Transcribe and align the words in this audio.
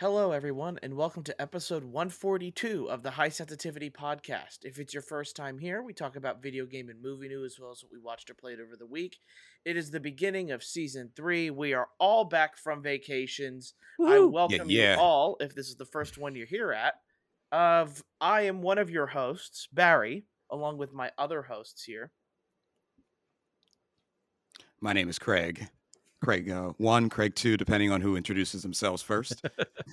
Hello, 0.00 0.30
everyone, 0.30 0.78
and 0.80 0.94
welcome 0.94 1.24
to 1.24 1.42
episode 1.42 1.82
142 1.82 2.88
of 2.88 3.02
the 3.02 3.10
High 3.10 3.30
Sensitivity 3.30 3.90
Podcast. 3.90 4.58
If 4.62 4.78
it's 4.78 4.94
your 4.94 5.02
first 5.02 5.34
time 5.34 5.58
here, 5.58 5.82
we 5.82 5.92
talk 5.92 6.14
about 6.14 6.40
video 6.40 6.66
game 6.66 6.88
and 6.88 7.02
movie 7.02 7.26
news 7.26 7.54
as 7.54 7.60
well 7.60 7.72
as 7.72 7.82
what 7.82 7.90
we 7.90 7.98
watched 7.98 8.30
or 8.30 8.34
played 8.34 8.60
over 8.60 8.76
the 8.78 8.86
week. 8.86 9.16
It 9.64 9.76
is 9.76 9.90
the 9.90 9.98
beginning 9.98 10.52
of 10.52 10.62
season 10.62 11.10
three. 11.16 11.50
We 11.50 11.74
are 11.74 11.88
all 11.98 12.24
back 12.24 12.56
from 12.56 12.80
vacations. 12.80 13.74
I 14.00 14.20
welcome 14.20 14.70
yeah. 14.70 14.94
you 14.94 15.00
all, 15.00 15.36
if 15.40 15.56
this 15.56 15.66
is 15.66 15.74
the 15.74 15.84
first 15.84 16.16
one 16.16 16.36
you're 16.36 16.46
here 16.46 16.72
at. 16.72 16.94
Of 17.50 18.04
I 18.20 18.42
am 18.42 18.62
one 18.62 18.78
of 18.78 18.90
your 18.90 19.08
hosts, 19.08 19.66
Barry, 19.72 20.26
along 20.48 20.78
with 20.78 20.92
my 20.92 21.10
other 21.18 21.42
hosts 21.42 21.82
here. 21.82 22.12
My 24.80 24.92
name 24.92 25.08
is 25.08 25.18
Craig. 25.18 25.66
Craig 26.22 26.50
uh, 26.50 26.72
one, 26.78 27.08
Craig 27.08 27.34
two, 27.34 27.56
depending 27.56 27.90
on 27.92 28.00
who 28.00 28.16
introduces 28.16 28.62
themselves 28.62 29.02
first. 29.02 29.42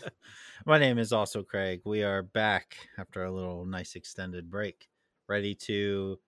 My 0.66 0.78
name 0.80 0.98
is 0.98 1.12
also 1.14 1.44
Craig. 1.44 1.82
We 1.86 2.04
are 2.04 2.22
back 2.24 2.90
after 2.98 3.24
a 3.24 3.32
little 3.32 3.66
nice 3.66 3.96
extended 3.96 4.50
break, 4.50 4.90
ready 5.28 5.54
to 5.56 6.20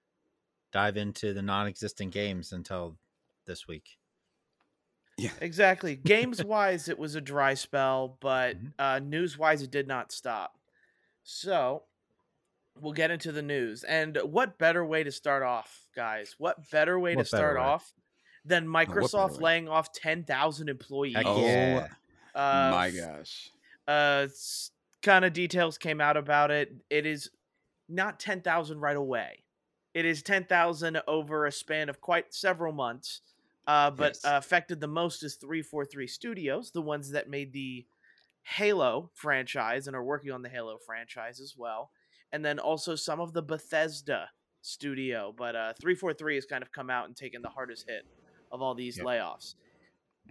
dive 0.72 0.98
into 0.98 1.34
the 1.34 1.42
non 1.42 1.68
existent 1.68 2.12
games 2.12 2.54
until 2.54 2.98
this 3.46 3.68
week. 3.68 3.98
yeah, 5.18 5.32
Exactly. 5.42 5.96
Games 5.96 6.44
wise, 6.44 6.88
it 6.90 7.00
was 7.00 7.16
a 7.16 7.22
dry 7.22 7.54
spell, 7.54 8.18
but 8.20 8.58
Mhm. 8.58 8.74
uh, 8.80 9.00
news 9.00 9.38
wise, 9.38 9.62
it 9.62 9.72
did 9.72 9.88
not 9.88 10.12
stop. 10.12 10.60
So 11.24 11.86
we'll 12.80 12.94
get 12.94 13.12
into 13.12 13.32
the 13.32 13.42
news. 13.42 13.84
And 13.84 14.18
what 14.24 14.58
better 14.58 14.86
way 14.86 15.04
to 15.04 15.12
start 15.12 15.44
off, 15.44 15.88
guys? 15.96 16.36
What 16.38 16.70
better 16.70 17.00
way 17.00 17.16
What 17.16 17.24
to 17.24 17.26
better 17.32 17.54
start 17.54 17.58
way? 17.58 17.64
off 17.64 17.94
than 18.48 18.68
Microsoft 18.68 19.38
way? 19.38 19.44
laying 19.44 19.68
off 19.68 19.92
10,000 19.94 20.70
employees? 20.70 21.16
Heck 21.16 21.26
Oh, 21.28 21.42
yeah. 21.42 21.88
Uh, 22.34 22.72
my 22.72 22.92
gosh. 22.92 23.50
Uh, 23.88 24.28
kind 25.02 25.26
of 25.26 25.34
details 25.34 25.78
came 25.78 26.02
out 26.02 26.18
about 26.18 26.52
it. 26.52 26.74
It 26.90 27.06
is 27.06 27.30
not 27.90 28.20
10,000 28.20 28.80
right 28.80 28.96
away. 28.98 29.44
It 29.94 30.06
is 30.06 30.22
10,000 30.22 31.02
over 31.08 31.46
a 31.46 31.52
span 31.52 31.90
of 31.90 32.02
quite 32.02 32.34
several 32.34 32.74
months. 32.74 33.22
Uh, 33.66 33.92
but 33.92 34.14
Yes. 34.14 34.26
uh, 34.26 34.38
affected 34.38 34.80
the 34.80 34.88
most 34.88 35.24
is 35.24 35.36
343 35.36 36.08
Studios, 36.08 36.72
the 36.72 36.82
ones 36.82 37.12
that 37.12 37.30
made 37.30 37.52
the 37.52 37.86
Halo 38.44 39.12
franchise 39.14 39.88
and 39.88 39.96
are 39.96 40.04
working 40.04 40.32
on 40.32 40.42
the 40.42 40.48
Halo 40.50 40.78
franchise 40.78 41.42
as 41.42 41.56
well. 41.58 41.92
And 42.32 42.46
then 42.46 42.60
also 42.60 42.96
some 42.96 43.20
of 43.20 43.34
the 43.34 43.42
Bethesda 43.42 44.30
studio. 44.62 45.34
But 45.38 45.56
uh, 45.56 45.74
343 45.82 46.36
has 46.36 46.46
kind 46.46 46.64
of 46.64 46.72
come 46.72 46.90
out 46.90 47.08
and 47.08 47.16
taken 47.16 47.42
the 47.42 47.50
hardest 47.50 47.90
hit 47.90 48.06
of 48.52 48.62
all 48.62 48.76
these 48.76 48.98
Yep. 48.98 49.06
layoffs. 49.06 49.56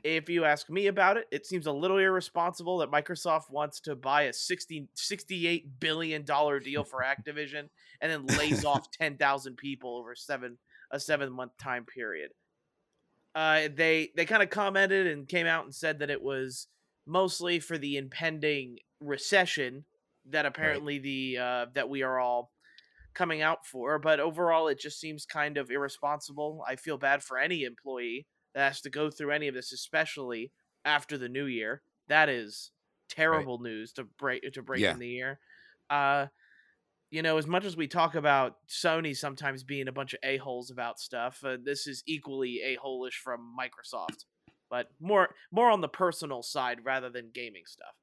If 0.05 0.28
you 0.28 0.45
ask 0.45 0.69
me 0.69 0.89
about 0.89 1.17
it, 1.17 1.27
it 1.33 1.47
seems 1.47 1.67
a 1.67 1.72
little 1.72 1.98
irresponsible 1.98 2.78
that 2.78 2.91
Microsoft 2.91 3.50
wants 3.50 3.81
to 3.81 3.97
buy 3.97 4.23
a 4.23 4.33
60, 4.33 4.89
$68 4.95 5.64
billion 5.81 6.23
deal 6.23 6.84
for 6.84 7.03
Activision 7.03 7.69
and 8.00 8.12
then 8.12 8.27
lays 8.39 8.64
off 8.64 8.91
10,000 8.98 9.56
people 9.56 9.97
over 9.97 10.14
seven 10.14 10.58
a 10.91 11.00
seven 11.00 11.33
month 11.33 11.53
time 11.58 11.84
period. 11.84 12.31
Uh, 13.34 13.69
they 13.75 14.11
they 14.17 14.25
kind 14.25 14.42
of 14.42 14.51
commented 14.51 15.06
and 15.06 15.28
came 15.28 15.47
out 15.47 15.64
and 15.64 15.75
said 15.75 15.98
that 15.98 16.11
it 16.11 16.23
was 16.23 16.69
mostly 17.06 17.58
for 17.58 17.77
the 17.77 17.97
impending 17.97 18.78
recession 19.01 19.84
that 20.30 20.47
apparently 20.47 20.98
the 20.98 21.39
uh, 21.39 21.67
that 21.75 21.89
we 21.89 22.03
are 22.03 22.19
all 22.19 22.51
coming 23.17 23.42
out 23.42 23.67
for. 23.67 23.98
But 23.98 24.20
overall, 24.20 24.69
it 24.69 24.78
just 24.78 25.00
seems 25.00 25.27
kind 25.27 25.56
of 25.56 25.70
irresponsible. 25.70 26.62
I 26.69 26.77
feel 26.77 26.98
bad 26.98 27.23
for 27.23 27.39
any 27.39 27.64
employee 27.64 28.27
that 28.55 28.69
has 28.69 28.81
to 28.83 28.91
go 28.91 29.11
through 29.11 29.33
any 29.33 29.48
of 29.48 29.55
this, 29.55 29.73
especially 29.73 30.53
after 30.84 31.19
the 31.19 31.28
new 31.28 31.47
year. 31.47 31.83
That 32.08 32.28
is 32.28 32.70
terrible 33.08 33.58
news 33.58 33.92
to 33.95 34.05
break 34.05 34.42
to 34.53 34.62
break 34.62 34.81
Yeah. 34.83 34.92
in 34.92 34.98
the 34.98 35.08
year. 35.08 35.41
Uh, 35.91 36.27
you 37.11 37.23
know, 37.23 37.39
as 37.39 37.46
much 37.46 37.64
as 37.64 37.77
we 37.77 37.86
talk 37.86 38.14
about 38.14 38.57
Sony 38.68 39.17
sometimes 39.17 39.63
being 39.63 39.89
a 39.89 39.92
bunch 39.92 40.13
of 40.13 40.20
a 40.23 40.36
holes 40.39 40.70
about 40.70 40.98
stuff, 40.98 41.42
uh, 41.45 41.57
this 41.63 41.86
is 41.86 42.02
equally 42.07 42.61
a 42.63 42.77
holish 42.77 43.19
from 43.19 43.55
Microsoft, 43.58 44.24
but 44.70 44.90
more 45.01 45.35
more 45.51 45.70
on 45.70 45.80
the 45.80 45.89
personal 45.89 46.42
side 46.42 46.85
rather 46.85 47.08
than 47.11 47.30
gaming 47.33 47.64
stuff. 47.67 47.95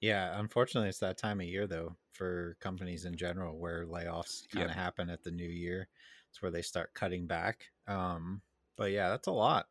Yeah, 0.00 0.38
unfortunately, 0.38 0.88
it's 0.88 1.00
that 1.00 1.18
time 1.18 1.40
of 1.40 1.46
year 1.46 1.66
though 1.66 1.96
for 2.12 2.56
companies 2.60 3.04
in 3.04 3.16
general 3.16 3.58
where 3.58 3.86
layoffs 3.86 4.48
kind 4.48 4.68
of 4.68 4.74
Yep. 4.74 4.76
happen 4.76 5.10
at 5.10 5.22
the 5.24 5.30
new 5.30 5.48
year. 5.48 5.88
It's 6.30 6.40
where 6.42 6.50
they 6.50 6.62
start 6.62 6.94
cutting 6.94 7.26
back. 7.26 7.66
Um, 7.86 8.42
but 8.76 8.92
yeah, 8.92 9.08
that's 9.08 9.26
a 9.28 9.32
lot, 9.32 9.68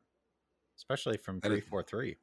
especially 0.78 1.18
from 1.18 1.42
three 1.42 1.62
four 1.62 1.84
three. 1.84 2.20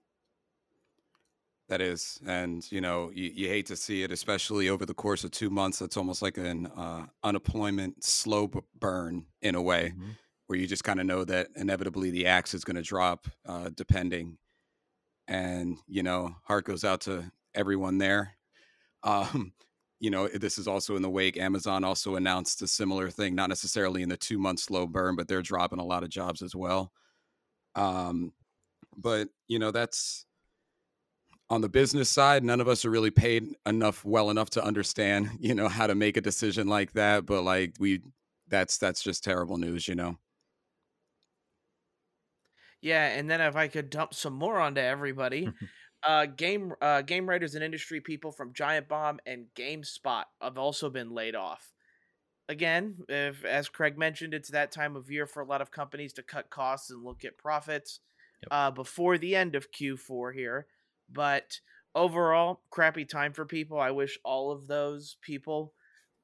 That 1.69 1.81
is, 1.81 2.21
and 2.27 2.71
you 2.71 2.81
know, 2.83 3.11
you, 3.11 3.31
you 3.31 3.49
hate 3.49 3.65
to 3.67 3.77
see 3.77 4.03
it, 4.03 4.13
especially 4.13 4.69
over 4.69 4.85
the 4.85 4.93
course 4.93 5.25
of 5.25 5.31
two 5.31 5.49
months. 5.49 5.81
It's 5.81 5.97
almost 5.97 6.21
like 6.21 6.37
an 6.37 6.67
uh, 6.67 7.07
unemployment 7.23 8.05
slow 8.05 8.51
burn 8.75 9.27
in 9.41 9.55
a 9.55 9.63
way, 9.63 9.95
Mhm. 9.95 10.19
where 10.47 10.59
you 10.59 10.67
just 10.67 10.85
kind 10.85 11.01
of 11.01 11.07
know 11.07 11.25
that 11.25 11.49
inevitably 11.57 12.11
the 12.11 12.27
axe 12.27 12.53
is 12.53 12.65
going 12.65 12.77
to 12.77 12.83
drop, 12.83 13.29
uh, 13.47 13.71
depending. 13.71 14.37
And 15.29 15.79
you 15.89 16.03
know, 16.03 16.37
heart 16.45 16.67
goes 16.67 16.85
out 16.85 17.03
to 17.03 17.33
everyone 17.55 17.99
there. 17.99 18.37
Um, 19.03 19.53
you 20.01 20.11
know, 20.11 20.29
this 20.29 20.59
is 20.59 20.69
also 20.69 20.97
in 20.97 21.03
the 21.03 21.11
wake. 21.11 21.39
Amazon 21.39 21.83
also 21.83 22.17
announced 22.17 22.61
a 22.61 22.67
similar 22.67 23.09
thing, 23.11 23.35
not 23.35 23.49
necessarily 23.49 24.03
in 24.03 24.09
the 24.09 24.17
two 24.17 24.39
month 24.39 24.61
slow 24.61 24.87
burn, 24.87 25.17
but 25.17 25.29
they're 25.29 25.41
dropping 25.41 25.79
a 25.79 25.85
lot 25.85 26.03
of 26.03 26.11
jobs 26.11 26.43
as 26.43 26.55
well. 26.55 26.93
Um, 27.75 28.33
but 28.97 29.29
you 29.49 29.59
know, 29.59 29.71
that's 29.71 30.27
on 31.51 31.61
the 31.61 31.69
business 31.69 32.11
side. 32.11 32.45
None 32.45 32.61
of 32.61 32.69
us 32.69 32.85
are 32.85 32.91
really 32.91 33.11
paid 33.11 33.55
enough, 33.67 34.05
well 34.05 34.31
enough 34.31 34.51
to 34.51 34.65
understand, 34.65 35.31
you 35.41 35.55
know, 35.55 35.69
how 35.69 35.87
to 35.87 35.95
make 35.95 36.17
a 36.17 36.23
decision 36.23 36.67
like 36.67 36.93
that. 36.93 37.27
But 37.27 37.43
like 37.43 37.75
we, 37.79 38.03
that's 38.49 38.79
that's 38.79 39.03
just 39.03 39.25
terrible 39.25 39.57
news, 39.57 39.89
you 39.89 39.95
know. 39.95 40.19
Yeah, 42.81 43.07
and 43.07 43.31
then 43.31 43.41
if 43.41 43.57
I 43.57 43.69
could 43.69 43.89
dump 43.89 44.13
some 44.13 44.35
more 44.35 44.61
onto 44.61 44.81
everybody, 44.83 45.49
uh, 46.07 46.27
game 46.27 46.73
uh, 46.81 47.03
game 47.03 47.29
writers 47.29 47.55
and 47.55 47.65
industry 47.65 48.01
people 48.01 48.31
from 48.33 48.53
Giant 48.53 48.89
Bomb 48.89 49.21
and 49.27 49.47
GameSpot 49.57 50.25
have 50.41 50.59
also 50.59 50.91
been 50.91 51.11
laid 51.15 51.35
off. 51.35 51.73
Again, 52.49 52.97
if 53.09 53.45
as 53.45 53.69
Craig 53.71 53.97
mentioned, 53.97 54.35
it's 54.35 54.51
that 54.51 54.71
time 54.71 54.97
of 54.97 55.11
year 55.11 55.27
for 55.27 55.41
a 55.41 55.47
lot 55.47 55.63
of 55.63 55.71
companies 55.71 56.13
to 56.15 56.23
cut 56.23 56.51
costs 56.51 56.91
and 56.91 57.03
look 57.03 57.25
at 57.25 57.39
profits 57.39 58.01
Yep. 58.43 58.49
uh, 58.51 58.71
before 58.73 59.17
the 59.17 59.35
end 59.37 59.55
of 59.55 59.71
Q4 59.71 60.35
here. 60.35 60.67
But 61.11 61.61
overall, 61.95 62.61
crappy 62.71 63.05
time 63.05 63.33
for 63.33 63.47
people. 63.47 63.79
I 63.81 63.91
wish 63.93 64.19
all 64.25 64.51
of 64.51 64.67
those 64.67 65.17
people 65.23 65.73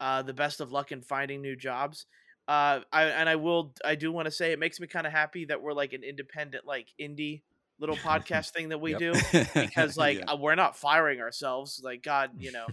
uh, 0.01 0.23
the 0.23 0.35
best 0.35 0.61
of 0.61 0.73
luck 0.73 0.93
in 0.93 1.03
finding 1.03 1.41
new 1.41 1.57
jobs. 1.57 2.07
Uh, 2.49 2.81
I 2.93 3.05
and 3.05 3.29
I 3.29 3.37
will 3.37 3.75
I 3.85 3.95
do 3.95 4.11
want 4.11 4.27
to 4.27 4.33
say 4.33 4.53
it 4.53 4.59
makes 4.59 4.81
me 4.81 4.87
kind 4.87 5.07
of 5.07 5.13
happy 5.13 5.45
that 5.47 5.63
we're 5.63 5.73
like 5.73 5.93
an 5.93 6.03
independent 6.03 6.67
like 6.67 6.89
indie 7.01 7.43
little 7.81 7.97
podcast 8.11 8.51
thing 8.51 8.69
that 8.69 8.79
we 8.81 8.93
Yep. 8.93 8.99
do 9.01 9.13
because 9.55 9.97
like 9.97 10.19
Yeah. 10.19 10.33
uh, 10.33 10.37
we're 10.37 10.55
not 10.55 10.77
firing 10.77 11.21
ourselves 11.21 11.81
like 11.83 12.03
God 12.03 12.31
you 12.39 12.53
know 12.53 12.67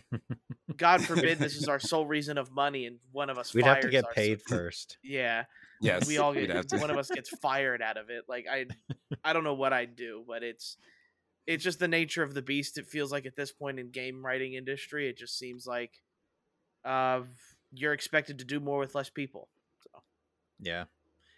God 0.75 1.03
forbid 1.03 1.39
this 1.39 1.55
is 1.55 1.67
our 1.67 1.79
sole 1.79 2.05
reason 2.05 2.37
of 2.37 2.51
money 2.51 2.85
and 2.85 2.97
one 3.11 3.29
of 3.31 3.37
us 3.39 3.53
We'd 3.53 3.65
have 3.65 3.79
to 3.79 3.89
get 3.89 4.05
ourse- 4.05 4.13
paid 4.13 4.41
first. 4.47 4.97
yeah 5.03 5.45
yes, 5.81 6.07
we 6.07 6.17
all 6.17 6.33
get 6.33 6.49
have 6.49 6.65
one 6.81 6.91
of 6.91 6.97
us 6.97 7.09
gets 7.09 7.29
fired 7.39 7.81
out 7.81 7.97
of 7.97 8.09
it 8.09 8.25
like 8.27 8.45
I 8.51 8.65
I 9.23 9.33
don't 9.33 9.43
know 9.43 9.53
what 9.55 9.73
I'd 9.73 9.95
do 9.95 10.23
but 10.27 10.43
it's 10.43 10.77
it's 11.47 11.63
just 11.63 11.79
the 11.79 11.87
nature 11.87 12.23
of 12.23 12.33
the 12.33 12.41
beast 12.41 12.77
it 12.77 12.87
feels 12.87 13.11
like 13.11 13.25
at 13.25 13.35
this 13.35 13.51
point 13.53 13.79
in 13.79 13.89
game 13.91 14.25
writing 14.25 14.53
industry 14.53 15.07
it 15.09 15.17
just 15.17 15.37
seems 15.39 15.65
like 15.65 15.91
uh 16.83 17.21
you're 17.71 17.93
expected 17.93 18.39
to 18.39 18.45
do 18.45 18.59
more 18.59 18.79
with 18.79 18.93
less 18.95 19.09
people 19.09 19.47
Yeah. 20.59 20.85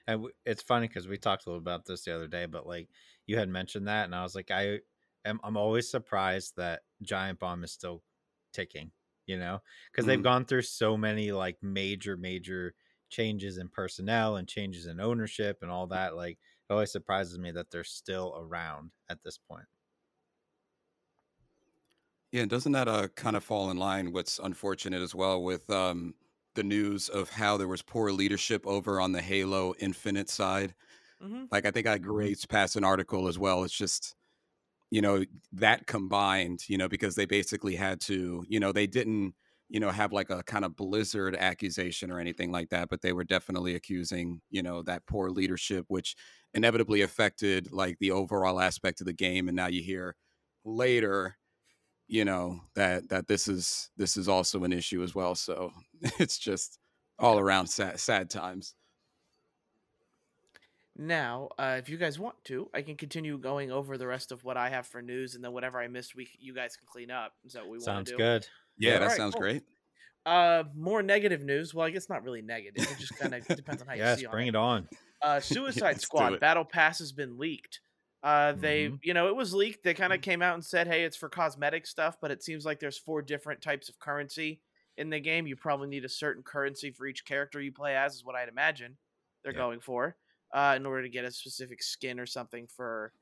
And 0.08 0.20
w- 0.22 0.34
it's 0.46 0.64
funny 0.64 0.88
because 0.88 1.08
we 1.08 1.18
talked 1.18 1.46
a 1.46 1.50
little 1.50 1.62
about 1.62 1.86
this 1.86 2.04
the 2.04 2.16
other 2.16 2.28
day, 2.28 2.46
but 2.46 2.66
like 2.66 2.88
you 3.30 3.38
had 3.38 3.50
mentioned 3.50 3.88
that, 3.88 4.06
and 4.06 4.16
I 4.16 4.24
was 4.24 4.36
like, 4.36 4.52
I 4.52 4.82
am 5.26 5.40
I'm 5.44 5.58
always 5.58 5.90
surprised 5.90 6.56
that 6.58 6.84
Giant 7.02 7.40
Bomb 7.40 7.64
is 7.64 7.72
still 7.72 8.04
ticking, 8.54 8.92
you 9.28 9.38
know, 9.38 9.62
because 9.92 10.06
they've 10.06 10.22
Mhm. 10.22 10.24
gone 10.24 10.46
through 10.46 10.64
so 10.64 10.98
many 10.98 11.32
like 11.32 11.58
major, 11.62 12.18
major 12.18 12.76
changes 13.10 13.58
in 13.58 13.70
personnel 13.70 14.36
and 14.38 14.48
changes 14.48 14.86
in 14.88 15.00
ownership 15.00 15.60
and 15.62 15.72
all 15.72 15.88
that. 15.88 16.16
Like 16.16 16.40
it 16.70 16.74
always 16.74 16.92
surprises 16.92 17.38
me 17.40 17.52
that 17.52 17.72
they're 17.72 17.84
still 17.84 18.36
around 18.38 18.92
at 19.10 19.24
this 19.24 19.38
point. 19.38 19.66
Yeah, 22.32 22.42
and 22.42 22.50
doesn't 22.50 22.72
that 22.74 22.88
uh 22.88 23.08
kind 23.10 23.36
of 23.36 23.44
fall 23.44 23.70
in 23.72 23.78
line? 23.78 24.12
What's 24.12 24.40
unfortunate 24.40 25.02
as 25.02 25.16
well 25.16 25.42
with 25.44 25.70
um 25.70 26.16
the 26.56 26.64
news 26.64 27.10
of 27.10 27.30
how 27.30 27.58
there 27.58 27.68
was 27.68 27.82
poor 27.82 28.12
leadership 28.12 28.66
over 28.68 29.00
on 29.00 29.12
the 29.14 29.22
Halo 29.22 29.74
Infinite 29.80 30.30
side. 30.30 30.76
Mm-hmm. 31.24 31.46
Like 31.52 31.66
I 31.66 31.72
think 31.72 31.88
I 31.88 31.98
grazed 31.98 32.50
past 32.50 32.76
an 32.76 32.84
article 32.84 33.28
as 33.28 33.38
well. 33.40 33.64
It's 33.64 33.74
just 33.74 34.16
you 34.92 35.02
know 35.02 35.24
that 35.54 35.88
combined, 35.88 36.68
you 36.68 36.78
know, 36.78 36.90
because 36.90 37.16
they 37.16 37.26
basically 37.26 37.76
had 37.76 38.02
to, 38.02 38.44
you 38.48 38.60
know, 38.60 38.72
they 38.72 38.88
didn't, 38.88 39.36
you 39.70 39.80
know, 39.80 39.92
have 39.92 40.12
like 40.14 40.30
a 40.30 40.44
kind 40.44 40.66
of 40.66 40.76
blizzard 40.76 41.36
accusation 41.36 42.12
or 42.12 42.20
anything 42.20 42.52
like 42.52 42.70
that, 42.70 42.90
but 42.90 43.02
they 43.02 43.14
were 43.14 43.24
definitely 43.24 43.76
accusing, 43.76 44.42
you 44.50 44.64
know, 44.64 44.82
that 44.84 45.06
poor 45.08 45.30
leadership, 45.30 45.86
which 45.90 46.16
inevitably 46.54 47.02
affected 47.02 47.72
like 47.72 47.98
the 48.00 48.12
overall 48.12 48.60
aspect 48.60 49.02
of 49.02 49.06
the 49.08 49.14
game. 49.14 49.48
And 49.48 49.56
now 49.56 49.68
you 49.68 49.84
hear 49.84 50.16
later 50.66 51.38
you 52.10 52.26
know 52.26 52.60
that 52.76 53.08
that 53.10 53.28
this 53.28 53.48
is 53.48 53.92
this 53.96 54.18
is 54.18 54.28
also 54.28 54.64
an 54.64 54.74
issue 54.74 55.04
as 55.04 55.16
well. 55.16 55.36
So 55.36 55.72
it's 56.20 56.38
just 56.38 56.80
all 57.20 57.40
around 57.40 57.68
sad, 57.68 58.00
sad 58.00 58.30
times. 58.30 58.76
Now, 61.00 61.50
uh, 61.58 61.78
if 61.80 61.88
you 61.88 61.96
guys 61.98 62.20
want 62.20 62.44
to, 62.46 62.70
I 62.74 62.82
can 62.82 62.98
continue 62.98 63.38
going 63.38 63.72
over 63.72 63.98
the 63.98 64.06
rest 64.08 64.34
of 64.34 64.44
what 64.44 64.58
I 64.58 64.70
have 64.70 64.86
for 64.86 65.02
news, 65.02 65.34
and 65.34 65.44
then 65.44 65.54
whatever 65.54 65.80
I 65.80 65.88
missed, 65.88 66.14
we 66.14 66.30
you 66.38 66.54
guys 66.54 66.76
can 66.76 66.88
clean 66.88 67.10
up. 67.10 67.34
Is 67.46 67.54
that 67.54 67.64
what 67.64 67.72
we 67.72 67.80
want 67.80 67.96
Sounds 67.96 68.06
to 68.06 68.14
do? 68.18 68.18
good. 68.18 68.48
Yeah, 68.78 68.98
Yeah. 68.98 69.00
that 69.00 69.12
Alright, 69.12 69.12
sounds 69.12 69.34
cool. 69.34 69.42
great. 69.42 69.64
Uh, 70.26 70.66
more 70.76 71.04
negative 71.04 71.44
news. 71.44 71.74
Well, 71.74 71.88
I 71.88 71.92
guess 71.92 72.10
not 72.10 72.24
really 72.24 72.42
negative. 72.44 72.92
It 72.92 72.98
just 73.00 73.16
kind 73.16 73.36
of 73.36 73.44
depends 73.56 73.82
on 73.82 73.88
how 73.88 73.96
you 73.96 74.06
Yes, 74.06 74.08
see 74.08 74.26
on 74.26 74.40
bring 74.40 74.48
it. 74.48 74.50
it 74.50 74.56
on. 74.56 74.90
Uh, 75.22 75.40
Suicide 75.42 75.94
Let's 75.94 76.04
Squad. 76.04 76.40
Battle 76.40 76.66
Pass 76.66 77.00
has 77.00 77.14
been 77.14 77.38
leaked. 77.40 77.82
Uh, 78.24 78.54
they, 78.54 78.92
Mhm. 78.92 79.00
you 79.04 79.14
know, 79.14 79.28
it 79.30 79.36
was 79.36 79.54
leaked. 79.54 79.84
They 79.84 79.94
Mm-hmm. 79.98 80.02
kind 80.02 80.14
of 80.14 80.22
came 80.22 80.42
out 80.42 80.56
and 80.56 80.66
said, 80.66 80.88
"Hey, 80.88 81.04
it's 81.06 81.18
for 81.18 81.30
cosmetic 81.30 81.88
stuff," 81.88 82.18
but 82.22 82.32
it 82.32 82.44
seems 82.44 82.66
like 82.66 82.80
there's 82.80 82.98
four 82.98 83.22
different 83.22 83.62
types 83.62 83.90
of 83.90 84.00
currency 84.00 84.62
in 84.98 85.10
the 85.10 85.20
game. 85.22 85.48
You 85.48 85.56
probably 85.56 85.90
need 85.90 86.06
a 86.06 86.10
certain 86.10 86.44
currency 86.44 86.92
for 86.92 87.08
each 87.08 87.26
character 87.26 87.62
you 87.62 87.72
play 87.74 87.96
as, 87.96 88.16
is 88.16 88.26
what 88.26 88.36
I'd 88.36 88.50
imagine 88.50 88.98
they're 89.44 89.54
Yeah. 89.54 89.60
going 89.60 89.80
for, 89.82 90.18
uh, 90.54 90.74
in 90.78 90.86
order 90.86 91.04
to 91.04 91.10
get 91.10 91.26
a 91.26 91.32
specific 91.32 91.82
skin 91.84 92.20
or 92.20 92.26
something 92.26 92.68
for 92.68 93.14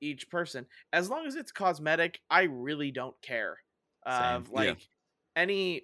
each 0.00 0.28
person. 0.30 0.66
As 0.92 1.08
long 1.10 1.26
as 1.26 1.36
it's 1.36 1.52
cosmetic, 1.52 2.20
I 2.30 2.42
really 2.44 2.90
don't 2.90 3.20
care. 3.22 3.58
Uh, 4.04 4.40
Same. 4.40 4.46
Yeah. 4.54 4.76
like 4.76 4.88
any 5.36 5.82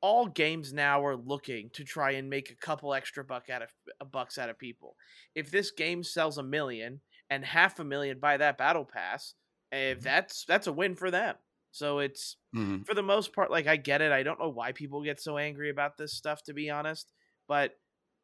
all 0.00 0.26
games 0.26 0.72
now 0.72 1.04
are 1.04 1.16
looking 1.16 1.70
to 1.70 1.82
try 1.84 2.12
and 2.12 2.30
make 2.30 2.50
a 2.50 2.56
couple 2.56 2.94
extra 2.94 3.24
buck 3.24 3.48
out 3.50 3.62
of 3.62 3.72
uh, 4.00 4.04
bucks 4.04 4.38
out 4.38 4.50
of 4.50 4.58
people. 4.58 4.96
If 5.34 5.50
this 5.50 5.70
game 5.70 6.04
sells 6.04 6.38
a 6.38 6.42
million 6.42 7.00
and 7.30 7.44
half 7.44 7.78
a 7.80 7.84
million 7.84 8.20
buy 8.20 8.36
that 8.36 8.58
battle 8.58 8.84
pass, 8.84 9.34
if 9.72 10.00
Mhm. 10.00 10.02
that's 10.02 10.44
that's 10.44 10.66
a 10.68 10.72
win 10.72 10.94
for 10.94 11.10
them. 11.10 11.36
So 11.72 11.98
it's 11.98 12.36
hmm 12.52 12.82
for 12.84 12.94
the 12.94 13.02
most 13.02 13.32
part 13.32 13.50
like 13.50 13.66
I 13.66 13.76
get 13.76 14.02
it. 14.02 14.12
I 14.12 14.22
don't 14.22 14.38
know 14.38 14.50
why 14.50 14.72
people 14.72 15.02
get 15.02 15.20
so 15.20 15.38
angry 15.38 15.70
about 15.70 15.96
this 15.96 16.14
stuff 16.14 16.42
to 16.44 16.54
be 16.54 16.70
honest, 16.70 17.12
but 17.48 17.72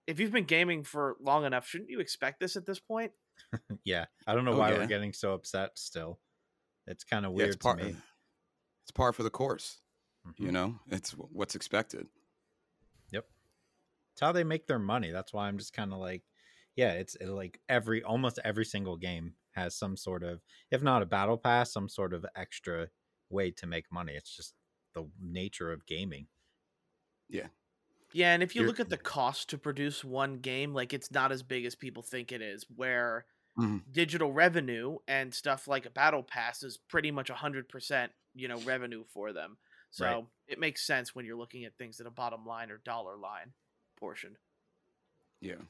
if 0.07 0.21
you've 0.21 0.33
been 0.33 0.45
gaming 0.45 0.85
for 0.85 1.17
long 1.21 1.45
enough, 1.45 1.67
shouldn't 1.67 1.91
you 1.91 2.01
expect 2.01 2.41
this 2.41 2.57
at 2.57 2.67
this 2.67 2.81
point? 2.81 3.13
Yeah, 3.85 4.07
I 4.27 4.35
don't 4.35 4.45
know 4.45 4.53
Oh, 4.53 4.57
why 4.57 4.73
yeah. 4.73 4.75
we're 4.75 4.87
getting 4.87 5.13
so 5.13 5.35
upset 5.35 5.79
still. 5.79 6.21
It's 6.87 7.05
kind 7.05 7.27
of 7.27 7.33
Yeah, 7.37 7.45
weird 7.45 7.47
it's 7.47 7.57
par. 7.57 7.77
to 7.79 7.85
me. 7.85 8.03
It's 8.85 8.93
par 8.93 9.13
for 9.13 9.23
the 9.25 9.31
course. 9.31 9.81
You 10.41 10.53
Mhm. 10.53 10.53
know, 10.53 10.81
it's 10.89 11.13
wh- 11.13 11.33
what's 11.35 11.55
expected. 11.57 12.09
Yep, 13.11 13.29
it's 14.15 14.21
how 14.23 14.33
they 14.33 14.45
make 14.45 14.67
their 14.67 14.79
money. 14.81 15.13
That's 15.13 15.33
why 15.35 15.49
I'm 15.49 15.59
just 15.59 15.75
kind 15.75 15.93
of 15.93 16.01
like, 16.01 16.25
yeah, 16.77 16.93
it's 16.95 17.17
it, 17.17 17.29
like 17.29 17.61
every 17.69 18.03
almost 18.05 18.41
every 18.45 18.67
single 18.67 18.97
game 18.97 19.37
has 19.53 19.77
some 19.77 19.97
sort 19.97 20.25
of, 20.25 20.43
if 20.71 20.83
not 20.83 21.03
a 21.03 21.07
battle 21.07 21.39
pass, 21.39 21.73
some 21.73 21.89
sort 21.91 22.15
of 22.15 22.27
extra 22.37 22.91
way 23.31 23.53
to 23.53 23.67
make 23.67 23.93
money. 23.93 24.15
It's 24.15 24.35
just 24.37 24.55
the 24.95 25.11
nature 25.21 25.73
of 25.73 25.87
gaming. 25.87 26.29
Yeah, 27.29 27.49
and 28.15 28.43
if 28.43 28.55
you 28.55 28.61
You're- 28.63 28.69
look 28.71 28.81
at 28.81 28.89
the 28.91 28.97
cost 28.99 29.49
to 29.51 29.59
produce 29.59 30.05
one 30.05 30.39
game, 30.39 30.75
like 30.75 30.93
it's 30.93 31.11
not 31.11 31.33
as 31.33 31.43
big 31.43 31.65
as 31.65 31.75
people 31.75 32.03
think 32.03 32.33
it 32.33 32.43
is. 32.43 32.65
Where 32.75 33.27
Mhm. 33.59 33.83
digital 33.93 34.33
revenue 34.33 34.99
and 35.07 35.35
stuff 35.35 35.69
like 35.69 35.85
a 35.87 35.91
battle 35.91 36.23
pass 36.23 36.63
is 36.63 36.77
pretty 36.79 37.11
much 37.11 37.29
hundred 37.31 37.69
percent, 37.69 38.13
you 38.35 38.49
know, 38.49 38.59
revenue 38.61 39.05
for 39.05 39.33
them. 39.33 39.59
So 39.91 40.05
Right. 40.07 40.25
it 40.49 40.59
makes 40.59 40.83
sense 40.87 41.15
when 41.15 41.27
you're 41.27 41.37
looking 41.37 41.65
at 41.67 41.77
things 41.77 42.01
at 42.01 42.07
a 42.07 42.11
bottom 42.11 42.47
line 42.47 42.71
or 42.71 42.79
dollar 42.79 43.17
line 43.17 43.53
portion. 43.97 44.39
Yeah. 45.41 45.61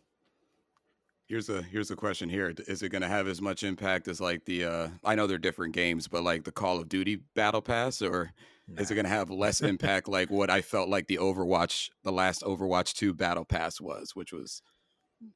Here's 1.27 1.49
a 1.49 1.63
here's 1.63 1.91
a 1.91 1.97
question 1.97 2.29
here. 2.29 2.53
Is 2.67 2.83
it 2.83 2.91
going 2.91 3.03
to 3.03 3.09
have 3.09 3.27
as 3.27 3.41
much 3.41 3.63
impact 3.63 4.07
as 4.07 4.21
like 4.21 4.45
the 4.45 4.65
uh 4.65 4.91
I 5.03 5.15
know 5.15 5.27
they're 5.27 5.39
different 5.39 5.73
games, 5.75 6.07
but 6.09 6.23
like 6.23 6.45
the 6.45 6.53
Call 6.53 6.79
of 6.79 6.89
Duty 6.89 7.17
Battle 7.17 7.63
Pass 7.63 8.03
or 8.03 8.33
is 8.77 8.91
it 8.91 8.95
going 8.95 9.05
to 9.05 9.11
have 9.11 9.31
less 9.31 9.61
impact 9.61 10.09
like 10.09 10.31
what 10.31 10.49
I 10.51 10.63
felt 10.63 10.89
like 10.89 11.07
the 11.09 11.17
Overwatch 11.19 11.91
the 12.05 12.13
last 12.13 12.43
Overwatch 12.43 12.95
2 12.95 13.13
Battle 13.15 13.45
Pass 13.45 13.81
was, 13.81 14.15
which 14.15 14.33
was 14.33 14.63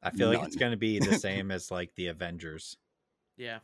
I 0.02 0.11
feel 0.11 0.28
like 0.28 0.43
it's 0.44 0.56
going 0.56 0.73
to 0.73 0.76
be 0.76 0.99
the 0.99 1.14
same 1.19 1.50
as 1.50 1.70
like 1.70 1.94
the 1.96 2.06
Avengers 2.08 2.76
Yeah. 3.37 3.58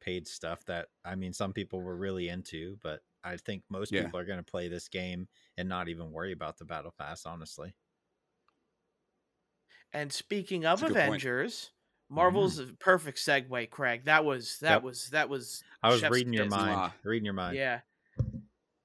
paid 0.00 0.26
stuff 0.28 0.64
that 0.66 0.88
I 1.04 1.14
mean 1.14 1.32
some 1.32 1.52
people 1.52 1.80
were 1.80 1.96
really 1.96 2.28
into, 2.28 2.76
but 2.82 3.00
I 3.22 3.36
think 3.38 3.62
most 3.70 3.90
Yeah. 3.92 4.02
people 4.04 4.20
are 4.20 4.24
going 4.26 4.38
to 4.38 4.44
play 4.44 4.68
this 4.68 4.88
game 4.88 5.28
and 5.56 5.68
not 5.68 5.88
even 5.88 6.10
worry 6.12 6.32
about 6.32 6.58
the 6.58 6.64
battle 6.64 6.94
pass 6.98 7.24
honestly. 7.24 7.74
And 9.92 10.12
speaking 10.12 10.66
of 10.66 10.80
That's 10.80 10.90
a 10.90 10.94
good 10.94 11.06
point. 11.06 11.22
Avengers, 11.22 11.70
mm-hmm. 12.10 12.14
Marvel's 12.16 12.58
a 12.58 12.66
perfect 12.80 13.18
segue, 13.18 13.70
Craig. 13.70 14.04
That 14.06 14.24
was 14.24 14.58
that 14.60 14.74
Yep. 14.74 14.82
was 14.82 15.08
that 15.10 15.28
was 15.28 15.62
I 15.82 15.90
was 15.90 16.02
reading 16.02 16.32
your 16.32 16.44
kiss. 16.46 16.50
mind, 16.50 16.76
Mwah. 16.76 16.92
reading 17.04 17.24
your 17.24 17.34
mind. 17.34 17.56
Yeah. 17.56 17.80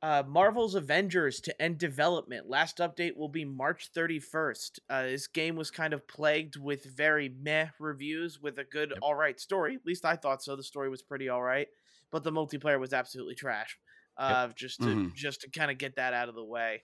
Uh, 0.01 0.23
Marvel's 0.25 0.75
Avengers 0.75 1.41
to 1.41 1.61
end 1.61 1.77
development. 1.77 2.47
Last 2.47 2.77
update 2.77 3.17
will 3.17 3.27
be 3.27 3.43
March 3.43 3.91
31st. 3.93 4.79
Uh, 4.89 5.03
this 5.03 5.27
game 5.27 5.57
was 5.57 5.69
kind 5.71 5.93
of 5.93 6.07
plagued 6.07 6.55
with 6.55 6.85
very 6.85 7.27
meh 7.27 7.67
reviews 7.79 8.39
with 8.41 8.57
a 8.59 8.63
good, 8.63 8.91
Yep. 8.91 8.99
all 9.01 9.15
right 9.15 9.37
story. 9.39 9.75
At 9.75 9.85
least 9.85 10.05
I 10.05 10.15
thought 10.15 10.41
so. 10.41 10.55
The 10.55 10.63
story 10.63 10.89
was 10.89 11.01
pretty 11.01 11.27
all 11.27 11.43
right, 11.43 11.67
but 12.11 12.23
the 12.23 12.31
multiplayer 12.31 12.79
was 12.79 12.93
absolutely 12.93 13.35
trash. 13.35 13.77
Uh, 14.15 14.47
Just 14.49 14.79
to 14.81 14.85
Mhm. 14.87 15.13
just 15.15 15.41
to 15.41 15.49
kind 15.49 15.69
of 15.71 15.77
get 15.77 15.95
that 15.95 16.13
out 16.13 16.27
of 16.29 16.35
the 16.35 16.43
way, 16.43 16.83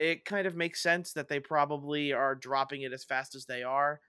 it 0.00 0.24
kind 0.24 0.46
of 0.46 0.54
makes 0.56 0.80
sense 0.82 1.12
that 1.12 1.28
they 1.28 1.40
probably 1.40 2.12
are 2.12 2.34
dropping 2.36 2.82
it 2.82 2.92
as 2.92 3.04
fast 3.04 3.34
as 3.34 3.46
they 3.46 3.62
are. 3.64 4.00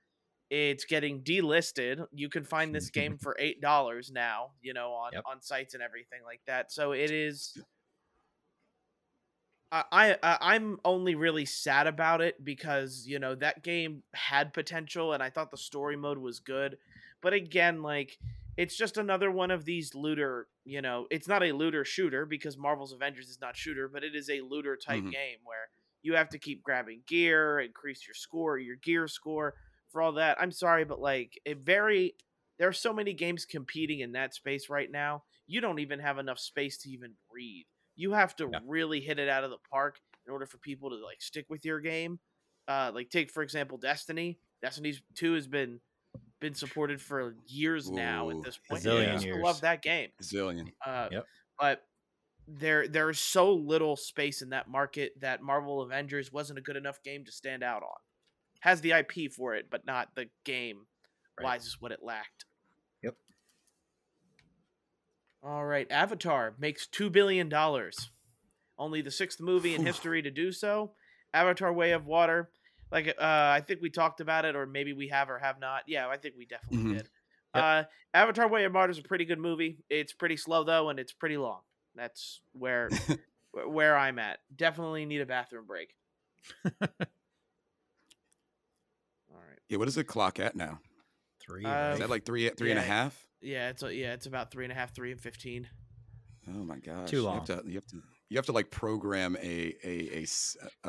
It's 0.52 0.86
getting 0.86 1.24
delisted. 1.24 2.08
You 2.12 2.30
can 2.30 2.44
find 2.44 2.74
this 2.74 2.90
game 2.90 3.18
for 3.20 3.36
eight 3.40 3.62
dollars 3.62 4.12
now, 4.12 4.54
you 4.62 4.74
know, 4.74 4.94
on 4.94 5.14
Yep. 5.14 5.24
on 5.28 5.42
sites 5.42 5.74
and 5.76 5.82
everything 5.84 6.24
like 6.24 6.42
that. 6.46 6.72
So 6.72 6.92
it 6.94 7.12
is. 7.12 7.56
I, 9.72 9.84
I 9.92 10.18
I- 10.24 10.56
I'm 10.56 10.80
only 10.84 11.16
really 11.16 11.46
sad 11.46 11.88
about 11.88 12.22
it 12.22 12.44
because 12.44 13.06
you 13.08 13.20
know 13.20 13.36
that 13.36 13.64
game 13.64 14.04
had 14.14 14.54
potential 14.54 15.14
and 15.14 15.22
I 15.22 15.30
thought 15.30 15.52
the 15.52 15.58
story 15.58 15.96
mode 15.96 16.18
was 16.18 16.40
good, 16.40 16.78
but 17.22 17.34
again, 17.34 17.82
like 17.82 18.18
it's 18.58 18.76
just 18.76 18.98
another 18.98 19.32
one 19.32 19.52
of 19.52 19.66
these 19.66 19.94
looter. 19.96 20.48
You 20.66 20.82
know, 20.82 21.08
it's 21.12 21.28
not 21.28 21.44
a 21.44 21.52
looter 21.54 21.86
shooter 21.86 22.26
because 22.26 22.58
Marvel's 22.58 22.94
Avengers 22.94 23.30
is 23.30 23.40
not 23.42 23.56
shooter, 23.56 23.88
but 23.88 24.04
it 24.04 24.16
is 24.16 24.30
a 24.30 24.42
looter 24.42 24.76
type 24.76 25.04
Mhm. 25.04 25.12
game 25.12 25.40
where 25.44 25.70
you 26.02 26.16
have 26.16 26.30
to 26.30 26.40
keep 26.40 26.64
grabbing 26.64 27.04
gear, 27.06 27.60
increase 27.60 28.08
your 28.08 28.14
score, 28.16 28.58
your 28.58 28.76
gear 28.76 29.08
score 29.08 29.56
for 29.90 30.02
all 30.02 30.14
that. 30.14 30.40
I'm 30.42 30.52
sorry, 30.52 30.84
but 30.86 31.00
like 31.00 31.40
it 31.46 31.60
very 31.60 32.16
there 32.58 32.68
are 32.68 32.74
so 32.74 32.92
many 32.92 33.14
games 33.14 33.46
competing 33.46 34.00
in 34.02 34.12
that 34.14 34.34
space 34.34 34.70
right 34.70 34.92
now. 34.92 35.24
You 35.48 35.62
don't 35.62 35.80
even 35.80 36.00
have 36.00 36.18
enough 36.18 36.40
space 36.40 36.78
to 36.80 36.90
even 36.90 37.16
breathe. 37.32 37.66
You 38.00 38.14
have 38.14 38.34
to 38.38 38.50
Yeah. 38.52 38.60
really 38.66 39.02
hit 39.02 39.20
it 39.20 39.28
out 39.28 39.44
of 39.44 39.50
the 39.50 39.58
park 39.70 40.00
in 40.26 40.32
order 40.32 40.46
for 40.46 40.58
people 40.58 40.90
to 40.92 40.96
like 40.98 41.22
stick 41.22 41.46
with 41.50 41.66
your 41.66 41.80
game. 41.82 42.20
Uh, 42.68 42.92
like 42.94 43.10
take 43.10 43.30
for 43.32 43.44
example 43.44 43.78
Destiny. 43.78 44.40
Destiny 44.62 44.94
2 45.16 45.34
has 45.34 45.48
been 45.48 45.82
been 46.40 46.54
supported 46.54 47.02
for 47.02 47.36
years 47.48 47.90
now 47.92 48.30
at 48.30 48.42
this 48.42 48.58
point. 48.58 48.86
I 48.88 49.18
still 49.18 49.42
love 49.42 49.62
that 49.62 49.82
game. 49.82 50.10
zillion. 50.24 50.72
Uh, 50.86 51.10
Yep. 51.12 51.26
But 51.60 51.84
there 52.48 52.88
there's 52.88 53.20
so 53.20 53.54
little 53.54 53.96
space 53.98 54.42
in 54.42 54.50
that 54.52 54.70
market 54.70 55.20
that 55.20 55.42
Marvel 55.42 55.82
Avengers 55.82 56.32
wasn't 56.32 56.58
a 56.58 56.62
good 56.62 56.78
enough 56.78 57.04
game 57.04 57.26
to 57.26 57.32
stand 57.34 57.64
out 57.64 57.84
on. 57.84 57.98
Has 58.62 58.80
the 58.82 58.94
IP 58.94 59.30
for 59.32 59.56
it, 59.56 59.70
but 59.70 59.86
not 59.86 60.16
the 60.16 60.30
game. 60.46 60.88
Right. 61.38 61.44
Wise 61.44 61.66
is 61.66 61.82
what 61.82 61.92
it 61.92 62.00
lacked. 62.02 62.46
Yep. 65.44 65.52
All 65.52 65.66
right, 65.66 65.88
Avatar 65.92 66.54
makes 66.60 66.88
two 66.88 67.10
billion 67.10 67.50
dollars. 67.50 68.10
Only 68.78 69.02
the 69.02 69.12
sixth 69.12 69.40
movie 69.42 69.76
in 69.76 69.86
history 69.86 70.22
to 70.22 70.32
do 70.32 70.52
so. 70.52 70.92
Avatar: 71.34 71.72
Way 71.74 71.92
of 71.92 72.06
Water. 72.06 72.50
Like 72.92 73.08
uh, 73.08 73.14
I 73.20 73.62
think 73.66 73.82
we 73.82 73.90
talked 73.90 74.20
about 74.22 74.46
it, 74.46 74.56
or 74.56 74.66
maybe 74.66 74.94
we 74.94 75.10
have 75.10 75.30
or 75.30 75.38
have 75.40 75.60
not. 75.60 75.84
Yeah, 75.88 76.08
I 76.08 76.18
think 76.18 76.36
we 76.38 76.46
definitely 76.46 76.92
Mhm. 76.92 76.98
did. 76.98 77.10
Uh, 77.54 77.84
Avatar: 78.14 78.48
Way 78.48 78.66
of 78.66 78.74
Water 78.74 78.92
is 78.92 78.98
a 79.00 79.04
pretty 79.04 79.26
good 79.26 79.40
movie. 79.40 79.78
It's 79.90 80.14
pretty 80.14 80.38
slow 80.38 80.64
though, 80.64 80.90
and 80.90 81.00
it's 81.00 81.14
pretty 81.14 81.38
long. 81.38 81.62
That's 81.96 82.42
where 82.54 82.90
where 83.52 83.98
I'm 83.98 84.18
at. 84.20 84.40
Definitely 84.56 85.06
need 85.06 85.22
a 85.22 85.26
bathroom 85.26 85.66
break. 85.66 85.96
All 86.66 86.80
right. 89.38 89.60
Yeah, 89.68 89.78
what 89.78 89.88
is 89.88 89.96
the 89.96 90.04
clock 90.04 90.40
at 90.40 90.56
now? 90.56 90.80
Three. 91.40 91.66
Uh, 91.66 91.94
Is 91.94 92.00
that 92.00 92.10
like 92.10 92.26
three 92.26 92.50
three 92.50 92.72
and 92.72 92.80
a 92.80 92.84
half? 92.84 93.28
Yeah, 93.42 93.70
it's 93.70 93.84
a, 93.84 93.94
yeah, 93.94 94.14
it's 94.14 94.26
about 94.26 94.52
three 94.52 94.66
and 94.66 94.72
a 94.72 94.76
half, 94.76 94.94
three 94.94 95.12
and 95.12 95.20
fifteen. 95.22 95.68
Oh 96.48 96.64
my 96.64 96.78
gosh. 96.80 97.10
Too 97.10 97.18
You 97.18 97.24
long. 97.24 97.46
have 97.46 97.46
to 97.46 97.64
you 97.70 97.76
have 97.76 97.86
to 97.88 98.02
you 98.30 98.38
have 98.38 98.46
to 98.48 98.52
like 98.52 98.72
program 98.72 99.36
a, 99.42 99.76
a 99.84 100.24
a 100.24 100.26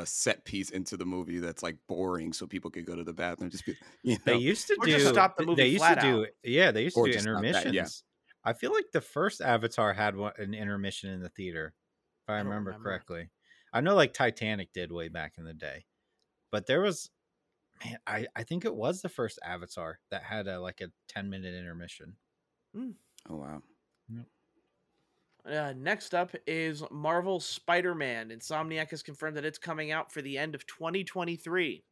a 0.01 0.07
set 0.07 0.45
piece 0.45 0.71
into 0.71 0.97
the 0.97 1.05
movie 1.05 1.39
that's 1.39 1.63
like 1.63 1.77
boring 1.89 2.33
so 2.33 2.47
people 2.47 2.71
could 2.71 2.87
go 2.87 2.95
to 2.97 3.05
the 3.05 3.13
bathroom 3.13 3.51
just 3.51 3.67
be 3.67 3.75
you 4.03 4.15
know 4.15 4.19
They 4.25 4.37
used 4.37 4.69
to 4.69 4.77
Or 4.81 4.87
do. 4.87 4.93
just 4.93 5.09
stop 5.09 5.37
the 5.37 5.45
movie 5.45 5.63
They 5.63 5.69
used 5.69 5.81
flat 5.85 5.97
to 5.97 6.01
do. 6.01 6.21
out. 6.23 6.29
Yeah, 6.45 6.71
they 6.71 6.85
used 6.85 6.97
to 6.97 7.01
Or 7.01 7.07
do 7.07 7.13
just 7.13 7.25
stop 7.25 7.43
that, 7.43 7.43
yeah. 7.45 7.61
intermissions. 7.61 8.05
I 8.45 8.53
feel 8.55 8.73
like 8.73 8.87
the 8.93 9.01
first 9.03 9.41
Avatar 9.43 9.93
had 9.93 10.17
one, 10.17 10.33
an 10.39 10.55
intermission 10.55 11.11
in 11.11 11.21
the 11.21 11.29
theater, 11.29 11.75
if 12.27 12.31
I, 12.31 12.35
I 12.35 12.39
remember, 12.39 12.71
remember. 12.71 12.89
correctly. 12.89 13.31
I 13.73 13.81
know, 13.83 13.95
like 13.95 14.15
Titanic 14.15 14.73
did 14.73 14.91
way 14.91 15.09
back 15.09 15.35
in 15.37 15.45
the 15.45 15.53
day, 15.53 15.85
but 16.51 16.67
there 16.67 16.81
was, 16.81 17.11
man, 17.85 17.99
I 18.07 18.27
I 18.35 18.45
think 18.45 18.65
it 18.65 18.75
was 18.75 19.03
the 19.03 19.11
first 19.11 19.39
Avatar 19.45 19.99
that 20.11 20.23
had 20.23 20.47
a 20.49 20.59
like 20.59 20.81
a 20.81 20.91
ten 21.07 21.29
minute 21.29 21.55
intermission. 21.55 22.17
Oh 22.77 23.37
wow. 23.37 23.63
Uh, 25.45 25.73
next 25.77 26.15
up 26.15 26.35
is 26.47 26.83
Marvel 26.91 27.41
Spider-Man. 27.41 28.29
Insomniac 28.29 28.91
has 28.91 29.03
confirmed 29.03 29.37
that 29.37 29.45
it's 29.45 29.59
coming 29.59 29.91
out 29.91 30.13
for 30.13 30.21
the 30.21 30.37
end 30.37 30.55
of 30.55 30.67
2023. 30.67 31.83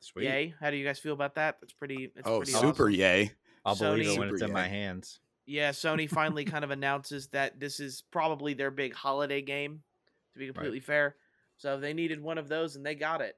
Sweet. 0.00 0.24
Yay! 0.24 0.54
How 0.60 0.70
do 0.70 0.76
you 0.76 0.84
guys 0.84 0.98
feel 0.98 1.12
about 1.12 1.34
that? 1.34 1.56
That's 1.60 1.72
pretty. 1.72 2.10
That's 2.14 2.26
oh, 2.28 2.38
pretty 2.38 2.52
super 2.52 2.84
awesome. 2.84 2.94
yay! 2.94 3.32
I'll 3.64 3.76
believe 3.76 4.06
it 4.06 4.18
when 4.18 4.28
it's 4.28 4.40
Super 4.40 4.46
in 4.46 4.52
my 4.52 4.66
hands. 4.66 5.20
Yeah, 5.46 5.70
Sony 5.70 6.08
finally 6.10 6.44
kind 6.44 6.64
of 6.64 6.70
announces 6.70 7.28
that 7.28 7.60
this 7.60 7.80
is 7.80 8.02
probably 8.10 8.54
their 8.54 8.70
big 8.70 8.94
holiday 8.94 9.42
game. 9.42 9.82
To 10.34 10.38
be 10.38 10.46
completely 10.46 10.80
fair, 10.80 11.16
so 11.56 11.78
they 11.78 11.92
needed 11.92 12.22
one 12.22 12.38
of 12.38 12.48
those 12.48 12.76
and 12.76 12.86
they 12.86 12.94
got 12.94 13.20
it. 13.20 13.36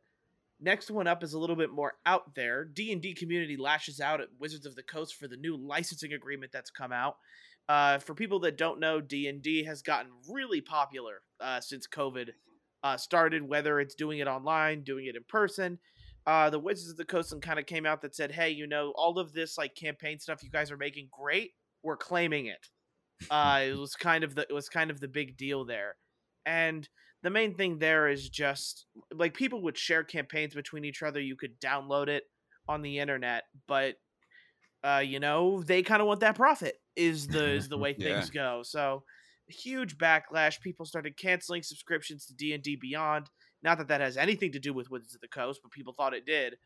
Next 0.62 0.92
one 0.92 1.08
up 1.08 1.24
is 1.24 1.32
a 1.32 1.38
little 1.40 1.56
bit 1.56 1.72
more 1.72 1.94
out 2.06 2.36
there. 2.36 2.64
D 2.64 2.92
and 2.92 3.02
D 3.02 3.14
community 3.14 3.56
lashes 3.56 4.00
out 4.00 4.20
at 4.20 4.28
Wizards 4.38 4.64
of 4.64 4.76
the 4.76 4.82
Coast 4.84 5.16
for 5.16 5.26
the 5.26 5.36
new 5.36 5.56
licensing 5.56 6.12
agreement 6.12 6.52
that's 6.52 6.70
come 6.70 6.92
out. 6.92 7.16
Uh, 7.68 7.98
for 7.98 8.14
people 8.14 8.38
that 8.40 8.56
don't 8.56 8.78
know, 8.78 9.00
D 9.00 9.26
and 9.26 9.42
D 9.42 9.64
has 9.64 9.82
gotten 9.82 10.12
really 10.30 10.60
popular 10.60 11.22
uh, 11.40 11.60
since 11.60 11.88
COVID 11.88 12.30
uh, 12.84 12.96
started. 12.96 13.42
Whether 13.42 13.80
it's 13.80 13.96
doing 13.96 14.20
it 14.20 14.28
online, 14.28 14.84
doing 14.84 15.06
it 15.06 15.16
in 15.16 15.24
person, 15.28 15.80
uh, 16.26 16.48
the 16.48 16.60
Wizards 16.60 16.90
of 16.90 16.96
the 16.96 17.04
Coast 17.04 17.34
kind 17.42 17.58
of 17.58 17.66
came 17.66 17.84
out 17.84 18.02
that 18.02 18.14
said, 18.14 18.30
"Hey, 18.30 18.50
you 18.50 18.68
know, 18.68 18.92
all 18.94 19.18
of 19.18 19.32
this 19.32 19.58
like 19.58 19.74
campaign 19.74 20.20
stuff 20.20 20.44
you 20.44 20.50
guys 20.50 20.70
are 20.70 20.76
making 20.76 21.08
great. 21.10 21.50
We're 21.82 21.96
claiming 21.96 22.46
it." 22.46 22.68
Uh, 23.30 23.62
it 23.66 23.76
was 23.76 23.94
kind 23.96 24.22
of 24.22 24.36
the 24.36 24.42
it 24.42 24.52
was 24.52 24.68
kind 24.68 24.92
of 24.92 25.00
the 25.00 25.08
big 25.08 25.36
deal 25.36 25.64
there, 25.64 25.96
and 26.46 26.88
the 27.22 27.30
main 27.30 27.54
thing 27.54 27.78
there 27.78 28.08
is 28.08 28.28
just 28.28 28.86
like 29.14 29.34
people 29.34 29.62
would 29.62 29.78
share 29.78 30.02
campaigns 30.04 30.54
between 30.54 30.84
each 30.84 31.02
other. 31.02 31.20
You 31.20 31.36
could 31.36 31.60
download 31.60 32.08
it 32.08 32.24
on 32.68 32.82
the 32.82 32.98
internet, 32.98 33.44
but 33.66 33.94
uh, 34.84 35.02
you 35.04 35.20
know 35.20 35.62
they 35.62 35.82
kind 35.82 36.00
of 36.00 36.08
want 36.08 36.20
that 36.20 36.34
profit. 36.36 36.74
Is 36.96 37.26
the 37.28 37.44
is 37.50 37.68
the 37.68 37.78
way 37.84 37.94
Yeah. 37.96 38.14
things 38.14 38.30
go. 38.30 38.62
So 38.64 39.04
huge 39.48 39.98
backlash. 39.98 40.60
People 40.60 40.86
started 40.86 41.16
canceling 41.16 41.62
subscriptions 41.62 42.26
to 42.26 42.34
D 42.34 42.52
and 42.52 42.62
D 42.62 42.76
Beyond. 42.76 43.28
Not 43.62 43.78
that 43.78 43.88
that 43.88 44.00
has 44.00 44.16
anything 44.16 44.52
to 44.52 44.58
do 44.58 44.72
with 44.74 44.90
Wizards 44.90 45.14
of 45.14 45.20
the 45.20 45.28
Coast, 45.28 45.60
but 45.62 45.70
people 45.72 45.94
thought 45.96 46.14
it 46.14 46.26
did. 46.26 46.56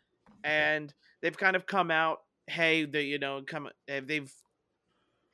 And 0.44 0.94
they've 1.20 1.36
kind 1.36 1.56
of 1.56 1.66
come 1.66 1.90
out, 1.90 2.18
hey, 2.46 2.84
they 2.86 3.02
you 3.02 3.18
know 3.18 3.42
come 3.46 3.68
they've 3.86 4.32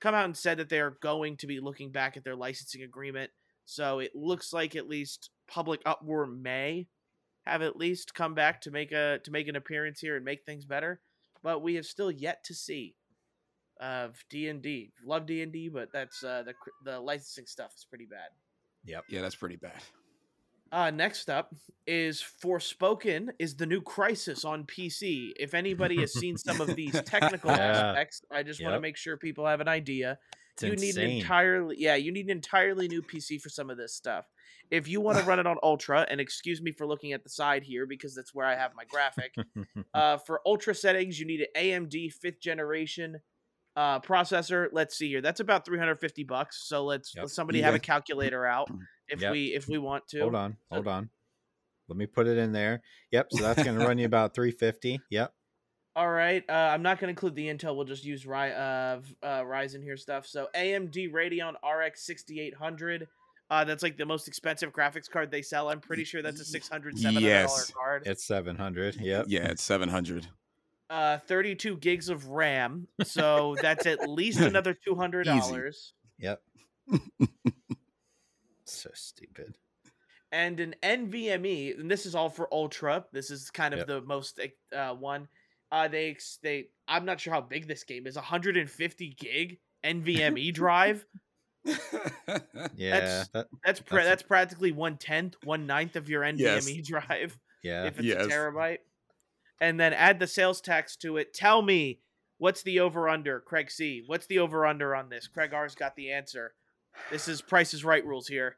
come 0.01 0.15
out 0.15 0.25
and 0.25 0.37
said 0.37 0.59
that 0.59 0.69
they 0.69 0.81
are 0.81 0.97
going 1.01 1.37
to 1.37 1.47
be 1.47 1.61
looking 1.61 1.93
back 1.93 2.17
at 2.17 2.25
their 2.25 2.35
licensing 2.35 2.83
agreement. 2.83 3.31
So 3.65 3.99
it 4.01 4.13
looks 4.15 4.53
like 4.53 4.77
at 4.77 4.89
least 4.89 5.31
Public 5.49 5.81
Uproar 5.87 6.27
may 6.27 6.89
have 7.47 7.63
at 7.63 7.77
least 7.77 8.15
come 8.15 8.35
back 8.35 8.61
to 8.63 8.71
make 8.71 8.93
a 8.93 9.19
to 9.25 9.31
make 9.31 9.49
an 9.49 9.57
appearance 9.57 10.01
here 10.01 10.17
and 10.17 10.25
make 10.25 10.45
things 10.45 10.65
better. 10.65 11.01
But 11.43 11.63
we 11.63 11.75
have 11.75 11.87
still 11.87 12.11
yet 12.11 12.45
to 12.45 12.55
see 12.55 12.95
of 13.81 14.17
D 14.31 14.49
and 14.49 14.63
D. 14.63 14.93
Love 15.05 15.27
D 15.27 15.43
and 15.43 15.53
D, 15.53 15.69
but 15.69 15.89
that's 15.93 16.23
uh, 16.23 16.43
the 16.45 16.55
the 16.85 17.01
licensing 17.01 17.47
stuff 17.47 17.73
is 17.77 17.85
pretty 17.85 18.07
bad. 18.07 18.29
Yep. 18.85 19.05
Yeah, 19.09 19.23
that's 19.23 19.35
pretty 19.35 19.57
bad. 19.57 19.81
Uh, 20.71 20.91
next 20.91 21.29
up 21.29 21.55
is 21.87 22.25
Forspoken 22.43 23.29
is 23.39 23.57
the 23.57 23.67
new 23.67 23.83
Crysis 23.83 24.45
on 24.45 24.65
PC. 24.65 25.33
If 25.39 25.53
anybody 25.53 26.01
has 26.01 26.15
seen 26.15 26.39
some 26.39 26.63
of 26.63 26.75
these 26.75 26.99
technical 27.05 27.51
Yeah. 27.51 27.91
aspects, 27.91 28.23
I 28.31 28.43
just 28.43 28.63
want 28.63 28.75
to 28.75 28.81
make 28.81 28.97
sure 28.97 29.17
people 29.19 29.47
have 29.47 29.61
an 29.61 29.69
idea. 29.69 30.19
It's 30.55 30.63
you 30.63 30.77
need 30.77 30.97
an 30.97 31.11
entirely 31.11 31.77
yeah, 31.79 31.95
you 31.95 32.13
need 32.13 32.27
an 32.27 32.33
entirely 32.33 32.89
new 32.89 33.03
PC 33.03 33.41
for 33.41 33.49
some 33.49 33.71
of 33.71 33.77
this 33.77 33.95
stuff. 33.95 34.27
If 34.71 34.89
you 34.89 35.01
want 35.01 35.19
to 35.19 35.25
run 35.29 35.39
it 35.39 35.47
on 35.47 35.57
Ultra, 35.63 36.07
and 36.09 36.21
excuse 36.21 36.61
me 36.61 36.73
for 36.73 36.87
looking 36.87 37.13
at 37.13 37.23
the 37.25 37.31
side 37.31 37.63
here 37.63 37.87
because 37.87 38.15
that's 38.15 38.35
where 38.35 38.47
I 38.47 38.55
have 38.55 38.73
my 38.77 38.85
graphic. 38.85 39.35
uh, 39.95 40.19
for 40.19 40.41
Ultra 40.47 40.75
settings, 40.75 41.19
you 41.19 41.27
need 41.27 41.41
an 41.41 41.47
AMD 41.57 42.13
fifth 42.13 42.41
generation 42.41 43.21
uh, 43.77 44.01
processor. 44.01 44.69
Let's 44.73 44.97
see 44.97 45.09
here. 45.09 45.23
That's 45.23 45.41
about 45.41 45.65
350 45.65 46.25
bucks. 46.25 46.69
So 46.69 46.85
let's 46.85 47.15
Yep. 47.15 47.25
let 47.25 47.31
somebody 47.31 47.61
have 47.63 47.75
a 47.75 47.79
calculator 47.79 48.45
out 48.47 48.69
if 49.09 49.21
Yep. 49.21 49.33
we 49.33 49.55
if 49.55 49.69
we 49.69 49.79
want 49.79 50.07
to. 50.09 50.21
hold 50.21 50.35
on, 50.35 50.57
hold 50.71 50.89
on. 50.89 51.09
Let 51.89 51.97
me 51.97 52.07
put 52.07 52.27
it 52.27 52.39
in 52.39 52.53
there. 52.53 52.81
Yep. 53.11 53.29
So 53.33 53.43
that's 53.43 53.63
going 53.63 53.79
to 53.79 53.85
run 53.87 53.99
you 53.99 54.07
about 54.07 54.35
350. 54.35 55.01
Yep. 55.11 55.35
All 55.95 56.09
right. 56.11 56.43
Uh, 56.49 56.53
I'm 56.53 56.83
not 56.83 56.99
going 56.99 57.09
to 57.09 57.11
include 57.11 57.35
the 57.35 57.49
Intel. 57.49 57.77
We'll 57.77 57.85
just 57.85 58.05
use 58.05 58.25
Ry- 58.27 58.53
uh, 58.53 59.01
uh, 59.23 59.43
Ryzen 59.43 59.83
here 59.83 59.97
stuff. 59.97 60.27
So 60.27 60.49
AMD 60.55 61.13
Radeon 61.13 61.53
RX 61.63 62.03
6800. 62.07 63.09
Uh, 63.51 63.65
that's 63.65 63.83
like 63.83 63.99
the 63.99 64.07
most 64.07 64.27
expensive 64.29 64.73
graphics 64.73 65.11
card 65.11 65.31
they 65.31 65.43
sell. 65.43 65.69
I'm 65.69 65.81
pretty 65.81 66.05
sure 66.05 66.23
that's 66.23 66.41
a 66.41 66.45
600 66.45 66.97
$700 66.97 67.21
Yes. 67.21 67.71
card. 67.71 68.05
It's 68.07 68.25
700. 68.25 68.97
Yep. 68.97 69.27
Yeah, 69.29 69.49
it's 69.49 69.63
seven 69.63 69.91
hundred. 69.91 70.27
Uh, 70.89 71.19
32 71.27 71.77
gigs 71.77 72.09
of 72.09 72.29
RAM. 72.29 72.87
So 73.05 73.57
that's 73.63 73.85
at 73.87 74.09
least 74.09 74.41
another 74.41 74.75
$200. 74.89 75.93
Yep. 76.19 76.43
so 78.65 78.91
stupid. 78.95 79.57
and 80.31 80.59
an 80.61 80.75
NVMe, 80.83 81.79
and 81.79 81.91
this 81.91 82.07
is 82.07 82.15
all 82.15 82.31
for 82.31 82.49
Ultra. 82.53 83.05
This 83.13 83.31
is 83.31 83.51
kind 83.51 83.75
of 83.75 83.81
Yep. 83.81 83.87
the 83.87 84.01
most 84.01 84.41
uh, 84.75 84.95
one. 84.95 85.29
Uh, 85.73 85.89
they 85.89 86.17
they 86.43 86.67
I'm 86.87 87.05
not 87.07 87.19
sure 87.19 87.33
how 87.33 87.41
big 87.41 87.67
this 87.67 87.83
game 87.83 88.07
is. 88.07 88.15
150 88.15 89.17
gig 89.19 89.59
NVMe 89.85 90.53
drive. 90.55 91.05
Yeah. 92.77 93.25
that, 93.33 93.47
That's 93.65 93.81
pra- 93.81 93.97
That's 93.99 94.07
a- 94.07 94.09
that's 94.09 94.23
practically 94.23 94.73
one 94.73 94.97
tenth, 94.97 95.37
one 95.45 95.67
ninth 95.67 95.97
of 95.97 96.09
your 96.09 96.23
NVMe 96.23 96.39
Yes. 96.39 96.87
drive 96.87 97.39
yeah. 97.63 97.87
if 97.87 97.99
it's 97.99 98.07
Yes. 98.07 98.27
a 98.27 98.29
terabyte. 98.29 98.79
And 99.61 99.79
then 99.79 99.93
add 99.93 100.19
the 100.19 100.27
sales 100.27 100.61
tax 100.61 100.97
to 100.97 101.17
it. 101.19 101.33
Tell 101.35 101.63
me 101.63 102.01
what's 102.39 102.63
the 102.63 102.81
over 102.81 103.09
under, 103.09 103.41
Craig 103.41 103.71
C. 103.71 104.03
What's 104.07 104.27
the 104.27 104.39
over 104.41 104.67
under 104.67 104.95
on 104.97 105.09
this? 105.09 105.29
Craig 105.29 105.53
R's 105.55 105.75
got 105.75 105.95
the 105.97 106.11
answer. 106.13 106.55
This 107.11 107.29
is 107.29 107.41
Price 107.41 107.73
is 107.73 107.85
Right 107.85 108.05
rules 108.05 108.27
here. 108.27 108.57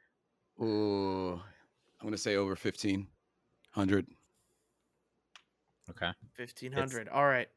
Ooh, 0.63 1.33
I'm 2.01 2.07
gonna 2.07 2.17
say 2.17 2.37
over 2.37 2.57
fifteen 2.57 3.09
hundred. 3.73 4.07
Okay. 5.91 6.11
Fifteen 6.35 6.73
hundred. 6.73 7.09
All 7.09 7.27
right. 7.27 7.49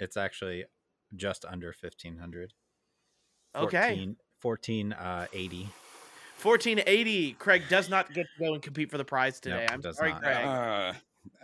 It's 0.00 0.16
actually 0.16 0.64
just 1.14 1.44
under 1.44 1.68
1500. 1.68 2.52
Okay. 3.56 4.16
14, 4.40 4.96
1480. 4.96 5.62
Uh, 5.62 5.68
1480. 6.42 7.32
Craig 7.34 7.62
does 7.68 7.88
not 7.88 8.12
get 8.12 8.26
to 8.36 8.44
go 8.44 8.54
and 8.54 8.62
compete 8.62 8.90
for 8.90 8.98
the 8.98 9.04
prize 9.04 9.38
today. 9.38 9.60
Nope, 9.60 9.70
I'm 9.72 9.80
does 9.80 9.96
sorry, 9.96 10.12
not. 10.12 10.22
Craig. 10.22 10.44
Uh, 10.44 10.92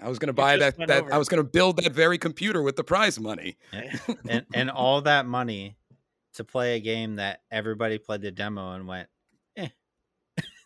I 0.03 0.09
was 0.09 0.19
gonna 0.19 0.33
buy 0.33 0.57
that. 0.57 0.77
That 0.77 1.03
over. 1.03 1.15
I 1.15 1.19
was 1.19 1.29
gonna 1.29 1.45
build 1.45 1.77
that 1.79 1.93
very 1.93 2.19
computer 2.19 2.63
with 2.63 2.77
the 2.77 2.85
prize 2.85 3.19
money. 3.19 3.57
and 4.29 4.45
and 4.53 4.71
all 4.71 5.01
that 5.03 5.27
money 5.27 5.77
to 6.35 6.45
play 6.45 6.77
a 6.77 6.81
game 6.81 7.17
that 7.17 7.43
everybody 7.51 7.99
played 7.99 8.21
the 8.21 8.31
demo 8.31 8.73
and 8.73 8.87
went, 8.87 9.09
eh. 9.57 9.69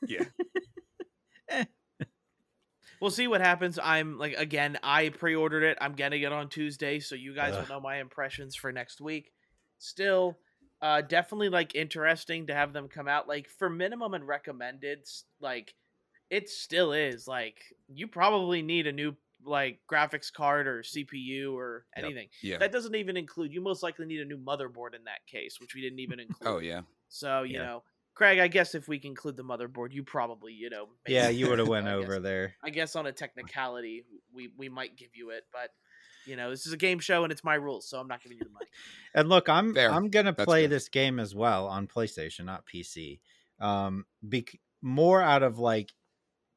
Yeah. 0.07 0.25
Eh. 1.51 1.65
We'll 3.05 3.11
see 3.11 3.29
what 3.29 3.43
happens. 3.43 3.79
I'm 3.81 4.17
like 4.19 4.35
again, 4.39 4.79
I 4.83 5.11
pre-ordered 5.11 5.63
it. 5.63 5.77
I'm 5.79 5.93
getting 5.93 6.23
it 6.23 6.33
on 6.33 6.49
Tuesday, 6.49 7.01
so 7.01 7.15
you 7.15 7.35
guys 7.35 7.53
Ugh. 7.55 7.61
will 7.69 7.77
know 7.77 7.81
my 7.81 7.99
impressions 8.01 8.57
for 8.57 8.73
next 8.73 8.99
week. 8.99 9.31
Still, 9.79 10.39
uh, 10.81 11.03
definitely 11.03 11.51
like 11.51 11.75
interesting 11.75 12.47
to 12.47 12.55
have 12.55 12.73
them 12.73 12.89
come 12.89 13.07
out. 13.07 13.29
Like 13.29 13.49
for 13.51 13.69
minimum 13.69 14.15
and 14.15 14.27
recommended, 14.27 15.07
like 15.39 15.75
it 16.31 16.49
still 16.49 16.95
is. 16.95 17.29
Like 17.29 17.59
you 17.93 18.09
probably 18.09 18.63
need 18.63 18.87
a 18.87 18.93
new 18.93 19.15
like 19.45 19.81
graphics 19.93 20.33
card 20.33 20.67
or 20.67 20.83
CPU 20.83 21.53
or 21.53 21.85
Yep. 21.97 22.05
anything. 22.07 22.29
Yeah. 22.43 22.57
That 22.57 22.73
doesn't 22.73 22.95
even 22.95 23.19
include. 23.19 23.53
You 23.53 23.61
most 23.61 23.83
likely 23.83 24.07
need 24.07 24.21
a 24.21 24.25
new 24.25 24.39
motherboard 24.39 24.95
in 24.97 25.05
that 25.05 25.27
case, 25.31 25.61
which 25.61 25.75
we 25.75 25.83
didn't 25.83 25.99
even 26.01 26.21
include. 26.27 26.49
Oh 26.49 26.59
yeah. 26.59 26.81
So 27.11 27.43
you 27.43 27.59
Yeah. 27.59 27.65
know, 27.67 27.83
Craig, 28.15 28.39
I 28.39 28.49
guess 28.49 28.75
if 28.75 28.87
we 28.87 28.99
can 28.99 29.11
include 29.11 29.37
the 29.37 29.43
motherboard, 29.43 29.93
you 29.93 30.03
probably 30.05 30.53
you 30.53 30.71
know. 30.71 30.87
"Yeah, 31.09 31.29
you 31.29 31.49
would 31.49 31.59
have 31.59 31.69
went 31.69 31.89
I 31.89 31.97
guess- 31.99 32.05
over 32.05 32.21
there." 32.21 32.55
I 32.63 32.71
guess 32.71 32.97
on 32.97 33.07
a 33.07 33.13
technicality, 33.13 34.05
we 34.33 34.51
we 34.57 34.69
might 34.69 34.97
give 34.97 35.11
you 35.15 35.31
it, 35.31 35.45
but 35.53 35.71
you 36.27 36.37
know, 36.37 36.49
this 36.51 36.65
is 36.67 36.73
a 36.73 36.77
game 36.79 37.01
show 37.01 37.23
and 37.25 37.31
it's 37.33 37.45
my 37.45 37.55
rules, 37.55 37.87
so 37.89 37.99
I'm 38.01 38.09
not 38.09 38.23
giving 38.23 38.39
you 38.39 38.45
the 38.45 38.51
money. 38.51 38.67
And 39.17 39.29
look, 39.29 39.49
I'm 39.49 39.75
Fair. 39.75 39.93
I'm 39.93 40.09
gonna 40.11 40.33
That's 40.33 40.47
play 40.47 40.63
fair. 40.63 40.69
this 40.69 40.89
game 40.89 41.21
as 41.21 41.35
well 41.35 41.67
on 41.69 41.87
PlayStation, 41.87 42.47
not 42.47 42.65
PC. 42.67 43.21
Um, 43.61 44.07
bec- 44.23 44.59
more 44.83 45.23
out 45.23 45.43
of 45.45 45.59
like 45.59 45.93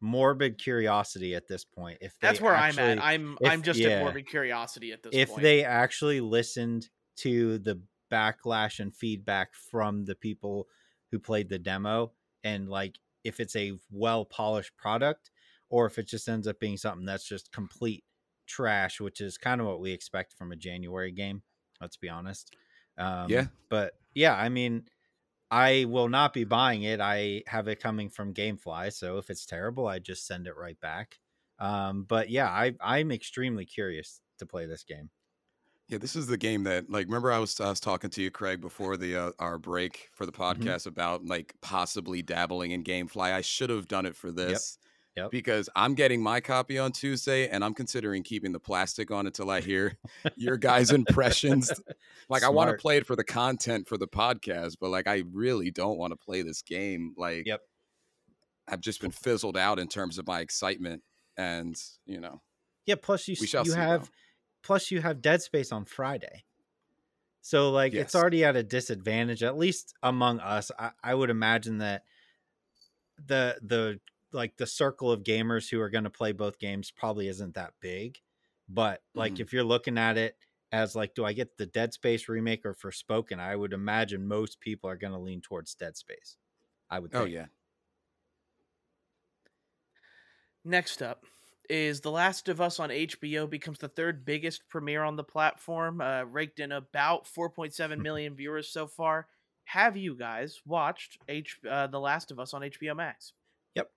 morbid 0.02 0.58
curiosity 0.58 1.36
at 1.36 1.48
this 1.48 1.64
point. 1.66 1.98
If 2.02 2.16
That's 2.22 2.40
where 2.42 2.56
I'm 2.56 2.78
at. 2.80 3.04
I'm 3.04 3.38
if- 3.42 3.50
I'm 3.52 3.62
just 3.62 3.80
yeah. 3.80 3.90
at 3.90 4.04
morbid 4.04 4.28
curiosity 4.28 4.92
at 4.92 5.04
this 5.04 5.12
point. 5.12 5.22
if 5.22 5.30
point. 5.30 5.42
they 5.44 5.64
actually 5.64 6.22
listened 6.22 6.90
to 7.18 7.58
the 7.60 7.82
backlash 8.12 8.80
and 8.80 8.96
feedback 8.96 9.54
from 9.72 10.06
the 10.06 10.16
people 10.16 10.68
who 11.12 11.20
played 11.20 11.50
the 11.50 11.60
demo 11.60 12.14
and 12.44 12.70
like 12.70 13.00
if 13.24 13.40
it's 13.40 13.56
a 13.56 13.80
well 13.92 14.26
polished 14.26 14.76
product 14.78 15.32
or 15.70 15.86
if 15.86 15.98
it 15.98 16.08
just 16.08 16.28
ends 16.30 16.48
up 16.48 16.60
being 16.60 16.78
something 16.78 17.06
that's 17.06 17.28
just 17.28 17.52
complete 17.52 18.06
trash 18.46 19.00
which 19.02 19.20
is 19.22 19.38
kind 19.38 19.60
of 19.60 19.68
what 19.68 19.82
we 19.82 19.92
expect 19.92 20.34
from 20.34 20.52
a 20.52 20.56
january 20.56 21.12
game 21.12 21.44
let's 21.82 21.98
be 21.98 22.10
honest. 22.10 22.56
Um, 22.98 23.44
Yeah. 23.44 23.48
but 23.70 23.94
yeah 24.16 24.36
i 24.36 24.50
mean 24.50 24.88
i 25.52 25.86
will 25.86 26.10
not 26.10 26.34
be 26.34 26.44
buying 26.44 26.84
it. 26.84 27.00
I 27.00 27.44
have 27.48 27.68
it 27.68 27.80
coming 27.80 28.10
from 28.10 28.34
gamefly 28.34 28.94
so 28.94 29.18
if 29.18 29.30
it's 29.30 29.46
terrible 29.46 29.88
i 29.88 30.00
just 30.00 30.26
send 30.28 30.48
it 30.48 30.58
right 30.58 30.80
back. 30.80 31.20
Um, 31.60 32.04
but 32.06 32.30
yeah 32.30 32.50
i 32.50 32.74
i'm 32.82 33.12
extremely 33.12 33.66
curious 33.66 34.22
to 34.40 34.46
play 34.46 34.66
this 34.68 34.84
game 34.84 35.10
Yeah, 35.90 36.00
this 36.00 36.16
is 36.18 36.28
the 36.28 36.38
game 36.38 36.64
that 36.64 36.90
like 36.90 37.08
remember 37.08 37.32
I 37.32 37.40
was 37.40 37.60
I 37.62 37.70
was 37.70 37.80
talking 37.80 38.10
to 38.10 38.22
you 38.22 38.30
Craig 38.30 38.60
before 38.60 38.98
the 38.98 39.16
uh, 39.16 39.32
our 39.40 39.58
break 39.58 40.10
for 40.12 40.26
the 40.26 40.32
Mhm. 40.34 40.56
podcast 40.58 40.86
about 40.86 41.26
like 41.26 41.54
possibly 41.62 42.22
dabbling 42.22 42.72
in 42.72 42.84
GameFly. 42.84 43.32
I 43.34 43.42
should 43.42 43.70
have 43.70 43.88
done 43.88 44.06
it 44.06 44.16
for 44.16 44.32
this. 44.32 44.78
Yep. 45.16 45.32
Because 45.32 45.68
I'm 45.76 45.96
getting 45.96 46.22
my 46.22 46.40
copy 46.42 46.78
on 46.78 46.92
Tuesday 46.92 47.48
and 47.50 47.64
I'm 47.66 47.74
considering 47.74 48.22
keeping 48.22 48.52
the 48.52 48.60
plastic 48.60 49.10
on 49.10 49.26
until 49.26 49.50
I 49.50 49.62
hear 49.62 49.98
your 50.36 50.58
guys' 50.58 50.92
impressions. 50.92 51.72
Like 52.30 52.44
I 52.44 52.50
want 52.50 52.70
to 52.70 52.78
play 52.78 52.98
it 52.98 53.06
for 53.08 53.16
the 53.16 53.24
content 53.24 53.88
for 53.88 53.98
the 53.98 54.08
podcast, 54.08 54.76
but 54.80 54.90
like 54.90 55.08
I 55.08 55.24
really 55.32 55.72
don't 55.72 55.98
want 55.98 56.12
to 56.12 56.18
play 56.18 56.44
this 56.44 56.62
game. 56.62 57.16
Like 57.18 57.48
Yep. 57.48 57.62
I've 58.68 58.82
just 58.82 59.00
been 59.02 59.12
fizzled 59.12 59.58
out 59.58 59.80
in 59.80 59.88
terms 59.88 60.18
of 60.20 60.28
my 60.28 60.42
excitement 60.42 61.02
and 61.38 61.76
you 62.06 62.20
know 62.20 62.42
Yeah, 62.86 62.96
plus 63.02 63.28
you 63.30 63.36
you 63.40 63.48
see. 63.48 63.72
have 63.72 64.02
though. 64.04 64.10
Plus 64.64 64.92
you 64.92 65.02
have 65.02 65.22
Dead 65.22 65.42
Space 65.42 65.72
on 65.72 65.86
Friday. 65.86 66.46
So 67.42 67.72
like 67.72 67.94
it's 67.94 68.16
already 68.16 68.44
at 68.44 68.56
a 68.56 68.64
disadvantage, 68.64 69.44
at 69.44 69.58
least 69.58 69.94
among 70.04 70.40
us. 70.40 70.72
I, 70.78 70.92
I 71.04 71.16
would 71.16 71.30
imagine 71.30 71.78
that 71.80 72.04
the 73.18 73.60
the 73.62 74.00
like 74.32 74.58
the 74.58 74.68
circle 74.68 75.12
of 75.12 75.24
gamers 75.24 75.70
who 75.70 75.80
are 75.80 75.90
going 75.90 76.04
to 76.04 76.10
play 76.10 76.32
both 76.32 76.60
games 76.60 76.92
probably 76.92 77.28
isn't 77.28 77.56
that 77.56 77.74
big. 77.80 78.20
But 78.68 79.02
like 79.16 79.40
Mhm. 79.40 79.40
if 79.40 79.54
you're 79.54 79.64
looking 79.64 79.98
at 79.98 80.18
it 80.18 80.38
as 80.72 80.96
like, 80.96 81.16
do 81.16 81.24
I 81.24 81.32
get 81.34 81.58
the 81.58 81.66
Dead 81.66 81.94
Space 81.94 82.28
remake 82.28 82.66
or 82.66 82.74
Forspoken? 82.74 83.40
I 83.40 83.56
would 83.56 83.72
imagine 83.74 84.28
most 84.28 84.60
people 84.60 84.90
are 84.90 84.98
going 84.98 85.14
to 85.14 85.20
lean 85.20 85.42
towards 85.42 85.74
Dead 85.76 85.96
Space. 85.96 86.38
I 86.90 87.00
would. 87.00 87.14
Oh 87.14 87.26
yeah. 87.26 87.48
Next 90.64 91.02
up 91.02 91.26
is 91.70 92.02
The 92.02 92.12
Last 92.12 92.50
of 92.50 92.62
Us 92.62 92.80
on 92.80 92.90
HBO 92.90 93.50
becomes 93.50 93.80
the 93.80 93.88
third 93.90 94.26
biggest 94.26 94.68
premiere 94.70 95.04
on 95.04 95.16
the 95.16 95.24
platform, 95.24 96.02
uh, 96.02 96.24
raked 96.24 96.60
in 96.60 96.72
about 96.72 97.26
4.7 97.26 98.00
million 98.00 98.36
viewers 98.36 98.70
so 98.70 98.88
far. 98.88 99.28
Have 99.66 99.98
you 99.98 100.16
guys 100.16 100.62
watched 100.66 101.18
H- 101.28 101.60
uh, 101.70 101.88
The 101.88 102.00
Last 102.00 102.32
of 102.32 102.40
Us 102.40 102.54
on 102.54 102.62
HBO 102.62 102.96
Max? 102.96 103.34
Yep. 103.76 103.92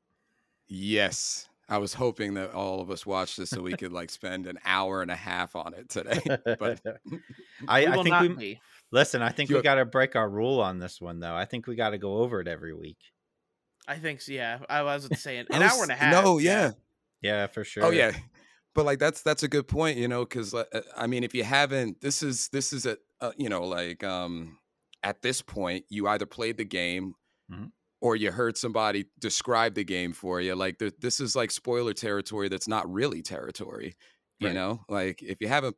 Yes. 0.69 1.49
I 1.69 1.79
was 1.79 1.95
hoping 1.95 2.35
that 2.35 2.53
all 2.53 2.81
of 2.81 2.91
us 2.91 3.07
watched 3.07 3.37
this 3.37 3.51
so 3.51 3.63
we 3.63 3.75
could 3.77 3.93
like 3.93 4.11
spend 4.11 4.49
an 4.49 4.59
hour 4.65 5.03
and 5.03 5.11
a 5.11 5.15
half 5.17 5.55
on 5.55 5.73
it 5.75 5.89
today. 5.89 6.21
But 6.59 6.81
I, 7.69 7.87
I 7.87 8.03
think 8.03 8.21
we 8.21 8.29
be. 8.29 8.61
listen. 8.91 9.23
I 9.23 9.29
think 9.31 9.51
You- 9.51 9.57
we 9.57 9.63
got 9.63 9.77
to 9.77 9.85
break 9.85 10.17
our 10.17 10.29
rule 10.29 10.61
on 10.61 10.81
this 10.81 11.01
one, 11.01 11.21
though. 11.21 11.35
I 11.35 11.45
think 11.45 11.69
we 11.69 11.77
got 11.77 11.91
to 11.91 11.99
go 11.99 12.19
over 12.19 12.41
it 12.41 12.49
every 12.49 12.75
week. 12.75 12.99
I 13.87 13.97
think 13.99 14.21
so. 14.21 14.33
Yeah, 14.33 14.59
I 14.69 14.83
wasn't 14.83 15.19
saying 15.19 15.47
an 15.51 15.61
was- 15.63 15.73
hour 15.73 15.83
and 15.85 15.93
a 15.93 15.95
half. 15.95 16.25
No, 16.25 16.39
yeah. 16.39 16.73
Yeah, 17.23 17.47
for 17.47 17.65
sure. 17.65 17.85
Oh 17.85 17.91
yeah. 17.91 18.13
But 18.75 18.87
like 18.87 18.99
that's 18.99 19.23
that's 19.23 19.43
a 19.43 19.49
good 19.49 19.67
point, 19.69 19.99
you 19.99 20.09
know, 20.09 20.25
cuz 20.25 20.55
I 20.97 21.07
mean 21.07 21.25
if 21.25 21.35
you 21.35 21.45
haven't 21.45 22.01
this 22.01 22.23
is 22.23 22.49
this 22.51 22.73
is 22.73 22.87
a 22.87 22.99
uh, 23.21 23.33
you 23.37 23.49
know 23.49 23.65
like 23.65 24.05
um 24.05 24.59
at 25.03 25.23
this 25.23 25.43
point 25.43 25.87
you 25.89 26.07
either 26.07 26.27
played 26.27 26.57
the 26.57 26.65
game 26.65 27.15
Mhm. 27.49 27.71
or 28.01 28.17
you 28.17 28.33
heard 28.33 28.57
somebody 28.59 29.07
describe 29.19 29.75
the 29.75 29.85
game 29.85 30.13
for 30.13 30.41
you. 30.41 30.55
Like 30.57 30.79
there, 30.79 30.91
this 31.01 31.21
is 31.21 31.37
like 31.37 31.51
spoiler 31.51 31.95
territory 31.95 32.49
that's 32.49 32.69
not 32.69 32.91
really 32.93 33.23
territory, 33.23 33.97
you 34.41 34.49
Right. 34.49 34.55
know? 34.55 34.85
Like 34.89 35.23
if 35.23 35.41
you 35.41 35.49
haven't 35.49 35.77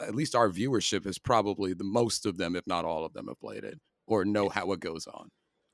at 0.00 0.14
least 0.14 0.34
our 0.34 0.48
viewership 0.48 1.06
is 1.06 1.18
probably 1.18 1.72
the 1.74 1.84
most 1.84 2.26
of 2.26 2.36
them 2.36 2.56
if 2.56 2.66
not 2.66 2.84
all 2.84 3.04
of 3.04 3.12
them 3.12 3.28
have 3.28 3.38
played 3.40 3.64
it 3.64 3.80
or 4.06 4.24
know 4.24 4.48
how 4.48 4.72
it 4.72 4.80
goes 4.80 5.06
on, 5.06 5.30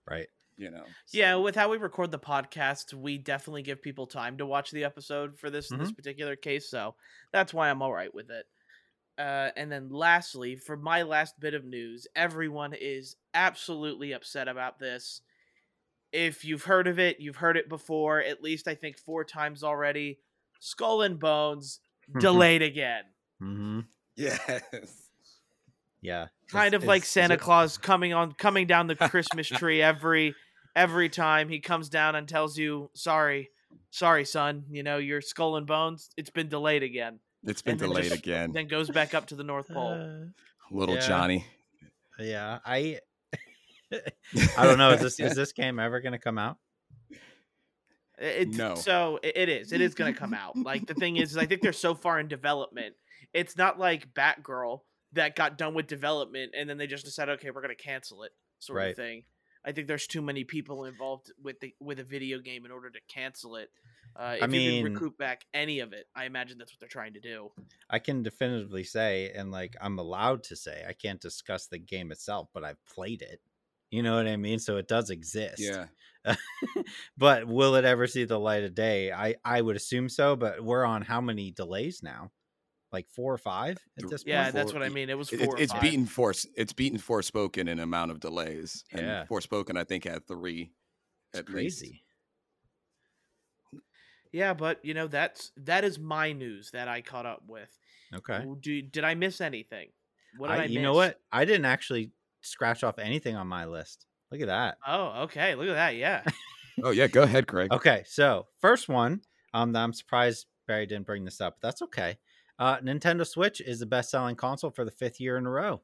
Right. 0.08 0.28
You 0.60 0.70
know. 0.70 0.84
Yeah, 1.12 1.34
with 1.36 1.54
how 1.56 1.70
we 1.70 1.76
record 1.78 2.10
the 2.10 2.18
podcast, 2.18 2.94
we 2.94 3.18
definitely 3.18 3.62
give 3.62 3.82
people 3.82 4.06
time 4.06 4.36
to 4.38 4.46
watch 4.46 4.70
the 4.70 4.84
episode 4.84 5.38
for 5.38 5.50
this 5.50 5.70
Mm-hmm. 5.70 5.82
this 5.82 5.92
particular 5.92 6.36
case, 6.36 6.68
so 6.70 6.94
that's 7.32 7.52
why 7.54 7.70
I'm 7.70 7.82
all 7.82 7.92
right 7.92 8.14
with 8.14 8.30
it. 8.30 8.46
Uh, 9.18 9.50
and 9.56 9.70
then 9.70 9.90
lastly, 9.90 10.56
for 10.56 10.76
my 10.76 11.02
last 11.02 11.38
bit 11.40 11.52
of 11.54 11.64
news, 11.64 12.06
everyone 12.14 12.72
is 12.78 13.16
absolutely 13.34 14.12
upset 14.12 14.48
about 14.48 14.78
this. 14.78 15.20
If 16.12 16.44
you've 16.44 16.64
heard 16.64 16.86
of 16.88 16.98
it, 16.98 17.20
you've 17.20 17.36
heard 17.36 17.56
it 17.56 17.68
before, 17.68 18.20
at 18.20 18.42
least 18.42 18.66
I 18.66 18.74
think 18.74 18.98
four 18.98 19.24
times 19.24 19.62
already. 19.62 20.18
Skull 20.58 21.02
and 21.02 21.18
Bones 21.20 21.80
delayed 22.18 22.62
again. 22.62 23.02
hmm 23.38 23.80
Yes. 24.16 24.40
Yeah. 26.02 26.28
kind 26.48 26.74
Is- 26.74 26.82
of 26.82 26.84
like 26.88 27.02
is- 27.02 27.06
is 27.08 27.12
Santa 27.12 27.34
it- 27.34 27.40
Claus 27.40 27.76
coming 27.78 28.12
on 28.14 28.32
coming 28.32 28.66
down 28.66 28.86
the 28.86 28.96
Christmas 28.96 29.46
tree 29.48 29.82
every 29.82 30.34
every 30.76 31.08
time 31.08 31.48
he 31.48 31.60
comes 31.60 31.88
down 31.88 32.14
and 32.16 32.28
tells 32.28 32.56
you, 32.58 32.90
"Sorry, 32.94 33.50
sorry, 33.90 34.24
son. 34.24 34.64
You 34.70 34.82
know 34.82 34.98
your 34.98 35.20
skull 35.20 35.56
and 35.56 35.66
bones. 35.66 36.10
It's 36.16 36.30
been 36.30 36.48
delayed 36.48 36.82
again." 36.82 37.20
It's 37.44 37.62
been 37.62 37.72
And 37.72 37.80
then 37.80 37.88
delayed 37.90 38.04
just- 38.04 38.16
again. 38.18 38.52
Then 38.52 38.66
goes 38.68 38.90
back 38.90 39.14
up 39.14 39.26
to 39.28 39.34
the 39.36 39.44
North 39.44 39.68
Pole. 39.68 39.92
Uh, 39.92 40.26
Little 40.70 40.96
yeah. 40.96 41.00
Johnny. 41.08 41.46
yeah. 42.18 42.58
I. 42.64 42.98
I 44.56 44.64
don't 44.64 44.78
know. 44.78 44.90
Is 44.90 45.00
this 45.00 45.18
is 45.20 45.34
this 45.34 45.52
game 45.52 45.78
ever 45.80 46.00
going 46.00 46.12
to 46.12 46.18
come 46.18 46.38
out? 46.38 46.58
It, 48.18 48.48
No. 48.50 48.74
So 48.74 49.18
it, 49.22 49.36
it 49.36 49.48
is. 49.48 49.72
It 49.72 49.80
is 49.80 49.94
going 49.94 50.12
to 50.12 50.18
come 50.18 50.34
out. 50.34 50.56
Like 50.56 50.86
the 50.86 50.94
thing 50.94 51.16
is, 51.16 51.30
is, 51.32 51.36
I 51.38 51.46
think 51.46 51.62
they're 51.62 51.72
so 51.72 51.94
far 51.94 52.20
in 52.20 52.28
development. 52.28 52.94
It's 53.32 53.56
not 53.56 53.78
like 53.78 54.12
Batgirl 54.12 54.80
that 55.14 55.34
got 55.36 55.56
done 55.58 55.74
with 55.74 55.86
development 55.86 56.52
and 56.56 56.68
then 56.68 56.76
they 56.78 56.86
just 56.86 57.04
decided, 57.04 57.32
okay, 57.38 57.50
we're 57.50 57.62
going 57.62 57.74
to 57.74 57.82
cancel 57.82 58.22
it, 58.24 58.30
sort 58.58 58.76
Right. 58.76 58.90
of 58.90 58.96
thing. 58.96 59.24
I 59.64 59.72
think 59.72 59.88
there's 59.88 60.06
too 60.06 60.22
many 60.22 60.44
people 60.44 60.84
involved 60.84 61.32
with 61.42 61.60
the 61.60 61.74
with 61.80 61.98
a 61.98 62.04
video 62.04 62.38
game 62.38 62.64
in 62.64 62.70
order 62.70 62.90
to 62.90 63.00
cancel 63.08 63.56
it. 63.56 63.68
Uh, 64.16 64.36
if 64.36 64.42
you 64.42 64.48
mean- 64.48 64.84
can 64.84 64.94
recoup 64.94 65.18
back 65.18 65.44
any 65.54 65.80
of 65.80 65.92
it, 65.92 66.06
I 66.14 66.24
imagine 66.24 66.58
that's 66.58 66.72
what 66.72 66.80
they're 66.80 66.88
trying 66.88 67.14
to 67.14 67.20
do. 67.20 67.50
I 67.88 67.98
can 67.98 68.22
definitively 68.22 68.84
say, 68.84 69.30
and 69.34 69.50
like 69.50 69.76
I'm 69.80 69.98
allowed 69.98 70.42
to 70.44 70.56
say, 70.56 70.84
I 70.88 70.92
can't 70.92 71.20
discuss 71.20 71.66
the 71.66 71.78
game 71.78 72.10
itself, 72.10 72.48
but 72.52 72.64
I've 72.64 72.84
played 72.86 73.22
it. 73.22 73.40
You 73.90 74.02
know 74.02 74.16
what 74.16 74.26
I 74.26 74.36
mean? 74.36 74.58
So 74.58 74.76
it 74.76 74.88
does 74.88 75.10
exist. 75.10 75.58
Yeah. 75.58 75.86
but 77.16 77.46
will 77.46 77.74
it 77.76 77.84
ever 77.84 78.06
see 78.06 78.24
the 78.24 78.38
light 78.38 78.64
of 78.64 78.74
day? 78.74 79.12
I 79.12 79.36
I 79.44 79.60
would 79.60 79.76
assume 79.76 80.08
so. 80.08 80.36
But 80.36 80.62
we're 80.62 80.84
on 80.84 81.02
how 81.02 81.20
many 81.20 81.50
delays 81.50 82.02
now? 82.02 82.30
Like 82.92 83.08
four 83.08 83.32
or 83.32 83.38
five 83.38 83.78
at 83.98 84.08
this 84.10 84.24
Yeah, 84.26 84.44
point. 84.44 84.54
that's 84.54 84.72
what 84.72 84.82
I 84.82 84.88
mean. 84.88 85.10
It 85.10 85.16
was 85.18 85.32
It- 85.32 85.46
or 85.46 85.58
it's 85.60 85.72
five. 85.72 85.80
beaten 85.80 86.06
force. 86.06 86.44
It's 86.56 86.72
beaten 86.72 86.98
Forspoken 86.98 87.68
in 87.68 87.78
amount 87.78 88.10
of 88.10 88.18
delays. 88.20 88.84
And 88.92 89.02
Yeah. 89.02 89.26
Forspoken, 89.26 89.78
I 89.78 89.84
think, 89.84 90.04
had 90.04 90.26
three. 90.26 90.72
It's 91.32 91.38
at 91.38 91.48
least. 91.48 91.80
crazy. 91.80 92.02
Yeah, 94.32 94.54
but 94.54 94.84
you 94.84 94.94
know 94.94 95.08
that's 95.08 95.50
that 95.56 95.84
is 95.84 95.98
my 95.98 96.32
news 96.32 96.70
that 96.72 96.86
I 96.88 97.00
caught 97.00 97.26
up 97.26 97.42
with. 97.46 97.68
Okay. 98.14 98.38
W- 98.38 98.56
Do, 98.60 98.82
did 98.82 99.04
I 99.04 99.14
miss 99.14 99.40
anything? 99.40 99.88
What 100.36 100.48
did 100.48 100.58
I, 100.58 100.62
I, 100.62 100.66
you 100.66 100.82
know 100.82 100.94
what? 100.94 101.20
I 101.32 101.44
didn't 101.44 101.64
actually 101.64 102.12
scratch 102.40 102.84
off 102.84 102.98
anything 102.98 103.34
on 103.36 103.46
my 103.48 103.64
list. 103.66 104.06
Look 104.30 104.40
at 104.40 104.46
that. 104.46 104.78
Oh, 104.86 105.22
okay. 105.24 105.54
Look 105.56 105.68
at 105.68 105.74
that. 105.74 105.96
Yeah. 105.96 106.22
Oh 106.82 106.90
yeah, 106.92 107.08
go 107.08 107.24
ahead, 107.24 107.46
Craig. 107.46 107.70
Okay, 107.72 108.04
so 108.06 108.46
first 108.62 108.88
one, 108.88 109.20
um, 109.52 109.76
I'm 109.76 109.92
surprised 109.92 110.46
Barry 110.66 110.86
didn't 110.86 111.04
bring 111.04 111.26
this 111.26 111.38
up. 111.38 111.58
But 111.60 111.68
that's 111.68 111.82
okay. 111.82 112.16
Uh, 112.60 112.78
Nintendo 112.80 113.26
Switch 113.26 113.62
is 113.62 113.80
the 113.80 113.86
best-selling 113.86 114.36
console 114.36 114.70
for 114.70 114.84
the 114.84 114.90
fifth 114.90 115.18
year 115.18 115.38
in 115.38 115.46
a 115.46 115.50
row. 115.50 115.80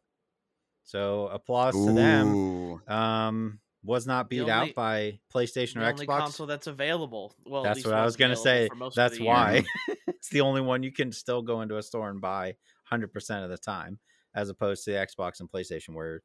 So 0.84 1.26
applause 1.28 1.74
to 1.74 1.92
them. 1.92 2.82
Um, 2.86 3.60
was 3.82 4.06
not 4.06 4.28
beat 4.28 4.40
only- 4.40 4.52
out 4.52 4.74
by 4.74 5.18
PlayStation 5.34 5.74
the 5.74 5.84
or 5.86 5.90
only 5.90 6.06
Xbox. 6.06 6.18
console 6.18 6.46
that's 6.46 6.66
available. 6.66 7.34
Well, 7.46 7.62
that's 7.62 7.84
what 7.84 7.94
I 7.94 8.04
was 8.04 8.16
going 8.16 8.30
gonna 8.30 8.40
say. 8.40 8.68
That's 8.94 9.18
why 9.18 9.64
it's 10.06 10.28
the 10.28 10.42
only 10.42 10.60
one 10.60 10.82
you 10.82 10.92
can 10.92 11.12
still 11.12 11.40
go 11.42 11.62
into 11.62 11.78
a 11.78 11.82
store 11.82 12.10
and 12.10 12.20
buy 12.20 12.56
100 12.90 13.12
percent 13.12 13.42
of 13.44 13.50
the 13.50 13.58
time, 13.58 13.98
as 14.34 14.50
opposed 14.50 14.84
to 14.84 14.92
the 14.92 14.96
Xbox 14.98 15.40
and 15.40 15.50
PlayStation, 15.50 15.94
where 15.94 16.22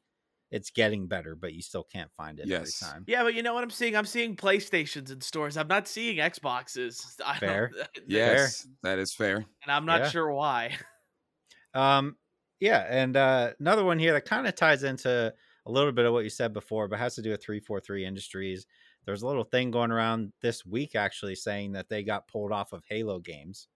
it's 0.52 0.70
getting 0.70 1.08
better, 1.08 1.34
but 1.36 1.54
you 1.54 1.62
still 1.62 1.84
can't 1.84 2.12
find 2.18 2.40
it 2.40 2.46
Yes. 2.48 2.82
every 2.84 2.94
time. 2.94 3.04
Yeah, 3.08 3.24
but 3.24 3.34
you 3.34 3.42
know 3.42 3.54
what 3.54 3.64
I'm 3.64 3.70
seeing? 3.70 3.96
I'm 3.96 4.06
seeing 4.06 4.36
PlayStations 4.36 5.10
in 5.12 5.22
stores. 5.22 5.56
I'm 5.58 5.68
not 5.70 5.88
seeing 5.88 6.18
Xboxes. 6.18 7.16
I 7.26 7.40
don't- 7.40 7.40
Fair. 7.50 7.72
Yes, 8.08 8.68
that 8.84 9.00
is 9.00 9.14
fair. 9.14 9.38
and 9.38 9.46
I'm 9.72 9.86
not 9.86 10.02
Yeah. 10.02 10.10
sure 10.10 10.32
why. 10.32 10.78
Um, 11.74 12.18
yeah, 12.60 12.86
and 12.90 13.16
uh, 13.16 13.52
another 13.60 13.84
one 13.86 13.98
here 13.98 14.14
that 14.14 14.26
kind 14.26 14.46
of 14.48 14.56
ties 14.56 14.84
into 14.84 15.34
a 15.66 15.72
little 15.72 15.92
bit 15.94 16.06
of 16.06 16.14
what 16.14 16.24
you 16.24 16.30
said 16.30 16.54
before, 16.54 16.88
but 16.88 17.00
has 17.00 17.16
to 17.16 17.22
do 17.22 17.30
with 17.32 17.42
343 17.44 18.06
Industries. 18.06 18.66
There's 19.06 19.22
a 19.22 19.28
little 19.28 19.44
thing 19.46 19.72
going 19.72 19.92
around 19.92 20.32
this 20.42 20.66
week 20.66 20.96
actually 20.96 21.36
saying 21.36 21.72
that 21.72 21.90
they 21.90 22.04
got 22.04 22.28
pulled 22.28 22.52
off 22.52 22.74
of 22.74 22.84
Halo 22.90 23.20
games 23.20 23.68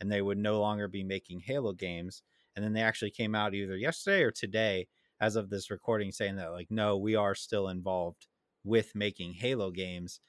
and 0.00 0.10
they 0.10 0.20
would 0.22 0.38
no 0.38 0.60
longer 0.60 0.88
be 0.88 1.02
making 1.02 1.40
Halo 1.40 1.72
games. 1.72 2.22
And 2.56 2.64
then 2.64 2.72
they 2.72 2.82
actually 2.82 3.10
came 3.10 3.34
out 3.34 3.54
either 3.54 3.76
yesterday 3.76 4.22
or 4.22 4.30
today, 4.32 4.88
as 5.20 5.36
of 5.36 5.50
this 5.50 5.70
recording, 5.70 6.12
saying 6.12 6.36
that, 6.36 6.52
like, 6.52 6.70
no, 6.70 6.96
we 6.96 7.14
are 7.14 7.34
still 7.34 7.68
involved 7.68 8.26
with 8.64 8.94
making 8.94 9.34
Halo 9.34 9.70
games. 9.70 10.20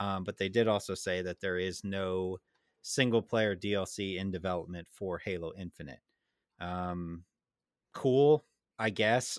Um, 0.00 0.24
but 0.24 0.38
they 0.38 0.48
did 0.48 0.68
also 0.68 0.94
say 0.94 1.22
that 1.22 1.40
there 1.40 1.56
is 1.58 1.84
no 1.84 2.38
single 2.82 3.22
player 3.22 3.56
DLC 3.56 4.18
in 4.18 4.30
development 4.30 4.88
for 4.90 5.18
Halo 5.18 5.52
Infinite. 5.58 6.00
Um, 6.60 7.24
cool, 7.94 8.44
I 8.78 8.90
guess. 8.90 9.38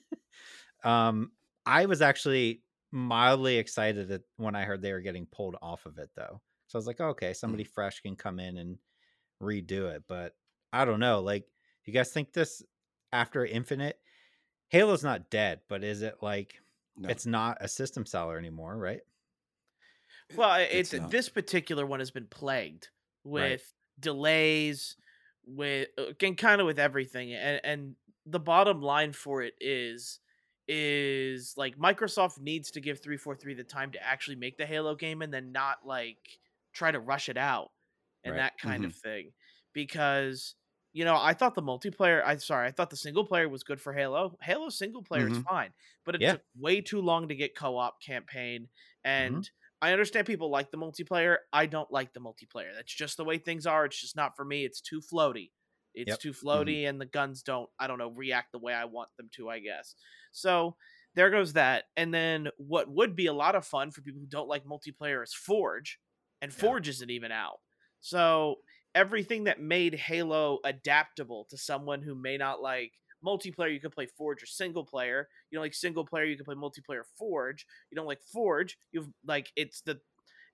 um, 0.84 1.32
I 1.66 1.86
was 1.86 2.00
actually 2.00 2.62
mildly 2.92 3.58
excited 3.58 4.08
that 4.08 4.22
when 4.36 4.54
I 4.54 4.64
heard 4.64 4.80
they 4.80 4.92
were 4.92 5.00
getting 5.00 5.26
pulled 5.26 5.56
off 5.60 5.84
of 5.84 5.98
it, 5.98 6.10
though. 6.16 6.40
So 6.68 6.76
I 6.76 6.80
was 6.80 6.86
like, 6.86 7.00
okay, 7.00 7.32
somebody 7.32 7.64
fresh 7.64 8.00
can 8.00 8.16
come 8.16 8.38
in 8.38 8.56
and 8.56 8.78
redo 9.42 9.94
it. 9.94 10.04
But 10.08 10.34
I 10.72 10.84
don't 10.84 11.00
know. 11.00 11.20
Like, 11.20 11.44
You 11.84 11.92
guys 11.92 12.10
think 12.10 12.32
this 12.32 12.62
after 13.12 13.44
Infinite, 13.44 13.98
Halo's 14.68 15.04
not 15.04 15.30
dead, 15.30 15.60
but 15.68 15.84
is 15.84 16.02
it 16.02 16.16
like 16.22 16.60
No. 16.96 17.08
it's 17.08 17.26
not 17.26 17.58
a 17.60 17.68
system 17.68 18.06
seller 18.06 18.38
anymore, 18.38 18.76
right? 18.76 19.00
Well, 20.34 20.54
It's 20.60 20.92
it's, 20.92 21.04
uh, 21.04 21.08
this 21.08 21.28
particular 21.28 21.86
one 21.86 22.00
has 22.00 22.10
been 22.10 22.26
plagued 22.26 22.88
Right. 23.24 23.52
with 23.52 23.74
delays, 24.00 24.96
with 25.44 25.88
uh, 25.98 26.06
again, 26.08 26.34
kind 26.36 26.60
of 26.60 26.66
with 26.66 26.78
everything, 26.78 27.32
and 27.32 27.60
and 27.64 27.96
the 28.24 28.40
bottom 28.40 28.80
line 28.82 29.12
for 29.12 29.42
it 29.42 29.54
is 29.60 30.18
is 30.68 31.54
like 31.56 31.76
Microsoft 31.78 32.40
needs 32.40 32.72
to 32.72 32.80
give 32.80 33.00
three 33.00 33.16
four 33.16 33.36
three 33.36 33.54
the 33.54 33.62
time 33.64 33.92
to 33.92 34.02
actually 34.04 34.36
make 34.36 34.56
the 34.58 34.66
Halo 34.66 34.96
game, 34.96 35.22
and 35.22 35.32
then 35.32 35.52
not 35.52 35.86
like 35.86 36.18
try 36.72 36.90
to 36.90 36.98
rush 37.00 37.28
it 37.28 37.36
out 37.36 37.70
and 38.24 38.34
Right. 38.34 38.40
that 38.40 38.58
kind 38.58 38.84
of 38.84 38.92
mm-hmm. 38.92 39.08
thing, 39.08 39.32
because. 39.72 40.54
You 40.96 41.04
know, 41.04 41.14
I 41.14 41.34
thought 41.34 41.54
the 41.54 41.60
multiplayer. 41.62 42.22
I'm 42.24 42.38
sorry, 42.38 42.66
I 42.66 42.70
thought 42.70 42.88
the 42.88 42.96
single 42.96 43.26
player 43.26 43.50
was 43.50 43.62
good 43.62 43.82
for 43.82 43.92
Halo. 43.92 44.38
Halo 44.40 44.70
single 44.70 45.02
player 45.02 45.28
is 45.28 45.36
Mhm. 45.36 45.46
fine, 45.46 45.74
but 46.04 46.14
it 46.14 46.22
Yeah. 46.22 46.36
took 46.36 46.40
way 46.58 46.80
too 46.80 47.02
long 47.02 47.28
to 47.28 47.34
get 47.34 47.54
co-op 47.54 48.00
campaign, 48.00 48.70
and 49.04 49.50
I 49.82 49.92
understand 49.92 50.26
people 50.26 50.48
like 50.48 50.70
the 50.70 50.78
multiplayer. 50.78 51.36
I 51.52 51.66
don't 51.66 51.90
like 51.92 52.14
the 52.14 52.20
multiplayer. 52.20 52.72
That's 52.74 52.94
just 52.94 53.18
the 53.18 53.26
way 53.26 53.36
things 53.36 53.66
are. 53.66 53.84
It's 53.84 54.00
just 54.00 54.16
not 54.16 54.36
for 54.36 54.44
me. 54.46 54.64
It's 54.64 54.80
too 54.80 55.02
floaty. 55.02 55.52
It's 55.92 56.16
Yep. 56.16 56.20
too 56.20 56.32
floaty, 56.32 56.88
and 56.88 56.98
the 56.98 57.04
guns 57.04 57.42
don't, 57.42 57.68
I 57.78 57.86
don't 57.88 57.98
know, 57.98 58.08
react 58.12 58.52
the 58.52 58.58
way 58.58 58.72
I 58.72 58.86
want 58.86 59.10
them 59.18 59.28
to, 59.34 59.50
I 59.50 59.58
guess. 59.58 59.96
So 60.32 60.78
there 61.14 61.28
goes 61.28 61.52
that. 61.52 61.84
And 61.98 62.14
then 62.14 62.48
what 62.56 62.88
would 62.88 63.14
be 63.14 63.26
a 63.26 63.34
lot 63.34 63.54
of 63.54 63.66
fun 63.66 63.90
for 63.90 64.00
people 64.00 64.20
who 64.20 64.26
don't 64.26 64.48
like 64.48 64.64
multiplayer 64.64 65.22
is 65.22 65.34
Forge, 65.34 66.00
and 66.40 66.54
Yeah. 66.56 66.72
Forge 66.72 66.88
isn't 66.88 67.10
even 67.10 67.32
out. 67.32 67.60
So 68.00 68.62
everything 68.96 69.44
that 69.44 69.60
made 69.60 69.94
Halo 69.94 70.58
adaptable 70.64 71.46
to 71.50 71.58
someone 71.58 72.02
who 72.02 72.14
may 72.14 72.38
not 72.38 72.62
like 72.62 72.92
multiplayer, 73.24 73.72
you 73.72 73.78
can 73.78 73.90
play 73.90 74.06
Forge 74.06 74.42
or 74.42 74.46
single 74.46 74.84
player. 74.84 75.28
You 75.50 75.56
don't 75.56 75.64
like 75.64 75.74
single 75.74 76.04
player, 76.04 76.24
you 76.24 76.36
can 76.36 76.46
play 76.46 76.54
multiplayer 76.54 77.02
Forge. 77.18 77.66
You 77.90 77.96
don't 77.96 78.06
like 78.06 78.22
Forge, 78.32 78.78
you've 78.90 79.08
like 79.24 79.52
it's 79.54 79.82
the 79.82 80.00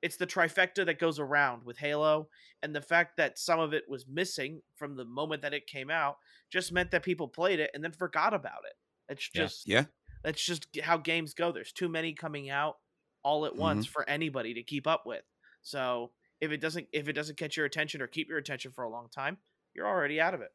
it's 0.02 0.16
the 0.16 0.26
trifecta 0.26 0.84
that 0.84 0.98
goes 0.98 1.20
around 1.20 1.62
with 1.64 1.78
Halo, 1.78 2.28
and 2.60 2.74
the 2.74 2.82
fact 2.82 3.16
that 3.18 3.38
some 3.38 3.60
of 3.60 3.72
it 3.72 3.84
was 3.88 4.04
missing 4.08 4.60
from 4.74 4.96
the 4.96 5.04
moment 5.04 5.42
that 5.42 5.54
it 5.54 5.68
came 5.68 5.90
out 5.90 6.16
just 6.50 6.72
meant 6.72 6.90
that 6.90 7.04
people 7.04 7.28
played 7.28 7.60
it 7.60 7.70
and 7.72 7.84
then 7.84 7.92
forgot 7.92 8.34
about 8.34 8.64
it. 8.66 8.74
It's 9.08 9.28
just 9.30 9.68
Yeah. 9.68 9.84
that's 10.24 10.44
just 10.44 10.66
how 10.82 10.96
games 10.96 11.34
go. 11.34 11.52
There's 11.52 11.72
too 11.72 11.88
many 11.88 12.12
coming 12.12 12.50
out 12.50 12.78
all 13.22 13.46
at 13.46 13.54
once 13.54 13.86
mm-hmm. 13.86 13.92
for 13.92 14.08
anybody 14.10 14.54
to 14.54 14.64
keep 14.64 14.88
up 14.88 15.06
with. 15.06 15.22
So 15.62 16.10
if 16.42 16.50
it 16.52 16.60
doesn't 16.60 16.88
if 16.92 17.08
it 17.08 17.14
doesn't 17.14 17.38
catch 17.38 17.56
your 17.56 17.64
attention 17.64 18.02
or 18.02 18.06
keep 18.06 18.28
your 18.28 18.36
attention 18.38 18.70
for 18.72 18.84
a 18.84 18.90
long 18.90 19.08
time, 19.08 19.38
you're 19.74 19.86
already 19.86 20.20
out 20.20 20.34
of 20.34 20.42
it. 20.42 20.50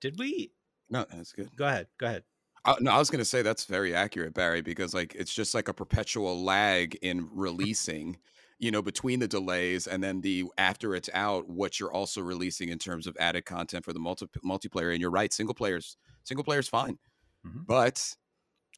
Did 0.00 0.18
we 0.18 0.52
No, 0.88 1.04
that's 1.12 1.32
good. 1.32 1.54
go 1.56 1.66
ahead? 1.66 1.86
Go 1.98 2.06
ahead. 2.06 2.24
Uh, 2.64 2.74
no, 2.80 2.90
I 2.90 2.98
was 2.98 3.08
going 3.10 3.20
to 3.20 3.24
say 3.24 3.40
that's 3.42 3.64
very 3.64 3.94
accurate, 3.94 4.34
Barry, 4.34 4.60
because 4.62 4.92
like 4.94 5.14
it's 5.14 5.32
just 5.32 5.54
like 5.54 5.68
a 5.68 5.74
perpetual 5.74 6.42
lag 6.42 6.96
in 7.02 7.28
releasing, 7.32 8.18
you 8.58 8.70
know, 8.70 8.82
between 8.82 9.20
the 9.20 9.28
delays 9.28 9.86
and 9.86 10.02
then 10.02 10.20
the 10.22 10.44
after 10.58 10.94
it's 10.94 11.08
out, 11.14 11.48
what 11.48 11.78
you're 11.78 11.92
also 11.92 12.20
releasing 12.22 12.68
in 12.70 12.78
terms 12.78 13.06
of 13.06 13.16
added 13.20 13.44
content 13.46 13.84
for 13.84 13.92
the 13.92 14.00
multi- 14.00 14.26
multiplayer. 14.44 14.90
And 14.92 15.00
you're 15.00 15.10
right, 15.10 15.32
single 15.32 15.54
players, 15.54 15.96
single 16.24 16.44
players, 16.44 16.68
fine, 16.68 16.98
Mhm. 17.46 17.66
but 17.66 18.14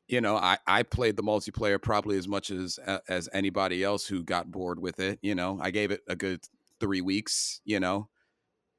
you 0.08 0.20
know, 0.20 0.36
I 0.36 0.58
I 0.66 0.82
played 0.82 1.16
the 1.16 1.22
multiplayer 1.22 1.80
probably 1.80 2.18
as 2.18 2.28
much 2.28 2.50
as 2.50 2.78
uh, 2.86 3.00
as 3.08 3.28
anybody 3.32 3.82
else 3.84 4.06
who 4.06 4.22
got 4.24 4.50
bored 4.50 4.80
with 4.80 5.00
it. 5.00 5.18
You 5.22 5.34
know, 5.34 5.58
I 5.60 5.70
gave 5.70 5.90
it 5.90 6.02
a 6.08 6.16
good 6.16 6.44
three 6.80 7.00
weeks, 7.00 7.60
you 7.64 7.80
know, 7.80 8.08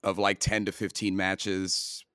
of 0.04 0.18
like 0.18 0.40
ten 0.40 0.66
to 0.66 0.72
fifteen 0.72 1.16
matches 1.16 2.06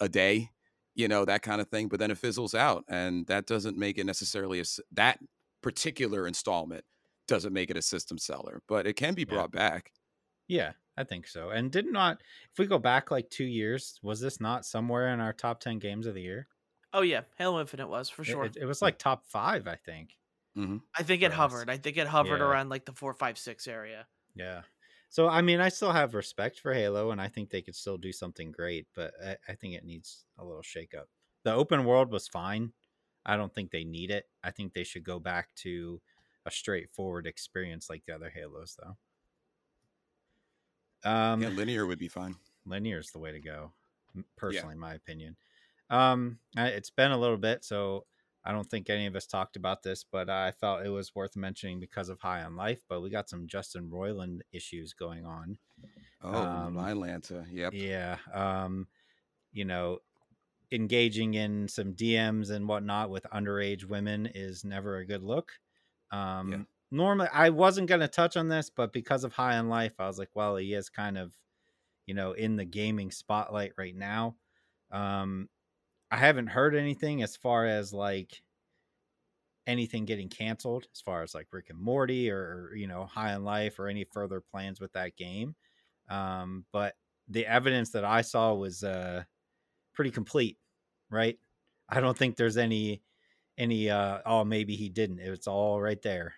a 0.00 0.08
day 0.08 0.50
you 0.94 1.08
know 1.08 1.24
that 1.24 1.42
kind 1.42 1.60
of 1.60 1.68
thing 1.68 1.88
but 1.88 2.00
then 2.00 2.10
it 2.10 2.18
fizzles 2.18 2.54
out 2.54 2.84
and 2.88 3.26
that 3.28 3.46
doesn't 3.46 3.76
make 3.78 3.98
it 3.98 4.04
necessarily 4.04 4.60
a 4.60 4.64
that 4.92 5.20
particular 5.62 6.26
installment 6.26 6.84
doesn't 7.28 7.52
make 7.52 7.70
it 7.70 7.76
a 7.76 7.82
system 7.82 8.18
seller 8.18 8.62
but 8.68 8.86
it 8.86 8.94
can 8.94 9.14
be 9.14 9.24
Yeah. 9.28 9.42
brought 9.42 9.50
back 9.52 9.92
Yeah, 10.48 10.72
I 10.96 11.04
think 11.04 11.26
so. 11.26 11.50
And 11.50 11.70
did 11.70 11.86
not 11.86 12.22
if 12.52 12.58
we 12.58 12.66
go 12.66 12.78
back 12.78 13.10
like 13.10 13.30
two 13.30 13.44
years, 13.44 13.98
was 14.02 14.20
this 14.20 14.40
not 14.40 14.64
somewhere 14.64 15.12
in 15.12 15.20
our 15.20 15.32
top 15.32 15.60
ten 15.60 15.78
games 15.78 16.06
of 16.06 16.14
the 16.14 16.22
year? 16.22 16.48
Oh 16.92 17.00
yeah, 17.00 17.24
Halo 17.36 17.60
Infinite 17.62 17.88
was 17.88 18.10
for 18.10 18.24
sure. 18.24 18.44
It, 18.44 18.56
it 18.56 18.64
was 18.66 18.82
like 18.82 18.98
top 18.98 19.26
five, 19.26 19.66
I 19.66 19.76
think. 19.76 20.18
hmm 20.54 20.78
I 20.94 21.02
think 21.02 21.22
it 21.22 21.32
hovered. 21.32 21.70
I 21.70 21.76
think 21.78 21.96
it 21.96 22.08
hovered 22.08 22.40
Yeah. 22.40 22.42
around 22.42 22.68
like 22.68 22.84
the 22.84 22.92
four, 22.92 23.14
five, 23.14 23.38
six 23.38 23.66
area. 23.66 24.08
Yeah. 24.34 24.62
So 25.08 25.28
I 25.28 25.40
mean, 25.42 25.60
I 25.60 25.68
still 25.70 25.92
have 25.92 26.14
respect 26.14 26.60
for 26.60 26.74
Halo, 26.74 27.10
and 27.10 27.20
I 27.20 27.28
think 27.28 27.50
they 27.50 27.62
could 27.62 27.74
still 27.76 27.98
do 27.98 28.12
something 28.12 28.52
great, 28.52 28.86
but 28.94 29.14
I, 29.24 29.36
I 29.48 29.54
think 29.54 29.74
it 29.74 29.84
needs 29.84 30.26
a 30.36 30.44
little 30.44 30.62
shakeup. 30.62 31.06
The 31.44 31.54
open 31.54 31.84
world 31.84 32.10
was 32.12 32.28
fine. 32.28 32.72
I 33.24 33.36
don't 33.36 33.54
think 33.54 33.70
they 33.70 33.84
need 33.84 34.10
it. 34.10 34.26
I 34.42 34.50
think 34.50 34.72
they 34.74 34.84
should 34.84 35.04
go 35.04 35.18
back 35.18 35.54
to 35.56 36.00
a 36.46 36.50
straightforward 36.50 37.26
experience 37.26 37.88
like 37.90 38.04
the 38.06 38.14
other 38.14 38.30
Halos, 38.30 38.76
though. 38.76 38.96
Um, 41.04 41.44
yeah 41.44 41.52
linear 41.54 41.86
would 41.86 41.98
be 41.98 42.08
fine 42.08 42.36
linear 42.64 42.98
is 42.98 43.12
the 43.12 43.18
way 43.20 43.30
to 43.30 43.40
go 43.40 43.72
personally 44.36 44.72
in 44.72 44.78
my 44.80 44.94
opinion 44.94 45.36
um 45.90 46.38
it's 46.56 46.90
been 46.90 47.12
a 47.12 47.18
little 47.18 47.36
bit 47.36 47.64
so 47.64 48.04
i 48.44 48.52
don't 48.52 48.68
think 48.70 48.90
any 48.90 49.06
of 49.06 49.16
us 49.16 49.26
talked 49.26 49.56
about 49.56 49.82
this 49.82 50.04
but 50.04 50.28
i 50.28 50.50
felt 50.50 50.84
it 50.84 50.90
was 50.90 51.14
worth 51.14 51.36
mentioning 51.36 51.80
because 51.80 52.08
of 52.08 52.20
high 52.20 52.42
on 52.42 52.56
life 52.56 52.80
but 52.88 53.00
we 53.00 53.10
got 53.10 53.28
some 53.28 53.46
justin 53.46 53.90
roiland 53.90 54.40
issues 54.52 54.92
going 54.92 55.24
on. 55.24 55.58
Oh 56.22 56.34
Um, 56.34 56.78
Atlanta 56.78 57.46
yep. 57.50 57.72
yeah 57.72 58.18
um 58.32 58.86
you 59.52 59.64
know 59.64 59.98
engaging 60.72 61.34
in 61.34 61.68
some 61.68 61.94
dms 61.94 62.50
and 62.50 62.68
whatnot 62.68 63.10
with 63.10 63.24
underage 63.32 63.84
women 63.84 64.26
is 64.26 64.64
never 64.64 64.98
a 64.98 65.06
good 65.06 65.22
look. 65.22 65.52
Um 66.10 66.66
normally 66.90 67.28
i 67.32 67.50
wasn't 67.50 67.88
going 67.88 68.00
to 68.00 68.08
touch 68.08 68.36
on 68.36 68.48
this 68.48 68.70
but 68.70 68.92
because 68.94 69.22
of 69.22 69.34
high 69.34 69.58
on 69.58 69.68
life 69.68 69.92
i 69.98 70.06
was 70.06 70.18
like 70.18 70.30
well 70.34 70.56
he 70.56 70.72
is 70.72 70.88
kind 70.88 71.18
of 71.18 71.36
you 72.06 72.14
know 72.14 72.32
in 72.32 72.56
the 72.56 72.64
gaming 72.64 73.10
spotlight 73.10 73.72
right 73.76 73.94
now. 73.94 74.36
Um 74.90 75.48
i 76.10 76.16
haven't 76.16 76.48
heard 76.48 76.74
anything 76.74 77.22
as 77.22 77.36
far 77.36 77.66
as 77.66 77.92
like 77.92 78.42
anything 79.68 80.06
getting 80.06 80.30
canceled 80.30 80.86
as 80.94 81.00
far 81.02 81.22
as 81.22 81.34
like 81.34 81.46
rick 81.52 81.66
and 81.68 81.78
morty 81.78 82.30
or 82.30 82.72
you 82.74 82.86
know 82.86 83.04
high 83.04 83.34
on 83.34 83.44
life 83.44 83.78
or 83.78 83.86
any 83.86 84.04
further 84.04 84.40
plans 84.40 84.80
with 84.80 84.92
that 84.94 85.14
game. 85.16 85.54
Um 86.08 86.64
but 86.72 86.94
the 87.28 87.44
evidence 87.46 87.90
that 87.90 88.04
i 88.04 88.22
saw 88.22 88.54
was 88.54 88.82
uh 88.82 89.22
pretty 89.94 90.10
complete 90.10 90.58
right? 91.10 91.38
I 91.88 92.00
don't 92.00 92.16
think 92.18 92.36
there's 92.36 92.56
any 92.58 93.02
any 93.58 93.90
uh 93.90 94.20
oh 94.26 94.44
maybe 94.44 94.76
he 94.76 94.88
didn't. 94.90 95.20
It's 95.20 95.46
all 95.48 95.80
right 95.80 96.00
there 96.02 96.34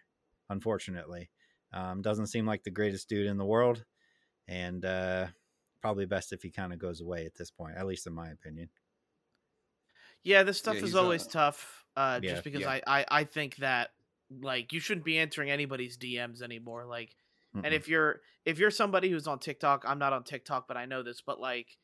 unfortunately. 0.51 1.31
Um 1.73 2.03
doesn't 2.03 2.29
seem 2.29 2.47
like 2.47 2.65
the 2.65 2.71
greatest 2.73 3.09
dude 3.09 3.27
in 3.27 3.39
the 3.39 3.47
world 3.47 3.85
and 4.49 4.85
uh 4.85 5.29
probably 5.83 6.07
best 6.07 6.33
if 6.33 6.43
he 6.43 6.51
kind 6.51 6.73
of 6.73 6.81
goes 6.81 7.01
away 7.01 7.27
at 7.27 7.35
this 7.37 7.51
point 7.53 7.77
at 7.77 7.87
least 7.87 8.07
in 8.07 8.15
my 8.15 8.31
opinion 8.31 8.69
Yeah, 10.25 10.43
this 10.43 10.59
stuff 10.59 10.77
Yeah, 10.77 10.85
is 10.85 10.95
always 10.95 11.27
uh, 11.27 11.31
tough. 11.31 11.85
Uh, 11.97 12.21
Yeah. 12.21 12.33
just 12.33 12.45
because 12.45 12.61
Yeah. 12.61 12.71
I, 12.71 12.83
I 12.87 13.05
I 13.11 13.25
think 13.25 13.57
that 13.57 13.91
like 14.31 14.73
you 14.73 14.81
shouldn't 14.81 15.05
be 15.05 15.19
entering 15.19 15.51
anybody's 15.51 15.97
DMs 15.97 16.43
anymore. 16.43 16.87
Like, 16.87 17.17
Mm-mm. 17.55 17.65
and 17.65 17.75
if 17.75 17.89
you're 17.89 18.21
if 18.45 18.59
you're 18.59 18.71
somebody 18.71 19.11
who's 19.11 19.27
on 19.27 19.39
TikTok, 19.39 19.85
I'm 19.87 19.99
not 19.99 20.13
on 20.13 20.25
TikTok, 20.25 20.69
but 20.69 20.77
I 20.77 20.87
know 20.87 21.03
this. 21.03 21.21
But 21.21 21.41
like, 21.41 21.79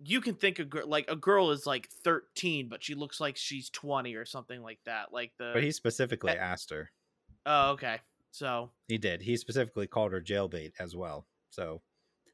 you 0.00 0.20
can 0.20 0.36
think 0.36 0.58
a 0.58 0.64
girl 0.64 0.88
like 0.88 1.10
a 1.10 1.16
girl 1.16 1.50
is 1.52 1.66
like 1.66 1.88
13, 1.90 2.68
but 2.68 2.84
she 2.84 2.94
looks 2.94 3.20
like 3.20 3.36
she's 3.36 3.70
20 3.70 4.14
or 4.16 4.26
something 4.26 4.62
like 4.62 4.80
that. 4.84 5.12
Like 5.12 5.32
the 5.38 5.52
but 5.52 5.62
he 5.62 5.72
specifically 5.72 6.30
eh 6.32 6.36
asked 6.36 6.70
her 6.70 6.90
oh 7.46 7.70
okay, 7.72 8.00
so 8.30 8.72
he 8.88 8.98
did 8.98 9.22
he 9.22 9.36
specifically 9.36 9.86
called 9.86 10.12
her 10.12 10.20
jailbait 10.20 10.72
as 10.78 10.94
well 10.94 11.26
so 11.50 11.82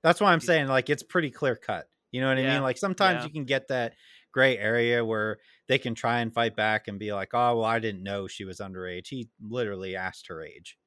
that's 0.03 0.21
why 0.21 0.33
i'm 0.33 0.41
saying 0.41 0.67
like 0.69 0.91
it's 0.91 1.03
pretty 1.03 1.31
clear 1.31 1.57
cut 1.57 1.89
you 2.13 2.21
know 2.21 2.29
what 2.29 2.39
i 2.39 2.45
mean 2.45 2.63
like 2.63 2.79
sometimes 2.79 3.25
you 3.25 3.33
can 3.33 3.45
get 3.45 3.69
that 3.69 3.95
gray 4.33 4.57
area 4.59 5.05
where 5.05 5.39
they 5.69 5.79
can 5.79 5.95
try 5.95 6.21
and 6.21 6.33
fight 6.33 6.57
back 6.57 6.89
and 6.89 6.99
be 6.99 7.13
like 7.13 7.31
oh 7.35 7.57
well 7.57 7.65
i 7.65 7.79
didn't 7.79 8.03
know 8.03 8.27
she 8.27 8.45
was 8.45 8.59
underage 8.59 9.09
he 9.09 9.29
literally 9.41 9.97
asked 9.97 10.27
her 10.29 10.43
age 10.43 10.79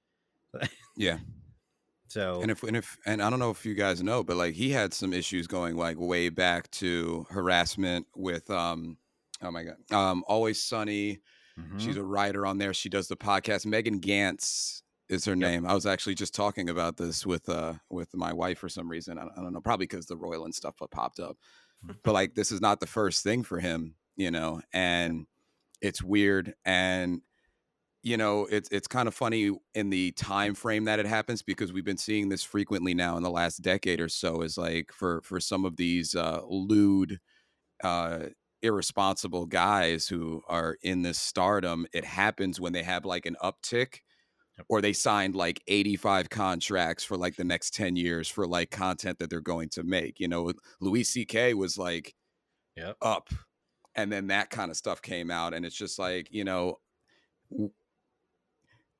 yeah 0.97 1.17
so 2.07 2.41
and 2.41 2.51
if 2.51 2.63
and 2.63 2.75
if 2.77 2.97
and 3.05 3.21
i 3.21 3.29
don't 3.29 3.39
know 3.39 3.49
if 3.51 3.65
you 3.65 3.73
guys 3.73 4.03
know 4.03 4.23
but 4.23 4.37
like 4.37 4.53
he 4.53 4.69
had 4.69 4.93
some 4.93 5.13
issues 5.13 5.47
going 5.47 5.75
like 5.75 5.97
way 5.99 6.29
back 6.29 6.69
to 6.71 7.25
harassment 7.29 8.05
with 8.15 8.49
um 8.49 8.97
oh 9.41 9.51
my 9.51 9.63
god 9.63 9.75
um 9.91 10.23
always 10.27 10.61
sunny 10.61 11.19
mhm. 11.59 11.79
She's 11.79 11.97
a 11.97 12.03
writer 12.03 12.47
on 12.47 12.57
there. 12.57 12.73
She 12.73 12.89
does 12.89 13.07
the 13.07 13.15
podcast. 13.15 13.67
Megan 13.67 13.99
Ganz 13.99 14.81
is 15.07 15.25
her 15.25 15.35
Yep. 15.37 15.37
name. 15.37 15.65
I 15.67 15.75
was 15.75 15.85
actually 15.85 16.15
just 16.15 16.33
talking 16.33 16.67
about 16.67 16.97
this 16.97 17.27
with 17.27 17.47
uh 17.47 17.75
with 17.91 18.15
my 18.15 18.33
wife 18.33 18.57
for 18.57 18.69
some 18.69 18.89
reason. 18.89 19.19
I 19.19 19.21
don't, 19.21 19.33
I 19.37 19.41
don't 19.43 19.53
know, 19.53 19.61
probably 19.61 19.85
because 19.85 20.07
the 20.07 20.17
Roiland 20.17 20.55
stuff 20.55 20.75
popped 20.89 21.19
up. 21.19 21.37
But 22.03 22.13
like 22.13 22.35
this 22.35 22.51
is 22.51 22.61
not 22.61 22.79
the 22.79 22.87
first 22.87 23.23
thing 23.23 23.43
for 23.43 23.59
him, 23.59 23.95
you 24.15 24.31
know, 24.31 24.61
and 24.73 25.25
it's 25.81 26.01
weird 26.03 26.53
and 26.65 27.21
you 28.03 28.17
know 28.17 28.47
it's 28.51 28.69
it's 28.71 28.87
kind 28.87 29.07
of 29.07 29.13
funny 29.15 29.51
in 29.75 29.89
the 29.89 30.11
time 30.13 30.55
frame 30.55 30.85
that 30.85 30.99
it 30.99 31.05
happens 31.05 31.41
because 31.41 31.73
we've 31.73 31.85
been 31.85 31.97
seeing 31.97 32.29
this 32.29 32.43
frequently 32.43 32.93
now 32.93 33.17
in 33.17 33.23
the 33.23 33.29
last 33.31 33.57
decade 33.61 34.01
or 34.01 34.09
so 34.09 34.41
is 34.41 34.57
like 34.57 34.91
for 34.93 35.21
for 35.21 35.39
some 35.39 35.65
of 35.65 35.77
these 35.77 36.15
uh 36.15 36.41
lewd 36.47 37.19
uh 37.83 38.25
irresponsible 38.61 39.45
guys 39.45 40.07
who 40.07 40.41
are 40.47 40.77
in 40.83 41.01
this 41.01 41.19
stardom 41.19 41.85
it 41.93 42.05
happens 42.05 42.59
when 42.61 42.73
they 42.73 42.83
have 42.83 43.05
like 43.05 43.25
an 43.25 43.35
uptick. 43.43 43.99
Or 44.69 44.81
they 44.81 44.93
signed 44.93 45.35
like 45.35 45.61
85 45.67 46.29
contracts 46.29 47.03
for 47.03 47.17
like 47.17 47.35
the 47.35 47.43
next 47.43 47.73
10 47.73 47.95
years 47.95 48.27
for 48.29 48.47
like 48.47 48.71
content 48.71 49.19
that 49.19 49.29
they're 49.29 49.41
going 49.41 49.69
to 49.69 49.83
make 49.83 50.19
you 50.19 50.27
know 50.27 50.53
louis 50.79 51.03
ck 51.25 51.55
was 51.55 51.77
like 51.77 52.15
Yep. 52.75 52.97
up 53.01 53.29
and 53.95 54.11
then 54.11 54.27
that 54.27 54.49
kind 54.49 54.71
of 54.71 54.77
stuff 54.77 55.01
came 55.01 55.31
out 55.31 55.53
and 55.53 55.65
it's 55.65 55.75
just 55.75 55.99
like 55.99 56.29
you 56.31 56.43
know 56.43 56.79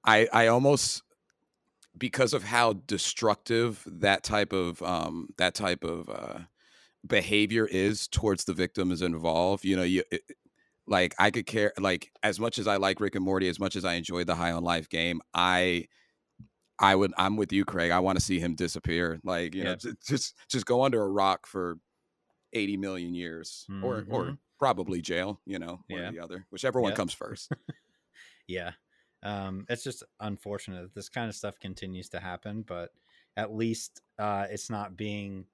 I 0.03 0.27
I 0.31 0.47
almost 0.47 1.03
because 1.97 2.33
of 2.33 2.43
how 2.43 2.73
destructive 2.73 3.83
that 3.87 4.23
type 4.23 4.53
of 4.53 4.81
um 4.83 5.29
that 5.37 5.55
type 5.55 5.83
of 5.83 6.09
uh 6.09 6.39
behavior 7.07 7.67
is 7.67 8.07
towards 8.07 8.45
the 8.45 8.53
victims 8.53 9.01
involved 9.01 9.65
you 9.65 9.75
know 9.75 9.83
you 9.83 10.03
it, 10.11 10.23
like 10.87 11.15
i 11.19 11.31
could 11.31 11.45
care 11.45 11.73
like 11.79 12.11
as 12.23 12.39
much 12.39 12.57
as 12.59 12.67
i 12.67 12.77
like 12.77 12.99
rick 12.99 13.15
and 13.15 13.23
morty 13.25 13.47
as 13.49 13.59
much 13.59 13.75
as 13.75 13.85
i 13.85 13.93
enjoy 13.93 14.23
the 14.23 14.35
high 14.35 14.51
on 14.51 14.63
life 14.63 14.89
game 14.89 15.21
i 15.33 15.85
i 16.79 16.95
would 16.95 17.13
i'm 17.17 17.37
with 17.37 17.51
you 17.53 17.65
craig 17.65 17.91
i 17.91 17.99
want 17.99 18.17
to 18.17 18.23
see 18.25 18.39
him 18.39 18.55
disappear 18.55 19.19
like 19.23 19.55
you 19.55 19.63
know 19.63 19.75
just 20.05 20.35
just 20.49 20.65
go 20.65 20.83
under 20.83 21.01
a 21.03 21.09
rock 21.09 21.45
for 21.47 21.77
80 22.53 22.77
million 22.77 23.13
years 23.15 23.69
or 23.81 24.05
or 24.09 24.33
Mhm. 24.33 24.39
probably 24.59 25.01
jail 25.01 25.41
you 25.45 25.59
know 25.59 25.81
one 25.87 26.01
Yeah. 26.01 26.07
or 26.07 26.09
the 26.09 26.19
other 26.19 26.45
whichever 26.51 26.81
one 26.81 26.93
comes 26.93 27.13
first 27.15 27.51
Yeah. 28.47 28.73
Um, 29.21 29.65
it's 29.69 29.83
just 29.83 30.03
unfortunate 30.19 30.81
that 30.81 30.93
this 30.95 31.09
kind 31.09 31.29
of 31.29 31.35
stuff 31.35 31.59
continues 31.59 32.09
to 32.09 32.19
happen, 32.19 32.61
but 32.63 32.91
at 33.37 33.53
least 33.53 34.01
uh, 34.19 34.47
it's 34.49 34.69
not 34.69 34.97
being 34.97 35.47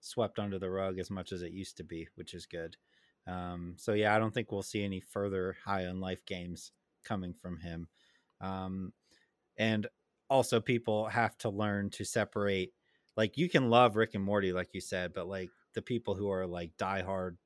swept 0.00 0.38
under 0.38 0.58
the 0.58 0.70
rug 0.70 0.98
as 0.98 1.10
much 1.10 1.32
as 1.32 1.42
it 1.42 1.52
used 1.52 1.76
to 1.78 1.84
be, 1.84 2.08
which 2.16 2.34
is 2.34 2.46
good. 2.46 2.76
Um, 3.26 3.76
so 3.78 3.94
yeah, 3.94 4.14
I 4.14 4.18
don't 4.18 4.32
think 4.34 4.52
we'll 4.52 4.62
see 4.62 4.84
any 4.84 5.00
further 5.00 5.56
high 5.64 5.86
on 5.86 6.00
life 6.00 6.24
games 6.26 6.72
coming 7.04 7.34
from 7.34 7.58
him. 7.60 7.88
Um, 8.40 8.92
and 9.56 9.86
also, 10.30 10.60
people 10.60 11.06
have 11.08 11.36
to 11.38 11.50
learn 11.50 11.90
to 11.90 12.04
separate. 12.04 12.74
Like 13.16 13.36
you 13.38 13.48
can 13.48 13.70
love 13.70 13.96
Rick 13.96 14.14
and 14.14 14.24
Morty, 14.24 14.52
like 14.52 14.70
you 14.74 14.80
said, 14.80 15.12
but 15.14 15.28
like 15.28 15.50
the 15.74 15.82
people 15.82 16.14
who 16.14 16.30
are 16.30 16.46
like 16.46 16.76
diehard 16.78 17.36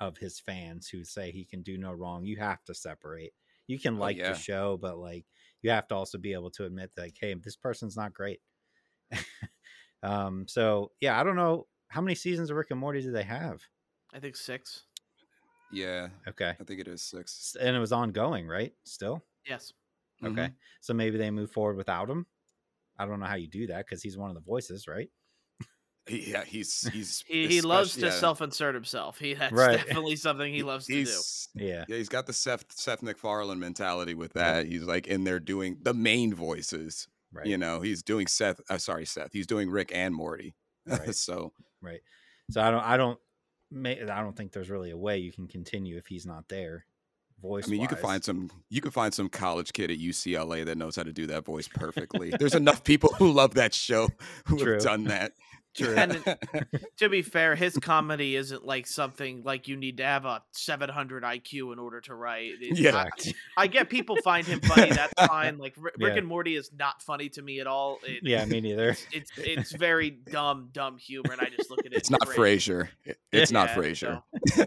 of 0.00 0.18
his 0.18 0.40
fans 0.40 0.88
who 0.88 1.04
say 1.04 1.30
he 1.30 1.44
can 1.44 1.62
do 1.62 1.78
no 1.78 1.92
wrong, 1.92 2.24
you 2.24 2.36
have 2.36 2.64
to 2.64 2.74
separate. 2.74 3.32
You 3.66 3.78
can 3.78 3.98
Oh, 4.00 4.02
like 4.02 4.16
yeah. 4.16 4.28
the 4.28 4.34
show, 4.34 4.76
but 4.76 4.98
like 4.98 5.26
you 5.62 5.70
have 5.70 5.88
to 5.88 5.94
also 5.94 6.18
be 6.18 6.32
able 6.32 6.50
to 6.52 6.64
admit 6.64 6.92
that, 6.96 7.02
like, 7.02 7.18
hey, 7.20 7.34
this 7.34 7.56
person's 7.56 7.96
not 7.96 8.12
great. 8.12 8.40
um, 10.02 10.48
so 10.48 10.92
yeah, 11.00 11.18
I 11.18 11.24
don't 11.24 11.36
know 11.36 11.68
how 11.88 12.00
many 12.00 12.14
seasons 12.14 12.50
of 12.50 12.56
Rick 12.56 12.70
and 12.70 12.80
Morty 12.80 13.02
do 13.02 13.12
they 13.12 13.22
have. 13.24 13.62
I 14.12 14.20
think 14.20 14.36
six. 14.36 14.84
Yeah 15.72 16.08
Okay, 16.28 16.54
i 16.60 16.64
think 16.64 16.80
it 16.80 16.88
is 16.88 17.02
six 17.02 17.56
and 17.60 17.74
it 17.76 17.78
was 17.80 17.92
ongoing, 17.92 18.46
right? 18.46 18.72
Still, 18.84 19.24
Yes. 19.46 19.72
Okay. 20.24 20.50
So 20.80 20.94
maybe 20.94 21.18
they 21.18 21.30
move 21.32 21.50
forward 21.50 21.76
without 21.76 22.08
him. 22.08 22.26
I 22.98 23.06
don't 23.06 23.18
know 23.18 23.26
how 23.26 23.34
you 23.34 23.48
do 23.48 23.66
that 23.68 23.86
because 23.86 24.02
he's 24.02 24.16
one 24.16 24.30
of 24.30 24.36
the 24.36 24.40
voices, 24.42 24.86
right? 24.86 25.08
Yeah 26.08 26.44
he's 26.44 26.88
he's 26.92 27.22
He, 27.28 27.46
he 27.46 27.60
loves 27.60 27.94
to 27.94 28.06
yeah, 28.06 28.10
self-insert 28.10 28.74
himself. 28.74 29.18
He 29.18 29.34
that's 29.34 29.52
Right. 29.52 29.78
definitely 29.78 30.16
something 30.16 30.52
he 30.52 30.64
loves 30.64 30.86
to 30.86 31.04
do. 31.04 31.64
Yeah, 31.64 31.84
Yeah, 31.88 31.96
he's 31.96 32.08
got 32.08 32.26
the 32.26 32.32
Seth 32.32 32.64
Seth 32.72 33.02
MacFarlane 33.02 33.60
mentality 33.60 34.14
with 34.14 34.32
that. 34.32 34.66
He's 34.66 34.82
like 34.82 35.06
in 35.06 35.22
there 35.24 35.38
doing 35.38 35.78
the 35.80 35.94
main 35.94 36.34
voices. 36.34 37.06
right. 37.32 37.46
You 37.46 37.56
know, 37.56 37.80
he's 37.80 38.02
doing 38.02 38.26
Seth. 38.26 38.60
Uh, 38.68 38.78
sorry, 38.78 39.06
Seth. 39.06 39.32
He's 39.32 39.46
doing 39.46 39.70
Rick 39.70 39.92
and 39.94 40.12
Morty. 40.14 40.54
Right. 40.86 41.14
so 41.14 41.52
right. 41.80 42.00
So 42.50 42.60
I 42.60 42.70
don't, 42.72 42.84
I 42.84 42.96
don't, 42.96 43.18
ma- 43.72 43.90
I 43.90 44.20
don't 44.20 44.36
think 44.36 44.52
there's 44.52 44.70
really 44.70 44.90
a 44.90 44.96
way 44.96 45.18
you 45.18 45.32
can 45.32 45.48
continue 45.48 45.96
if 45.96 46.06
he's 46.06 46.26
not 46.26 46.48
there. 46.48 46.86
Voice. 47.40 47.66
I 47.66 47.70
mean, 47.72 47.80
you 47.80 47.88
could 47.88 47.98
find 47.98 48.22
some. 48.22 48.50
You 48.68 48.80
could 48.80 48.92
find 48.92 49.12
some 49.12 49.28
college 49.28 49.72
kid 49.72 49.90
at 49.90 49.98
UCLA 49.98 50.64
that 50.64 50.78
knows 50.78 50.94
how 50.94 51.02
to 51.02 51.12
do 51.12 51.26
that 51.26 51.44
voice 51.44 51.66
perfectly. 51.74 52.30
There's 52.38 52.54
enough 52.54 52.84
people 52.84 53.12
who 53.14 53.32
love 53.32 53.54
that 53.54 53.74
show 53.74 54.08
who 54.46 54.58
True. 54.58 54.74
have 54.74 54.82
done 54.82 55.04
that. 55.04 55.32
True. 55.74 55.94
And 55.96 56.22
to 56.98 57.08
be 57.08 57.22
fair, 57.22 57.54
his 57.54 57.76
comedy 57.78 58.36
isn't 58.36 58.66
like 58.66 58.86
something 58.86 59.42
like 59.42 59.68
you 59.68 59.76
need 59.76 59.96
to 59.98 60.04
have 60.04 60.26
a 60.26 60.42
700 60.52 61.22
IQ 61.22 61.72
in 61.72 61.78
order 61.78 62.00
to 62.02 62.14
write. 62.14 62.52
It- 62.60 62.78
Yeah. 62.78 63.04
I, 63.16 63.32
I 63.56 63.66
get 63.68 63.88
people 63.88 64.16
find 64.22 64.46
him 64.46 64.60
funny. 64.60 64.90
That's 64.90 65.14
fine. 65.26 65.56
Like 65.58 65.74
Rick, 65.78 65.94
Rick 65.98 66.12
Yeah. 66.12 66.18
and 66.18 66.26
Morty 66.26 66.56
is 66.56 66.70
not 66.76 67.00
funny 67.02 67.30
to 67.30 67.42
me 67.42 67.60
at 67.60 67.66
all. 67.66 68.00
It, 68.06 68.20
yeah, 68.22 68.44
me 68.44 68.60
neither. 68.60 68.96
It's 69.12 69.30
it's 69.38 69.72
very 69.72 70.10
dumb, 70.10 70.68
dumb 70.72 70.98
humor, 70.98 71.32
and 71.32 71.40
I 71.40 71.48
just 71.56 71.70
look 71.70 71.80
at 71.86 71.92
it. 71.92 71.96
it's 71.96 72.10
not. 72.10 72.20
Frasier. 72.22 72.88
It- 73.04 73.18
It's 73.32 73.50
not 73.52 73.70
Frasier. 73.70 74.22
so 74.48 74.64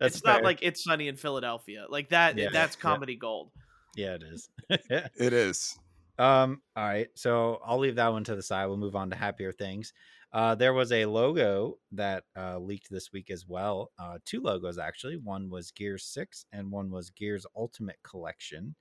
That's 0.00 0.16
it's 0.16 0.24
not 0.24 0.42
like 0.42 0.58
it's 0.62 0.82
sunny 0.82 1.08
in 1.08 1.16
Philadelphia. 1.16 1.86
Like 1.88 2.08
that. 2.10 2.36
Yeah. 2.36 2.48
That's 2.52 2.76
Yeah. 2.76 2.82
comedy 2.82 3.14
gold. 3.16 3.50
yeah, 3.96 4.14
it 4.16 4.22
is. 4.24 4.48
it 4.68 5.32
is. 5.32 5.78
Um, 6.18 6.62
all 6.74 6.84
right, 6.84 7.08
so 7.16 7.60
I'll 7.64 7.78
leave 7.78 7.94
that 7.96 8.08
one 8.08 8.24
to 8.24 8.34
the 8.34 8.42
side. 8.42 8.66
We'll 8.66 8.76
move 8.76 8.96
on 8.96 9.10
to 9.10 9.16
happier 9.16 9.52
things. 9.52 9.92
Uh, 10.32 10.54
there 10.54 10.74
was 10.74 10.90
a 10.92 11.06
logo 11.06 11.78
that 11.92 12.24
uh, 12.36 12.58
leaked 12.58 12.90
this 12.90 13.12
week 13.12 13.30
as 13.30 13.46
well. 13.46 13.92
Uh, 13.98 14.18
two 14.24 14.40
logos 14.42 14.78
actually. 14.78 15.16
One 15.16 15.48
was 15.48 15.70
Gears 15.70 16.04
Six, 16.04 16.44
and 16.52 16.70
one 16.72 16.90
was 16.90 17.10
Gears 17.10 17.46
Ultimate 17.56 17.98
Collection. 18.02 18.74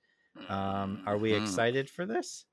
Um, 0.50 1.00
are 1.06 1.20
we 1.20 1.34
Mhm. 1.34 1.34
excited 1.34 1.90
for 1.90 2.06
this? 2.06 2.46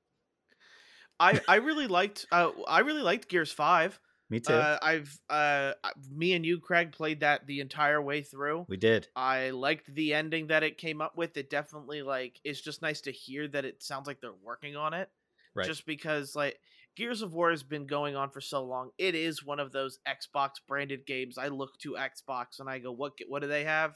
I 1.19 1.41
I 1.47 1.55
really 1.55 1.87
liked. 1.87 2.25
Uh, 2.31 2.51
I 2.67 2.79
really 2.79 3.01
liked 3.01 3.29
Gears 3.29 3.51
Five. 3.51 3.99
Me 4.29 4.39
too. 4.39 4.53
Uh, 4.53 4.79
I've 4.81 5.19
uh, 5.29 5.73
me 6.11 6.33
and 6.33 6.45
you, 6.45 6.59
Craig, 6.59 6.91
played 6.91 7.19
that 7.19 7.45
the 7.45 7.59
entire 7.59 8.01
way 8.01 8.23
through. 8.23 8.65
we 8.67 8.77
did. 8.77 9.07
I 9.15 9.51
liked 9.51 9.93
the 9.93 10.13
ending 10.13 10.47
that 10.47 10.63
it 10.63 10.77
came 10.77 10.99
up 10.99 11.15
with. 11.15 11.37
It 11.37 11.49
definitely 11.49 12.01
like 12.01 12.39
it's 12.43 12.61
just 12.61 12.81
nice 12.81 13.01
to 13.01 13.11
hear 13.11 13.47
that 13.49 13.65
it 13.65 13.83
sounds 13.83 14.07
like 14.07 14.21
they're 14.21 14.31
working 14.43 14.75
on 14.75 14.93
it. 14.93 15.09
Right. 15.53 15.67
Just 15.67 15.85
because 15.85 16.35
like 16.35 16.59
Gears 16.95 17.21
of 17.21 17.33
War 17.33 17.51
has 17.51 17.63
been 17.63 17.85
going 17.85 18.15
on 18.15 18.29
for 18.31 18.41
so 18.41 18.63
long, 18.63 18.89
it 18.97 19.13
is 19.13 19.45
one 19.45 19.59
of 19.59 19.71
those 19.71 19.99
Xbox 20.07 20.53
branded 20.67 21.05
games. 21.05 21.37
I 21.37 21.49
look 21.49 21.77
to 21.79 21.93
Xbox 21.93 22.59
and 22.59 22.69
I 22.69 22.79
go, 22.79 22.91
what 22.91 23.13
what 23.27 23.41
do 23.41 23.47
they 23.47 23.65
have? 23.65 23.93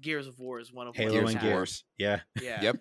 Gears 0.00 0.28
of 0.28 0.38
War 0.38 0.60
is 0.60 0.72
one 0.72 0.86
of 0.86 0.94
what 0.96 1.02
Halo 1.02 1.12
Gears 1.12 1.30
and 1.30 1.36
of 1.36 1.42
have. 1.42 1.50
War. 1.50 1.58
Gears. 1.60 1.84
Yeah. 1.98 2.20
Yeah. 2.40 2.62
Yep. 2.62 2.76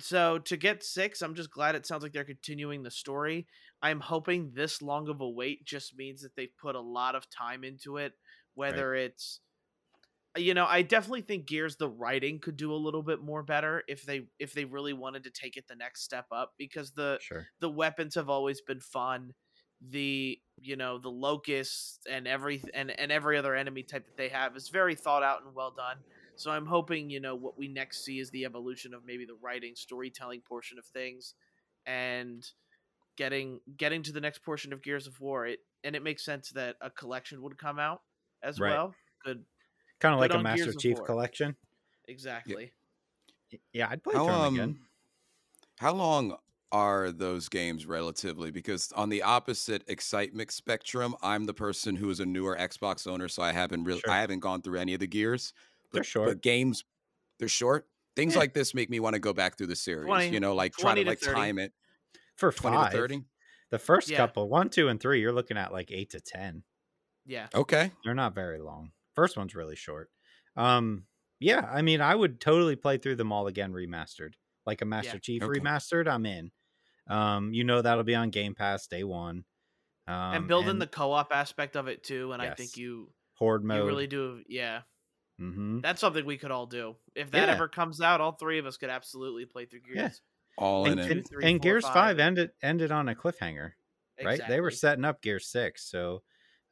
So 0.00 0.38
to 0.38 0.56
get 0.56 0.82
six, 0.84 1.22
I'm 1.22 1.34
just 1.34 1.50
glad 1.50 1.74
it 1.74 1.86
sounds 1.86 2.02
like 2.02 2.12
they're 2.12 2.24
continuing 2.24 2.82
the 2.82 2.90
story. 2.90 3.46
I'm 3.82 4.00
hoping 4.00 4.52
this 4.54 4.82
long 4.82 5.08
of 5.08 5.20
a 5.20 5.28
wait 5.28 5.64
just 5.64 5.96
means 5.96 6.22
that 6.22 6.34
they've 6.36 6.56
put 6.60 6.74
a 6.74 6.80
lot 6.80 7.14
of 7.14 7.28
time 7.30 7.64
into 7.64 7.96
it. 7.96 8.12
Whether 8.54 8.94
it's, 8.94 9.40
you 10.36 10.54
know, 10.54 10.66
I 10.66 10.82
definitely 10.82 11.22
think 11.22 11.46
Gears 11.46 11.76
the 11.76 11.88
writing 11.88 12.38
could 12.38 12.56
do 12.56 12.72
a 12.72 12.76
little 12.76 13.02
bit 13.02 13.20
more 13.20 13.42
better 13.42 13.82
if 13.88 14.02
they 14.04 14.28
if 14.38 14.52
they 14.52 14.64
really 14.64 14.92
wanted 14.92 15.24
to 15.24 15.30
take 15.30 15.56
it 15.56 15.66
the 15.68 15.76
next 15.76 16.02
step 16.02 16.26
up 16.32 16.54
because 16.58 16.92
the 16.92 17.18
Sure. 17.20 17.48
the 17.60 17.70
weapons 17.70 18.14
have 18.14 18.28
always 18.28 18.60
been 18.60 18.80
fun. 18.80 19.34
The 19.80 20.40
you 20.60 20.76
know 20.76 20.98
the 20.98 21.10
locusts 21.10 22.00
and 22.10 22.26
every 22.26 22.62
and 22.74 22.90
and 22.98 23.12
every 23.12 23.38
other 23.38 23.54
enemy 23.54 23.84
type 23.84 24.06
that 24.06 24.16
they 24.16 24.28
have 24.28 24.56
is 24.56 24.68
very 24.68 24.94
thought 24.94 25.22
out 25.22 25.44
and 25.44 25.54
well 25.54 25.70
done. 25.70 25.98
So 26.38 26.50
I'm 26.52 26.66
hoping 26.66 27.10
you 27.10 27.20
know 27.20 27.36
what 27.36 27.58
we 27.58 27.68
next 27.68 28.04
see 28.04 28.20
is 28.20 28.30
the 28.30 28.44
evolution 28.46 28.94
of 28.94 29.04
maybe 29.04 29.26
the 29.26 29.34
writing 29.36 29.74
storytelling 29.76 30.42
portion 30.42 30.78
of 30.78 30.86
things, 30.86 31.34
and 31.86 32.44
getting 33.16 33.60
getting 33.76 34.02
to 34.04 34.12
the 34.12 34.20
next 34.20 34.40
portion 34.44 34.72
of 34.72 34.82
Gears 34.82 35.06
of 35.06 35.20
War. 35.20 35.46
It 35.46 35.60
and 35.84 35.96
it 35.96 36.02
makes 36.02 36.24
sense 36.24 36.50
that 36.52 36.76
a 36.80 36.90
collection 36.90 37.42
would 37.42 37.58
come 37.58 37.78
out 37.78 38.02
as 38.42 38.60
Right. 38.60 38.62
well. 38.62 38.96
Good, 39.24 39.46
Kind 40.00 40.14
of 40.14 40.20
like 40.20 40.34
a 40.34 40.38
Master 40.38 40.72
Gears 40.72 40.76
Chief 40.76 41.02
collection. 41.04 41.56
exactly. 42.08 42.72
Y- 43.52 43.60
Yeah, 43.72 43.88
I'd 43.90 44.04
play 44.04 44.18
How 44.18 44.28
um, 44.28 44.46
again. 44.46 44.80
how 45.78 45.92
long 45.92 46.36
are 46.72 47.10
those 47.12 47.48
games 47.48 47.86
relatively? 47.86 48.50
Because 48.50 48.92
on 48.92 49.08
the 49.08 49.22
opposite 49.22 49.84
excitement 49.88 50.50
spectrum, 50.50 51.14
I'm 51.22 51.46
the 51.46 51.54
person 51.54 51.96
who 51.96 52.10
is 52.10 52.20
a 52.20 52.26
newer 52.26 52.56
Xbox 52.56 53.06
owner, 53.06 53.28
so 53.28 53.42
I 53.42 53.52
haven't 53.52 53.84
really, 53.84 54.02
Sure. 54.02 54.08
I 54.08 54.20
haven't 54.20 54.40
gone 54.40 54.62
through 54.62 54.78
any 54.78 54.94
of 54.94 55.00
the 55.00 55.06
gears. 55.06 55.52
They're 55.92 56.00
But, 56.00 56.06
short. 56.06 56.28
but 56.28 56.42
games, 56.42 56.84
they're 57.38 57.48
short. 57.48 57.88
Things 58.16 58.34
Yeah. 58.34 58.40
like 58.40 58.54
this 58.54 58.74
make 58.74 58.90
me 58.90 59.00
want 59.00 59.14
to 59.14 59.20
go 59.20 59.32
back 59.32 59.56
through 59.56 59.68
the 59.68 59.76
series. 59.76 60.06
20 60.06 60.28
you 60.30 60.40
know, 60.40 60.54
like 60.54 60.74
try 60.76 60.94
to 60.94 61.04
to 61.04 61.08
like 61.10 61.20
30. 61.20 61.34
time 61.34 61.58
it 61.58 61.72
For 62.36 62.52
twenty 62.52 62.76
five, 62.76 62.90
to 62.92 62.96
thirty. 62.96 63.24
the 63.70 63.78
first 63.78 64.08
Yeah. 64.10 64.16
couple, 64.18 64.48
one, 64.48 64.70
two, 64.70 64.88
and 64.88 65.00
three, 65.00 65.20
you're 65.20 65.32
looking 65.32 65.56
at 65.56 65.72
like 65.72 65.90
eight 65.90 66.10
to 66.10 66.20
ten. 66.20 66.64
Yeah. 67.24 67.48
Okay. 67.54 67.92
They're 68.04 68.14
not 68.14 68.34
very 68.34 68.60
long. 68.60 68.92
First 69.14 69.36
one's 69.36 69.54
really 69.54 69.76
short. 69.76 70.10
Um, 70.56 71.06
yeah, 71.40 71.68
I 71.72 71.82
mean, 71.82 72.00
I 72.00 72.14
would 72.14 72.40
totally 72.40 72.74
play 72.76 72.98
through 72.98 73.16
them 73.16 73.30
all 73.32 73.46
again 73.46 73.72
remastered, 73.72 74.32
like 74.66 74.82
a 74.82 74.84
Master 74.84 75.18
Chief 75.20 75.42
Okay. 75.42 75.60
remastered. 75.60 76.08
I'm 76.08 76.26
in. 76.26 76.50
Um, 77.06 77.52
you 77.54 77.64
know 77.64 77.80
that'll 77.82 78.02
be 78.04 78.14
on 78.16 78.30
Game 78.30 78.54
Pass 78.54 78.86
day 78.86 79.04
one. 79.04 79.44
Um, 80.08 80.34
and 80.34 80.48
building 80.48 80.78
the 80.78 80.86
co-op 80.86 81.32
aspect 81.32 81.76
of 81.76 81.86
it 81.86 82.02
too, 82.02 82.32
and 82.32 82.40
I 82.42 82.54
think 82.54 82.76
you 82.76 83.12
horde 83.34 83.62
mode. 83.64 83.82
you 83.82 83.86
really 83.86 84.06
do. 84.06 84.42
Yeah. 84.48 84.82
Hmm 85.38 85.80
That's 85.80 86.00
something 86.00 86.24
we 86.24 86.38
could 86.38 86.50
all 86.50 86.66
do. 86.66 86.96
If 87.14 87.30
that 87.32 87.48
Yeah. 87.48 87.54
ever 87.54 87.68
comes 87.68 88.00
out, 88.00 88.20
all 88.20 88.32
three 88.32 88.58
of 88.58 88.66
us 88.66 88.76
could 88.76 88.90
absolutely 88.90 89.46
play 89.46 89.66
through 89.66 89.80
Gears. 89.80 89.98
Yeah. 89.98 90.10
All 90.56 90.84
And, 90.84 90.94
in 90.94 90.98
Two, 91.00 91.10
it. 91.12 91.12
and, 91.12 91.26
three, 91.28 91.44
and 91.44 91.56
four, 91.56 91.62
Gears 91.62 91.84
five. 91.84 91.92
Five 91.92 92.18
ended 92.18 92.50
ended 92.62 92.90
on 92.92 93.08
a 93.08 93.14
cliffhanger, 93.14 93.72
right? 94.20 94.44
They 94.46 94.60
were 94.60 94.70
setting 94.70 95.04
up 95.04 95.22
Gears 95.22 95.46
Six, 95.48 95.84
so 95.90 96.22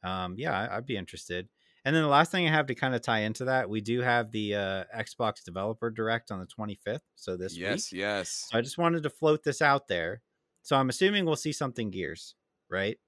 um, 0.03 0.35
yeah, 0.37 0.57
I, 0.57 0.77
I'd 0.77 0.85
be 0.85 0.97
interested. 0.97 1.49
And 1.85 1.95
then 1.95 2.03
the 2.03 2.09
last 2.09 2.31
thing 2.31 2.45
I 2.47 2.51
have 2.51 2.67
to 2.67 2.75
kind 2.75 2.95
of 2.95 3.01
tie 3.01 3.19
into 3.19 3.45
that, 3.45 3.69
we 3.69 3.79
do 3.79 4.01
have 4.01 4.31
the 4.31 4.55
uh, 4.55 4.83
Xbox 4.95 5.43
Developer 5.43 5.89
Direct 5.89 6.31
on 6.31 6.39
the 6.39 6.45
25th. 6.47 7.03
So 7.15 7.37
this 7.37 7.59
yes, 7.59 7.65
week. 7.65 7.85
yes. 7.91 8.49
So 8.51 8.57
I 8.57 8.61
just 8.61 8.77
wanted 8.77 9.03
to 9.03 9.09
float 9.09 9.43
this 9.43 9.61
out 9.61 9.87
there. 9.87 10.21
So 10.63 10.75
I'm 10.75 10.89
assuming 10.89 11.25
we'll 11.25 11.37
see 11.37 11.53
something 11.53 11.89
Gears, 11.91 12.35
right? 12.69 12.99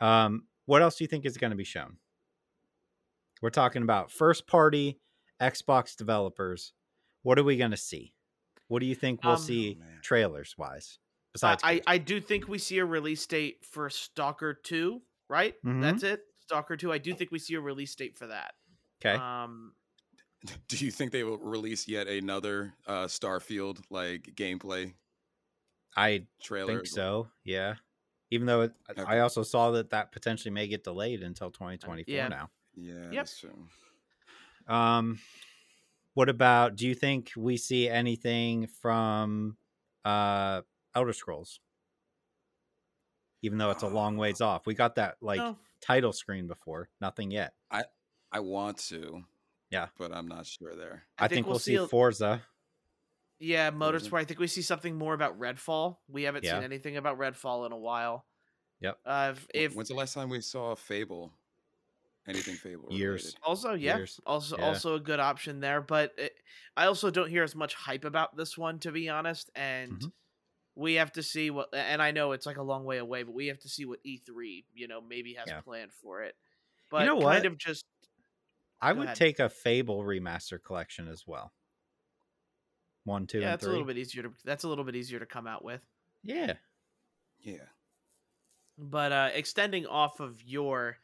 Um, 0.00 0.48
what 0.66 0.82
else 0.82 0.96
do 0.96 1.04
you 1.04 1.08
think 1.08 1.26
is 1.26 1.38
going 1.38 1.50
to 1.52 1.56
be 1.56 1.64
shown? 1.64 1.98
We're 3.42 3.50
talking 3.50 3.82
about 3.82 4.10
first 4.10 4.46
party 4.46 4.98
Xbox 5.40 5.96
developers. 5.96 6.72
What 7.22 7.38
are 7.38 7.44
we 7.44 7.56
going 7.56 7.70
to 7.70 7.76
see? 7.76 8.14
What 8.68 8.80
do 8.80 8.86
you 8.86 8.94
think 8.94 9.22
we'll 9.24 9.34
Um, 9.34 9.38
see 9.38 9.78
Oh, 9.80 9.84
trailers 10.02 10.56
wise? 10.58 10.98
Besides, 11.32 11.62
I 11.64 11.74
Gears? 11.74 11.84
I 11.86 11.98
do 11.98 12.20
think 12.20 12.48
we 12.48 12.58
see 12.58 12.78
a 12.78 12.84
release 12.84 13.26
date 13.26 13.64
for 13.64 13.88
Stalker 13.90 14.54
Two, 14.54 15.02
right? 15.28 15.54
Mhm. 15.64 15.80
That's 15.82 16.02
it. 16.02 16.22
Stalker 16.40 16.76
Two. 16.76 16.92
I 16.92 16.98
do 16.98 17.14
think 17.14 17.30
we 17.30 17.38
see 17.38 17.54
a 17.54 17.60
release 17.60 17.94
date 17.94 18.16
for 18.16 18.26
that. 18.26 18.54
okay. 19.00 19.14
Um, 19.14 19.74
Do 20.68 20.76
you 20.84 20.90
think 20.92 21.10
they 21.12 21.24
will 21.24 21.38
release 21.38 21.88
yet 21.88 22.06
another 22.06 22.72
uh, 22.86 23.06
Starfield 23.06 23.82
like 23.90 24.22
gameplay 24.36 24.94
I 25.96 26.26
trailer? 26.42 26.74
think 26.76 26.86
so. 26.86 27.28
Yeah. 27.44 27.74
Even 28.30 28.46
though 28.46 28.62
it, 28.62 28.72
I- 28.96 29.16
I 29.16 29.18
also 29.20 29.42
saw 29.42 29.72
that 29.72 29.90
that 29.90 30.12
potentially 30.12 30.52
may 30.52 30.68
get 30.68 30.84
delayed 30.84 31.22
until 31.22 31.50
2024 31.50 32.14
yeah. 32.14 32.28
now. 32.28 32.50
Yeah, 32.80 33.04
Yep. 33.10 33.12
that's 33.12 33.40
true. 33.40 33.68
Um, 34.66 35.18
what 36.14 36.28
about? 36.28 36.76
Do 36.76 36.86
you 36.86 36.94
think 36.94 37.32
we 37.36 37.56
see 37.56 37.88
anything 37.88 38.66
from 38.66 39.56
uh 40.04 40.62
Elder 40.94 41.12
Scrolls? 41.12 41.60
Even 43.42 43.58
though 43.58 43.70
it's 43.70 43.82
a 43.84 43.88
long 43.88 44.16
ways 44.16 44.40
off, 44.40 44.66
we 44.66 44.74
got 44.74 44.96
that 44.96 45.16
like 45.20 45.38
no. 45.38 45.56
title 45.80 46.12
screen 46.12 46.46
before. 46.48 46.88
Nothing 47.00 47.30
yet. 47.30 47.54
I 47.70 47.84
I 48.32 48.40
want 48.40 48.78
to. 48.88 49.22
Yeah. 49.70 49.88
but 49.98 50.12
I'm 50.14 50.26
not 50.28 50.46
sure 50.46 50.74
there. 50.74 51.04
I, 51.18 51.28
think, 51.28 51.46
we'll, 51.46 51.58
see, 51.58 51.74
a- 51.74 51.86
Forza. 51.86 52.40
Yeah, 53.38 53.68
What 53.70 53.94
is 53.94 54.06
it? 54.06 54.10
Motorsport. 54.10 54.18
I 54.20 54.24
think 54.24 54.40
we 54.40 54.46
see 54.46 54.62
something 54.62 54.96
more 54.96 55.12
about 55.12 55.38
Redfall. 55.38 55.98
We 56.08 56.22
haven't 56.22 56.44
Yeah. 56.44 56.54
seen 56.54 56.64
anything 56.64 56.96
about 56.96 57.18
Redfall 57.18 57.66
in 57.66 57.72
a 57.72 57.76
while. 57.76 58.24
Yep. 58.80 58.98
Uh, 59.04 59.34
if, 59.34 59.38
Wh- 59.42 59.46
if 59.54 59.74
When's 59.76 59.88
the 59.88 59.94
last 59.94 60.14
time 60.14 60.30
we 60.30 60.40
saw 60.40 60.74
Fable? 60.74 61.32
Anything 62.28 62.58
Fable? 62.58 62.88
Years. 62.88 63.34
related? 63.34 63.38
also 63.42 63.74
yeah, 63.74 63.98
Years. 63.98 64.20
also 64.26 64.56
Yeah. 64.56 64.64
also 64.68 64.94
a 64.96 65.00
good 65.00 65.20
option 65.20 65.60
there. 65.60 65.80
But 65.80 66.14
it, 66.18 66.34
I 66.76 66.86
also 66.86 67.10
don't 67.10 67.28
hear 67.30 67.42
as 67.44 67.54
much 67.54 67.74
hype 67.74 68.04
about 68.04 68.36
this 68.36 68.56
one 68.58 68.78
to 68.80 68.92
be 68.92 69.08
honest. 69.08 69.50
And 69.54 70.00
Mhm. 70.00 70.10
we 70.76 70.94
have 70.94 71.12
to 71.14 71.22
see 71.24 71.50
what. 71.50 71.70
And 71.74 72.02
I 72.02 72.12
know 72.12 72.32
it's 72.32 72.46
like 72.46 72.58
a 72.58 72.62
long 72.62 72.84
way 72.84 72.98
away, 72.98 73.24
but 73.24 73.34
we 73.34 73.48
have 73.48 73.60
to 73.60 73.68
see 73.70 73.86
what 73.86 74.00
E3 74.04 74.66
you 74.74 74.88
know 74.88 75.00
maybe 75.02 75.34
has 75.34 75.52
Yeah. 75.52 75.62
planned 75.64 75.92
for 75.94 76.22
it. 76.22 76.36
But 76.90 77.04
you 77.04 77.06
know 77.06 77.16
kind 77.20 77.46
what? 77.46 77.46
of 77.46 77.58
just 77.58 77.84
I 78.80 78.92
would 78.92 79.14
ahead. 79.14 79.14
take 79.14 79.38
a 79.38 79.48
Fable 79.48 80.02
remaster 80.02 80.60
collection 80.62 81.06
as 81.06 81.24
well. 81.26 81.52
One, 83.04 83.26
two, 83.26 83.42
yeah, 83.42 83.48
and 83.48 83.56
that's 83.56 83.58
three. 83.58 83.70
a 83.70 83.70
little 83.70 83.86
bit 83.86 83.98
easier 83.98 84.22
to 84.24 84.32
that's 84.44 84.64
a 84.64 84.68
little 84.68 84.84
bit 84.84 84.96
easier 84.96 85.18
to 85.18 85.26
come 85.26 85.46
out 85.46 85.64
with. 85.64 85.82
Yeah. 86.22 86.58
Yeah. 87.40 87.68
But 88.78 89.12
uh 89.12 89.30
extending 89.34 89.86
off 89.86 90.20
of 90.20 90.42
your 90.42 90.98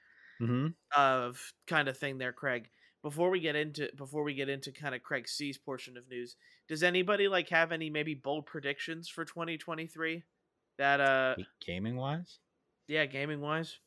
Mm-hmm. 0.45 0.67
of 0.97 1.53
kind 1.67 1.89
of 1.89 1.97
thing 1.99 2.19
there, 2.19 2.33
Craig. 2.33 2.69
Before 3.03 3.29
we 3.31 3.41
get 3.41 3.55
into 3.57 3.91
before 3.97 4.23
we 4.23 4.35
get 4.35 4.49
into 4.49 4.73
kind 4.73 4.95
of 4.95 5.03
Craig 5.03 5.29
C's 5.29 5.59
portion 5.59 5.97
of 5.99 6.09
news, 6.09 6.37
does 6.69 6.83
anybody 6.83 7.29
like 7.29 7.51
have 7.51 7.71
any 7.73 7.91
maybe 7.91 8.15
bold 8.15 8.47
predictions 8.47 9.09
for 9.09 9.25
2023? 9.25 10.23
That 10.79 11.01
uh 11.01 11.35
Gaming 11.65 11.97
wise, 11.97 12.39
yeah, 12.89 13.05
gaming 13.07 13.41
wise. 13.41 13.79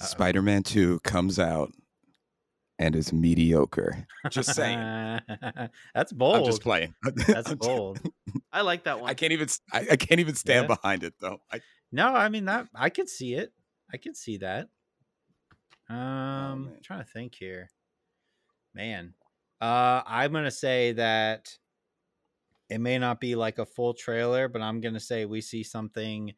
Spider-Man 0.00 0.62
2 0.62 1.00
comes 1.00 1.38
out 1.38 1.72
and 2.78 2.96
is 2.96 3.12
mediocre. 3.12 4.06
Just 4.30 4.54
saying. 4.54 4.78
That's 5.94 6.12
bold. 6.12 6.36
I'm 6.36 6.44
just 6.44 6.62
playing. 6.62 6.94
That's 7.26 7.54
bold. 7.54 8.00
I 8.52 8.62
like 8.62 8.84
that 8.84 9.00
one. 9.00 9.10
I 9.10 9.14
can't 9.14 9.32
even. 9.32 9.48
I 9.72 9.96
can't 9.96 10.20
even 10.20 10.34
stand 10.34 10.68
Yeah. 10.68 10.76
behind 10.76 11.02
it 11.04 11.14
though. 11.20 11.40
I, 11.52 11.60
No, 11.92 12.06
I 12.08 12.28
mean 12.30 12.46
that 12.46 12.68
I 12.74 12.88
could 12.88 13.08
see 13.10 13.34
it. 13.34 13.52
I 13.92 13.96
can 13.96 14.14
see 14.14 14.36
that. 14.38 14.68
Um 15.88 16.72
Oh, 16.72 16.76
trying 16.82 17.04
to 17.04 17.10
think 17.10 17.34
here. 17.34 17.70
Man. 18.74 19.14
Uh 19.60 20.02
I'm 20.06 20.32
gonna 20.32 20.50
say 20.50 20.92
that 20.92 21.58
it 22.68 22.78
may 22.78 22.98
not 22.98 23.20
be 23.20 23.34
like 23.34 23.58
a 23.58 23.66
full 23.66 23.94
trailer, 23.94 24.48
but 24.48 24.62
I'm 24.62 24.80
gonna 24.80 25.00
say 25.00 25.24
we 25.24 25.40
see 25.40 25.62
something 25.62 26.34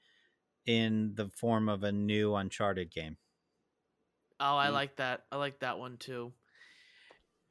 in 0.66 1.14
the 1.14 1.28
form 1.30 1.68
of 1.68 1.84
a 1.84 1.92
new 1.92 2.34
Uncharted 2.34 2.90
game. 2.90 3.18
Oh, 4.40 4.56
I 4.56 4.68
Mm. 4.68 4.72
like 4.72 4.96
that. 4.96 5.26
I 5.30 5.36
like 5.36 5.60
that 5.60 5.78
one 5.78 5.98
too. 5.98 6.34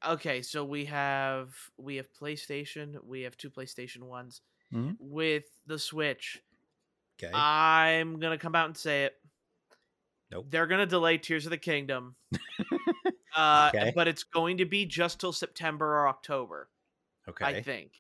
Okay, 0.06 0.42
so 0.42 0.66
we 0.66 0.86
have 0.86 1.56
we 1.78 1.98
have 1.98 2.12
PlayStation, 2.12 3.04
we 3.04 3.22
have 3.22 3.38
two 3.38 3.52
PlayStation 3.52 4.04
ones. 4.04 4.42
Mhm. 4.74 4.98
With 5.00 5.46
the 5.68 5.78
Switch, 5.78 6.42
Okay. 7.22 7.32
I'm 7.34 8.20
gonna 8.20 8.40
come 8.40 8.56
out 8.56 8.66
and 8.68 8.78
say 8.78 9.06
it. 9.06 9.21
Nope. 10.32 10.48
They're 10.50 10.68
gonna 10.68 10.86
delay 10.86 11.18
Tears 11.18 11.46
of 11.46 11.50
the 11.50 11.58
Kingdom. 11.58 12.16
uh, 13.36 13.72
Okay. 13.74 13.92
but 13.96 14.08
it's 14.08 14.24
going 14.24 14.58
to 14.58 14.66
be 14.66 14.86
just 14.86 15.20
till 15.20 15.34
September 15.34 15.86
or 16.00 16.08
October, 16.08 16.70
okay. 17.30 17.46
I 17.46 17.62
think. 17.62 17.92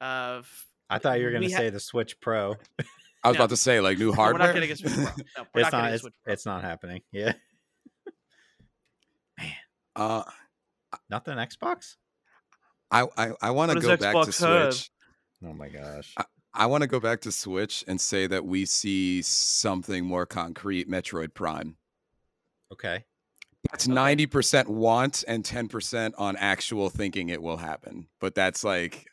Of 0.00 0.48
I 0.90 0.98
thought 0.98 1.18
you 1.18 1.24
were 1.24 1.32
gonna 1.32 1.46
we 1.46 1.52
ha- 1.52 1.58
say 1.58 1.70
the 1.70 1.80
Switch 1.80 2.20
Pro. 2.20 2.56
I 3.24 3.28
was 3.28 3.34
No. 3.34 3.40
about 3.40 3.50
to 3.50 3.56
say 3.56 3.80
like 3.80 3.98
new 3.98 4.12
hardware. 4.12 4.34
we're 4.34 4.52
hardware. 4.52 4.68
not 4.68 4.68
getting 4.68 4.70
a 4.70 4.76
Switch 4.76 4.92
Pro. 4.94 5.22
No, 5.42 5.48
we're 5.54 5.60
it's 5.62 5.72
not, 5.72 5.78
not 5.78 5.80
getting 5.80 5.94
it's, 5.94 6.02
Switch 6.02 6.14
Pro. 6.24 6.32
it's 6.32 6.46
not 6.46 6.62
happening. 6.62 7.02
Yeah. 7.10 7.32
Man. 9.38 9.52
Uh, 9.96 10.22
Nothing 11.10 11.36
Xbox? 11.36 11.96
I 12.90 13.06
I, 13.16 13.32
I 13.42 13.50
want 13.50 13.72
to 13.72 13.80
go 13.80 13.88
does 13.88 14.00
back 14.00 14.12
to 14.12 14.18
Xbox 14.20 14.40
have? 14.64 14.74
Switch. 14.74 14.90
Oh 15.44 15.52
my 15.52 15.68
gosh. 15.68 16.14
I 16.16 16.24
want 16.64 16.80
to 16.82 16.86
go 16.86 16.98
back 16.98 17.20
to 17.22 17.32
Switch 17.32 17.84
and 17.86 18.00
say 18.00 18.26
that 18.26 18.46
we 18.46 18.64
see 18.64 19.20
something 19.20 20.06
more 20.06 20.24
concrete. 20.24 20.88
Metroid 20.88 21.34
Prime. 21.34 21.76
Okay. 22.72 23.04
That's 23.70 23.86
ninety 23.86 24.26
percent 24.26 24.70
want 24.70 25.22
and 25.28 25.44
ten 25.44 25.68
percent 25.68 26.14
on 26.16 26.36
actual 26.36 26.88
thinking 26.88 27.28
it 27.28 27.42
will 27.42 27.58
happen. 27.58 28.06
But 28.20 28.34
that's 28.34 28.64
like, 28.64 29.06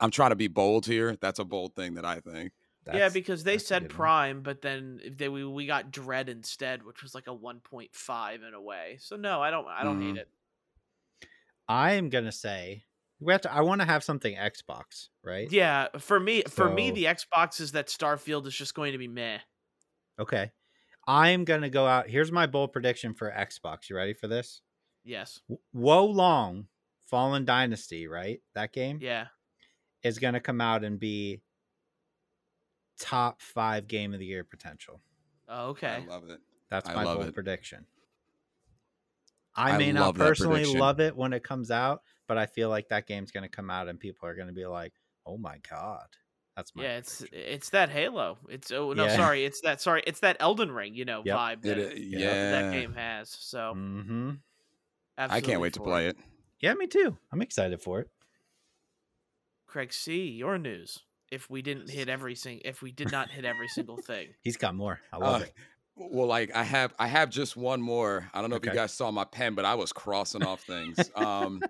I'm 0.00 0.10
trying 0.10 0.30
to 0.30 0.36
be 0.36 0.48
bold 0.48 0.86
here. 0.86 1.16
That's 1.20 1.38
a 1.38 1.44
bold 1.44 1.76
thing 1.76 1.94
that 1.94 2.04
I 2.04 2.18
think. 2.18 2.52
yeah, 2.92 3.10
because 3.10 3.44
they 3.44 3.58
said 3.58 3.82
good 3.82 3.92
one. 3.92 3.96
Prime, 3.96 4.42
but 4.42 4.60
then 4.62 5.00
they 5.16 5.28
we, 5.28 5.44
we 5.44 5.66
got 5.66 5.92
Dread 5.92 6.28
instead, 6.28 6.82
which 6.84 7.02
was 7.02 7.14
like 7.14 7.28
a 7.28 7.36
1.5 7.36 8.48
in 8.48 8.54
a 8.54 8.60
way. 8.60 8.96
So 8.98 9.14
no, 9.16 9.40
I 9.40 9.50
don't 9.50 9.68
I 9.68 9.84
don't 9.84 10.00
hate 10.00 10.14
Mhm. 10.14 10.18
it. 10.18 10.28
I 11.68 11.92
am 11.92 12.08
gonna 12.08 12.32
say 12.32 12.84
we 13.22 13.32
have 13.32 13.42
to. 13.42 13.52
I 13.52 13.60
want 13.60 13.80
to 13.80 13.86
have 13.86 14.02
something 14.04 14.34
Xbox, 14.34 15.08
right? 15.24 15.50
Yeah, 15.50 15.88
for 15.98 16.18
me 16.18 16.42
for 16.48 16.68
me 16.70 16.90
the 16.90 17.04
Xbox 17.04 17.60
is 17.60 17.72
that 17.72 17.86
Starfield 17.88 18.46
is 18.46 18.54
just 18.54 18.74
going 18.74 18.92
to 18.92 18.98
be 18.98 19.08
meh. 19.08 19.38
Okay. 20.18 20.50
I'm 21.06 21.44
gonna 21.44 21.70
go 21.70 21.86
out. 21.86 22.08
Here's 22.08 22.30
my 22.30 22.46
bold 22.46 22.72
prediction 22.72 23.14
for 23.14 23.30
Xbox. 23.30 23.90
You 23.90 23.96
ready 23.96 24.14
for 24.14 24.28
this? 24.28 24.60
Yes. 25.04 25.40
W- 25.48 25.60
Wo 25.72 26.04
Long, 26.04 26.66
Fallen 27.06 27.44
Dynasty, 27.44 28.06
right? 28.06 28.40
That 28.54 28.72
game 28.72 28.98
Yeah. 29.00 29.26
is 30.04 30.18
gonna 30.18 30.40
come 30.40 30.60
out 30.60 30.84
and 30.84 31.00
be 31.00 31.42
top 33.00 33.40
five 33.40 33.88
game 33.88 34.12
of 34.14 34.20
the 34.20 34.26
year 34.26 34.44
potential. 34.44 35.00
Oh, 35.48 35.70
okay. 35.70 35.88
I 35.88 36.06
love 36.06 36.30
it. 36.30 36.40
That's 36.70 36.86
my 36.88 37.02
bold 37.04 37.26
it. 37.26 37.34
prediction. 37.34 37.84
I 39.54 39.72
I 39.72 39.78
may 39.78 39.92
not 39.92 40.14
personally 40.14 40.64
love 40.64 41.00
it 41.00 41.16
when 41.16 41.32
it 41.32 41.42
comes 41.44 41.70
out, 41.70 42.02
but 42.28 42.38
I 42.38 42.46
feel 42.46 42.68
like 42.68 42.88
that 42.88 43.06
game's 43.06 43.30
gonna 43.30 43.48
come 43.48 43.70
out 43.70 43.88
and 43.88 43.98
people 44.00 44.28
are 44.28 44.34
gonna 44.34 44.52
be 44.52 44.66
like, 44.66 44.92
"Oh 45.26 45.38
my 45.38 45.58
god, 45.68 46.06
that's 46.56 46.74
my 46.74 46.82
yeah, 46.84 46.96
it's 46.98 47.18
prediction." 47.20 47.52
it's 47.52 47.70
that 47.70 47.88
Halo. 47.90 48.38
It's 48.48 48.70
oh 48.72 48.92
no, 48.92 49.04
Yeah. 49.04 49.16
sorry, 49.16 49.44
it's 49.44 49.60
that 49.62 49.80
sorry, 49.80 50.02
it's 50.06 50.20
that 50.20 50.36
Elden 50.40 50.70
Ring, 50.72 50.94
you 50.94 51.04
know, 51.04 51.22
Yep. 51.24 51.36
vibe 51.38 51.58
It, 51.58 51.62
that, 51.62 51.78
i- 51.78 51.94
yeah, 51.96 52.18
yeah, 52.18 52.50
that 52.50 52.72
game 52.72 52.92
has. 52.94 53.30
So 53.30 53.74
Mm-hmm. 53.76 54.30
I 55.18 55.40
can't 55.40 55.60
wait 55.60 55.74
to 55.74 55.80
play 55.80 56.06
it. 56.08 56.16
Yeah, 56.60 56.74
me 56.74 56.86
too. 56.86 57.16
I'm 57.32 57.42
excited 57.42 57.80
for 57.82 58.00
it. 58.00 58.08
Craig 59.66 59.92
C, 59.92 60.28
your 60.28 60.58
news. 60.58 60.98
If 61.30 61.48
we 61.48 61.62
didn't 61.62 61.88
hit 61.88 62.08
every 62.10 62.34
sing 62.34 62.60
if 62.64 62.82
we 62.82 62.92
did 62.92 63.10
not 63.10 63.30
hit 63.30 63.44
every 63.46 63.68
single 63.68 63.96
thing. 63.96 64.28
He's 64.42 64.56
got 64.58 64.74
more. 64.74 65.00
I 65.12 65.16
love 65.16 65.42
Uh, 65.42 65.44
it. 65.46 65.54
Well, 65.96 66.26
like 66.26 66.54
I 66.54 66.62
have, 66.64 66.94
I 66.98 67.06
have 67.06 67.28
just 67.28 67.56
one 67.56 67.82
more. 67.82 68.28
I 68.32 68.40
don't 68.40 68.48
know 68.50 68.56
if 68.56 68.64
you 68.64 68.72
guys 68.72 68.92
saw 68.94 69.10
my 69.10 69.24
pen, 69.24 69.54
but 69.54 69.64
I 69.66 69.74
was 69.74 69.92
crossing 69.92 70.42
off 70.42 70.62
things. 70.62 70.98
Um, 71.16 71.60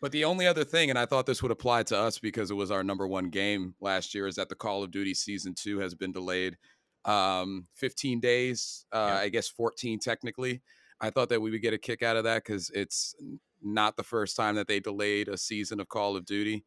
but 0.00 0.12
the 0.12 0.24
only 0.24 0.46
other 0.46 0.64
thing, 0.64 0.90
and 0.90 0.98
I 0.98 1.06
thought 1.06 1.26
this 1.26 1.42
would 1.42 1.50
apply 1.50 1.82
to 1.84 1.98
us 1.98 2.18
because 2.18 2.50
it 2.50 2.54
was 2.54 2.70
our 2.70 2.84
number 2.84 3.06
one 3.06 3.30
game 3.30 3.74
last 3.80 4.14
year, 4.14 4.26
is 4.28 4.36
that 4.36 4.48
the 4.48 4.54
Call 4.54 4.82
of 4.84 4.90
Duty 4.92 5.12
season 5.14 5.54
two 5.56 5.78
has 5.80 5.94
been 5.94 6.12
delayed, 6.12 6.56
um, 7.04 7.66
15 7.76 8.20
days. 8.20 8.84
Uh, 8.92 9.10
Yeah. 9.12 9.18
I 9.18 9.28
guess 9.28 9.48
14 9.48 9.98
technically. 9.98 10.62
I 11.00 11.10
thought 11.10 11.28
that 11.30 11.40
we 11.40 11.50
would 11.50 11.62
get 11.62 11.74
a 11.74 11.78
kick 11.78 12.02
out 12.02 12.16
of 12.16 12.24
that 12.24 12.44
because 12.44 12.70
it's 12.70 13.14
not 13.62 13.96
the 13.96 14.02
first 14.04 14.36
time 14.36 14.54
that 14.56 14.66
they 14.68 14.78
delayed 14.80 15.28
a 15.28 15.36
season 15.38 15.80
of 15.80 15.88
Call 15.88 16.16
of 16.16 16.24
Duty. 16.26 16.64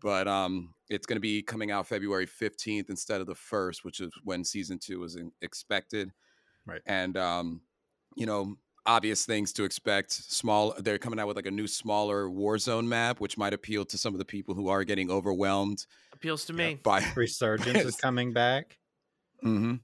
But 0.00 0.26
um, 0.26 0.74
it's 0.88 1.06
going 1.06 1.16
to 1.16 1.20
be 1.20 1.42
coming 1.42 1.70
out 1.70 1.86
February 1.86 2.26
15th 2.26 2.90
instead 2.90 3.20
of 3.20 3.26
the 3.26 3.34
first, 3.34 3.84
which 3.84 4.00
is 4.00 4.10
when 4.24 4.44
season 4.44 4.78
two 4.78 5.00
was 5.00 5.16
in- 5.16 5.32
expected 5.42 6.10
Right. 6.66 6.80
and 6.86 7.16
um, 7.16 7.60
you 8.16 8.26
know 8.26 8.56
obvious 8.86 9.24
things 9.24 9.52
to 9.54 9.64
expect. 9.64 10.10
Small, 10.12 10.74
they're 10.78 10.98
coming 10.98 11.20
out 11.20 11.28
with 11.28 11.36
like 11.36 11.46
a 11.46 11.50
new, 11.52 11.68
smaller 11.68 12.26
Warzone 12.28 12.86
map, 12.86 13.20
which 13.20 13.38
might 13.38 13.54
appeal 13.54 13.84
to 13.84 13.96
some 13.96 14.12
of 14.12 14.18
the 14.18 14.24
people 14.24 14.54
who 14.54 14.68
are 14.68 14.82
getting 14.84 15.08
overwhelmed 15.10 15.86
Appeals 16.12 16.44
to 16.46 16.52
Yep. 16.52 16.56
me. 16.58 16.80
by. 16.82 17.04
Resurgence 17.16 17.78
is 17.84 17.96
coming 18.00 18.32
back. 18.32 18.78
hmm 19.40 19.74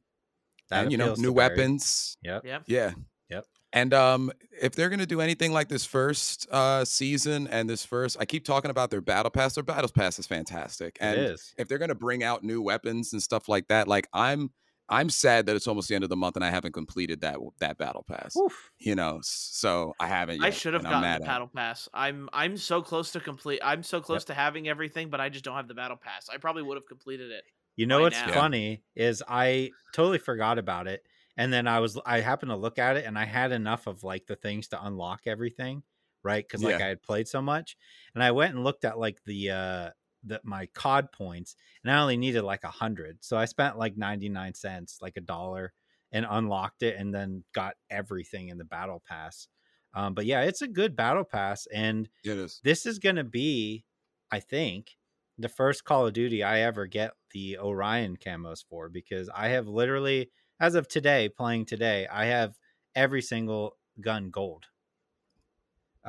That 0.70 0.82
And 0.82 0.92
you 0.92 0.98
know, 0.98 1.14
new 1.16 1.32
weapons. 1.32 2.16
Yep. 2.22 2.44
Yep. 2.44 2.62
Yeah. 2.66 2.92
Yep. 3.30 3.44
And 3.72 3.94
um, 3.94 4.32
if 4.60 4.74
they're 4.74 4.88
gonna 4.88 5.06
do 5.06 5.20
anything 5.20 5.52
like 5.52 5.68
this 5.68 5.84
first 5.84 6.48
uh 6.50 6.84
season 6.84 7.46
and 7.48 7.68
this 7.70 7.84
first, 7.84 8.16
I 8.18 8.24
keep 8.24 8.44
talking 8.44 8.70
about 8.70 8.90
their 8.90 9.00
battle 9.00 9.30
pass. 9.30 9.54
Their 9.54 9.62
battle 9.62 9.90
pass 9.90 10.18
is 10.18 10.26
fantastic, 10.26 10.96
and 11.00 11.20
it 11.20 11.30
is. 11.32 11.54
if 11.58 11.68
they're 11.68 11.78
gonna 11.78 11.94
bring 11.94 12.22
out 12.24 12.42
new 12.42 12.62
weapons 12.62 13.12
and 13.12 13.22
stuff 13.22 13.48
like 13.48 13.68
that, 13.68 13.86
like 13.86 14.08
I'm, 14.12 14.50
I'm 14.88 15.10
sad 15.10 15.46
that 15.46 15.56
it's 15.56 15.66
almost 15.66 15.88
the 15.88 15.94
end 15.94 16.04
of 16.04 16.10
the 16.10 16.16
month 16.16 16.36
and 16.36 16.44
I 16.44 16.50
haven't 16.50 16.72
completed 16.72 17.20
that 17.20 17.38
that 17.60 17.76
battle 17.76 18.04
pass. 18.08 18.36
Oof. 18.36 18.70
You 18.78 18.94
know, 18.94 19.20
so 19.22 19.94
I 20.00 20.06
haven't. 20.06 20.42
I 20.42 20.50
should 20.50 20.74
have 20.74 20.82
gotten 20.82 21.02
mad 21.02 21.20
the 21.22 21.26
battle 21.26 21.50
pass. 21.54 21.88
I'm 21.92 22.28
I'm 22.32 22.56
so 22.56 22.80
close 22.80 23.12
to 23.12 23.20
complete. 23.20 23.60
I'm 23.62 23.82
so 23.82 24.00
close 24.00 24.24
to 24.26 24.34
having 24.34 24.68
everything, 24.68 25.10
but 25.10 25.20
I 25.20 25.28
just 25.28 25.44
don't 25.44 25.56
have 25.56 25.68
the 25.68 25.74
battle 25.74 25.96
pass. 25.96 26.28
I 26.32 26.38
probably 26.38 26.62
would 26.62 26.76
have 26.76 26.86
completed 26.86 27.30
it. 27.30 27.44
You 27.76 27.86
know 27.86 28.00
what's 28.00 28.18
now. 28.18 28.32
funny 28.32 28.82
is 28.96 29.22
I 29.28 29.70
totally 29.92 30.18
forgot 30.18 30.58
about 30.58 30.88
it, 30.88 31.04
and 31.36 31.52
then 31.52 31.68
I 31.68 31.80
was 31.80 31.98
I 32.04 32.20
happened 32.20 32.50
to 32.50 32.56
look 32.56 32.78
at 32.78 32.96
it, 32.96 33.04
and 33.04 33.18
I 33.18 33.24
had 33.24 33.52
enough 33.52 33.86
of 33.86 34.02
like 34.02 34.26
the 34.26 34.36
things 34.36 34.68
to 34.68 34.84
unlock 34.84 35.22
everything, 35.26 35.82
right? 36.22 36.44
Because 36.46 36.64
like 36.64 36.78
Yeah. 36.78 36.86
I 36.86 36.88
had 36.88 37.02
played 37.02 37.28
so 37.28 37.42
much, 37.42 37.76
and 38.14 38.24
I 38.24 38.30
went 38.30 38.54
and 38.54 38.64
looked 38.64 38.84
at 38.84 38.98
like 38.98 39.22
the 39.24 39.50
uh 39.50 39.90
the 40.24 40.40
my 40.44 40.66
COD 40.74 41.12
points, 41.12 41.54
and 41.82 41.92
I 41.92 42.00
only 42.00 42.16
needed 42.16 42.42
like 42.42 42.64
a 42.64 42.70
hundred, 42.70 43.18
so 43.24 43.36
I 43.36 43.44
spent 43.46 43.78
like 43.78 43.96
ninety 43.96 44.28
nine 44.28 44.54
cents, 44.54 44.98
like 45.00 45.16
a 45.16 45.20
dollar, 45.22 45.72
and 46.12 46.26
unlocked 46.28 46.82
it, 46.82 46.96
and 46.96 47.14
then 47.14 47.44
got 47.54 47.74
everything 47.90 48.48
in 48.48 48.58
the 48.58 48.64
battle 48.64 49.02
pass. 49.06 49.48
Um, 49.94 50.14
but 50.14 50.26
yeah, 50.26 50.42
it's 50.42 50.62
a 50.62 50.68
good 50.68 50.94
battle 50.96 51.24
pass, 51.24 51.66
and 51.72 52.08
It 52.24 52.36
is. 52.38 52.60
this 52.62 52.84
is 52.86 52.98
going 52.98 53.16
to 53.16 53.24
be, 53.24 53.84
I 54.30 54.40
think, 54.40 54.96
the 55.38 55.48
first 55.48 55.84
Call 55.84 56.06
of 56.06 56.12
Duty 56.12 56.42
I 56.42 56.60
ever 56.60 56.86
get 56.86 57.12
the 57.32 57.58
Orion 57.58 58.16
camos 58.16 58.64
for 58.68 58.88
because 58.88 59.28
I 59.34 59.48
have 59.48 59.66
literally, 59.66 60.30
as 60.60 60.74
of 60.74 60.88
today, 60.88 61.28
playing 61.28 61.66
today, 61.66 62.06
I 62.10 62.26
have 62.26 62.58
every 62.94 63.22
single 63.22 63.76
gun 64.00 64.30
gold. 64.30 64.66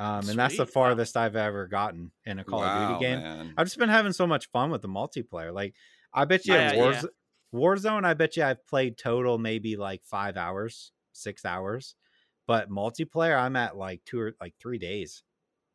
Um, 0.00 0.28
and 0.30 0.38
that's 0.38 0.56
the 0.56 0.66
farthest 0.66 1.16
I've 1.16 1.36
ever 1.36 1.66
gotten 1.66 2.12
in 2.24 2.38
a 2.38 2.44
Call 2.44 2.66
of 2.66 2.72
Duty 2.72 2.96
game. 2.96 3.24
man. 3.24 3.56
I've 3.56 3.66
just 3.66 3.78
been 3.78 3.90
having 3.90 4.12
so 4.12 4.26
much 4.26 4.50
fun 4.50 4.70
with 4.70 4.82
the 4.82 4.88
multiplayer. 4.88 5.52
Like, 5.52 5.74
I 6.12 6.24
bet 6.24 6.48
you 6.48 6.56
Yeah, 6.56 6.72
at 6.72 6.74
yeah. 6.74 7.06
Warzone, 7.54 8.04
I 8.04 8.14
bet 8.14 8.36
you 8.36 8.44
I've 8.44 8.66
played 8.66 8.96
total 8.96 9.38
maybe 9.38 9.76
like 9.76 10.04
five 10.04 10.36
hours, 10.36 10.92
six 11.12 11.44
hours. 11.44 11.96
But 12.46 12.70
multiplayer, 12.70 13.38
I'm 13.38 13.56
at 13.56 13.76
like 13.76 14.04
two 14.04 14.20
or 14.20 14.32
like 14.40 14.56
three 14.58 14.78
days 14.78 15.22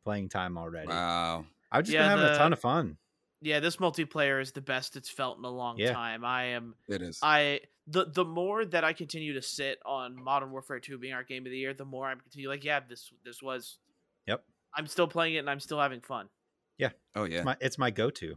playing 0.04 0.30
time 0.30 0.58
already. 0.58 1.04
Wow. 1.04 1.46
I've 1.72 1.84
just 1.84 1.96
Yeah, 1.96 1.98
been 1.98 2.08
having 2.08 2.26
a 2.26 2.30
ton 2.30 2.52
of 2.52 2.60
fun. 2.60 2.98
Yeah, 3.40 3.60
this 3.60 3.76
multiplayer 3.76 4.40
is 4.40 4.52
the 4.52 4.60
best 4.62 4.96
it's 4.96 5.10
felt 5.10 5.38
in 5.38 5.44
a 5.44 5.50
long 5.50 5.82
time. 5.82 6.24
I 6.24 6.44
am 6.46 6.74
It 6.88 7.02
is. 7.02 7.22
I 7.22 7.60
the 7.86 8.06
the 8.06 8.24
more 8.24 8.64
that 8.64 8.82
I 8.84 8.92
continue 8.92 9.34
to 9.34 9.42
sit 9.42 9.78
on 9.84 10.16
Modern 10.16 10.50
Warfare 10.50 10.80
2 10.80 10.98
being 10.98 11.12
our 11.14 11.24
game 11.24 11.44
of 11.46 11.50
the 11.52 11.58
year, 11.58 11.74
the 11.74 11.84
more 11.84 12.06
I'm 12.06 12.20
continue 12.20 12.48
like, 12.48 12.64
yeah, 12.64 12.80
this 12.80 13.12
this 13.24 13.42
was 13.42 13.78
Yep. 14.26 14.44
I'm 14.74 14.86
still 14.86 15.08
playing 15.08 15.34
it 15.34 15.38
and 15.38 15.50
I'm 15.50 15.60
still 15.60 15.80
having 15.80 16.00
fun. 16.00 16.28
Yeah. 16.78 16.90
Oh 17.14 17.24
yeah. 17.24 17.36
It's 17.38 17.44
my 17.44 17.56
it's 17.60 17.78
my 17.78 17.90
go-to. 17.90 18.36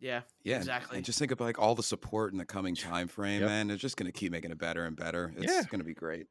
Yeah. 0.00 0.22
Yeah, 0.42 0.56
exactly. 0.58 0.96
And 0.98 1.04
just 1.06 1.18
think 1.18 1.30
of 1.32 1.40
like 1.40 1.58
all 1.58 1.74
the 1.74 1.82
support 1.82 2.32
in 2.32 2.38
the 2.38 2.44
coming 2.44 2.74
time 2.74 3.08
frame, 3.08 3.40
Yep. 3.40 3.48
man. 3.48 3.68
They're 3.68 3.76
just 3.76 3.96
gonna 3.96 4.12
keep 4.12 4.32
making 4.32 4.50
it 4.50 4.58
better 4.58 4.84
and 4.84 4.96
better. 4.96 5.32
It's 5.36 5.52
Yeah. 5.52 5.62
gonna 5.70 5.84
be 5.84 5.94
great. 5.94 6.26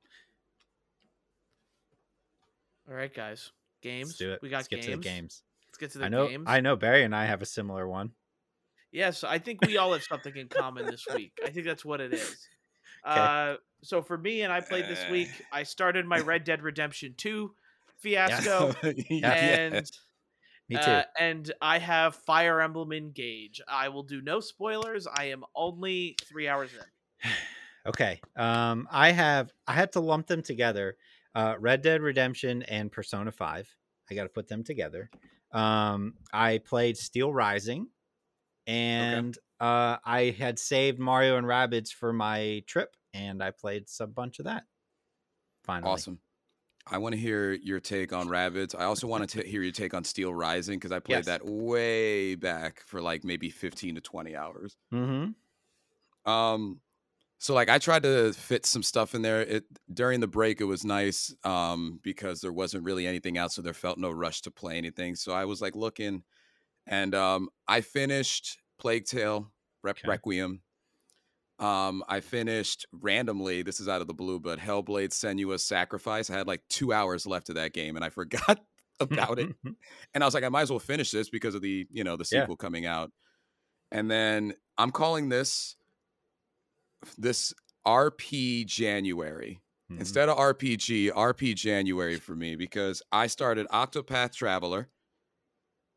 All 2.90 2.96
right, 2.96 3.14
guys. 3.14 3.52
Games. 3.82 4.10
Let's 4.10 4.18
do 4.18 4.32
it. 4.34 4.40
We 4.42 4.50
got 4.50 4.58
Let's 4.58 4.68
get 4.68 4.76
games. 4.82 4.86
to 4.88 4.98
the 4.98 5.04
games. 5.04 5.44
Let's 5.68 5.78
get 5.78 5.92
to 5.92 5.98
the 6.00 6.06
I 6.06 6.10
know 6.10 6.28
games. 6.28 6.46
I 6.48 6.60
know 6.62 6.76
Barry 6.76 7.04
and 7.04 7.16
I 7.16 7.26
have 7.26 7.42
a 7.42 7.46
similar 7.46 7.88
one. 7.88 8.12
Yes, 8.92 9.24
I 9.24 9.40
think 9.40 9.60
we 9.66 9.78
all 9.78 9.92
have 9.94 10.04
something 10.04 10.36
in 10.36 10.48
common 10.50 10.86
this 10.86 11.06
week. 11.16 11.32
I 11.44 11.50
think 11.50 11.66
that's 11.66 11.84
what 11.86 12.02
it 12.02 12.14
is. 12.14 12.48
Uh, 13.06 13.58
so 13.84 14.02
for 14.02 14.18
me, 14.18 14.44
and 14.44 14.54
I 14.54 14.62
played 14.62 14.86
this 14.86 15.04
week, 15.12 15.28
I 15.52 15.64
started 15.64 16.06
my 16.06 16.20
Red 16.22 16.46
Dead 16.46 16.62
Redemption 16.62 17.16
2 17.18 17.54
fiasco, 18.04 18.74
Yeah. 19.10 19.32
and 19.34 19.92
Me 20.70 20.76
too. 20.76 20.82
uh, 20.82 21.04
and 21.20 21.52
I 21.62 21.80
have 21.80 22.16
Fire 22.16 22.62
Emblem 22.62 22.92
Engage. 22.92 23.62
I 23.68 23.90
will 23.90 24.04
do 24.04 24.22
no 24.22 24.40
spoilers. 24.40 25.08
I 25.08 25.26
am 25.26 25.44
only 25.56 26.16
three 26.26 26.48
hours 26.48 26.72
in. 26.74 27.30
Okay. 27.86 28.22
Um, 28.38 28.88
I 28.90 29.12
have 29.12 29.52
I 29.68 29.74
had 29.74 29.92
to 29.94 30.00
lump 30.00 30.28
them 30.28 30.42
together. 30.42 30.96
Uh, 31.36 31.56
Red 31.60 31.82
Dead 31.82 32.02
Redemption 32.02 32.64
and 32.64 32.90
Persona 32.90 33.30
Five. 33.30 33.68
I 34.10 34.14
got 34.16 34.24
to 34.24 34.30
put 34.30 34.48
them 34.48 34.64
together. 34.64 35.10
Um, 35.52 36.14
I 36.32 36.60
played 36.60 36.96
Steel 36.96 37.34
Rising, 37.34 37.88
and 38.68 39.38
uh, 39.60 39.98
I 40.06 40.34
had 40.38 40.60
saved 40.60 40.98
Mario 40.98 41.38
and 41.38 41.46
Rabbids 41.46 41.90
for 41.92 42.14
my 42.14 42.64
trip, 42.68 42.96
and 43.14 43.44
I 43.44 43.52
played 43.52 43.88
a 44.00 44.08
bunch 44.08 44.40
of 44.40 44.46
that. 44.46 44.64
Finally, 45.66 45.92
Awesome. 45.92 46.20
I 46.86 46.98
want 46.98 47.14
to 47.16 47.20
hear 47.20 47.54
your 47.54 47.80
take 47.80 48.12
on 48.12 48.28
Rabbits. 48.28 48.76
I 48.76 48.84
also 48.86 49.08
want 49.08 49.30
to 49.30 49.42
hear 49.44 49.62
your 49.64 49.72
take 49.72 49.94
on 49.94 50.04
Steel 50.04 50.34
Rising 50.34 50.78
because 50.80 50.92
I 50.92 51.00
played 51.00 51.18
Yes. 51.20 51.26
that 51.28 51.46
way 51.46 52.36
back 52.36 52.82
for 52.82 53.02
like 53.02 53.24
maybe 53.24 53.50
15 53.50 53.96
to 53.96 54.02
20 54.02 54.36
hours. 54.36 54.76
Mm-hmm. 54.94 56.32
Um, 56.32 56.80
so 57.40 57.54
like 57.54 57.70
I 57.70 57.78
tried 57.78 58.04
to 58.04 58.34
fit 58.34 58.66
some 58.66 58.84
stuff 58.84 59.16
in 59.16 59.22
there. 59.22 59.42
It 59.42 59.66
during 59.94 60.20
the 60.22 60.28
break 60.28 60.62
it 60.62 60.66
was 60.66 60.86
nice 60.86 61.34
um 61.44 62.00
because 62.02 62.40
there 62.42 62.54
wasn't 62.54 62.84
really 62.86 63.06
anything 63.08 63.38
else, 63.38 63.56
so 63.56 63.62
there 63.62 63.74
felt 63.74 63.98
no 63.98 64.12
rush 64.12 64.42
to 64.42 64.52
play 64.52 64.78
anything. 64.78 65.16
So 65.16 65.34
I 65.34 65.46
was 65.46 65.62
like 65.62 65.76
looking, 65.76 66.24
and 66.88 67.14
um 67.16 67.50
I 67.68 67.82
finished 67.82 68.60
Plague 68.80 69.06
Tale 69.06 69.52
Rep- 69.84 69.98
Okay. 70.00 70.08
Requiem. 70.08 70.62
Um, 71.60 72.04
I 72.08 72.20
finished 72.20 72.86
randomly. 72.92 73.62
This 73.62 73.80
is 73.80 73.88
out 73.88 74.02
of 74.02 74.08
the 74.08 74.14
blue, 74.14 74.40
but 74.40 74.60
Hellblade: 74.60 75.10
Senua's 75.12 75.64
Sacrifice. 75.64 76.30
I 76.30 76.38
had 76.38 76.48
like 76.48 76.62
two 76.70 76.92
hours 76.94 77.26
left 77.28 77.50
of 77.50 77.56
that 77.56 77.74
game, 77.74 77.96
and 77.96 78.04
I 78.04 78.10
forgot 78.10 78.60
about 79.00 79.40
it 79.40 79.54
and 80.14 80.24
I 80.24 80.26
was 80.26 80.34
like, 80.36 80.44
I 80.44 80.50
might 80.50 80.62
as 80.62 80.70
well 80.70 80.80
finish 80.80 81.10
this 81.12 81.30
because 81.30 81.56
of 81.56 81.62
the 81.62 81.88
you 81.92 82.04
know 82.04 82.16
the 82.16 82.28
Yeah. 82.32 82.42
sequel 82.42 82.56
coming 82.58 82.86
out. 82.86 83.12
And 83.92 84.10
then 84.10 84.54
I'm 84.78 84.92
calling 84.92 85.30
this 85.30 85.76
this 87.18 87.54
RP 87.86 88.66
January 88.66 89.62
Mhm. 89.92 90.00
instead 90.00 90.30
of 90.30 90.38
RPG. 90.38 91.12
RP 91.12 91.54
January 91.56 92.18
for 92.18 92.36
me 92.36 92.56
because 92.56 93.02
I 93.12 93.28
started 93.28 93.68
Octopath 93.68 94.34
Traveler 94.34 94.90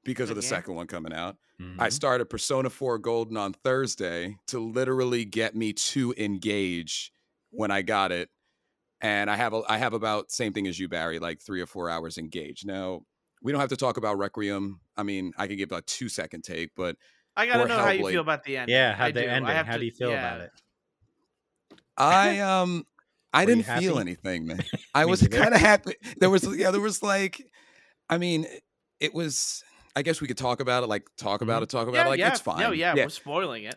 because 0.05 0.31
of 0.31 0.37
the 0.37 0.43
game. 0.43 0.49
second 0.49 0.75
one 0.75 0.87
coming 0.87 1.13
out. 1.13 1.37
I 1.59 1.63
Mhm. 1.89 1.93
started 1.93 2.27
Persona 2.27 2.69
4 2.69 2.99
Golden 2.99 3.37
on 3.37 3.53
Thursday 3.55 4.37
to 4.49 4.59
literally 4.61 5.25
get 5.25 5.55
me 5.55 5.73
to 5.73 6.15
engage 6.19 7.13
when 7.51 7.71
I 7.71 7.81
got 7.83 8.13
it. 8.13 8.29
And 9.01 9.31
I 9.31 9.37
have 9.37 9.53
a, 9.55 9.63
I 9.69 9.79
have 9.79 9.95
about 9.95 10.31
same 10.31 10.53
thing 10.53 10.67
as 10.67 10.79
you, 10.79 10.89
Barry, 10.89 11.19
like 11.19 11.41
three 11.41 11.61
or 11.61 11.67
four 11.67 11.89
hours 11.89 12.19
engaged. 12.19 12.67
Now 12.67 13.03
we 13.43 13.53
don't 13.53 13.61
have 13.61 13.71
to 13.71 13.77
talk 13.77 13.97
about 13.97 14.19
Requiem. 14.19 14.81
I 14.97 15.03
mean, 15.03 15.33
I 15.39 15.47
could 15.47 15.57
give 15.59 15.73
a 15.73 15.81
two 15.83 16.09
second 16.09 16.43
take, 16.45 16.71
but 16.77 16.97
I 17.37 17.47
gotta 17.47 17.65
Or 17.65 17.69
know 17.69 17.79
how 17.79 17.91
you 17.91 18.07
feel 18.09 18.21
about 18.23 18.45
the 18.45 18.57
end. 18.59 18.71
yeah, 18.71 18.95
how 18.95 19.07
I 19.07 19.11
the 19.13 19.23
do. 19.23 19.29
Ending? 19.29 19.55
How 19.55 19.73
to- 19.73 19.79
do 19.79 19.85
you 19.85 19.93
feel 19.93 20.11
yeah. 20.11 20.35
about 20.35 20.41
it? 20.43 20.51
I 21.97 22.39
um 22.41 22.87
I 23.33 23.45
Were 23.45 23.55
didn't 23.55 23.67
feel 23.81 23.99
anything, 23.99 24.47
man. 24.47 24.61
I 24.95 25.05
was 25.05 25.27
kind 25.29 25.55
of 25.55 25.61
happy. 25.61 25.95
There 26.19 26.31
was 26.31 26.45
yeah, 26.57 26.71
there 26.71 26.81
was 26.81 27.03
like, 27.03 27.47
I 28.09 28.19
mean, 28.19 28.47
it 29.01 29.15
was. 29.15 29.63
I 29.97 30.03
guess 30.03 30.21
we 30.21 30.29
could 30.29 30.37
talk 30.37 30.61
about 30.61 30.85
it, 30.85 30.89
like 30.89 31.09
talk 31.17 31.41
about 31.41 31.61
Mhm. 31.61 31.65
it, 31.65 31.71
talk 31.71 31.89
about 31.89 31.95
Yeah, 31.99 32.07
it, 32.07 32.09
like 32.11 32.19
yeah. 32.21 32.29
it's 32.29 32.41
fine. 32.41 32.61
No, 32.61 32.71
yeah, 32.73 32.95
we're 32.95 33.09
spoiling 33.09 33.65
it. 33.65 33.77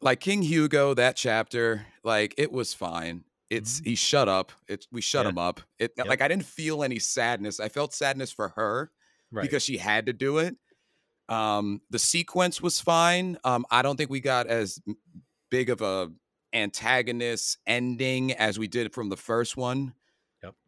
like 0.00 0.20
King 0.20 0.40
Hugo, 0.42 0.94
that 0.94 1.16
chapter, 1.16 1.86
like 2.02 2.34
it 2.38 2.50
was 2.50 2.72
fine. 2.72 3.24
It's 3.50 3.78
he 3.80 3.94
shut 3.94 4.28
up. 4.28 4.50
It's 4.66 4.88
we 4.90 5.02
shut 5.02 5.26
Mm-hmm. 5.26 5.36
Yeah. 5.36 5.42
him 5.42 5.48
up. 5.48 5.60
It 5.78 5.92
Yep. 5.98 6.06
like 6.06 6.20
I 6.22 6.28
didn't 6.28 6.46
feel 6.46 6.82
any 6.82 6.98
sadness. 6.98 7.60
I 7.60 7.68
felt 7.68 7.92
sadness 7.92 8.32
for 8.32 8.48
her 8.56 8.90
Right. 9.30 9.42
because 9.42 9.62
she 9.62 9.76
had 9.76 10.06
to 10.06 10.12
do 10.14 10.38
it. 10.38 10.56
Um, 11.28 11.82
the 11.90 11.98
sequence 11.98 12.62
was 12.62 12.80
fine. 12.80 13.36
Um, 13.44 13.66
I 13.70 13.82
don't 13.82 13.96
think 13.96 14.08
we 14.10 14.20
got 14.20 14.46
as 14.46 14.80
big 15.50 15.68
of 15.68 15.82
a 15.82 16.10
antagonist 16.54 17.58
ending 17.66 18.32
as 18.32 18.58
we 18.58 18.66
did 18.68 18.94
from 18.94 19.10
the 19.10 19.16
first 19.16 19.56
one. 19.56 19.92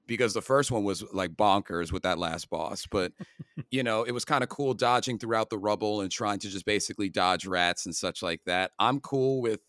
Because 0.09 0.35
the 0.35 0.43
first 0.43 0.73
one 0.73 0.85
was 0.85 1.05
like 1.15 1.33
bonkers 1.37 1.93
with 1.93 2.03
that 2.05 2.19
last 2.19 2.51
boss, 2.51 2.89
but 2.89 3.13
you 3.71 3.83
know, 3.83 4.03
it 4.05 4.13
was 4.13 4.25
kind 4.25 4.43
of 4.43 4.51
cool 4.51 4.75
dodging 4.75 5.19
throughout 5.19 5.51
the 5.51 5.59
rubble 5.59 6.01
and 6.01 6.11
trying 6.11 6.39
to 6.41 6.49
just 6.49 6.65
basically 6.65 7.11
dodge 7.11 7.47
rats 7.47 7.87
and 7.87 7.95
such 7.95 8.23
like 8.23 8.43
that. 8.47 8.73
I'm 8.79 9.01
cool 9.01 9.43
with 9.43 9.61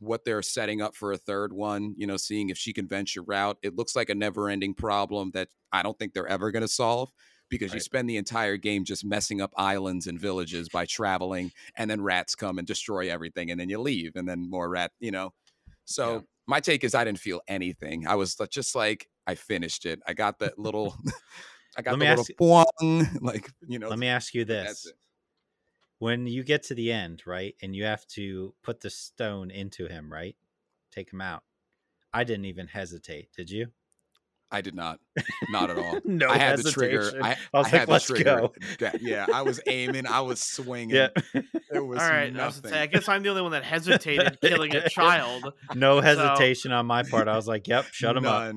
what 0.00 0.24
they're 0.24 0.42
setting 0.42 0.82
up 0.82 0.96
for 0.96 1.12
a 1.12 1.16
third 1.16 1.52
one, 1.52 1.94
you 1.96 2.06
know, 2.06 2.16
seeing 2.16 2.50
if 2.50 2.58
she 2.58 2.72
can 2.72 2.88
venture 2.88 3.32
out. 3.32 3.58
It 3.62 3.76
looks 3.76 3.94
like 3.96 4.10
a 4.10 4.14
never 4.14 4.48
ending 4.48 4.74
problem 4.74 5.30
that 5.32 5.48
I 5.72 5.82
don't 5.82 5.98
think 5.98 6.14
they're 6.14 6.26
ever 6.26 6.50
going 6.50 6.62
to 6.62 6.68
solve 6.68 7.10
because 7.48 7.72
you 7.72 7.80
spend 7.80 8.10
the 8.10 8.16
entire 8.16 8.56
game 8.56 8.84
just 8.84 9.04
messing 9.04 9.40
up 9.40 9.52
islands 9.56 10.06
and 10.06 10.18
villages 10.20 10.68
by 10.68 10.86
traveling 10.86 11.52
and 11.76 11.90
then 11.90 12.02
rats 12.02 12.34
come 12.34 12.58
and 12.58 12.66
destroy 12.66 13.10
everything 13.10 13.50
and 13.50 13.60
then 13.60 13.68
you 13.68 13.78
leave 13.80 14.16
and 14.16 14.28
then 14.28 14.50
more 14.50 14.68
rat, 14.68 14.92
you 14.98 15.12
know. 15.12 15.30
So 15.84 16.20
Yeah. 16.20 16.22
my 16.46 16.60
take 16.60 16.84
is 16.84 16.94
I 16.94 17.04
didn't 17.04 17.18
feel 17.20 17.40
anything. 17.48 18.06
I 18.06 18.14
was 18.16 18.36
just 18.50 18.74
like 18.74 19.08
I 19.26 19.34
finished 19.34 19.86
it. 19.86 20.00
I 20.06 20.12
got 20.14 20.38
that 20.40 20.58
little. 20.58 20.96
I 21.76 21.82
got 21.82 21.92
Let 21.92 22.00
the 22.00 22.06
ask 22.06 22.30
little 22.40 22.64
boing, 22.80 23.18
like 23.20 23.50
you 23.66 23.78
know. 23.78 23.88
Let 23.88 23.98
me 23.98 24.08
ask 24.08 24.34
you 24.34 24.44
this. 24.44 24.90
When 25.98 26.26
you 26.26 26.44
get 26.44 26.64
to 26.64 26.74
the 26.74 26.92
end, 26.92 27.22
right, 27.26 27.54
and 27.62 27.74
you 27.74 27.84
have 27.84 28.06
to 28.08 28.54
put 28.62 28.80
the 28.80 28.90
stone 28.90 29.50
into 29.50 29.86
him, 29.86 30.12
right? 30.12 30.36
Take 30.92 31.12
him 31.12 31.20
out. 31.20 31.42
I 32.12 32.24
didn't 32.24 32.44
even 32.44 32.66
hesitate. 32.68 33.28
Did 33.36 33.50
you? 33.50 33.68
I 34.50 34.60
did 34.60 34.74
not, 34.76 35.00
not 35.50 35.70
at 35.70 35.78
all. 35.78 35.98
no 36.04 36.28
I 36.28 36.38
had 36.38 36.58
the 36.60 36.70
trigger. 36.70 37.10
I, 37.20 37.30
I 37.30 37.30
was 37.30 37.38
I 37.52 37.58
like, 37.58 37.68
had 37.72 37.88
the 37.88 37.92
"Let's 37.92 38.04
trigger 38.06 38.24
go." 38.24 38.52
yeah, 39.00 39.26
I 39.34 39.42
was 39.42 39.60
aiming. 39.66 40.06
I 40.06 40.20
was 40.20 40.40
swinging. 40.40 40.94
Yeah. 40.94 41.08
There 41.70 41.82
was 41.82 41.98
All 42.00 42.08
right, 42.08 42.24
I, 42.24 42.26
was 42.26 42.32
gonna 42.32 42.44
nothing. 42.44 42.70
say, 42.70 42.80
I 42.80 42.86
guess 42.86 43.08
I'm 43.08 43.22
the 43.24 43.30
only 43.30 43.42
one 43.42 43.50
that 43.52 43.64
hesitated 43.64 44.38
killing 44.40 44.76
a 44.76 44.88
child. 44.88 45.52
no 45.74 46.00
So- 46.00 46.02
hesitation 46.02 46.70
on 46.70 46.86
my 46.86 47.02
part. 47.02 47.26
I 47.26 47.34
was 47.34 47.48
like, 47.48 47.66
"Yep, 47.66 47.86
shut 47.90 48.16
him 48.16 48.26
up." 48.26 48.54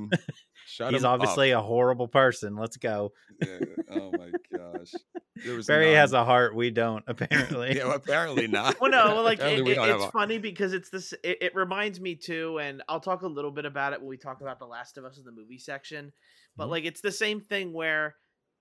None. 0.80 0.88
Shut 0.88 0.94
He's 0.94 1.02
him 1.04 1.08
up. 1.08 1.14
obviously 1.14 1.52
a 1.52 1.62
horrible 1.62 2.08
person. 2.08 2.56
Let's 2.56 2.78
go. 2.78 3.14
Yeah. 3.42 3.60
Oh 3.92 4.12
my 4.12 4.32
gosh. 4.56 4.92
There 5.46 5.56
was 5.56 5.68
Barry 5.68 5.94
has 5.94 6.14
a 6.14 6.24
heart. 6.26 6.56
We 6.56 6.72
don't, 6.72 7.04
apparently. 7.08 7.76
Yeah, 7.78 7.86
well, 7.86 7.96
apparently 7.96 8.48
not. 8.48 8.80
Well, 8.82 8.92
no, 8.92 9.06
well, 9.16 9.24
like 9.24 9.40
it, 9.40 9.64
we 9.64 9.72
it- 9.72 9.76
don't 9.76 9.90
it's 9.90 10.06
a- 10.06 10.12
funny 10.12 10.38
because 10.40 10.74
it's 10.74 10.90
this. 10.90 11.14
It, 11.24 11.38
it 11.42 11.56
reminds 11.56 12.00
me 12.00 12.16
too, 12.16 12.60
and 12.60 12.82
I'll 12.90 13.00
talk 13.00 13.22
a 13.22 13.28
little 13.28 13.52
bit 13.52 13.66
about 13.66 13.94
it 13.94 14.00
when 14.00 14.10
we 14.10 14.18
talk 14.18 14.42
about 14.42 14.60
The 14.60 14.66
Last 14.66 14.98
of 14.98 15.06
Us 15.06 15.18
in 15.18 15.24
the 15.26 15.32
movie 15.32 15.58
section. 15.60 16.12
But 16.56 16.68
Mhm. 16.68 16.72
like, 16.72 16.86
it's 16.86 17.02
the 17.02 17.12
same 17.12 17.40
thing 17.42 17.72
where, 17.74 18.16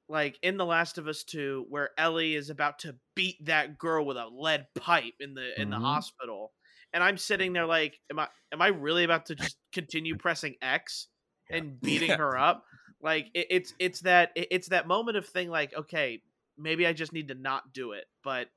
like 0.09 0.39
in 0.43 0.57
The 0.57 0.67
Last 0.67 0.99
of 0.99 1.09
Us 1.09 1.25
Two, 1.25 1.65
where 1.69 1.91
Ellie 1.99 2.35
is 2.35 2.51
about 2.51 2.79
to 2.81 2.97
beat 3.15 3.45
that 3.47 3.79
girl 3.79 4.05
with 4.07 4.17
a 4.17 4.27
lead 4.29 4.67
pipe 4.79 5.15
in 5.21 5.35
the 5.35 5.61
in 5.61 5.71
the 5.71 5.77
Mhm. 5.79 5.83
hospital, 5.83 6.53
and 6.93 7.03
I'm 7.03 7.17
sitting 7.19 7.53
there 7.53 7.67
like, 7.67 7.99
am 8.11 8.19
I 8.21 8.29
am 8.53 8.63
I 8.63 8.69
really 8.69 9.05
about 9.05 9.27
to 9.27 9.35
just 9.35 9.57
continue 9.73 10.17
pressing 10.17 10.55
X 10.63 11.09
Yeah. 11.51 11.57
and 11.57 11.81
beating 11.83 12.11
Yeah. 12.11 12.17
her 12.19 12.37
up? 12.37 12.65
Like 13.03 13.29
it, 13.35 13.47
it's 13.51 13.75
it's 13.79 14.01
that 14.01 14.33
it- 14.35 14.49
it's 14.51 14.69
that 14.69 14.87
moment 14.89 15.17
of 15.17 15.27
thing 15.27 15.49
like, 15.51 15.75
okay, 15.75 16.23
maybe 16.59 16.87
I 16.87 16.93
just 16.93 17.13
need 17.13 17.29
to 17.29 17.35
not 17.35 17.73
do 17.73 17.93
it, 17.93 18.05
but 18.25 18.49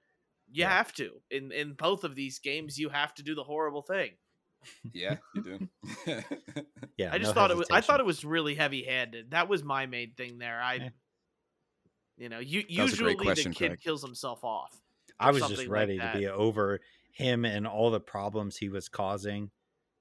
you 0.52 0.62
Yeah. 0.64 0.70
have 0.70 0.92
to 0.94 1.22
in 1.30 1.52
in 1.52 1.74
both 1.74 2.04
of 2.04 2.16
these 2.16 2.40
games 2.40 2.78
you 2.80 2.90
have 2.90 3.14
to 3.16 3.24
do 3.24 3.36
the 3.36 3.44
horrible 3.44 3.82
thing 3.84 4.12
yeah, 4.94 5.18
you 5.36 5.42
do. 5.44 5.70
Yeah, 6.98 7.14
i 7.14 7.18
just 7.18 7.30
no 7.30 7.34
thought 7.34 7.52
it 7.52 7.56
was 7.58 7.68
i 7.72 7.80
thought 7.82 8.00
it 8.00 8.06
was 8.06 8.26
really 8.26 8.56
heavy 8.56 8.84
handed 8.84 9.32
that 9.32 9.48
was 9.48 9.64
my 9.64 9.86
main 9.86 10.12
thing 10.18 10.38
there 10.40 10.60
i 10.60 10.74
Yeah. 10.76 10.90
you 12.18 12.30
know 12.30 12.40
you 12.40 12.64
That 12.64 12.72
usually 12.72 13.16
question, 13.16 13.52
the 13.52 13.56
kid 13.56 13.68
Craig. 13.70 13.80
kills 13.82 14.02
himself 14.02 14.44
off 14.44 14.76
I 15.20 15.30
was 15.32 15.40
just 15.42 15.50
something 15.52 15.68
like 15.68 15.74
ready 15.74 15.98
to 16.00 16.12
be 16.16 16.28
over 16.28 16.80
him 17.12 17.46
and 17.46 17.68
all 17.68 17.92
the 17.92 18.00
problems 18.00 18.58
he 18.58 18.70
was 18.70 18.90
causing 18.90 19.52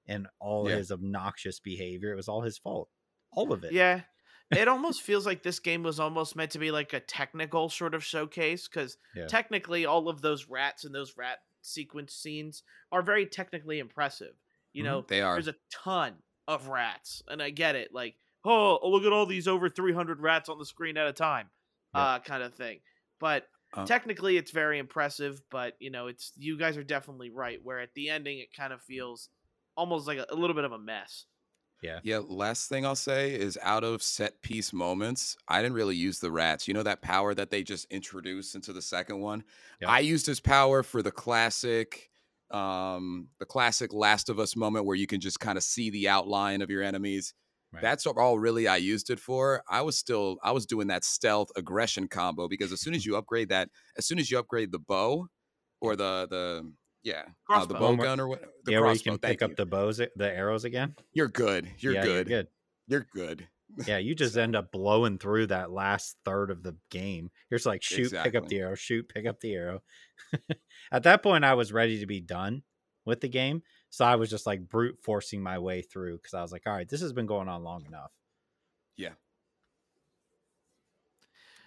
and 0.08 0.26
all 0.40 0.68
Yeah. 0.68 0.76
his 0.76 0.90
obnoxious 0.90 1.60
behavior. 1.60 2.12
It 2.12 2.16
was 2.16 2.28
all 2.28 2.42
his 2.42 2.58
fault. 2.58 2.88
All 3.32 3.52
of 3.52 3.62
it. 3.64 3.72
yeah 3.72 4.02
it 4.50 4.66
almost 4.68 5.02
feels 5.02 5.26
like 5.26 5.42
this 5.42 5.60
game 5.60 5.82
was 5.82 6.00
almost 6.00 6.34
meant 6.34 6.50
to 6.52 6.58
be 6.58 6.70
like 6.70 6.94
a 6.94 7.00
technical 7.00 7.68
sort 7.68 7.94
of 7.94 8.02
showcase 8.02 8.66
because 8.66 8.96
Yeah. 9.14 9.26
technically 9.26 9.84
all 9.84 10.08
of 10.08 10.22
those 10.22 10.48
rats 10.48 10.84
and 10.84 10.94
those 10.94 11.16
rat 11.18 11.40
sequence 11.60 12.14
scenes 12.14 12.62
are 12.90 13.02
very 13.02 13.26
technically 13.26 13.78
impressive 13.78 14.34
you 14.72 14.82
Mhm. 14.82 14.86
know 14.86 15.00
they 15.02 15.20
are. 15.20 15.34
there's 15.34 15.48
a 15.48 15.56
ton 15.70 16.22
of 16.46 16.68
rats 16.68 17.22
and 17.28 17.42
i 17.42 17.50
get 17.50 17.76
it 17.76 17.92
like 17.92 18.16
oh 18.44 18.78
look 18.88 19.04
at 19.04 19.12
all 19.12 19.26
these 19.26 19.46
over 19.46 19.68
300 19.68 20.20
rats 20.20 20.48
on 20.48 20.58
the 20.58 20.64
screen 20.64 20.96
at 20.96 21.06
a 21.06 21.12
time 21.12 21.50
Yep. 21.94 22.02
uh 22.02 22.18
kind 22.20 22.42
of 22.42 22.54
thing 22.54 22.80
but 23.18 23.46
Uh, 23.74 23.84
technically 23.84 24.38
it's 24.38 24.50
very 24.50 24.78
impressive 24.78 25.42
but 25.50 25.74
you 25.78 25.90
know 25.90 26.06
it's 26.06 26.32
you 26.36 26.56
guys 26.56 26.78
are 26.78 26.84
definitely 26.84 27.28
right 27.28 27.62
where 27.62 27.80
at 27.80 27.92
the 27.92 28.08
ending 28.08 28.38
it 28.38 28.54
kind 28.54 28.72
of 28.72 28.80
feels 28.80 29.28
almost 29.78 30.06
like 30.06 30.18
a, 30.18 30.26
a 30.30 30.36
little 30.36 30.54
bit 30.54 30.64
of 30.64 30.72
a 30.72 30.78
mess 30.78 31.26
Yeah. 31.82 32.00
Yeah, 32.02 32.20
last 32.26 32.68
thing 32.68 32.86
I'll 32.86 32.96
say 32.96 33.34
is 33.34 33.58
out 33.62 33.84
of 33.84 34.02
set 34.02 34.40
piece 34.42 34.72
moments, 34.72 35.36
I 35.48 35.62
didn't 35.62 35.74
really 35.74 35.96
use 35.96 36.20
the 36.20 36.30
rats. 36.30 36.66
You 36.68 36.74
know 36.74 36.82
that 36.82 37.02
power 37.02 37.34
that 37.34 37.50
they 37.50 37.62
just 37.62 37.86
introduced 37.90 38.54
into 38.54 38.72
the 38.72 38.82
second 38.82 39.20
one? 39.20 39.44
Yep. 39.80 39.90
I 39.90 40.00
used 40.00 40.26
his 40.26 40.40
power 40.40 40.82
for 40.82 41.02
the 41.02 41.12
classic 41.12 42.10
um 42.50 43.28
the 43.38 43.44
classic 43.44 43.92
Last 43.92 44.30
of 44.30 44.38
Us 44.38 44.56
moment 44.56 44.86
where 44.86 44.96
you 44.96 45.06
can 45.06 45.20
just 45.20 45.38
kind 45.38 45.58
of 45.58 45.64
see 45.64 45.90
the 45.90 46.08
outline 46.08 46.62
of 46.62 46.70
your 46.70 46.82
enemies. 46.82 47.34
Right. 47.72 47.82
That's 47.82 48.06
all 48.06 48.38
really 48.38 48.66
I 48.66 48.76
used 48.78 49.10
it 49.10 49.20
for. 49.20 49.62
I 49.68 49.82
was 49.82 49.98
still 49.98 50.38
I 50.42 50.52
was 50.52 50.66
doing 50.66 50.86
that 50.88 51.04
stealth 51.04 51.50
aggression 51.56 52.08
combo 52.08 52.48
because 52.48 52.72
as 52.72 52.80
soon 52.80 52.94
as 52.94 53.04
you 53.04 53.16
upgrade 53.16 53.50
that, 53.50 53.68
as 53.98 54.06
soon 54.06 54.18
as 54.18 54.30
you 54.30 54.38
upgrade 54.38 54.72
the 54.72 54.78
bow 54.78 55.28
or 55.80 55.96
the 55.96 56.26
the 56.30 56.72
yeah, 57.08 57.20
uh, 57.20 57.24
the 57.60 57.74
Crossbow. 57.74 57.78
bow 57.78 57.96
gun 57.96 58.20
or 58.20 58.28
what 58.28 58.42
the 58.64 58.72
yeah, 58.72 58.80
where 58.80 58.92
you 58.92 59.00
can 59.00 59.18
pick 59.18 59.42
up 59.42 59.56
the 59.56 59.66
bows, 59.66 59.96
the 59.96 60.10
arrows 60.20 60.64
again. 60.64 60.94
You're 61.12 61.28
good. 61.28 61.68
You're 61.78 61.94
yeah, 61.94 62.04
good. 62.04 62.28
You're 62.28 62.42
good. 62.42 62.48
You're 62.86 63.06
good. 63.14 63.48
Yeah, 63.86 63.98
you 63.98 64.14
just 64.14 64.36
end 64.36 64.54
up 64.54 64.70
blowing 64.70 65.18
through 65.18 65.48
that 65.48 65.70
last 65.70 66.16
third 66.24 66.50
of 66.50 66.62
the 66.62 66.76
game. 66.90 67.30
You're 67.50 67.58
just 67.58 67.66
like 67.66 67.82
shoot, 67.82 68.12
pick 68.12 68.34
up 68.34 68.48
the 68.48 68.58
arrow, 68.58 68.74
shoot, 68.74 69.08
pick 69.08 69.26
up 69.26 69.40
the 69.40 69.54
arrow. 69.54 69.82
At 70.92 71.04
that 71.04 71.22
point, 71.22 71.44
I 71.44 71.54
was 71.54 71.72
ready 71.72 72.00
to 72.00 72.06
be 72.06 72.20
done 72.20 72.62
with 73.06 73.20
the 73.20 73.28
game, 73.28 73.62
so 73.88 74.04
I 74.04 74.16
was 74.16 74.28
just 74.30 74.46
like 74.46 74.68
brute 74.68 74.98
forcing 75.02 75.42
my 75.42 75.58
way 75.58 75.82
through 75.82 76.18
because 76.18 76.34
I 76.34 76.42
was 76.42 76.52
like, 76.52 76.62
all 76.66 76.74
right, 76.74 76.88
this 76.88 77.00
has 77.00 77.12
been 77.12 77.26
going 77.26 77.48
on 77.48 77.64
long 77.64 77.86
enough. 77.86 78.12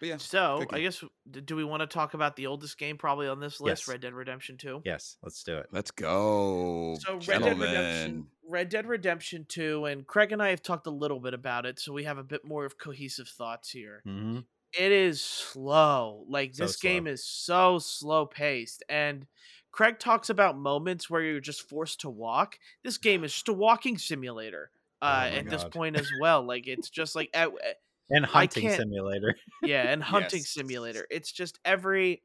But 0.01 0.09
yeah, 0.09 0.17
so 0.17 0.67
i 0.71 0.81
guess 0.81 1.03
do 1.45 1.55
we 1.55 1.63
want 1.63 1.81
to 1.81 1.87
talk 1.87 2.13
about 2.15 2.35
the 2.35 2.47
oldest 2.47 2.77
game 2.77 2.97
probably 2.97 3.27
on 3.27 3.39
this 3.39 3.61
list 3.61 3.83
Yes. 3.83 3.87
red 3.87 4.01
dead 4.01 4.13
redemption 4.13 4.57
2 4.57 4.81
Yes, 4.83 5.17
let's 5.23 5.41
do 5.43 5.57
it. 5.57 5.67
let's 5.71 5.91
go, 5.91 6.97
So 6.99 7.13
Red 7.13 7.21
Dead 7.21 7.37
gentlemen. 7.37 7.59
Redemption, 7.59 8.27
Red 8.49 8.69
Dead 8.69 8.85
Redemption 8.87 9.45
2, 9.47 9.85
and 9.85 10.05
Craig 10.05 10.31
and 10.33 10.41
I 10.43 10.49
have 10.49 10.61
talked 10.61 10.87
a 10.87 10.91
little 10.91 11.19
bit 11.19 11.33
about 11.33 11.65
it, 11.65 11.79
so 11.79 11.93
we 11.93 12.03
have 12.03 12.17
a 12.17 12.23
bit 12.23 12.43
more 12.43 12.65
of 12.65 12.77
cohesive 12.77 13.29
thoughts 13.29 13.69
here. 13.69 14.01
hmm 14.03 14.39
It 14.73 14.91
is 14.91 15.21
slow. 15.21 16.25
Like 16.27 16.55
So 16.55 16.65
this 16.65 16.77
game 16.77 17.05
is 17.07 17.23
so 17.23 17.77
slow 17.79 18.25
paced. 18.25 18.83
And 18.89 19.27
Craig 19.71 19.99
talks 19.99 20.29
about 20.29 20.57
moments 20.57 21.09
where 21.09 21.21
you're 21.21 21.39
just 21.39 21.69
forced 21.69 22.01
to 22.01 22.09
walk. 22.09 22.57
This 22.83 22.97
game 22.97 23.23
is 23.23 23.31
just 23.35 23.47
a 23.49 23.53
walking 23.53 23.97
simulator. 23.97 24.71
Uh, 25.01 25.27
Oh 25.27 25.31
my 25.31 25.37
at 25.39 25.49
this 25.49 25.63
point 25.63 25.95
as 25.95 26.11
well, 26.19 26.43
like 26.43 26.67
it's 26.67 26.89
just 26.89 27.15
like 27.15 27.29
at, 27.33 27.49
at- 27.63 27.77
And 28.11 28.25
hunting 28.25 28.69
simulator. 28.69 29.35
yeah, 29.65 29.91
and 29.91 30.03
hunting 30.03 30.39
Yes. 30.39 30.49
simulator. 30.49 31.07
It's 31.09 31.31
just 31.31 31.59
every 31.65 32.23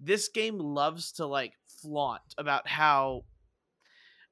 this 0.00 0.28
game 0.28 0.58
loves 0.58 1.12
to 1.12 1.26
like 1.26 1.52
flaunt 1.82 2.22
about 2.38 2.68
how 2.68 3.24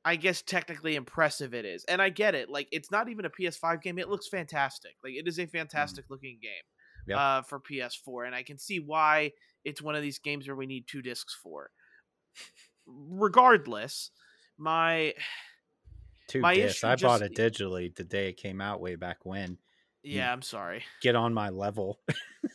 I 0.05 0.17
guess 0.17 0.43
technically 0.43 0.97
impressive 0.97 1.55
it 1.55 1.65
is. 1.65 1.85
And 1.85 2.03
I 2.03 2.09
get 2.09 2.35
it. 2.35 2.49
Like 2.51 2.69
it's 2.73 2.91
not 2.91 3.09
even 3.09 3.25
a 3.25 3.31
PS5 3.31 3.83
game. 3.83 3.99
It 3.99 4.09
looks 4.09 4.29
fantastic. 4.29 4.93
Like 5.05 5.15
it 5.15 5.29
is 5.29 5.39
a 5.39 5.47
fantastic 5.47 6.07
looking 6.11 6.39
game 6.43 6.63
Yep. 7.07 7.19
uh 7.19 7.43
for 7.43 7.59
PS4 7.61 8.27
and 8.27 8.35
I 8.35 8.43
can 8.45 8.59
see 8.59 8.79
why 8.79 9.33
it's 9.65 9.83
one 9.83 9.95
of 9.97 10.03
these 10.03 10.19
games 10.19 10.47
where 10.49 10.57
we 10.57 10.67
need 10.67 10.87
two 10.89 11.03
discs 11.03 11.35
for. 11.41 11.71
Regardless, 12.87 14.11
my 14.59 15.15
Two 16.29 16.41
My 16.41 16.55
discs. 16.55 16.79
issue 16.79 16.87
I 16.89 16.97
bought 16.97 17.23
it 17.23 17.35
digitally 17.35 17.95
the 17.95 18.05
day 18.05 18.29
it 18.29 18.37
came 18.37 18.61
out, 18.61 18.81
way 18.81 18.95
back 18.97 19.25
when. 19.25 19.59
Yeah, 20.03 20.33
I'm 20.33 20.43
sorry. 20.43 20.85
Get 21.01 21.17
on 21.17 21.35
my 21.35 21.51
level. 21.51 22.01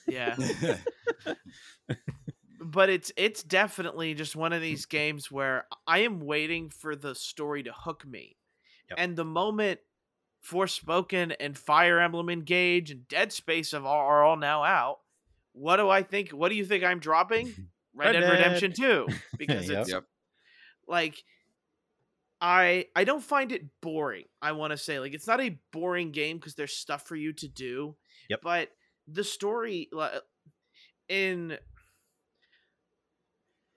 Yeah. 0.07 0.35
but 2.61 2.89
it's 2.89 3.11
it's 3.15 3.43
definitely 3.43 4.13
just 4.13 4.35
one 4.35 4.53
of 4.53 4.59
mm. 4.59 4.63
these 4.65 4.85
games 4.85 5.31
where 5.31 5.65
I 5.85 5.99
am 5.99 6.19
waiting 6.19 6.69
for 6.69 6.95
the 6.95 7.15
story 7.15 7.63
to 7.63 7.71
hook 7.73 8.05
me. 8.05 8.37
Yep. 8.89 8.99
And 8.99 9.15
the 9.15 9.25
moment 9.25 9.79
Forspoken 10.45 11.35
and 11.39 11.57
Fire 11.57 11.99
Emblem 11.99 12.29
Engage 12.29 12.91
and 12.91 13.07
Dead 13.07 13.31
Space 13.33 13.71
have 13.71 13.85
all, 13.85 14.05
are 14.05 14.23
all 14.23 14.37
now 14.37 14.63
out, 14.63 14.99
what 15.53 15.77
do 15.77 15.89
I 15.89 16.03
think? 16.03 16.31
What 16.31 16.49
do 16.49 16.55
you 16.55 16.65
think 16.65 16.83
I'm 16.83 16.99
dropping? 16.99 17.47
Red, 17.47 17.55
Red 17.95 18.11
Dead 18.13 18.19
Dead. 18.21 18.31
Redemption 18.31 18.73
2 18.73 19.07
because 19.37 19.69
Yep. 19.69 19.81
it's 19.81 19.89
Yep. 19.91 20.03
like 20.87 21.23
I 22.39 22.85
I 22.95 23.03
don't 23.03 23.23
find 23.23 23.51
it 23.51 23.65
boring. 23.81 24.25
I 24.41 24.51
want 24.51 24.71
to 24.71 24.77
say 24.77 24.99
like 24.99 25.13
it's 25.13 25.27
not 25.27 25.41
a 25.41 25.57
boring 25.71 26.11
game 26.11 26.37
because 26.37 26.55
there's 26.55 26.75
stuff 26.75 27.07
for 27.07 27.15
you 27.15 27.33
to 27.33 27.47
do. 27.47 27.95
Yep. 28.29 28.39
But 28.43 28.69
the 29.07 29.23
story 29.23 29.89
li- 29.91 30.03
uh, 30.13 30.19
in 31.09 31.57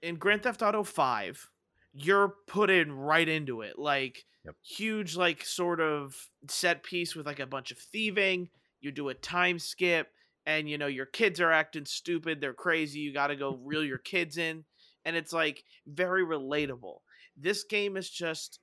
in 0.02 0.16
Grand 0.16 0.42
Theft 0.42 0.62
Auto 0.62 0.82
5, 0.82 1.48
you're 1.92 2.34
put 2.46 2.70
in 2.70 2.92
right 2.92 3.28
into 3.28 3.62
it. 3.62 3.78
Like 3.78 4.24
Yep. 4.46 4.54
huge 4.64 5.16
like 5.16 5.44
sort 5.44 5.80
of 5.80 6.14
set 6.48 6.82
piece 6.82 7.14
with 7.14 7.26
like 7.26 7.40
a 7.40 7.46
bunch 7.46 7.70
of 7.70 7.78
thieving. 7.78 8.48
You 8.80 8.90
do 8.90 9.11
a 9.11 9.14
time 9.14 9.58
skip 9.58 10.08
and 10.46 10.66
you 10.68 10.78
know 10.78 10.86
your 10.86 11.04
kids 11.04 11.40
are 11.40 11.52
acting 11.52 11.84
stupid, 11.84 12.40
they're 12.40 12.54
crazy. 12.54 13.00
You 13.00 13.12
got 13.12 13.26
to 13.26 13.36
go 13.36 13.61
reel 13.62 13.84
your 13.84 13.98
kids 13.98 14.38
in 14.38 14.64
and 15.04 15.14
it's 15.14 15.34
like 15.34 15.62
very 15.86 16.24
relatable. 16.24 17.00
This 17.37 17.64
game 17.64 17.97
is 17.97 18.09
just 18.11 18.59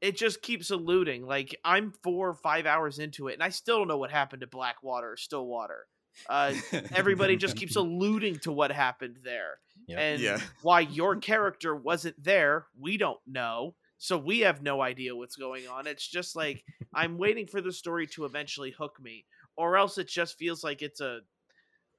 it 0.00 0.16
just 0.16 0.42
keeps 0.42 0.70
eluding. 0.70 1.24
Like 1.26 1.56
I'm 1.64 1.92
4 2.02 2.28
or 2.30 2.34
5 2.34 2.66
hours 2.66 2.98
into 2.98 3.28
it 3.28 3.34
and 3.34 3.42
I 3.42 3.50
still 3.50 3.78
don't 3.78 3.88
know 3.88 3.98
what 3.98 4.10
happened 4.10 4.40
to 4.40 4.46
Blackwater 4.46 5.12
or 5.12 5.16
Stillwater. 5.16 5.86
Uh 6.28 6.54
everybody 6.94 7.36
just 7.36 7.56
keeps 7.56 7.76
alluding 7.76 8.38
to 8.40 8.52
what 8.52 8.70
happened 8.72 9.18
there. 9.24 9.58
Yep. 9.86 9.98
And 9.98 10.20
Yeah. 10.20 10.40
why 10.62 10.80
your 10.80 11.16
character 11.16 11.74
wasn't 11.74 12.22
there, 12.22 12.66
we 12.78 12.96
don't 12.96 13.20
know. 13.26 13.74
So 13.98 14.18
we 14.18 14.40
have 14.40 14.62
no 14.62 14.80
idea 14.80 15.14
what's 15.14 15.36
going 15.36 15.68
on. 15.68 15.86
It's 15.86 16.06
just 16.06 16.34
like 16.34 16.64
I'm 16.92 17.18
waiting 17.18 17.46
for 17.46 17.60
the 17.60 17.72
story 17.72 18.06
to 18.08 18.24
eventually 18.24 18.72
hook 18.72 18.98
me, 19.00 19.24
or 19.56 19.76
else 19.76 19.96
it 19.98 20.08
just 20.08 20.36
feels 20.38 20.64
like 20.64 20.82
it's 20.82 21.00
a 21.00 21.20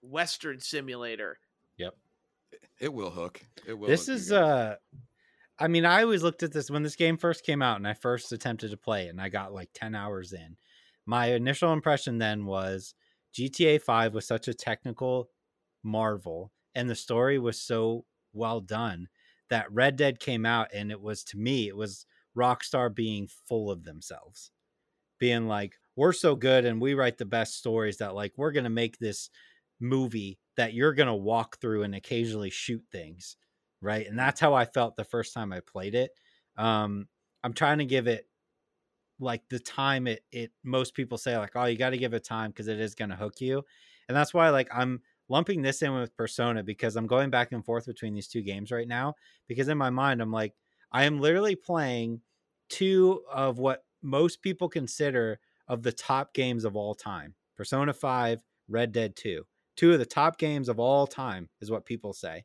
Western 0.01 0.59
simulator. 0.59 1.39
Yep. 1.77 1.95
It 2.81 2.93
will 2.93 3.09
hook. 3.09 3.41
It 3.65 3.73
will. 3.73 3.87
This 3.87 4.07
hook 4.07 4.15
is 4.17 4.29
guys. 4.31 4.37
uh 4.39 4.75
I 5.63 5.69
mean, 5.69 5.85
I 5.85 6.03
always 6.03 6.23
looked 6.23 6.43
at 6.43 6.51
this 6.51 6.69
when 6.69 6.83
this 6.83 6.97
game 6.97 7.15
first 7.15 7.45
came 7.45 7.61
out 7.61 7.77
and 7.77 7.87
I 7.87 7.93
first 7.93 8.33
attempted 8.33 8.71
to 8.71 8.77
play 8.77 9.05
it 9.05 9.11
and 9.11 9.21
I 9.21 9.29
got 9.29 9.53
like 9.53 9.69
10 9.73 9.95
hours 9.95 10.33
in. 10.33 10.57
My 11.05 11.27
initial 11.27 11.71
impression 11.71 12.17
then 12.17 12.45
was 12.45 12.95
GTA 13.33 13.81
5 13.81 14.13
was 14.13 14.27
such 14.27 14.49
a 14.49 14.53
technical 14.53 15.29
marvel 15.81 16.51
and 16.75 16.89
the 16.89 16.95
story 16.95 17.39
was 17.39 17.61
so 17.61 18.03
well 18.33 18.59
done 18.59 19.07
that 19.49 19.71
Red 19.71 19.95
Dead 19.95 20.19
came 20.19 20.45
out 20.45 20.67
and 20.73 20.91
it 20.91 20.99
was 20.99 21.23
to 21.23 21.37
me 21.37 21.69
it 21.69 21.77
was 21.77 22.05
Rockstar 22.37 22.93
being 22.93 23.29
full 23.47 23.71
of 23.71 23.85
themselves. 23.85 24.51
Being 25.17 25.47
like 25.47 25.75
we're 25.95 26.11
so 26.11 26.35
good 26.35 26.65
and 26.65 26.81
we 26.81 26.93
write 26.93 27.17
the 27.17 27.25
best 27.25 27.57
stories 27.57 27.99
that 27.99 28.15
like 28.15 28.33
we're 28.35 28.51
going 28.51 28.65
to 28.65 28.69
make 28.69 28.97
this 28.97 29.29
movie 29.79 30.39
that 30.57 30.73
you're 30.73 30.93
going 30.93 31.07
to 31.07 31.13
walk 31.13 31.61
through 31.61 31.83
and 31.83 31.95
occasionally 31.95 32.49
shoot 32.49 32.83
things 32.91 33.37
right? 33.83 34.07
And 34.07 34.17
that's 34.17 34.39
how 34.39 34.53
i 34.53 34.65
felt 34.65 34.95
the 34.95 35.03
first 35.03 35.33
time 35.33 35.53
i 35.53 35.59
played 35.59 35.95
it 35.95 36.11
um 36.57 37.07
i'm 37.43 37.53
trying 37.53 37.79
to 37.79 37.85
give 37.85 38.07
it 38.07 38.27
like 39.19 39.41
the 39.49 39.59
time 39.59 40.07
it 40.07 40.23
it 40.31 40.51
most 40.63 40.93
people 40.93 41.17
say 41.17 41.37
like 41.37 41.51
oh 41.55 41.65
you 41.65 41.77
got 41.77 41.91
to 41.91 41.97
give 41.97 42.13
it 42.13 42.23
time 42.23 42.51
because 42.51 42.67
it 42.67 42.79
is 42.79 42.95
going 42.95 43.09
to 43.09 43.15
hook 43.15 43.39
you 43.39 43.63
and 44.07 44.15
that's 44.15 44.33
why 44.33 44.49
like 44.49 44.67
i'm 44.73 45.01
lumping 45.29 45.61
this 45.61 45.81
in 45.81 45.93
with 45.93 46.15
persona 46.15 46.63
because 46.63 46.95
i'm 46.95 47.07
going 47.07 47.29
back 47.29 47.51
and 47.51 47.63
forth 47.63 47.85
between 47.85 48.13
these 48.13 48.27
two 48.27 48.41
games 48.41 48.71
right 48.71 48.87
now 48.87 49.13
because 49.47 49.67
in 49.67 49.77
my 49.77 49.89
mind 49.89 50.21
i'm 50.21 50.31
like 50.31 50.53
i 50.91 51.03
am 51.03 51.19
literally 51.19 51.55
playing 51.55 52.21
two 52.69 53.21
of 53.31 53.59
what 53.59 53.85
most 54.01 54.41
people 54.41 54.67
consider 54.67 55.39
of 55.67 55.83
the 55.83 55.91
top 55.91 56.33
games 56.33 56.65
of 56.65 56.75
all 56.75 56.93
time 56.93 57.35
persona 57.55 57.93
5 57.93 58.41
red 58.67 58.91
dead 58.91 59.15
2 59.15 59.45
two 59.75 59.93
of 59.93 59.99
the 59.99 60.05
top 60.05 60.37
games 60.37 60.69
of 60.69 60.79
all 60.79 61.07
time 61.07 61.49
is 61.61 61.71
what 61.71 61.85
people 61.85 62.13
say 62.13 62.43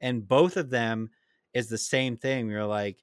and 0.00 0.26
both 0.26 0.56
of 0.56 0.70
them 0.70 1.10
is 1.54 1.68
the 1.68 1.78
same 1.78 2.16
thing 2.16 2.48
you're 2.48 2.66
like 2.66 2.98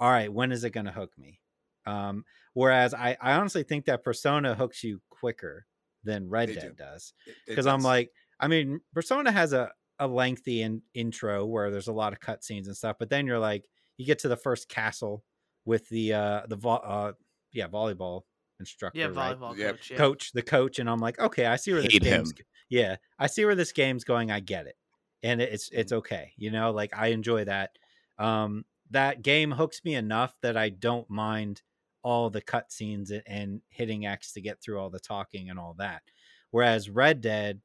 all 0.00 0.10
right 0.10 0.32
when 0.32 0.52
is 0.52 0.64
it 0.64 0.70
going 0.70 0.86
to 0.86 0.92
hook 0.92 1.12
me 1.18 1.40
um, 1.86 2.24
whereas 2.54 2.92
I, 2.94 3.16
I 3.20 3.32
honestly 3.32 3.62
think 3.62 3.86
that 3.86 4.04
persona 4.04 4.54
hooks 4.54 4.84
you 4.84 5.00
quicker 5.10 5.66
than 6.04 6.28
red 6.28 6.48
They 6.50 6.54
dead 6.54 6.62
do. 6.76 6.84
does 6.84 7.12
because 7.46 7.66
i'm 7.66 7.82
like 7.82 8.10
i 8.38 8.48
mean 8.48 8.80
persona 8.94 9.30
has 9.30 9.52
a, 9.52 9.70
a 9.98 10.06
lengthy 10.06 10.62
in, 10.62 10.82
intro 10.94 11.44
where 11.46 11.70
there's 11.70 11.88
a 11.88 11.92
lot 11.92 12.12
of 12.12 12.20
cutscenes 12.20 12.66
and 12.66 12.76
stuff 12.76 12.96
but 12.98 13.10
then 13.10 13.26
you're 13.26 13.38
like 13.38 13.68
you 13.98 14.06
get 14.06 14.18
to 14.20 14.28
the 14.28 14.36
first 14.36 14.68
castle 14.68 15.24
with 15.66 15.86
the 15.90 16.14
uh 16.14 16.42
the 16.48 16.56
vo- 16.56 16.70
uh 16.76 17.12
yeah 17.52 17.68
volleyball 17.68 18.22
instructor 18.60 18.98
Yeah, 18.98 19.06
right? 19.08 19.36
volleyball 19.36 19.56
Yeah. 19.56 19.72
coach. 19.72 19.90
Yeah. 19.90 19.96
coach 19.98 20.32
the 20.32 20.42
coach 20.42 20.78
and 20.78 20.88
i'm 20.88 21.00
like 21.00 21.18
okay 21.18 21.44
i 21.46 21.56
see 21.56 21.72
where 21.72 21.82
this 21.82 21.92
Hate 21.92 22.02
him. 22.02 22.18
game's 22.24 22.32
yeah 22.70 22.96
i 23.18 23.26
see 23.26 23.44
where 23.44 23.54
this 23.54 23.72
game's 23.72 24.04
going 24.04 24.30
i 24.30 24.40
get 24.40 24.66
it 24.66 24.76
and 25.22 25.40
it's 25.40 25.68
it's 25.72 25.92
okay 25.92 26.32
you 26.36 26.50
know 26.50 26.70
like 26.70 26.92
i 26.96 27.08
enjoy 27.08 27.44
that 27.44 27.70
um 28.18 28.64
that 28.90 29.22
game 29.22 29.50
hooks 29.50 29.82
me 29.84 29.94
enough 29.94 30.34
that 30.42 30.56
i 30.56 30.68
don't 30.68 31.08
mind 31.10 31.62
all 32.02 32.30
the 32.30 32.40
cutscenes 32.40 33.12
and 33.26 33.60
hitting 33.68 34.06
x 34.06 34.32
to 34.32 34.40
get 34.40 34.60
through 34.60 34.78
all 34.78 34.90
the 34.90 35.00
talking 35.00 35.50
and 35.50 35.58
all 35.58 35.74
that 35.78 36.02
whereas 36.50 36.88
red 36.88 37.20
dead 37.20 37.60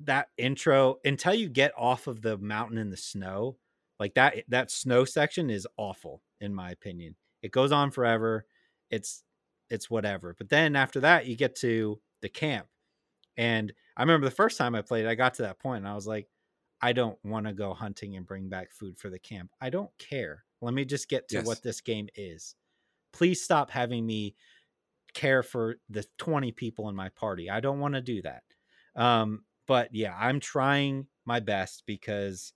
that 0.00 0.28
intro 0.36 0.96
until 1.04 1.34
you 1.34 1.48
get 1.48 1.72
off 1.76 2.06
of 2.06 2.20
the 2.22 2.36
mountain 2.38 2.78
in 2.78 2.90
the 2.90 2.96
snow 2.96 3.56
like 4.00 4.14
that 4.14 4.44
that 4.48 4.70
snow 4.70 5.04
section 5.04 5.50
is 5.50 5.68
awful 5.76 6.20
in 6.40 6.54
my 6.54 6.70
opinion. 6.70 7.14
It 7.42 7.52
goes 7.52 7.72
on 7.72 7.90
forever 7.90 8.46
it's 8.90 9.22
it's 9.70 9.90
whatever 9.90 10.34
but 10.38 10.48
then 10.48 10.76
after 10.76 11.00
that 11.00 11.26
you 11.26 11.36
get 11.36 11.56
to 11.56 12.00
the 12.22 12.28
camp 12.28 12.66
and 13.36 13.72
i 13.96 14.02
remember 14.02 14.26
the 14.26 14.34
first 14.34 14.58
time 14.58 14.74
i 14.74 14.82
played 14.82 15.06
i 15.06 15.14
got 15.14 15.34
to 15.34 15.42
that 15.42 15.58
point 15.58 15.78
and 15.78 15.88
i 15.88 15.94
was 15.94 16.06
like 16.06 16.28
i 16.80 16.92
don't 16.92 17.18
want 17.24 17.46
to 17.46 17.52
go 17.52 17.74
hunting 17.74 18.16
and 18.16 18.26
bring 18.26 18.48
back 18.48 18.72
food 18.72 18.98
for 18.98 19.10
the 19.10 19.18
camp 19.18 19.50
i 19.60 19.70
don't 19.70 19.96
care 19.98 20.44
let 20.60 20.74
me 20.74 20.84
just 20.84 21.08
get 21.08 21.28
to 21.28 21.38
Yes. 21.38 21.46
what 21.46 21.62
this 21.62 21.80
game 21.80 22.08
is 22.14 22.56
please 23.12 23.42
stop 23.42 23.70
having 23.70 24.06
me 24.06 24.36
care 25.14 25.42
for 25.42 25.76
the 25.88 26.04
20 26.18 26.52
people 26.52 26.88
in 26.88 26.96
my 26.96 27.08
party 27.10 27.48
i 27.50 27.60
don't 27.60 27.80
want 27.80 27.94
to 27.94 28.00
do 28.00 28.20
that 28.22 28.42
um 28.96 29.44
but 29.66 29.94
yeah 29.94 30.16
i'm 30.18 30.40
trying 30.40 31.06
my 31.24 31.40
best 31.40 31.84
because 31.86 32.52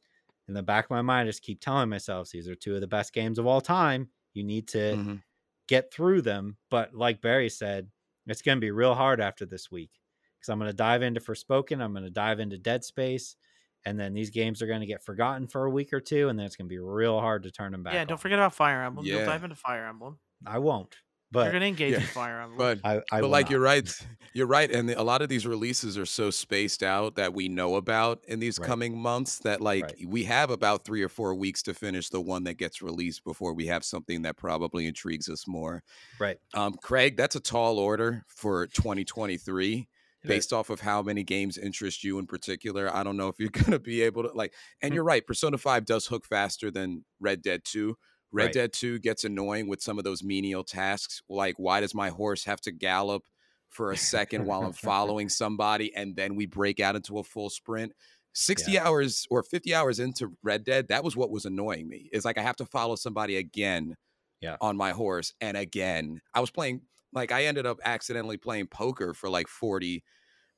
in 0.48 0.54
the 0.54 0.62
back 0.62 0.86
of 0.86 0.90
my 0.90 1.02
mind 1.02 1.28
i 1.28 1.30
just 1.30 1.42
keep 1.42 1.60
telling 1.60 1.88
myself 1.88 2.30
these 2.30 2.48
are 2.48 2.56
two 2.56 2.74
of 2.74 2.80
the 2.80 2.86
best 2.88 3.12
games 3.12 3.38
of 3.38 3.46
all 3.46 3.60
time 3.60 4.10
you 4.34 4.42
need 4.44 4.66
to 4.68 4.96
Mhm. 4.96 5.22
get 5.68 5.92
through 5.92 6.22
them. 6.22 6.56
But 6.70 6.94
like 6.94 7.20
Barry 7.20 7.48
said, 7.50 7.90
it's 8.26 8.42
going 8.42 8.56
to 8.56 8.60
be 8.60 8.70
real 8.70 8.94
hard 8.94 9.20
after 9.20 9.46
this 9.46 9.70
week 9.70 9.90
because 10.38 10.48
I'm 10.50 10.58
going 10.58 10.70
to 10.70 10.76
dive 10.76 11.02
into 11.02 11.20
Forspoken. 11.20 11.80
I'm 11.82 11.92
going 11.92 12.04
to 12.04 12.10
dive 12.10 12.40
into 12.40 12.58
Dead 12.58 12.84
Space. 12.84 13.36
And 13.84 13.98
then 13.98 14.12
these 14.14 14.30
games 14.30 14.60
are 14.62 14.66
going 14.66 14.80
to 14.80 14.86
get 14.86 15.02
forgotten 15.04 15.46
for 15.46 15.64
a 15.64 15.70
week 15.70 15.92
or 15.92 16.00
two. 16.00 16.28
And 16.28 16.38
then 16.38 16.46
it's 16.46 16.56
going 16.56 16.66
to 16.68 16.72
be 16.72 16.78
real 16.78 17.20
hard 17.20 17.44
to 17.44 17.50
turn 17.50 17.72
them 17.72 17.82
back. 17.82 17.94
Yeah, 17.94 18.04
don't 18.04 18.12
on. 18.12 18.18
forget 18.18 18.38
about 18.38 18.54
Fire 18.54 18.82
Emblem. 18.82 19.06
You'll 19.06 19.20
Yeah. 19.20 19.26
dive 19.26 19.44
into 19.44 19.56
Fire 19.56 19.86
Emblem. 19.86 20.18
I 20.46 20.58
won't. 20.58 20.96
But 21.30 21.40
You're 21.40 21.46
But 21.48 21.52
gonna 21.56 21.66
engage 21.66 21.94
in 21.94 22.00
Fire 22.02 22.40
Emblem. 22.42 22.56
But 22.56 22.80
I, 22.82 23.02
I 23.12 23.20
but 23.20 23.28
like 23.28 23.44
not. 23.46 23.50
you're 23.50 23.60
right 23.60 24.06
you're 24.32 24.46
right 24.46 24.70
and 24.70 24.88
a 24.90 25.02
lot 25.02 25.20
of 25.20 25.28
these 25.28 25.46
releases 25.46 25.98
are 25.98 26.06
so 26.06 26.30
spaced 26.30 26.82
out 26.82 27.16
that 27.16 27.34
we 27.34 27.48
know 27.50 27.74
about 27.76 28.24
in 28.26 28.40
these 28.40 28.58
Right. 28.58 28.66
coming 28.66 28.96
months 28.96 29.38
that 29.40 29.60
like 29.60 29.84
Right. 29.84 30.06
we 30.08 30.24
have 30.24 30.48
about 30.48 30.84
three 30.86 31.02
or 31.02 31.10
four 31.10 31.34
weeks 31.34 31.62
to 31.64 31.74
finish 31.74 32.08
the 32.08 32.20
one 32.22 32.44
that 32.44 32.54
gets 32.54 32.80
released 32.80 33.24
before 33.24 33.52
we 33.52 33.66
have 33.66 33.84
something 33.84 34.22
that 34.22 34.38
probably 34.38 34.86
intrigues 34.86 35.28
us 35.28 35.46
more 35.46 35.82
Right. 36.18 36.38
um 36.54 36.74
craig 36.82 37.18
that's 37.18 37.36
a 37.36 37.40
tall 37.40 37.78
order 37.78 38.24
for 38.28 38.66
2023 38.68 39.72
It 39.72 39.78
is. 39.80 39.86
Based 40.26 40.52
off 40.52 40.70
of 40.70 40.80
how 40.80 41.02
many 41.02 41.22
games 41.24 41.56
interest 41.58 42.04
you 42.04 42.18
in 42.18 42.26
particular 42.26 42.94
i 42.94 43.02
don't 43.02 43.16
know 43.16 43.28
if 43.28 43.38
you're 43.38 43.48
going 43.52 43.70
to 43.72 43.78
be 43.78 44.02
able 44.02 44.22
to 44.22 44.32
like 44.32 44.54
and 44.82 44.92
Hmm. 44.92 44.94
you're 44.94 45.04
right 45.04 45.26
persona 45.26 45.58
5 45.58 45.84
does 45.84 46.06
hook 46.06 46.24
faster 46.26 46.70
than 46.70 47.04
red 47.20 47.42
dead 47.42 47.62
2 47.64 47.96
Red 48.30 48.50
Right. 48.50 48.52
Dead 48.52 48.74
2 48.74 48.98
gets 48.98 49.24
annoying 49.24 49.68
with 49.68 49.80
some 49.80 49.96
of 49.96 50.04
those 50.04 50.22
menial 50.22 50.62
tasks, 50.62 51.22
like 51.30 51.54
why 51.58 51.80
does 51.80 51.94
my 51.94 52.10
horse 52.10 52.44
have 52.44 52.60
to 52.60 52.70
gallop 52.70 53.22
for 53.70 53.90
a 53.90 53.96
second 53.96 54.44
while 54.44 54.64
I'm 54.66 54.72
following 54.74 55.30
somebody 55.30 55.94
and 55.94 56.14
then 56.14 56.34
we 56.34 56.44
break 56.44 56.78
out 56.78 56.94
into 56.94 57.18
a 57.18 57.24
full 57.24 57.48
sprint? 57.48 57.94
60 58.34 58.78
hours 58.78 59.26
or 59.30 59.42
50 59.42 59.74
hours 59.74 59.98
into 59.98 60.36
Red 60.42 60.64
Dead, 60.64 60.88
that 60.88 61.02
was 61.04 61.16
what 61.16 61.30
was 61.30 61.46
annoying 61.46 61.88
me. 61.88 62.10
It's 62.12 62.26
like 62.26 62.36
I 62.36 62.42
have 62.42 62.56
to 62.56 62.66
follow 62.66 62.96
somebody 62.96 63.36
again 63.38 63.96
Yeah. 64.40 64.58
on 64.60 64.76
my 64.76 64.90
horse 64.92 65.32
and 65.40 65.56
again. 65.56 66.20
I 66.34 66.40
was 66.40 66.50
playing 66.50 66.82
like 67.12 67.32
I 67.32 67.44
ended 67.44 67.66
up 67.66 67.78
accidentally 67.84 68.36
playing 68.36 68.66
poker 68.68 69.14
for 69.14 69.28
like 69.30 69.48
40 69.48 70.02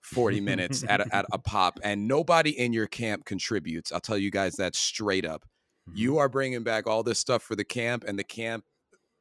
40 0.02 0.40
minutes 0.40 0.82
at 0.88 1.00
a, 1.02 1.14
at 1.14 1.26
a 1.32 1.38
pop 1.44 1.78
and 1.82 2.08
nobody 2.08 2.50
in 2.58 2.72
your 2.72 2.86
camp 2.86 3.24
contributes. 3.26 3.92
I'll 3.92 4.00
tell 4.00 4.16
you 4.18 4.30
guys 4.30 4.56
that 4.56 4.74
straight 4.74 5.24
up 5.26 5.44
Mhm. 5.88 5.96
you 5.96 6.18
are 6.18 6.28
bringing 6.28 6.62
back 6.62 6.86
all 6.86 7.02
this 7.02 7.18
stuff 7.18 7.42
for 7.42 7.56
the 7.56 7.64
camp 7.64 8.04
and 8.06 8.18
the 8.18 8.24
camp 8.24 8.64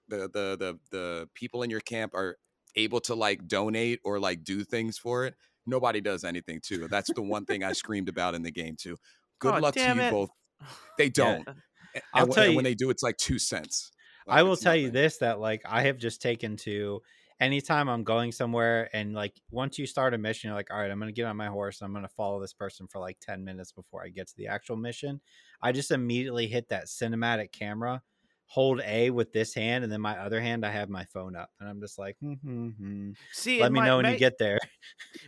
the 0.10 0.28
the 0.30 0.58
the 0.58 0.80
the 0.92 1.30
people 1.34 1.64
in 1.64 1.70
your 1.70 1.80
camp 1.80 2.14
are 2.14 2.36
able 2.76 3.00
to 3.02 3.16
like 3.16 3.48
donate 3.48 4.00
or 4.04 4.20
like 4.20 4.44
do 4.44 4.64
things 4.66 4.98
for 4.98 5.26
it 5.26 5.36
nobody 5.66 6.02
does 6.02 6.24
anything 6.26 6.60
too 6.62 6.88
that's 6.90 7.12
the 7.14 7.22
one 7.22 7.46
thing 7.46 7.64
i 7.64 7.72
screamed 7.72 8.10
about 8.10 8.36
in 8.36 8.42
the 8.44 8.52
game 8.52 8.76
too 8.78 8.98
good 9.40 9.54
Aw, 9.56 9.60
luck 9.60 9.74
to 9.76 9.80
you 9.80 10.02
it. 10.02 10.12
both 10.12 10.30
they 10.98 11.10
don't 11.10 11.48
Yeah. 11.96 12.02
I'll 12.14 12.24
and, 12.26 12.34
tell 12.34 12.48
you- 12.48 12.56
when 12.56 12.66
they 12.66 12.76
do 12.76 12.90
it's 12.90 13.04
like 13.04 13.16
two 13.18 13.40
cents 13.40 13.90
Like, 14.28 14.40
I 14.40 14.44
will 14.44 14.58
tell 14.58 14.76
you 14.76 14.90
this 14.92 15.18
that 15.20 15.40
like 15.40 15.62
I 15.66 15.84
have 15.84 15.98
just 15.98 16.22
taken 16.22 16.58
to 16.58 17.02
anytime 17.40 17.88
I'm 17.90 18.04
going 18.04 18.32
somewhere 18.32 18.90
and 18.94 19.14
like 19.14 19.34
once 19.52 19.78
you 19.80 19.86
start 19.86 20.14
a 20.14 20.18
mission, 20.18 20.50
you're 20.50 20.58
like, 20.58 20.72
all 20.72 20.80
right, 20.80 20.92
I'm 20.92 21.00
gonna 21.00 21.12
get 21.12 21.26
on 21.26 21.38
my 21.38 21.48
horse 21.48 21.82
and 21.82 21.88
I'm 21.88 21.94
gonna 21.94 22.08
follow 22.10 22.40
this 22.42 22.54
person 22.54 22.88
for 22.88 23.00
like 23.00 23.20
10 23.22 23.44
minutes 23.44 23.72
before 23.72 24.04
I 24.04 24.10
get 24.10 24.28
to 24.28 24.38
the 24.38 24.48
actual 24.48 24.76
mission. 24.76 25.22
I 25.62 25.72
just 25.72 25.92
immediately 25.92 26.48
hit 26.48 26.70
that 26.70 26.86
cinematic 26.86 27.52
camera, 27.52 28.02
hold 28.46 28.82
A 28.86 29.10
with 29.12 29.32
this 29.34 29.54
hand, 29.54 29.84
and 29.84 29.92
then 29.94 30.02
my 30.02 30.18
other 30.18 30.42
hand 30.42 30.66
I 30.66 30.72
have 30.72 30.90
my 30.90 31.06
phone 31.06 31.36
up. 31.36 31.50
And 31.60 31.70
I'm 31.70 31.80
just 31.80 32.00
like, 32.00 32.18
hmm, 32.20 32.34
hmm. 32.34 33.12
See, 33.32 33.62
let 33.62 33.72
me 33.72 33.80
my- 33.80 33.86
know 33.88 33.98
when 33.98 34.06
my- 34.06 34.14
you 34.14 34.18
get 34.20 34.38
there. 34.38 34.60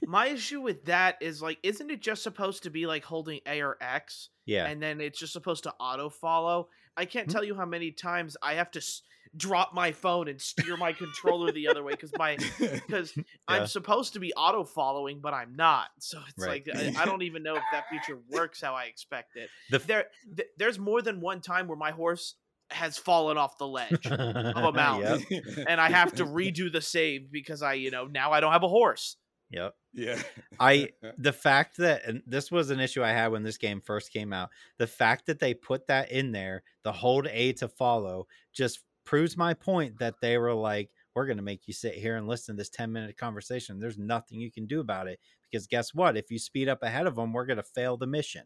My 0.05 0.28
issue 0.28 0.62
with 0.62 0.86
that 0.86 1.18
is 1.22 1.41
like, 1.41 1.57
isn't 1.64 1.89
it 1.91 2.01
just 2.01 2.24
supposed 2.24 2.64
to 2.64 2.70
be 2.70 2.86
like 2.88 3.03
holding 3.03 3.39
A 3.45 3.62
or 3.62 3.78
X, 3.82 4.30
Yeah. 4.45 4.66
and 4.68 4.82
then 4.82 4.99
it's 5.01 5.20
just 5.20 5.34
supposed 5.34 5.64
to 5.64 5.74
auto 5.80 6.09
follow? 6.09 6.70
I 6.97 7.05
can't 7.05 7.28
Mhm. 7.28 7.32
tell 7.32 7.43
you 7.43 7.55
how 7.55 7.66
many 7.66 7.91
times 7.91 8.36
I 8.41 8.53
have 8.55 8.72
to 8.72 8.80
s- 8.80 9.01
drop 9.38 9.73
my 9.73 9.91
phone 9.91 10.27
and 10.27 10.41
steer 10.41 10.75
my 10.77 10.91
controller 10.93 11.51
the 11.51 11.67
other 11.67 11.84
way 11.84 11.91
because 11.91 12.11
my 12.17 12.38
because 12.59 13.15
Yeah. 13.15 13.23
I'm 13.47 13.67
supposed 13.67 14.13
to 14.13 14.19
be 14.19 14.34
auto 14.34 14.63
following, 14.63 15.19
but 15.21 15.34
I'm 15.34 15.55
not. 15.55 15.88
So 15.99 16.19
it's 16.27 16.45
Right. 16.45 16.65
like 16.67 16.95
I, 16.97 17.01
I 17.01 17.05
don't 17.05 17.21
even 17.21 17.43
know 17.43 17.55
if 17.55 17.63
that 17.71 17.86
feature 17.89 18.19
works 18.29 18.61
how 18.61 18.73
I 18.75 18.86
expect 18.86 19.36
it. 19.38 19.49
The 19.69 19.77
f- 19.77 19.88
There, 19.88 20.05
th- 20.36 20.49
there's 20.57 20.77
more 20.79 21.01
than 21.01 21.21
one 21.21 21.39
time 21.41 21.67
where 21.67 21.77
my 21.77 21.91
horse 21.91 22.36
has 22.71 22.97
fallen 22.97 23.38
off 23.38 23.57
the 23.57 23.67
ledge, 23.67 24.05
of 24.07 24.63
a 24.63 24.71
mountain. 24.73 25.25
Yep. 25.29 25.43
and 25.67 25.79
I 25.82 25.89
have 25.89 26.13
to 26.15 26.25
redo 26.25 26.71
the 26.71 26.79
save 26.82 27.32
because 27.32 27.61
I, 27.61 27.73
you 27.73 27.91
know, 27.91 28.05
now 28.07 28.32
I 28.32 28.39
don't 28.39 28.53
have 28.53 28.63
a 28.63 28.69
horse. 28.69 29.17
Yep. 29.49 29.75
yeah 29.93 30.21
I 30.61 30.91
the 31.17 31.34
fact 31.34 31.75
that 31.77 32.05
and 32.05 32.23
this 32.25 32.49
was 32.49 32.69
an 32.69 32.79
issue 32.79 33.03
I 33.03 33.09
had 33.11 33.34
when 33.34 33.43
this 33.43 33.57
game 33.57 33.82
first 33.82 34.13
came 34.13 34.32
out. 34.32 34.49
The 34.77 34.88
fact 34.88 35.25
that 35.25 35.39
they 35.39 35.53
put 35.53 35.88
that 35.88 36.09
in 36.11 36.32
there, 36.32 36.63
the 36.84 36.93
hold 36.93 37.27
A 37.27 37.51
to 37.53 37.67
follow, 37.67 38.27
just 38.53 38.79
proves 39.06 39.38
my 39.38 39.54
point 39.54 39.99
that 39.99 40.22
they 40.22 40.38
were 40.38 40.54
like, 40.54 40.91
we're 41.16 41.26
going 41.26 41.38
to 41.38 41.43
make 41.43 41.68
you 41.68 41.74
sit 41.74 41.95
here 41.95 42.16
and 42.18 42.28
listen 42.28 42.56
to 42.56 42.62
this 42.62 42.70
10 42.70 42.91
minute 42.91 43.18
conversation. 43.18 43.80
There's 43.80 43.97
nothing 43.97 44.39
you 44.39 44.52
can 44.52 44.68
do 44.68 44.80
about 44.80 45.08
it 45.08 45.20
because 45.49 45.68
guess 45.68 45.93
what? 45.93 46.18
If 46.18 46.32
you 46.32 46.39
speed 46.39 46.70
up 46.70 46.84
ahead 46.84 47.08
of 47.08 47.16
them, 47.16 47.34
we're 47.34 47.45
going 47.45 47.58
to 47.58 47.64
fail 47.64 47.97
the 47.97 48.08
mission. 48.08 48.45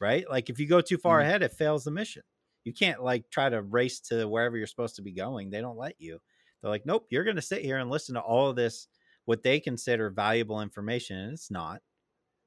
Right? 0.00 0.28
Like 0.28 0.50
if 0.50 0.58
you 0.60 0.66
go 0.68 0.80
too 0.80 0.98
far 0.98 1.20
Mhm. 1.20 1.22
ahead, 1.22 1.42
it 1.42 1.52
fails 1.52 1.84
the 1.84 1.90
mission. 1.90 2.22
You 2.64 2.74
can't 2.74 3.02
like 3.02 3.30
try 3.30 3.48
to 3.48 3.62
race 3.62 4.00
to 4.02 4.28
wherever 4.28 4.56
you're 4.56 4.66
supposed 4.66 4.96
to 4.96 5.02
be 5.02 5.12
going. 5.12 5.50
They 5.50 5.60
don't 5.60 5.78
let 5.78 6.00
you. 6.00 6.20
They're 6.60 6.70
like, 6.70 6.84
nope, 6.84 7.06
you're 7.10 7.24
going 7.24 7.36
to 7.36 7.42
sit 7.42 7.62
here 7.64 7.78
and 7.78 7.90
listen 7.90 8.14
to 8.16 8.20
all 8.20 8.50
of 8.50 8.56
this, 8.56 8.88
what 9.24 9.42
they 9.42 9.60
consider 9.60 10.10
valuable 10.10 10.60
information. 10.60 11.16
And 11.18 11.32
it's 11.32 11.50
not. 11.50 11.82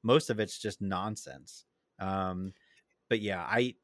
Most 0.02 0.30
of 0.30 0.40
it's 0.40 0.58
just 0.58 0.80
nonsense. 0.80 1.66
Um, 1.98 2.54
but 3.08 3.20
yeah, 3.20 3.42
I 3.42 3.76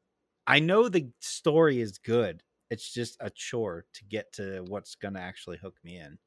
I 0.47 0.59
know 0.59 0.89
the 0.89 1.11
story 1.21 1.81
is 1.81 1.97
good. 1.99 2.43
It's 2.69 2.93
just 2.93 3.17
a 3.19 3.29
chore 3.29 3.85
to 3.93 4.05
get 4.05 4.33
to 4.33 4.63
what's 4.67 4.95
going 4.95 5.13
to 5.13 5.19
actually 5.19 5.57
hook 5.57 5.75
me 5.83 5.97
in. 5.97 6.17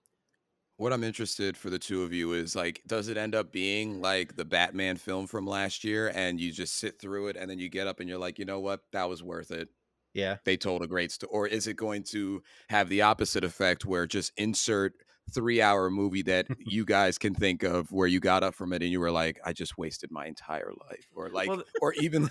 What 0.76 0.94
I'm 0.94 1.04
interested 1.04 1.58
for 1.58 1.68
the 1.68 1.78
two 1.78 2.02
of 2.02 2.12
you 2.12 2.32
is 2.32 2.56
like, 2.56 2.80
does 2.86 3.08
it 3.08 3.18
end 3.18 3.34
up 3.34 3.52
being 3.52 4.00
like 4.00 4.36
the 4.36 4.46
Batman 4.46 4.96
film 4.96 5.26
from 5.26 5.46
last 5.46 5.84
year 5.84 6.10
and 6.14 6.40
you 6.40 6.52
just 6.52 6.76
sit 6.76 6.98
through 6.98 7.28
it 7.28 7.36
and 7.36 7.50
then 7.50 7.58
you 7.58 7.68
get 7.68 7.86
up 7.86 8.00
and 8.00 8.08
you're 8.08 8.18
like, 8.18 8.38
you 8.38 8.46
know 8.46 8.60
what, 8.60 8.80
that 8.92 9.08
was 9.08 9.22
worth 9.22 9.50
it. 9.50 9.68
Yeah. 10.14 10.36
They 10.44 10.56
told 10.56 10.82
a 10.82 10.86
great 10.86 11.12
story. 11.12 11.30
Or 11.30 11.46
is 11.46 11.66
it 11.66 11.76
going 11.76 12.04
to 12.04 12.42
have 12.70 12.88
the 12.88 13.02
opposite 13.02 13.44
effect 13.44 13.84
where 13.84 14.06
just 14.06 14.32
insert 14.38 14.94
three 15.32 15.60
hour 15.60 15.90
movie 15.90 16.22
that 16.22 16.46
you 16.58 16.86
guys 16.86 17.18
can 17.18 17.34
think 17.34 17.62
of 17.62 17.92
where 17.92 18.08
you 18.08 18.18
got 18.18 18.42
up 18.42 18.54
from 18.54 18.72
it 18.72 18.82
and 18.82 18.90
you 18.90 19.00
were 19.00 19.12
like, 19.12 19.38
I 19.44 19.52
just 19.52 19.76
wasted 19.76 20.10
my 20.10 20.26
entire 20.26 20.72
life. 20.88 21.06
Or 21.14 21.28
like, 21.28 21.50
Well, 21.50 21.62
or 21.82 21.92
even, 21.94 22.30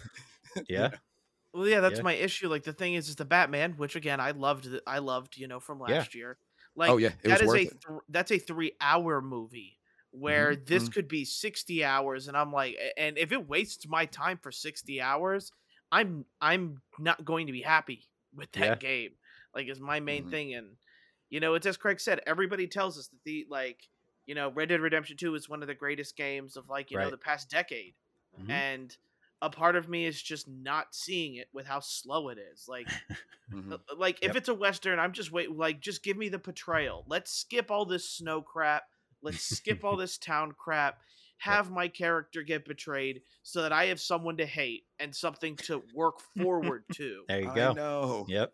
Yeah. 0.67 0.89
Well, 1.53 1.67
yeah, 1.67 1.79
that's 1.79 2.01
Yeah. 2.01 2.03
my 2.03 2.13
issue. 2.13 2.47
Like 2.47 2.63
the 2.63 2.73
thing 2.73 2.93
is, 2.93 3.09
is 3.09 3.15
the 3.15 3.25
Batman, 3.25 3.73
which 3.77 3.95
again 3.95 4.19
I 4.19 4.31
loved. 4.31 4.67
I 4.85 4.99
loved, 4.99 5.37
you 5.37 5.47
know, 5.47 5.59
from 5.59 5.79
Yeah. 5.85 6.05
last 6.05 6.13
year. 6.13 6.37
Like, 6.75 6.95
oh 6.95 6.97
yeah, 6.97 7.13
it 7.23 7.29
that 7.29 7.41
was 7.41 7.43
is 7.43 7.55
a. 7.55 7.59
Mm-hmm, 7.59 7.69
th- 7.69 7.99
that's 8.09 8.31
a 8.31 8.37
three 8.39 8.73
hour 8.79 9.21
movie 9.21 9.79
where 10.11 10.55
this 10.55 10.87
mhm. 10.87 10.89
could 10.89 11.07
be 11.07 11.25
sixty 11.25 11.83
hours, 11.83 12.27
and 12.27 12.37
I'm 12.37 12.51
like, 12.51 12.77
and 12.97 13.17
if 13.17 13.31
it 13.31 13.47
wastes 13.47 13.87
my 13.87 14.05
time 14.05 14.37
for 14.37 14.51
sixty 14.51 15.01
hours, 15.01 15.51
I'm 15.91 16.25
I'm 16.39 16.81
not 16.99 17.25
going 17.25 17.47
to 17.47 17.53
be 17.53 17.61
happy 17.61 18.09
with 18.33 18.51
that 18.53 18.77
Yeah. 18.77 18.79
game. 18.79 19.11
Like, 19.55 19.67
is 19.67 19.79
my 19.79 19.99
main 19.99 20.25
Mhm. 20.25 20.27
thing, 20.27 20.53
and 20.53 20.77
you 21.29 21.39
know, 21.39 21.55
it's 21.55 21.65
as 21.65 21.77
Craig 21.77 21.99
said. 21.99 22.21
Everybody 22.27 22.67
tells 22.67 22.97
us 22.97 23.07
that 23.07 23.23
the 23.25 23.47
like, 23.49 23.89
you 24.27 24.35
know, 24.35 24.51
Red 24.51 24.69
Dead 24.69 24.81
Redemption 24.81 25.17
Two 25.17 25.33
is 25.35 25.49
one 25.49 25.61
of 25.63 25.67
the 25.67 25.73
greatest 25.75 26.15
games 26.15 26.55
of 26.57 26.69
like 26.69 26.91
you 26.91 26.97
know 26.99 27.09
the 27.09 27.17
past 27.17 27.49
decade 27.49 27.95
Mhm. 28.37 28.59
and 28.59 28.95
a 29.41 29.49
part 29.49 29.75
of 29.75 29.87
me 29.89 30.05
is 30.05 30.21
just 30.21 30.47
not 30.47 30.87
seeing 30.93 31.35
it 31.35 31.47
with 31.53 31.65
how 31.65 31.79
slow 31.79 32.29
it 32.29 32.37
is 32.37 32.65
like 32.67 32.87
Mhm. 33.53 33.73
uh, 33.73 33.77
like 33.97 34.17
if 34.21 34.27
Yep. 34.27 34.35
it's 34.35 34.49
a 34.49 34.53
western 34.53 34.99
i'm 34.99 35.13
just 35.13 35.31
wait 35.31 35.51
like 35.51 35.79
just 35.79 36.03
give 36.03 36.17
me 36.17 36.29
the 36.29 36.37
portrayal 36.39 37.03
let's 37.07 37.31
skip 37.31 37.71
all 37.71 37.85
this 37.85 38.07
snow 38.09 38.41
crap 38.41 38.83
let's 39.21 39.43
skip 39.43 39.83
all 39.83 39.95
this 39.97 40.17
town 40.17 40.53
crap 40.57 40.99
have 41.37 41.71
my 41.71 41.87
character 41.87 42.43
get 42.43 42.65
betrayed 42.65 43.21
so 43.43 43.61
that 43.61 43.71
i 43.73 43.85
have 43.85 43.99
someone 43.99 44.37
to 44.37 44.45
hate 44.45 44.83
and 44.99 45.15
something 45.15 45.57
to 45.63 45.81
work 45.93 46.19
forward 46.37 46.83
to 46.91 47.23
There 47.27 47.41
you 47.41 47.49
I 47.49 47.55
go. 47.55 47.73
know. 47.73 48.25
Yep. 48.27 48.53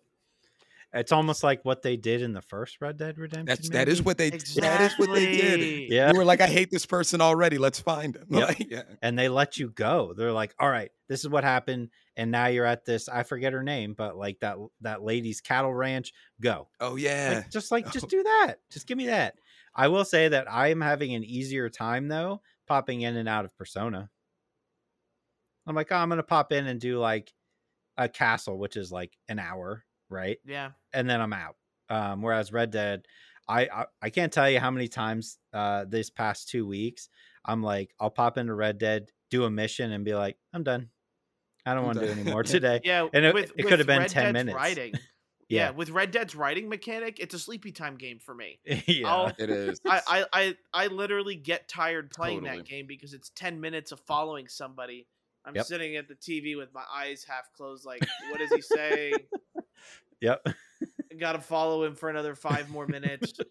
It's 0.94 1.12
almost 1.12 1.44
like 1.44 1.66
what 1.66 1.82
they 1.82 1.98
did 1.98 2.22
in 2.22 2.32
the 2.32 2.42
first 2.42 2.78
Red 2.80 2.96
Dead 2.98 3.18
Redemption. 3.18 3.46
That's 3.48 3.70
that 3.70 3.90
is 3.90 4.02
what 4.02 4.18
they 4.18 4.30
that 4.30 4.82
is 4.82 4.98
what 4.98 5.14
they 5.14 5.26
did. 5.38 5.92
Yeah. 5.92 6.12
You 6.12 6.18
were 6.18 6.24
like, 6.24 6.40
I 6.40 6.48
hate 6.48 6.72
this 6.72 6.86
person 6.86 7.20
already. 7.20 7.58
Let's 7.58 7.80
find 7.80 8.16
him. 8.16 8.26
Yep. 8.30 8.48
Like, 8.48 8.72
yeah. 8.72 8.84
and 9.02 9.20
they 9.20 9.28
let 9.28 9.58
you 9.58 9.70
go. 9.72 10.14
They're 10.16 10.32
like, 10.32 10.56
"All 10.60 10.70
right, 10.70 10.92
this 11.10 11.20
is 11.22 11.30
what 11.30 11.44
happened, 11.44 11.90
and 12.16 12.32
now 12.32 12.48
you're 12.48 12.66
at 12.66 12.86
this. 12.86 13.10
I 13.10 13.24
forget 13.24 13.52
her 13.54 13.64
name, 13.64 13.94
but 13.98 14.16
like 14.16 14.40
that 14.40 14.58
that 14.82 15.04
lady's 15.04 15.42
cattle 15.42 15.74
ranch. 15.74 16.14
Go, 16.42 16.70
Oh 16.80 16.96
yeah. 16.96 17.34
like, 17.44 17.52
just 17.52 17.72
like 17.72 17.88
Oh. 17.88 17.92
just 17.92 18.08
do 18.08 18.24
that. 18.24 18.56
Just 18.72 18.88
give 18.88 18.98
me 18.98 19.08
that." 19.08 19.36
I 19.78 19.90
will 19.90 20.06
say 20.06 20.30
that 20.30 20.50
I 20.50 20.70
am 20.70 20.80
having 20.80 21.14
an 21.16 21.26
easier 21.26 21.70
time 21.70 22.08
though, 22.08 22.42
popping 22.68 23.02
in 23.02 23.18
and 23.18 23.28
out 23.28 23.44
of 23.44 23.58
Persona. 23.58 24.10
I'm 25.68 25.76
like, 25.76 25.92
oh, 25.92 25.96
I'm 25.98 26.08
gonna 26.10 26.24
pop 26.24 26.52
in 26.54 26.68
and 26.68 26.80
do 26.80 27.00
like 27.00 27.34
a 27.98 28.08
castle, 28.08 28.58
which 28.58 28.78
is 28.78 28.92
like 28.92 29.18
an 29.28 29.40
hour, 29.40 29.84
right? 30.10 30.38
yeah 30.46 30.72
and 30.94 31.10
then 31.10 31.22
I'm 31.22 31.34
out. 31.34 31.56
Um, 31.90 32.22
whereas 32.22 32.52
Red 32.52 32.72
Dead, 32.72 33.06
I, 33.48 33.66
I 33.68 33.86
I 34.02 34.10
can't 34.10 34.34
tell 34.34 34.50
you 34.50 34.60
how 34.60 34.72
many 34.72 34.88
times 34.88 35.38
uh 35.54 35.86
this 35.88 36.10
past 36.10 36.50
two 36.50 36.66
weeks 36.66 37.10
I'm 37.46 37.62
like 37.62 37.92
I'll 38.00 38.10
pop 38.10 38.38
into 38.38 38.54
Red 38.56 38.78
Dead, 38.80 39.10
do 39.30 39.44
a 39.46 39.52
mission, 39.52 39.92
and 39.92 40.04
be 40.04 40.16
like 40.16 40.38
I'm 40.54 40.64
done. 40.64 40.90
I 41.66 41.74
don't 41.74 41.86
want 41.86 42.00
to 42.00 42.06
do 42.06 42.10
done. 42.12 42.20
any 42.20 42.32
more 42.32 42.44
today. 42.56 42.82
yeah 42.84 43.08
And 43.14 43.26
it- 43.26 43.34
with, 43.34 43.52
it 43.58 43.68
could 43.68 43.80
have 43.80 43.88
been 43.88 44.00
Red 44.00 44.10
10 44.10 44.24
Dead's 44.24 44.34
minutes. 44.34 44.56
writing 44.56 44.94
yeah. 45.48 45.66
Yeah, 45.66 45.70
with 45.72 45.92
red 45.92 46.10
dead's 46.10 46.34
writing 46.36 46.70
mechanic 46.70 47.20
it's 47.20 47.36
a 47.36 47.40
sleepy 47.40 47.72
time 47.72 47.98
game 47.98 48.18
for 48.20 48.34
me 48.34 48.60
yeah, 48.88 49.08
I'll- 49.08 49.34
It 49.38 49.50
is. 49.52 49.80
I, 49.86 50.02
I 50.08 50.26
I 50.34 50.56
I 50.74 50.88
literally 50.88 51.36
get 51.36 51.68
tired 51.68 52.10
playing 52.10 52.42
Totally. 52.42 52.58
that 52.58 52.66
game 52.68 52.88
because 52.88 53.14
it's 53.14 53.30
ten 53.36 53.62
minutes 53.62 53.92
of 53.92 54.00
following 54.02 54.48
somebody. 54.48 55.06
I'm 55.48 55.54
Yep. 55.56 55.66
sitting 55.68 55.96
at 55.98 56.08
the 56.08 56.16
TV 56.16 56.58
with 56.58 56.74
my 56.74 56.84
eyes 56.92 57.24
half 57.30 57.54
closed, 57.56 57.86
like, 57.86 58.02
what 58.32 58.40
does 58.40 58.52
he 58.52 58.62
say? 58.62 59.14
Yep. 60.22 60.46
Got 61.20 61.34
to 61.34 61.40
follow 61.40 61.84
him 61.84 61.96
for 61.96 62.10
another 62.10 62.36
five 62.36 62.70
more 62.70 62.88
minutes. 62.88 63.34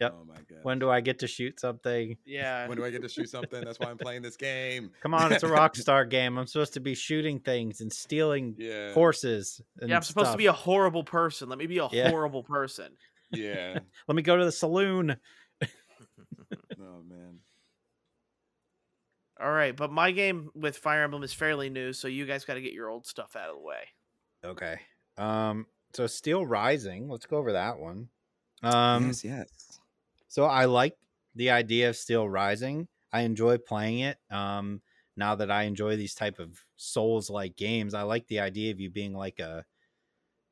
Yep. 0.00 0.14
Oh 0.16 0.24
my 0.24 0.36
god. 0.36 0.60
When 0.62 0.78
do 0.78 0.88
I 0.88 1.00
get 1.00 1.18
to 1.18 1.26
shoot 1.26 1.58
something? 1.58 2.16
Yeah, 2.24 2.68
When 2.68 2.78
do 2.78 2.84
I 2.84 2.90
get 2.90 3.02
to 3.02 3.08
shoot 3.08 3.28
something? 3.28 3.64
That's 3.64 3.80
why 3.80 3.90
I'm 3.90 3.98
playing 3.98 4.22
this 4.22 4.36
game. 4.36 4.92
Come 5.02 5.12
on, 5.12 5.32
it's 5.32 5.42
a 5.42 5.48
Rockstar 5.48 6.08
game. 6.10 6.38
I'm 6.38 6.46
supposed 6.46 6.74
to 6.74 6.80
be 6.80 6.94
shooting 6.94 7.40
things 7.40 7.80
and 7.80 7.92
stealing 7.92 8.54
Yeah. 8.58 8.92
horses. 8.92 9.60
And 9.80 9.90
yeah. 9.90 9.96
I'm 9.96 10.02
supposed 10.02 10.30
to 10.30 10.38
be 10.38 10.46
a 10.46 10.52
horrible 10.52 11.02
person. 11.02 11.48
Let 11.48 11.58
me 11.58 11.66
be 11.66 11.78
a 11.78 11.88
Yeah. 11.90 12.10
horrible 12.10 12.44
person. 12.44 12.92
Yeah. 13.32 13.80
Let 14.06 14.14
me 14.14 14.22
go 14.22 14.36
to 14.36 14.44
the 14.44 14.52
saloon. 14.52 15.16
Oh 15.64 17.02
man. 17.04 17.40
All 19.40 19.50
right, 19.50 19.74
but 19.74 19.90
my 19.90 20.12
game 20.12 20.50
with 20.54 20.76
Fire 20.76 21.02
Emblem 21.02 21.24
is 21.24 21.32
fairly 21.32 21.70
new, 21.70 21.92
so 21.92 22.06
you 22.06 22.24
guys 22.24 22.44
got 22.44 22.54
to 22.54 22.60
get 22.60 22.72
your 22.72 22.88
old 22.88 23.04
stuff 23.04 23.34
out 23.34 23.50
of 23.50 23.56
the 23.56 23.62
way. 23.62 23.80
Okay. 24.44 24.78
Um. 25.18 25.66
So 25.94 26.06
Steel 26.06 26.46
Rising. 26.46 27.08
Let's 27.08 27.26
go 27.26 27.38
over 27.38 27.52
that 27.52 27.78
one. 27.78 28.08
Um. 28.62 29.06
yes, 29.08 29.24
yes. 29.24 29.80
So 30.28 30.44
I 30.44 30.66
like 30.66 30.96
the 31.34 31.50
idea 31.50 31.88
of 31.88 31.96
Steel 31.96 32.28
Rising. 32.28 32.88
I 33.12 33.22
enjoy 33.22 33.58
playing 33.58 34.00
it. 34.00 34.18
Um. 34.30 34.82
Now 35.16 35.34
that 35.34 35.50
I 35.50 35.64
enjoy 35.64 35.96
these 35.96 36.14
type 36.14 36.38
of 36.38 36.62
Souls 36.76 37.28
like 37.28 37.56
games, 37.56 37.92
I 37.92 38.02
like 38.02 38.28
the 38.28 38.38
idea 38.38 38.70
of 38.70 38.78
you 38.78 38.88
being 38.88 39.14
like 39.14 39.40
a, 39.40 39.64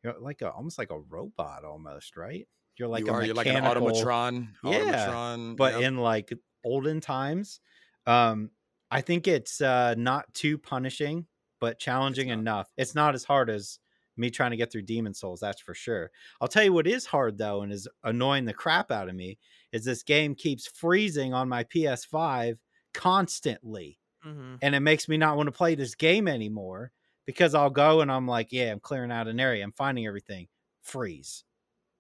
you're 0.03 0.17
like 0.19 0.43
a 0.43 0.51
almost 0.51 0.77
like 0.77 0.91
a 0.91 0.99
robot 0.99 1.65
almost, 1.65 2.17
right? 2.17 2.49
You're 2.77 2.89
like 2.89 3.07
you 3.07 3.13
a 3.13 3.15
are. 3.15 3.25
You're 3.25 3.37
like 3.37 3.47
an 3.47 3.63
automatron. 3.63 4.49
Yeah, 4.65 5.07
Automatron. 5.07 5.57
but 5.57 5.75
yep. 5.75 5.83
in 5.83 5.99
like 5.99 6.33
olden 6.67 7.01
times 7.01 7.61
um 8.07 8.51
i 8.91 9.01
think 9.01 9.29
it's 9.29 9.61
uh 9.61 9.95
not 9.97 10.33
too 10.35 10.59
punishing 10.59 11.27
but 11.61 11.79
challenging 11.79 12.29
not. 12.29 12.39
enough 12.39 12.69
it's 12.77 12.95
not 12.95 13.15
as 13.15 13.25
hard 13.25 13.49
as 13.49 13.79
me 14.17 14.31
trying 14.31 14.51
to 14.51 14.57
get 14.57 14.71
through 14.73 14.83
demon 14.83 15.15
souls 15.15 15.41
that's 15.41 15.61
for 15.61 15.75
sure 15.75 16.11
i'll 16.41 16.49
tell 16.49 16.65
you 16.65 16.73
what 16.73 16.87
is 16.87 17.07
hard 17.07 17.39
though 17.39 17.63
and 17.63 17.73
is 17.73 17.89
annoying 18.05 18.45
the 18.45 18.55
crap 18.55 18.91
out 18.91 19.09
of 19.09 19.15
me 19.15 19.39
is 19.73 19.85
this 19.85 20.03
game 20.03 20.35
keeps 20.35 20.67
freezing 20.67 21.35
on 21.35 21.49
my 21.49 21.65
ps5 21.65 22.59
constantly 22.95 23.99
Mm-hmm. 24.25 24.57
and 24.61 24.75
it 24.75 24.81
makes 24.81 25.09
me 25.09 25.17
not 25.17 25.37
want 25.37 25.47
to 25.47 25.53
play 25.53 25.77
this 25.77 25.95
game 25.95 26.27
anymore 26.27 26.91
because 27.27 27.55
I'll 27.55 27.71
go 27.71 28.01
and 28.01 28.11
I'm 28.11 28.27
like, 28.27 28.51
yeah, 28.51 28.73
I'm 28.73 28.81
clearing 28.81 29.13
out 29.13 29.29
an 29.29 29.39
area, 29.39 29.63
I'm 29.63 29.73
finding 29.73 30.07
everything, 30.07 30.49
freeze, 30.83 31.45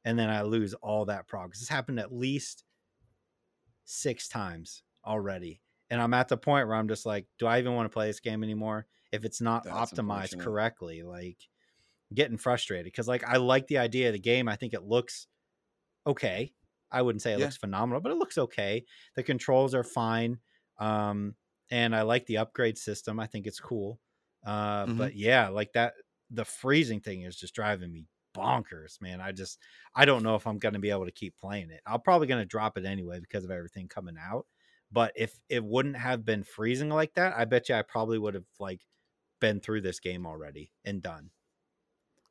and 0.04 0.18
then 0.18 0.30
I 0.30 0.42
lose 0.42 0.74
all 0.74 1.04
that 1.06 1.28
progress. 1.28 1.60
This 1.60 1.68
happened 1.68 2.00
at 2.00 2.12
least 2.12 2.64
six 3.84 4.28
times 4.28 4.82
already, 5.04 5.60
and 5.90 6.00
I'm 6.00 6.14
at 6.14 6.28
the 6.28 6.36
point 6.36 6.66
where 6.66 6.76
I'm 6.76 6.88
just 6.88 7.06
like, 7.06 7.26
do 7.38 7.46
I 7.46 7.58
even 7.58 7.74
want 7.74 7.86
to 7.86 7.92
play 7.92 8.06
this 8.08 8.20
game 8.20 8.42
anymore 8.42 8.86
if 9.12 9.24
it's 9.24 9.40
not 9.40 9.64
That's 9.64 9.92
optimized 9.92 10.38
correctly? 10.38 11.02
Like, 11.02 11.38
getting 12.14 12.38
frustrated 12.38 12.86
because 12.86 13.08
like 13.08 13.24
I 13.24 13.36
like 13.38 13.66
the 13.66 13.78
idea 13.78 14.08
of 14.08 14.14
the 14.14 14.18
game. 14.20 14.48
I 14.48 14.56
think 14.56 14.74
it 14.74 14.82
looks 14.84 15.26
okay. 16.06 16.54
I 16.90 17.02
wouldn't 17.02 17.22
say 17.22 17.32
it 17.32 17.38
Yeah. 17.38 17.40
looks 17.40 17.56
phenomenal, 17.56 18.00
but 18.00 18.12
it 18.12 18.16
looks 18.18 18.38
okay. 18.38 18.84
The 19.16 19.22
controls 19.22 19.74
are 19.74 19.84
fine. 19.84 20.40
Um, 20.78 21.36
and 21.70 21.96
I 21.96 22.02
like 22.02 22.26
the 22.26 22.38
upgrade 22.38 22.78
system. 22.78 23.18
I 23.18 23.26
think 23.26 23.46
it's 23.46 23.60
cool. 23.60 24.00
Uh, 24.44 24.86
Mhm. 24.86 24.96
but 24.96 25.16
yeah, 25.16 25.48
like 25.48 25.72
that, 25.72 25.94
the 26.30 26.44
freezing 26.44 27.00
thing 27.00 27.22
is 27.22 27.36
just 27.36 27.54
driving 27.54 27.92
me 27.92 28.06
bonkers, 28.36 29.00
man. 29.00 29.20
I 29.20 29.32
just, 29.32 29.58
I 29.94 30.04
don't 30.04 30.22
know 30.22 30.36
if 30.36 30.46
I'm 30.46 30.58
going 30.58 30.74
to 30.74 30.78
be 30.80 30.90
able 30.90 31.06
to 31.06 31.12
keep 31.12 31.36
playing 31.36 31.70
it. 31.70 31.80
I'm 31.86 32.00
probably 32.02 32.28
going 32.28 32.42
to 32.42 32.46
drop 32.46 32.78
it 32.78 32.84
anyway 32.84 33.18
because 33.20 33.44
of 33.44 33.50
everything 33.50 33.88
coming 33.88 34.16
out. 34.20 34.46
But 34.92 35.12
if 35.16 35.40
it 35.48 35.64
wouldn't 35.64 35.96
have 35.96 36.24
been 36.24 36.44
freezing 36.44 36.90
like 36.90 37.14
that, 37.14 37.36
I 37.36 37.44
bet 37.44 37.68
you 37.68 37.74
I 37.74 37.82
probably 37.82 38.18
would 38.18 38.34
have 38.34 38.46
like 38.60 38.82
been 39.40 39.60
through 39.60 39.82
this 39.82 40.00
game 40.00 40.26
already 40.26 40.72
and 40.84 41.02
done. 41.02 41.30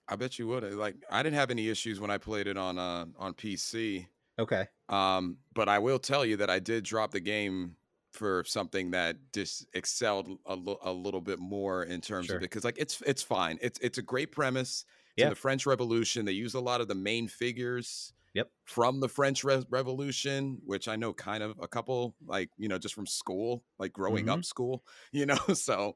I 0.08 0.16
bet 0.16 0.38
you 0.40 0.48
would. 0.48 0.64
Like 0.74 0.96
I 1.10 1.24
didn't 1.24 1.36
have 1.38 1.52
any 1.52 1.70
issues 1.70 2.00
when 2.00 2.12
I 2.12 2.18
played 2.18 2.48
it 2.48 2.58
on 2.58 2.78
uh 2.78 3.06
on 3.18 3.34
PC. 3.34 4.08
Okay. 4.38 4.68
Um, 4.90 5.38
but 5.54 5.70
I 5.70 5.80
will 5.80 6.00
tell 6.00 6.26
you 6.26 6.38
that 6.38 6.50
I 6.50 6.60
did 6.60 6.84
drop 6.84 7.12
the 7.12 7.22
game 7.22 7.78
for 8.12 8.44
something 8.46 8.92
that 8.92 9.18
just 9.34 9.66
excelled 9.74 10.30
a, 10.46 10.58
a 10.84 10.92
little 10.92 11.22
bit 11.22 11.40
more 11.40 11.84
in 11.84 12.02
terms 12.02 12.28
Sure. 12.28 12.38
of 12.38 12.42
it 12.42 12.46
because 12.46 12.64
like 12.64 12.78
it's 12.78 13.02
it's 13.02 13.24
fine. 13.24 13.58
It's 13.62 13.80
it's 13.82 13.98
a 13.98 14.02
great 14.02 14.32
premise. 14.32 14.86
It's 15.18 15.22
Yeah. 15.22 15.26
in 15.26 15.30
the 15.32 15.36
French 15.36 15.66
Revolution. 15.66 16.26
They 16.26 16.34
use 16.34 16.54
a 16.54 16.60
lot 16.62 16.82
of 16.82 16.88
the 16.88 16.96
main 16.96 17.28
figures 17.28 18.14
Yep. 18.34 18.52
from 18.66 19.00
the 19.00 19.08
French 19.08 19.46
Re- 19.46 19.66
Revolution, 19.70 20.60
which 20.66 20.90
I 20.90 20.98
know 20.98 21.14
kind 21.14 21.42
of 21.42 21.58
a 21.62 21.68
couple 21.70 22.16
like 22.26 22.50
you 22.58 22.68
know 22.68 22.78
just 22.78 22.94
from 22.94 23.08
school, 23.08 23.64
like 23.80 23.94
growing 23.94 24.26
Mm-hmm. 24.26 24.34
up 24.40 24.46
school, 24.46 24.84
you 25.14 25.26
know. 25.26 25.38
So 25.54 25.96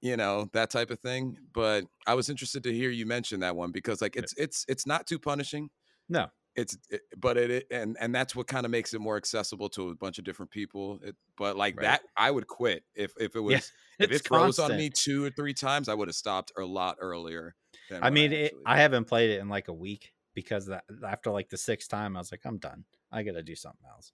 you 0.00 0.16
know 0.16 0.48
that 0.52 0.70
type 0.70 0.90
of 0.90 1.00
thing. 1.00 1.38
But 1.52 1.86
I 2.06 2.14
was 2.14 2.28
interested 2.30 2.62
to 2.64 2.72
hear 2.72 2.90
you 2.90 3.06
mention 3.06 3.40
that 3.40 3.56
one 3.56 3.72
because 3.72 4.00
like 4.02 4.16
it's 4.16 4.34
it's 4.36 4.64
it's 4.68 4.86
not 4.86 5.06
too 5.06 5.18
punishing 5.18 5.70
No. 6.08 6.30
it's 6.56 6.76
it, 6.90 7.02
but 7.16 7.36
it, 7.36 7.50
it 7.50 7.66
and 7.70 7.96
and 8.00 8.14
that's 8.14 8.34
what 8.34 8.46
kind 8.48 8.64
of 8.66 8.72
makes 8.72 8.92
it 8.92 9.00
more 9.00 9.16
accessible 9.16 9.68
to 9.68 9.90
a 9.90 9.94
bunch 9.94 10.18
of 10.18 10.24
different 10.24 10.50
people 10.50 10.98
it, 11.02 11.16
but 11.36 11.56
like 11.56 11.78
Right. 11.78 11.80
that 11.80 12.02
i 12.16 12.30
would 12.30 12.48
quit 12.48 12.84
if 12.94 13.12
if 13.20 13.36
it 13.36 13.40
was 13.40 13.72
Yeah, 13.98 14.02
if 14.02 14.10
it 14.12 14.24
froze 14.24 14.58
on 14.58 14.74
me 14.74 14.90
two 14.90 15.24
or 15.24 15.30
three 15.30 15.54
times 15.54 15.88
i 15.88 15.94
would 15.94 16.08
have 16.08 16.14
stopped 16.16 16.52
a 16.58 16.64
lot 16.64 16.96
earlier 17.00 17.54
I 18.00 18.10
mean, 18.10 18.32
it, 18.32 18.54
I 18.64 18.78
haven't 18.80 19.06
played 19.06 19.30
it 19.30 19.40
in 19.40 19.48
like 19.48 19.68
a 19.68 19.72
week 19.72 20.14
because 20.34 20.66
that 20.66 20.84
after 21.06 21.30
like 21.30 21.48
the 21.48 21.58
sixth 21.58 21.88
time, 21.88 22.16
I 22.16 22.20
was 22.20 22.32
like, 22.32 22.44
I'm 22.44 22.58
done. 22.58 22.84
I 23.12 23.22
gotta 23.22 23.42
do 23.42 23.54
something 23.54 23.86
else. 23.88 24.12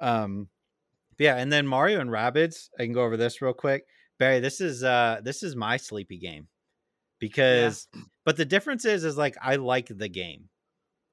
Um, 0.00 0.50
yeah, 1.18 1.36
and 1.36 1.52
then 1.52 1.66
Mario 1.66 2.00
and 2.00 2.10
Rabbids. 2.10 2.70
I 2.78 2.84
can 2.84 2.92
go 2.92 3.04
over 3.04 3.16
this 3.16 3.42
real 3.42 3.54
quick. 3.54 3.86
Barry, 4.18 4.40
this 4.40 4.60
is 4.60 4.84
uh 4.84 5.20
this 5.22 5.42
is 5.42 5.56
my 5.56 5.76
sleepy 5.76 6.18
game 6.18 6.48
because, 7.18 7.88
but 8.24 8.36
the 8.36 8.44
difference 8.44 8.84
is, 8.84 9.04
is 9.04 9.16
like 9.16 9.36
I 9.40 9.56
like 9.56 9.88
the 9.88 10.08
game. 10.08 10.48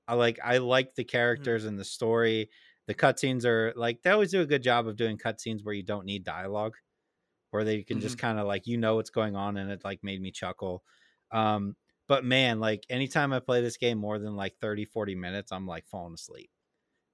I 0.07 0.15
like 0.15 0.39
I 0.43 0.57
like 0.57 0.95
the 0.95 1.03
characters 1.03 1.65
and 1.65 1.77
the 1.77 1.85
story. 1.85 2.49
The 2.87 2.95
cutscenes 2.95 3.45
are 3.45 3.73
like 3.75 4.01
they 4.01 4.09
always 4.09 4.31
do 4.31 4.41
a 4.41 4.45
good 4.45 4.63
job 4.63 4.87
of 4.87 4.95
doing 4.97 5.17
cutscenes 5.17 5.63
where 5.63 5.75
you 5.75 5.83
don't 5.83 6.05
need 6.05 6.23
dialogue, 6.23 6.73
where 7.51 7.63
they 7.63 7.83
can 7.83 8.01
just 8.01 8.17
kind 8.17 8.39
of 8.39 8.47
like 8.47 8.65
you 8.65 8.77
know 8.77 8.95
what's 8.95 9.11
going 9.11 9.35
on, 9.35 9.57
and 9.57 9.69
it 9.71 9.83
like 9.83 10.03
made 10.03 10.21
me 10.21 10.31
chuckle. 10.31 10.83
Um, 11.31 11.75
but 12.07 12.25
man, 12.25 12.59
like 12.59 12.85
anytime 12.89 13.31
I 13.31 13.39
play 13.39 13.61
this 13.61 13.77
game 13.77 13.99
more 13.99 14.17
than 14.17 14.35
like 14.35 14.55
30, 14.59 14.85
40 14.85 15.13
minutes, 15.13 15.51
I'm 15.51 15.67
like 15.67 15.85
falling 15.87 16.15
asleep. 16.15 16.49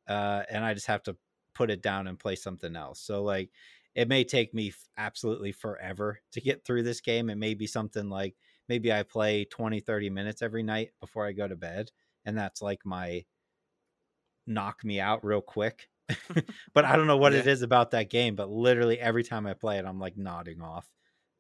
Uh, 0.08 0.44
and 0.50 0.64
I 0.64 0.74
just 0.74 0.88
have 0.88 1.04
to 1.04 1.18
put 1.54 1.70
it 1.70 1.82
down 1.82 2.08
and 2.08 2.18
play 2.18 2.36
something 2.36 2.76
else. 2.76 3.02
So 3.02 3.22
like 3.22 3.50
it 3.96 4.08
may 4.08 4.24
take 4.24 4.54
me 4.54 4.70
f- 4.70 4.90
absolutely 4.98 5.52
forever 5.52 6.22
to 6.32 6.42
get 6.42 6.66
through 6.66 6.84
this 6.84 7.02
game. 7.02 7.30
It 7.30 7.36
may 7.38 7.54
be 7.54 7.68
something 7.68 8.10
like 8.10 8.36
maybe 8.70 8.92
I 8.94 9.04
play 9.04 9.46
20, 9.46 9.80
30 9.80 10.10
minutes 10.10 10.42
every 10.42 10.64
night 10.64 10.92
before 11.00 11.26
I 11.26 11.32
go 11.34 11.48
to 11.48 11.56
bed. 11.56 11.92
And 12.26 12.38
that's 12.38 12.62
like 12.62 12.86
my 12.86 13.26
knock 14.48 14.84
me 14.84 15.00
out 15.00 15.24
real 15.24 15.42
quick. 15.42 15.90
but 16.74 16.86
I 16.86 16.96
don't 16.96 17.08
know 17.08 17.18
what 17.18 17.34
it 17.34 17.46
Yeah. 17.46 17.48
is 17.48 17.62
about 17.62 17.92
that 17.92 18.10
game, 18.10 18.36
but 18.36 18.50
literally 18.50 19.00
every 19.00 19.24
time 19.24 19.48
I 19.48 19.54
play 19.54 19.80
it, 19.80 19.86
I'm 19.86 20.00
like 20.00 20.18
nodding 20.18 20.62
off. 20.62 20.92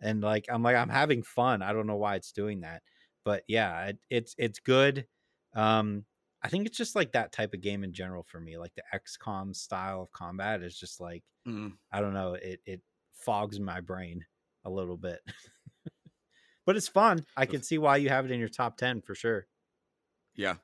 And 0.01 0.21
like 0.21 0.45
I'm 0.49 0.63
like 0.63 0.75
I'm 0.75 0.89
having 0.89 1.23
fun. 1.23 1.61
I 1.61 1.71
don't 1.73 1.87
know 1.87 1.95
why 1.97 2.15
it's 2.15 2.31
doing 2.31 2.61
that. 2.61 2.83
But 3.23 3.43
yeah, 3.47 3.87
it, 3.87 3.99
it's 4.09 4.35
it's 4.37 4.59
good. 4.59 5.07
Um 5.53 6.05
I 6.45 6.49
think 6.49 6.67
it's 6.67 6.77
just 6.77 6.95
like 6.95 7.13
that 7.13 7.31
type 7.31 7.53
of 7.53 7.61
game 7.61 7.83
in 7.83 7.93
general 7.93 8.23
for 8.23 8.39
me. 8.39 8.57
Like 8.57 8.73
the 8.75 8.83
XCOM 8.93 9.55
style 9.55 10.03
of 10.03 10.11
combat 10.11 10.61
is 10.61 10.77
just 10.79 11.01
like 11.01 11.23
Mm. 11.47 11.77
I 11.91 12.01
don't 12.01 12.13
know, 12.13 12.33
it 12.35 12.61
it 12.65 12.81
fogs 13.13 13.59
my 13.59 13.81
brain 13.81 14.25
a 14.65 14.69
little 14.69 14.97
bit. 14.97 15.21
but 16.65 16.75
it's 16.75 16.87
fun. 16.87 17.25
I 17.37 17.45
can 17.45 17.61
see 17.63 17.77
why 17.77 17.97
you 17.97 18.09
have 18.09 18.25
it 18.25 18.31
in 18.31 18.39
your 18.39 18.49
top 18.49 18.77
10 18.77 19.01
for 19.01 19.15
sure. 19.15 19.47
yeah 20.35 20.55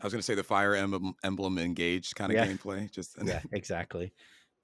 i 0.00 0.04
was 0.06 0.12
gonna 0.12 0.22
say 0.22 0.34
the 0.34 0.44
fire 0.44 0.74
emblem, 0.74 1.14
emblem 1.24 1.58
engaged 1.58 2.14
kind 2.14 2.32
of 2.32 2.38
Yeah. 2.38 2.46
gameplay 2.46 2.90
just 2.90 3.16
Yeah, 3.22 3.42
exactly. 3.52 4.12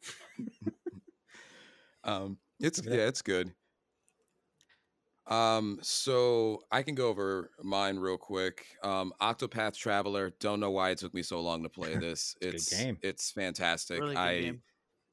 um 2.04 2.38
it's 2.60 2.80
yeah 2.84 3.06
it's 3.06 3.22
good 3.22 3.52
um 5.26 5.78
so 5.80 6.60
i 6.70 6.82
can 6.82 6.94
go 6.94 7.08
over 7.08 7.50
mine 7.62 7.96
real 7.98 8.18
quick. 8.18 8.66
Um 8.82 9.12
octopath 9.20 9.74
traveler 9.76 10.34
don't 10.40 10.60
know 10.60 10.70
why 10.70 10.90
it 10.90 10.98
took 10.98 11.14
me 11.14 11.22
so 11.22 11.40
long 11.40 11.62
to 11.62 11.68
play 11.68 11.96
this. 11.98 12.36
A 12.40 12.44
good 12.44 12.54
it's 12.54 12.82
game. 12.82 12.98
it's 13.02 13.30
fantastic. 13.30 14.00
Really 14.00 14.14
good 14.14 14.20
i 14.20 14.40
game. 14.40 14.62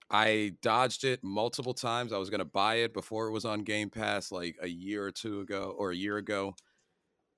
i 0.09 0.53
dodged 0.62 1.05
it 1.05 1.24
multiple 1.24 1.74
times. 1.74 2.12
I 2.12 2.18
was 2.18 2.30
going 2.30 2.39
to 2.39 2.45
buy 2.45 2.76
it 2.76 2.93
before 2.93 3.28
it 3.28 3.32
was 3.32 3.45
on 3.45 3.64
game 3.64 3.89
pass 3.89 4.32
like 4.32 4.57
a 4.62 4.68
year 4.68 5.05
or 5.05 5.12
two 5.12 5.41
ago 5.41 5.74
or 5.78 5.91
a 5.91 5.95
year 5.95 6.18
ago 6.18 6.55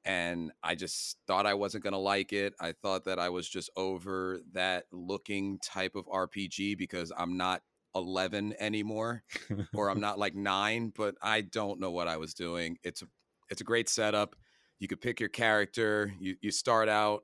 and 0.06 0.52
i 0.62 0.76
just 0.76 1.18
thought 1.28 1.46
i 1.46 1.54
wasn't 1.54 1.84
going 1.84 1.94
to 1.94 2.00
like 2.00 2.34
it. 2.34 2.54
I 2.60 2.74
thought 2.74 3.06
that 3.06 3.20
i 3.20 3.30
was 3.30 3.48
just 3.48 3.70
over 3.78 4.40
that 4.54 4.86
looking 4.92 5.60
type 5.60 5.96
of 5.96 6.06
rpg 6.08 6.78
because 6.78 7.12
i'm 7.18 7.38
not 7.38 7.62
11 7.96 8.56
anymore 8.60 9.24
or 9.76 9.90
I'm 9.90 10.00
not 10.00 10.20
like 10.20 10.36
nine, 10.36 10.92
but 10.96 11.16
I 11.22 11.42
don't 11.42 11.80
know 11.80 11.92
what 11.92 12.08
I 12.08 12.18
was 12.18 12.34
doing. 12.34 12.78
It's 12.84 13.02
a 13.02 13.08
it's 13.50 13.62
a 13.62 13.66
great 13.66 13.90
setup. 13.90 14.36
You 14.80 14.88
could 14.88 15.02
pick 15.02 15.20
your 15.20 15.30
character. 15.30 16.14
You 16.20 16.36
you 16.42 16.52
start 16.52 16.90
out, 16.90 17.24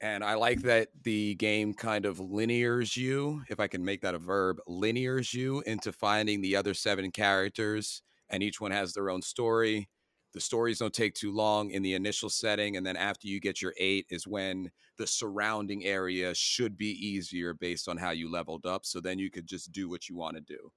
and 0.00 0.24
I 0.24 0.34
like 0.34 0.62
that 0.62 0.88
the 1.04 1.34
game 1.36 1.74
kind 1.74 2.06
of 2.06 2.18
linears 2.18 2.96
you, 2.96 3.42
if 3.48 3.60
I 3.60 3.68
can 3.68 3.84
make 3.84 4.00
that 4.02 4.14
a 4.14 4.18
verb, 4.18 4.58
linears 4.68 5.32
you 5.32 5.60
into 5.62 5.92
finding 5.92 6.40
the 6.40 6.56
other 6.56 6.74
seven 6.74 7.10
characters, 7.10 8.02
and 8.28 8.42
each 8.42 8.60
one 8.60 8.72
has 8.72 8.92
their 8.92 9.10
own 9.10 9.22
story. 9.22 9.88
The 10.32 10.40
stories 10.40 10.78
don't 10.78 10.94
take 10.94 11.14
too 11.14 11.32
long 11.32 11.70
in 11.70 11.82
the 11.82 11.94
initial 11.94 12.30
setting, 12.30 12.76
and 12.76 12.86
then 12.86 12.96
after 12.96 13.28
you 13.28 13.40
get 13.40 13.60
your 13.62 13.74
eight 13.78 14.06
is 14.10 14.26
when 14.26 14.70
the 14.96 15.06
surrounding 15.06 15.84
area 15.84 16.34
should 16.34 16.76
be 16.78 16.90
easier 17.06 17.54
based 17.54 17.88
on 17.88 17.98
how 17.98 18.10
you 18.10 18.30
leveled 18.30 18.66
up. 18.66 18.86
So 18.86 19.00
then 19.00 19.18
you 19.18 19.30
could 19.30 19.46
just 19.46 19.72
do 19.72 19.88
what 19.88 20.08
you 20.08 20.16
want 20.16 20.36
to 20.36 20.40
do. 20.42 20.72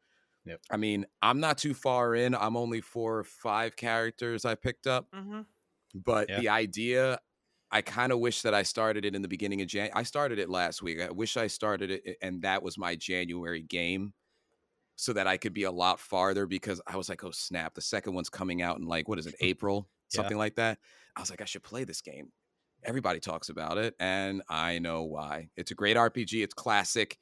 I 0.70 0.78
mean, 0.78 1.06
I'm 1.22 1.40
not 1.40 1.58
too 1.58 1.74
far 1.74 2.16
in. 2.16 2.36
I'm 2.36 2.58
only 2.58 2.82
four 2.82 3.20
or 3.20 3.24
five 3.24 3.76
characters 3.76 4.46
I 4.46 4.56
picked 4.56 4.88
up, 4.88 5.10
Mm-hmm. 5.14 5.42
but 5.94 6.30
Yeah. 6.30 6.36
the 6.36 6.50
idea, 6.50 7.20
I 7.72 7.82
kind 7.82 8.12
of 8.12 8.20
wish 8.20 8.42
that 8.44 8.54
I 8.54 8.64
started 8.64 9.06
it 9.06 9.16
in 9.16 9.22
the 9.22 9.28
beginning 9.28 9.62
of 9.62 9.68
Jan. 9.68 9.90
I 9.94 10.04
started 10.04 10.40
it 10.40 10.50
last 10.50 10.82
week. 10.82 11.02
I 11.02 11.12
wish 11.12 11.38
I 11.38 11.48
started 11.48 11.92
it, 11.92 12.18
and 12.22 12.42
that 12.44 12.64
was 12.64 12.78
my 12.78 12.96
January 12.96 13.62
game, 13.64 14.14
so 14.96 15.14
that 15.14 15.28
I 15.28 15.38
could 15.38 15.54
be 15.54 15.64
a 15.64 15.72
lot 15.72 16.00
farther. 16.00 16.46
Because 16.46 16.82
I 16.88 16.98
was 16.98 17.10
like, 17.10 17.24
oh 17.24 17.32
snap, 17.32 17.74
the 17.74 17.82
second 17.82 18.14
one's 18.14 18.30
coming 18.30 18.62
out 18.62 18.78
in 18.80 18.86
like 18.86 19.08
what 19.08 19.20
is 19.20 19.28
it, 19.28 19.36
April, 19.42 19.88
Yeah. 20.12 20.18
something 20.22 20.38
like 20.38 20.56
that. 20.56 20.80
I 21.16 21.22
was 21.22 21.30
like, 21.30 21.42
I 21.42 21.46
should 21.46 21.64
play 21.64 21.84
this 21.84 22.02
game. 22.02 22.32
Everybody 22.84 23.20
talks 23.20 23.50
about 23.50 23.78
it, 23.80 23.96
and 24.00 24.44
I 24.48 24.78
know 24.80 25.04
why. 25.04 25.50
It's 25.58 25.72
a 25.72 25.76
great 25.76 25.98
RPG. 25.98 26.44
It's 26.44 26.54
classic 26.54 27.18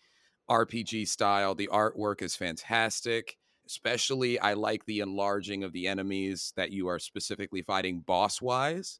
RPG 0.49 1.07
style. 1.07 1.55
The 1.55 1.69
artwork 1.71 2.21
is 2.21 2.35
fantastic. 2.35 3.37
Especially, 3.65 4.37
I 4.39 4.55
like 4.55 4.85
the 4.85 4.99
enlarging 4.99 5.63
of 5.63 5.71
the 5.71 5.87
enemies 5.87 6.51
that 6.57 6.71
you 6.71 6.87
are 6.89 6.99
specifically 6.99 7.61
fighting 7.61 8.01
boss 8.01 8.41
wise. 8.41 8.99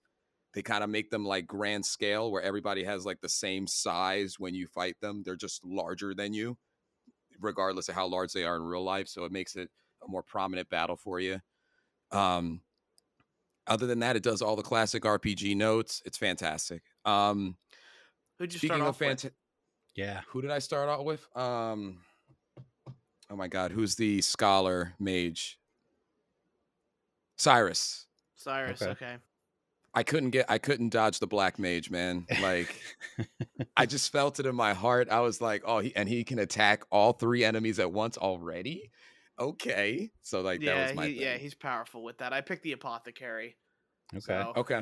They 0.54 0.62
kind 0.62 0.86
of 0.86 0.90
make 0.90 1.10
them 1.10 1.26
like 1.26 1.48
grand 1.48 1.86
scale 1.86 2.32
where 2.32 2.42
everybody 2.42 2.86
has 2.86 3.06
like 3.06 3.20
the 3.20 3.28
same 3.28 3.68
size 3.68 4.36
when 4.40 4.56
you 4.56 4.68
fight 4.68 4.96
them. 5.02 5.22
They're 5.26 5.36
just 5.36 5.66
larger 5.66 6.14
than 6.14 6.32
you, 6.34 6.58
regardless 7.40 7.90
of 7.90 7.96
how 7.96 8.08
large 8.08 8.34
they 8.34 8.44
are 8.44 8.56
in 8.56 8.64
real 8.64 8.84
life. 8.84 9.08
So 9.08 9.26
it 9.26 9.32
makes 9.32 9.56
it 9.56 9.70
a 10.06 10.10
more 10.10 10.24
prominent 10.24 10.70
battle 10.70 10.96
for 10.96 11.20
you. 11.20 11.42
Um, 12.12 12.62
other 13.68 13.88
than 13.88 14.00
that, 14.00 14.16
it 14.16 14.24
does 14.24 14.42
all 14.42 14.56
the 14.56 14.64
classic 14.64 15.04
RPG 15.04 15.56
notes. 15.56 16.02
It's 16.06 16.18
fantastic. 16.18 16.84
Um, 17.06 17.58
Who'd 18.40 18.54
you 18.54 18.60
speaking 18.60 18.78
start 18.78 18.90
of 18.90 18.96
off 18.96 19.00
with? 19.00 19.32
Yeah. 19.96 20.22
Who 20.30 20.42
did 20.42 20.52
I 20.52 20.60
start 20.60 20.90
out 20.90 21.06
with? 21.06 21.26
Um, 21.36 22.00
oh 23.30 23.36
my 23.36 23.48
God, 23.48 23.72
who's 23.72 23.96
the 23.96 24.22
scholar 24.22 24.94
mage? 25.00 25.60
Cyrus. 27.38 28.08
Cyrus. 28.36 28.82
Okay. 28.82 28.92
Okay. 28.92 29.16
I 29.96 30.04
couldn't 30.04 30.32
get, 30.32 30.46
I 30.50 30.58
couldn't 30.58 30.90
dodge 30.90 31.20
the 31.20 31.28
black 31.28 31.60
mage, 31.60 31.92
man. 31.92 32.26
Like, 32.42 32.76
I 33.78 33.86
just 33.86 34.12
felt 34.12 34.40
it 34.40 34.46
in 34.46 34.56
my 34.56 34.74
heart. 34.74 35.10
I 35.10 35.20
was 35.20 35.40
like, 35.40 35.64
oh, 35.66 35.80
he, 35.80 35.96
and 35.96 36.10
he 36.10 36.24
can 36.24 36.40
attack 36.40 36.84
all 36.92 37.14
three 37.14 37.44
enemies 37.44 37.80
at 37.80 37.92
once 37.92 38.18
already. 38.18 38.92
Okay, 39.40 40.12
so 40.22 40.42
like 40.42 40.60
that 40.60 40.66
yeah, 40.66 40.88
was 40.88 40.96
my 40.96 41.08
he, 41.08 41.22
yeah, 41.22 41.38
he's 41.38 41.56
powerful 41.56 42.04
with 42.04 42.20
that. 42.20 42.34
I 42.34 42.42
picked 42.42 42.64
the 42.64 42.74
apothecary. 42.74 43.58
Okay. 44.14 44.22
So, 44.22 44.54
okay. 44.58 44.82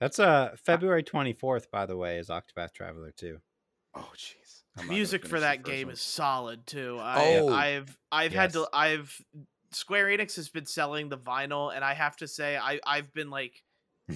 That's 0.00 0.18
uh 0.18 0.54
February 0.64 1.02
24th, 1.02 1.70
by 1.70 1.86
the 1.86 1.96
way, 1.96 2.18
is 2.18 2.28
Octopath 2.28 2.72
Traveler 2.74 3.12
2. 3.16 3.38
Oh, 3.94 4.00
jeez. 4.16 4.62
I'm 4.76 4.82
not 4.82 4.88
gonna 4.88 4.96
music 4.96 5.26
for 5.26 5.40
that 5.40 5.64
game 5.64 5.88
one. 5.88 5.94
is 5.94 6.00
solid 6.00 6.66
too. 6.66 6.98
I, 7.00 7.38
Oh, 7.38 7.48
I've 7.52 7.98
I've 8.12 8.32
had 8.32 8.52
to. 8.52 8.68
I've 8.72 9.18
Square 9.72 10.06
Enix 10.06 10.36
has 10.36 10.48
been 10.48 10.66
selling 10.66 11.08
the 11.08 11.18
vinyl, 11.18 11.74
and 11.74 11.84
I 11.84 11.94
have 11.94 12.16
to 12.18 12.28
say 12.28 12.56
I 12.56 12.80
I've 12.86 13.12
been 13.12 13.30
like 13.30 13.62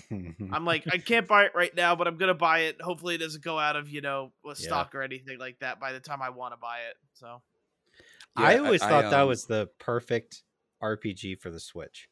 I'm 0.53 0.65
like 0.65 0.85
I 0.91 0.99
can't 0.99 1.27
buy 1.27 1.45
it 1.45 1.53
right 1.55 1.75
now, 1.75 1.95
but 1.97 2.07
I'm 2.07 2.17
gonna 2.17 2.35
buy 2.35 2.61
it. 2.61 2.81
Hopefully, 2.81 3.15
it 3.15 3.19
doesn't 3.19 3.43
go 3.45 3.59
out 3.59 3.77
of 3.77 3.89
you 3.89 4.01
know 4.01 4.33
a 4.45 4.49
Yeah. 4.51 4.55
stock 4.55 4.95
or 4.95 5.03
anything 5.03 5.39
like 5.39 5.59
that 5.61 5.81
by 5.81 5.93
the 5.93 6.01
time 6.01 6.23
I 6.23 6.31
want 6.31 6.53
to 6.53 6.57
buy 6.59 6.79
it. 6.91 6.97
So 7.15 7.43
Yeah, 8.39 8.45
I 8.47 8.59
always 8.59 8.81
thought 8.81 9.11
that 9.11 9.21
um, 9.21 9.29
was 9.29 9.45
the 9.47 9.69
perfect 9.79 10.43
RPG 10.83 11.41
for 11.41 11.51
the 11.51 11.61
Switch. 11.61 12.09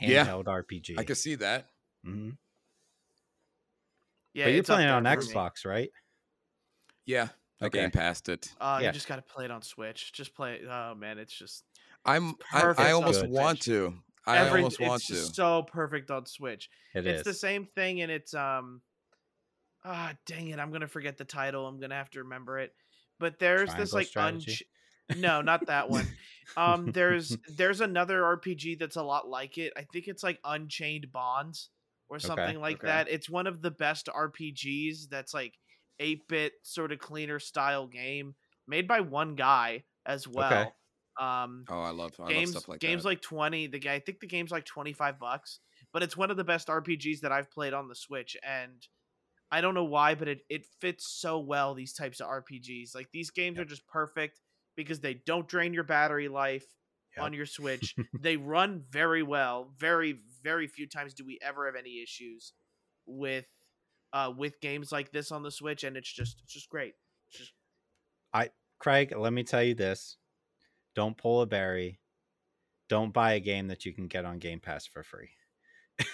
Yeah. 0.00 0.24
Handheld 0.26 0.44
RPG. 0.44 0.98
I 0.98 1.04
could 1.04 1.16
see 1.16 1.34
that. 1.36 1.66
Mm-hmm. 2.06 2.30
yeah, 4.34 4.44
but 4.46 4.52
you're 4.54 4.62
playing 4.62 4.88
there 4.88 4.96
on 4.96 5.04
for 5.04 5.10
me. 5.10 5.16
Xbox, 5.34 5.66
right? 5.66 5.90
Yeah, 7.04 7.28
I 7.60 7.66
Okay. 7.66 7.80
game 7.80 7.90
passed 7.90 8.28
it. 8.28 8.52
Uh, 8.60 8.78
Yeah. 8.80 8.88
You 8.88 8.92
just 8.92 9.08
got 9.08 9.16
to 9.16 9.22
play 9.22 9.44
it 9.46 9.50
on 9.50 9.62
Switch. 9.62 10.12
Just 10.12 10.34
play. 10.34 10.54
it. 10.56 10.68
Oh 10.68 10.94
man, 10.94 11.18
it's 11.18 11.32
just 11.36 11.64
I'm 12.04 12.34
I, 12.52 12.72
I 12.78 12.90
almost 12.92 13.26
want 13.26 13.60
to. 13.62 13.94
I 14.28 14.38
every. 14.38 14.60
almost 14.60 14.80
want 14.80 15.00
it's 15.00 15.06
to. 15.08 15.12
just 15.14 15.34
so 15.34 15.62
perfect 15.62 16.10
on 16.10 16.26
Switch. 16.26 16.68
It 16.94 17.06
it's 17.06 17.20
is. 17.20 17.24
the 17.24 17.34
same 17.34 17.66
thing, 17.74 18.00
and 18.02 18.10
it's 18.10 18.34
um. 18.34 18.82
Ah, 19.84 20.12
dang 20.26 20.48
it! 20.48 20.58
I'm 20.58 20.70
gonna 20.70 20.88
forget 20.88 21.16
the 21.16 21.24
title. 21.24 21.66
I'm 21.66 21.80
gonna 21.80 21.94
have 21.94 22.10
to 22.10 22.22
remember 22.22 22.58
it. 22.58 22.72
But 23.18 23.38
there's 23.38 23.74
this 23.74 23.92
like 23.92 24.06
Strategy? 24.06 24.52
unch- 24.52 24.62
no, 25.16 25.40
not 25.40 25.66
that 25.66 25.90
one. 25.90 26.06
Um, 26.56 26.92
there's 26.92 27.36
there's 27.56 27.82
another 27.82 28.22
RPG 28.22 28.78
that's 28.78 28.96
a 28.96 29.02
lot 29.02 29.28
like 29.28 29.58
it. 29.58 29.74
I 29.76 29.82
think 29.92 30.08
it's 30.08 30.22
like 30.22 30.38
Unchained 30.44 31.12
Bonds 31.12 31.68
or 32.08 32.18
something 32.18 32.58
like 32.58 32.76
okay. 32.76 32.86
that. 32.86 33.10
It's 33.10 33.28
one 33.28 33.46
of 33.46 33.60
the 33.60 33.70
best 33.70 34.06
RPGs 34.06 35.10
that's 35.10 35.34
like 35.34 35.52
8-bit 36.00 36.54
sort 36.62 36.90
of 36.90 37.00
cleaner 37.00 37.38
style 37.38 37.86
game 37.86 38.34
made 38.66 38.88
by 38.88 39.00
one 39.00 39.34
guy 39.34 39.84
as 40.06 40.26
well. 40.26 40.72
Um 41.18 41.68
oh, 41.68 41.80
I 41.82 41.90
love 41.90 42.14
I 42.20 42.28
games 42.28 42.36
love 42.36 42.48
stuff 42.48 42.68
like 42.68 42.80
games 42.80 43.04
that. 43.04 43.08
like 43.08 43.22
20 43.22 43.66
the 43.66 43.78
guy 43.78 43.94
I 43.94 44.00
think 44.00 44.20
the 44.20 44.26
game's 44.26 44.50
like 44.50 44.64
25 44.64 45.18
bucks, 45.18 45.60
but 45.92 46.02
it's 46.02 46.16
one 46.16 46.30
of 46.30 46.36
the 46.36 46.44
best 46.44 46.68
RPGs 46.68 47.20
that 47.20 47.32
I've 47.32 47.50
played 47.50 47.74
on 47.74 47.88
the 47.88 47.94
Switch 47.94 48.36
and 48.46 48.86
I 49.50 49.62
don't 49.62 49.74
know 49.74 49.84
why, 49.84 50.14
but 50.14 50.28
it, 50.28 50.40
it 50.50 50.66
fits 50.80 51.08
so 51.08 51.38
well 51.38 51.74
these 51.74 51.94
types 51.94 52.20
of 52.20 52.28
RPGs. 52.28 52.94
Like 52.94 53.08
these 53.12 53.30
games 53.30 53.56
Yep. 53.56 53.66
are 53.66 53.68
just 53.68 53.86
perfect 53.86 54.40
because 54.76 55.00
they 55.00 55.14
don't 55.14 55.48
drain 55.48 55.72
your 55.72 55.84
battery 55.84 56.28
life 56.28 56.66
Yep. 57.16 57.24
on 57.24 57.32
your 57.32 57.46
Switch. 57.46 57.96
they 58.22 58.36
run 58.36 58.84
very 58.90 59.22
well. 59.22 59.72
Very 59.78 60.20
very 60.42 60.66
few 60.66 60.86
times 60.86 61.14
do 61.14 61.24
we 61.24 61.38
ever 61.42 61.66
have 61.66 61.76
any 61.76 62.02
issues 62.02 62.52
with 63.06 63.46
uh 64.12 64.32
with 64.36 64.60
games 64.60 64.92
like 64.92 65.10
this 65.12 65.32
on 65.32 65.42
the 65.42 65.50
Switch 65.50 65.82
and 65.84 65.96
it's 65.96 66.12
just 66.12 66.40
it's 66.42 66.52
just 66.52 66.68
great. 66.68 66.94
It's 67.28 67.38
just 67.38 67.52
Craig, 68.78 69.12
let 69.16 69.32
me 69.32 69.42
tell 69.42 69.62
you 69.62 69.74
this. 69.74 70.16
Don't 70.98 71.16
pull 71.16 71.42
a 71.42 71.46
Barry. 71.46 72.00
Don't 72.88 73.12
buy 73.12 73.34
a 73.34 73.40
game 73.40 73.68
that 73.68 73.86
you 73.86 73.92
can 73.92 74.08
get 74.08 74.24
on 74.24 74.40
Game 74.40 74.58
Pass 74.58 74.84
for 74.84 75.04
free. 75.04 75.28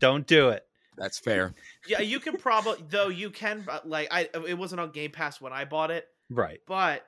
Don't 0.00 0.26
do 0.26 0.48
it. 0.48 0.64
That's 0.96 1.18
fair. 1.18 1.52
yeah, 1.88 2.00
you 2.00 2.20
can 2.20 2.36
probably 2.38 2.78
though 2.88 3.08
you 3.08 3.28
can 3.28 3.66
uh, 3.68 3.80
like 3.84 4.08
I 4.10 4.28
it 4.46 4.56
wasn't 4.56 4.80
on 4.80 4.92
Game 4.92 5.10
Pass 5.10 5.40
when 5.42 5.52
I 5.52 5.66
bought 5.66 5.90
it, 5.90 6.06
Right. 6.30 6.60
but 6.66 7.04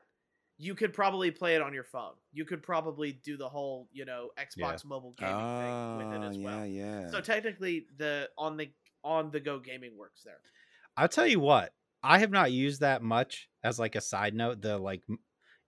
you 0.58 0.74
could 0.74 0.92
probably 0.92 1.30
play 1.30 1.54
it 1.54 1.62
on 1.62 1.72
your 1.72 1.84
phone. 1.84 2.12
You 2.34 2.44
could 2.44 2.62
probably 2.62 3.12
do 3.12 3.38
the 3.38 3.48
whole, 3.48 3.88
you 3.92 4.04
know, 4.04 4.28
Xbox 4.38 4.84
mobile 4.84 5.14
gaming 5.18 5.34
thing 5.36 5.96
with 5.98 6.16
it 6.16 6.24
Ah, 6.24 6.28
as 6.28 6.36
yeah, 6.36 6.44
well. 6.44 6.66
yeah. 6.66 7.10
So 7.10 7.20
technically 7.22 7.86
the 7.96 8.28
on 8.36 8.58
the 8.58 8.70
on 9.04 9.30
the 9.30 9.40
go 9.40 9.58
gaming 9.58 9.96
works 9.96 10.22
there. 10.22 10.38
I'll 10.98 11.08
tell 11.08 11.26
you 11.26 11.40
what, 11.40 11.72
I 12.02 12.18
have 12.18 12.30
not 12.30 12.52
used 12.52 12.80
that 12.80 13.02
much 13.02 13.48
as 13.62 13.78
like 13.78 13.94
a 13.94 14.00
side 14.02 14.34
note, 14.34 14.60
the 14.62 14.78
like 14.78 15.02
m- 15.08 15.18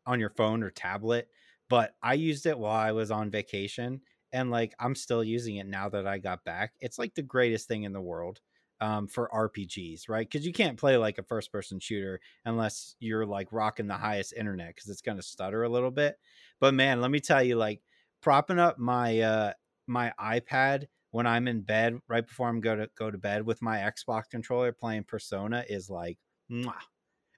on 0.09 0.21
your 0.21 0.31
phone 0.31 0.63
or 0.63 0.71
tablet, 0.71 1.31
but 1.69 1.97
I 2.03 2.15
used 2.15 2.47
it 2.47 2.59
while 2.59 2.75
I 2.77 2.93
was 2.93 3.11
on 3.11 3.31
vacation 3.31 4.03
and 4.33 4.51
like 4.51 4.75
I'm 4.79 4.95
still 4.95 5.25
using 5.25 5.57
it 5.57 5.67
now 5.67 5.89
that 5.91 6.07
I 6.07 6.19
got 6.19 6.45
back. 6.45 6.75
It's 6.81 6.99
like 6.99 7.15
the 7.15 7.23
greatest 7.23 7.69
thing 7.69 7.85
in 7.85 7.93
the 7.93 8.01
world 8.01 8.41
um, 8.81 9.09
for 9.09 9.33
RPGs, 9.35 10.09
right? 10.09 10.29
Because 10.29 10.47
you 10.47 10.53
can't 10.53 10.79
play 10.79 10.97
like 10.97 11.19
a 11.19 11.23
first 11.23 11.53
person 11.53 11.81
shooter 11.81 12.21
unless 12.45 12.97
you're 13.01 13.27
like 13.27 13.53
rocking 13.53 13.87
the 13.89 13.97
highest 13.97 14.33
internet 14.35 14.75
because 14.75 14.89
it's 14.91 15.03
going 15.03 15.17
to 15.19 15.23
stutter 15.23 15.63
a 15.65 15.69
little 15.69 15.91
bit. 15.91 16.19
But 16.61 16.75
man, 16.75 17.01
let 17.01 17.11
me 17.11 17.21
tell 17.21 17.43
you, 17.43 17.57
like 17.57 17.83
propping 18.21 18.59
up 18.59 18.79
my 18.79 19.21
uh 19.21 19.53
my 19.87 20.13
iPad 20.21 20.87
when 21.11 21.27
I'm 21.27 21.49
in 21.49 21.63
bed 21.63 21.99
right 22.09 22.27
before 22.27 22.49
I'm 22.49 22.61
go 22.61 22.77
to 22.77 22.91
go 22.95 23.11
to 23.11 23.19
bed 23.19 23.47
with 23.47 23.63
my 23.63 23.79
Xbox 23.79 24.29
controller 24.31 24.73
playing 24.73 25.05
Persona 25.05 25.65
is 25.69 25.89
like, 25.91 26.19
mwah. 26.51 26.83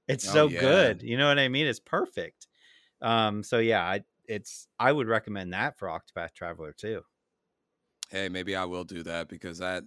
it's 0.08 0.24
Oh, 0.24 0.42
so 0.42 0.48
yeah. 0.48 0.94
good. 0.98 1.02
You 1.02 1.16
know 1.16 1.28
what 1.28 1.38
I 1.38 1.48
mean? 1.48 1.66
It's 1.66 1.80
perfect. 1.80 2.48
Um, 3.02 3.42
so 3.42 3.58
yeah, 3.58 3.82
I 3.84 4.04
it's 4.26 4.68
I 4.78 4.92
would 4.92 5.08
recommend 5.08 5.52
that 5.52 5.78
for 5.78 5.88
Octopath 5.88 6.34
Traveler 6.34 6.72
too. 6.72 7.02
hey, 8.10 8.28
maybe 8.28 8.56
I 8.56 8.64
will 8.64 8.84
do 8.84 9.02
that 9.04 9.28
because 9.28 9.58
that 9.58 9.84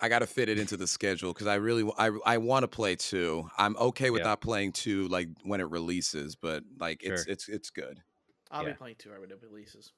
I 0.00 0.08
got 0.08 0.20
to 0.20 0.26
fit 0.26 0.48
it 0.48 0.58
into 0.58 0.76
the 0.76 0.86
schedule 0.86 1.32
because 1.32 1.46
I 1.46 1.56
really 1.56 1.90
I 1.98 2.10
I 2.24 2.38
want 2.38 2.64
to 2.64 2.68
play 2.68 2.96
two. 2.96 3.48
I'm 3.58 3.76
okay 3.76 4.10
with 4.10 4.20
Yeah. 4.20 4.28
not 4.28 4.40
playing 4.40 4.72
two 4.72 5.08
like 5.08 5.28
when 5.44 5.60
it 5.60 5.68
releases, 5.70 6.36
but 6.36 6.62
like 6.78 7.02
it's 7.02 7.24
Sure. 7.24 7.32
it's 7.32 7.48
it's 7.48 7.70
good. 7.70 8.00
I'll 8.50 8.62
Yeah. 8.62 8.72
be 8.72 8.74
playing 8.78 8.96
two 8.98 9.10
when 9.10 9.30
it 9.30 9.38
releases. 9.42 9.92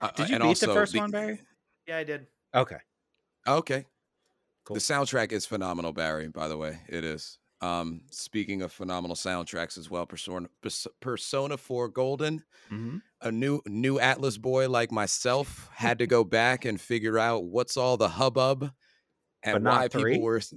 Uh, 0.00 0.10
Did 0.12 0.28
you 0.28 0.34
and 0.36 0.42
beat 0.42 0.48
also 0.48 0.68
the 0.68 0.74
first 0.74 0.96
one, 0.96 1.10
Barry? 1.10 1.40
Yeah, 1.86 1.98
I 1.98 2.04
did. 2.04 2.26
Okay. 2.54 2.78
Okay. 3.46 3.84
Cool. 4.64 4.74
The 4.74 4.80
soundtrack 4.80 5.32
is 5.32 5.44
phenomenal, 5.46 5.92
Barry. 5.92 6.28
By 6.28 6.48
the 6.48 6.56
way, 6.56 6.80
it 6.88 7.04
is. 7.04 7.38
Um, 7.62 8.02
speaking 8.10 8.62
of 8.62 8.72
phenomenal 8.72 9.16
soundtracks 9.16 9.76
as 9.76 9.90
well, 9.90 10.06
Persona 10.06 10.48
Persona 11.00 11.56
Four 11.56 11.88
Golden, 11.88 12.42
Mm-hmm. 12.70 12.98
a 13.20 13.30
new 13.32 13.60
new 13.66 13.98
Atlus 13.98 14.40
boy 14.40 14.68
like 14.68 14.90
myself 14.92 15.68
had 15.74 15.98
to 15.98 16.06
go 16.06 16.24
back 16.24 16.64
and 16.64 16.80
figure 16.80 17.18
out 17.18 17.44
what's 17.44 17.76
all 17.76 17.96
the 17.96 18.08
hubbub 18.08 18.70
and 19.42 19.54
But 19.56 19.62
not 19.62 19.80
why 19.80 19.88
three? 19.88 20.12
people 20.14 20.24
were. 20.24 20.36
s- 20.38 20.54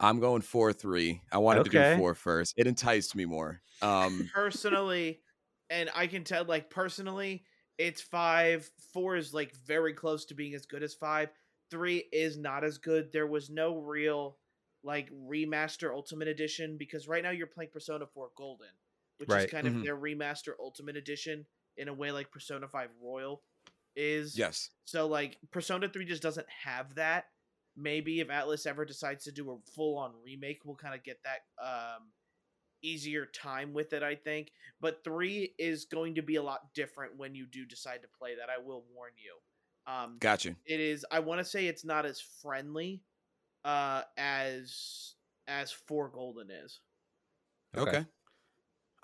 I'm 0.00 0.20
going 0.20 0.42
four 0.42 0.72
three. 0.72 1.20
I 1.32 1.38
wanted 1.38 1.64
to 1.64 1.70
do 1.70 1.96
four 1.96 2.14
first. 2.14 2.54
It 2.56 2.66
enticed 2.66 3.14
me 3.16 3.24
more. 3.24 3.60
Um, 3.82 4.28
Personally, 4.34 5.20
and 5.70 5.88
I 5.94 6.06
can 6.08 6.24
tell 6.24 6.44
like 6.44 6.68
personally, 6.70 7.44
it's 7.78 8.00
five. 8.00 8.68
Four 8.92 9.16
is 9.16 9.32
like 9.34 9.54
very 9.66 9.94
close 9.94 10.24
to 10.26 10.34
being 10.34 10.54
as 10.54 10.66
good 10.66 10.82
as 10.82 10.94
five. 10.94 11.30
Three 11.70 12.04
is 12.12 12.36
not 12.36 12.62
as 12.64 12.78
good. 12.78 13.10
There 13.12 13.26
was 13.26 13.50
no 13.50 13.78
real 13.78 14.36
like 14.84 15.10
remaster 15.10 15.90
ultimate 15.92 16.28
edition 16.28 16.76
because 16.76 17.08
right 17.08 17.22
now 17.22 17.30
you're 17.30 17.46
playing 17.46 17.70
Persona 17.72 18.06
4 18.06 18.30
Golden, 18.36 18.68
which 19.16 19.28
Right. 19.30 19.46
is 19.46 19.50
kind 19.50 19.66
Mhm. 19.66 19.78
of 19.78 19.82
their 19.84 19.96
remaster 19.96 20.54
ultimate 20.60 20.96
edition 20.96 21.46
in 21.76 21.88
a 21.88 21.92
way 21.94 22.12
like 22.12 22.30
Persona 22.30 22.68
5 22.68 22.90
Royal 23.00 23.42
is. 23.96 24.36
yes. 24.38 24.70
So 24.84 25.06
like 25.06 25.38
Persona 25.50 25.88
3 25.88 26.04
just 26.04 26.22
doesn't 26.22 26.48
have 26.50 26.94
that. 26.96 27.30
Maybe 27.76 28.20
if 28.20 28.28
Atlus 28.28 28.66
ever 28.66 28.84
decides 28.84 29.24
to 29.24 29.32
do 29.32 29.50
a 29.50 29.58
full 29.72 29.96
on 29.98 30.14
remake, 30.22 30.64
we'll 30.64 30.76
kind 30.76 30.94
of 30.94 31.02
get 31.02 31.22
that 31.24 31.46
um 31.58 32.12
easier 32.82 33.24
time 33.24 33.72
with 33.72 33.94
it, 33.94 34.02
I 34.02 34.14
think. 34.14 34.52
But 34.80 35.02
3 35.02 35.54
is 35.58 35.86
going 35.86 36.16
to 36.16 36.22
be 36.22 36.36
a 36.36 36.42
lot 36.42 36.74
different 36.74 37.16
when 37.16 37.34
you 37.34 37.46
do 37.46 37.64
decide 37.64 38.02
to 38.02 38.08
play 38.08 38.34
that. 38.34 38.50
I 38.50 38.58
will 38.58 38.82
warn 38.92 39.12
you. 39.16 39.40
Um 39.86 40.18
Got 40.18 40.44
you. 40.44 40.54
it 40.66 40.80
is 40.80 41.04
I 41.10 41.20
want 41.20 41.38
to 41.40 41.44
say 41.44 41.66
it's 41.66 41.84
not 41.84 42.04
as 42.04 42.20
friendly 42.20 43.02
uh 43.64 44.04
as 44.16 45.16
as 45.46 45.72
4 45.72 46.08
Golden 46.10 46.50
is. 46.50 46.80
Okay. 47.74 47.94
Okay. 47.94 48.06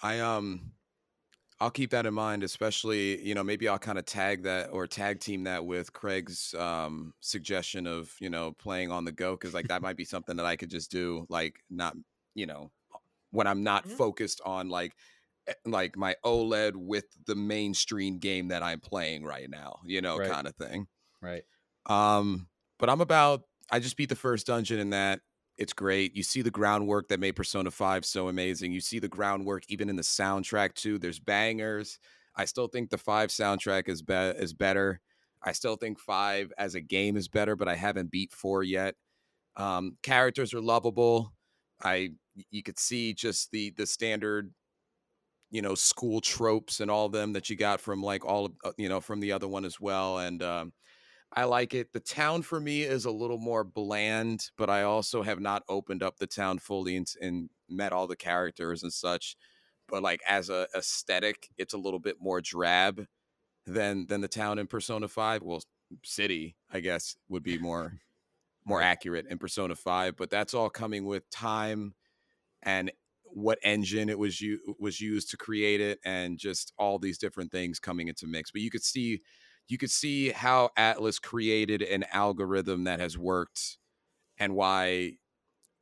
I 0.02 0.20
um 0.20 0.72
I'll 1.60 1.70
keep 1.70 1.90
that 1.90 2.06
in 2.06 2.14
mind, 2.14 2.44
especially, 2.44 3.22
you 3.26 3.34
know, 3.34 3.44
maybe 3.44 3.68
I'll 3.68 3.78
kind 3.78 3.98
of 3.98 4.06
tag 4.06 4.44
that 4.44 4.70
or 4.72 4.86
tag 4.86 5.20
team 5.20 5.44
that 5.44 5.66
with 5.66 5.92
Craig's 5.92 6.54
um 6.54 7.14
suggestion 7.20 7.86
of, 7.86 8.16
you 8.20 8.30
know, 8.30 8.52
playing 8.54 8.92
on 8.92 9.04
the 9.04 9.12
go 9.12 9.36
cuz 9.36 9.54
like 9.54 9.68
that 9.68 9.82
might 9.82 9.96
be 9.98 10.04
something 10.06 10.36
that 10.38 10.46
I 10.46 10.56
could 10.56 10.70
just 10.70 10.90
do 10.92 11.26
like 11.30 11.60
not, 11.70 11.96
you 12.34 12.46
know, 12.46 12.72
when 13.32 13.46
I'm 13.48 13.64
not 13.64 13.86
Mhm. 13.86 14.00
focused 14.00 14.40
on 14.46 14.68
like 14.70 14.96
eh, 15.48 15.54
like 15.66 15.96
my 15.98 16.16
OLED 16.24 16.76
with 16.76 17.06
the 17.26 17.36
mainstream 17.36 18.18
game 18.18 18.48
that 18.50 18.62
I'm 18.64 18.80
playing 18.80 19.24
right 19.24 19.50
now, 19.50 19.80
you 19.86 20.02
know, 20.02 20.20
Right. 20.20 20.38
kind 20.38 20.48
of 20.48 20.56
thing. 20.56 20.88
Right. 21.22 21.44
Um, 21.86 22.48
but 22.78 22.90
I'm 22.90 23.00
about. 23.00 23.44
I 23.70 23.78
just 23.78 23.96
beat 23.96 24.08
the 24.08 24.16
first 24.16 24.46
dungeon 24.46 24.78
in 24.78 24.90
that. 24.90 25.20
It's 25.56 25.72
great. 25.72 26.16
You 26.16 26.22
see 26.22 26.42
the 26.42 26.50
groundwork 26.50 27.08
that 27.08 27.20
made 27.20 27.36
Persona 27.36 27.70
5 27.70 28.04
so 28.04 28.28
amazing. 28.28 28.72
You 28.72 28.80
see 28.80 28.98
the 28.98 29.08
groundwork 29.08 29.64
even 29.68 29.88
in 29.88 29.96
the 29.96 30.02
soundtrack 30.02 30.74
too. 30.74 30.98
There's 30.98 31.18
bangers. 31.18 31.98
I 32.34 32.46
still 32.46 32.68
think 32.68 32.90
the 32.90 32.98
5 32.98 33.28
soundtrack 33.28 33.88
is 33.88 34.02
be- 34.02 34.14
is 34.14 34.54
better. 34.54 35.00
I 35.42 35.52
still 35.52 35.76
think 35.76 35.98
5 35.98 36.52
as 36.58 36.74
a 36.74 36.80
game 36.80 37.16
is 37.16 37.28
better, 37.28 37.56
but 37.56 37.68
I 37.68 37.74
haven't 37.76 38.10
beat 38.10 38.32
4 38.32 38.62
yet. 38.62 38.94
Um, 39.56 39.98
characters 40.02 40.54
are 40.54 40.60
lovable. 40.60 41.34
I 41.82 42.10
you 42.50 42.62
could 42.62 42.78
see 42.78 43.14
just 43.14 43.50
the 43.52 43.70
the 43.72 43.86
standard 43.86 44.52
you 45.50 45.62
know 45.62 45.74
school 45.74 46.20
tropes 46.20 46.80
and 46.80 46.90
all 46.90 47.08
them 47.08 47.32
that 47.32 47.50
you 47.50 47.56
got 47.56 47.80
from 47.80 48.02
like 48.02 48.24
all 48.24 48.46
of 48.46 48.52
uh, 48.64 48.72
you 48.76 48.88
know 48.88 49.00
from 49.00 49.20
the 49.20 49.32
other 49.32 49.48
one 49.48 49.64
as 49.64 49.80
well 49.80 50.18
and 50.18 50.42
um 50.42 50.72
I 51.32 51.44
like 51.44 51.74
it. 51.74 51.92
The 51.92 52.00
town 52.00 52.42
for 52.42 52.60
me 52.60 52.82
is 52.82 53.04
a 53.04 53.10
little 53.10 53.38
more 53.38 53.62
bland, 53.62 54.50
but 54.56 54.68
I 54.68 54.82
also 54.82 55.22
have 55.22 55.40
not 55.40 55.62
opened 55.68 56.02
up 56.02 56.16
the 56.18 56.26
town 56.26 56.58
fully 56.58 56.96
and, 56.96 57.06
and 57.20 57.50
met 57.68 57.92
all 57.92 58.08
the 58.08 58.16
characters 58.16 58.82
and 58.82 58.92
such. 58.92 59.36
But 59.88 60.02
like 60.02 60.20
as 60.28 60.50
a 60.50 60.66
aesthetic, 60.76 61.48
it's 61.56 61.74
a 61.74 61.78
little 61.78 62.00
bit 62.00 62.16
more 62.20 62.40
drab 62.40 63.06
than 63.66 64.06
than 64.06 64.20
the 64.22 64.28
town 64.28 64.58
in 64.58 64.66
Persona 64.66 65.08
Five. 65.08 65.42
Well, 65.42 65.62
city, 66.04 66.56
I 66.70 66.80
guess, 66.80 67.16
would 67.28 67.42
be 67.42 67.58
more 67.58 68.00
more 68.64 68.82
accurate 68.82 69.26
in 69.28 69.38
Persona 69.38 69.76
Five. 69.76 70.16
But 70.16 70.30
that's 70.30 70.54
all 70.54 70.70
coming 70.70 71.04
with 71.06 71.28
time 71.30 71.94
and 72.62 72.92
what 73.24 73.58
engine 73.62 74.08
it 74.08 74.18
was 74.18 74.40
u- 74.40 74.76
was 74.80 75.00
used 75.00 75.30
to 75.30 75.36
create 75.36 75.80
it, 75.80 76.00
and 76.04 76.38
just 76.38 76.72
all 76.78 76.98
these 76.98 77.18
different 77.18 77.52
things 77.52 77.78
coming 77.78 78.08
into 78.08 78.26
mix. 78.26 78.50
But 78.50 78.62
you 78.62 78.70
could 78.70 78.84
see 78.84 79.22
you 79.68 79.78
could 79.78 79.90
see 79.90 80.30
how 80.30 80.70
Atlus 80.78 81.20
created 81.20 81.82
an 81.82 82.04
algorithm 82.12 82.84
that 82.84 83.00
has 83.00 83.16
worked 83.16 83.78
and 84.38 84.54
why 84.54 85.12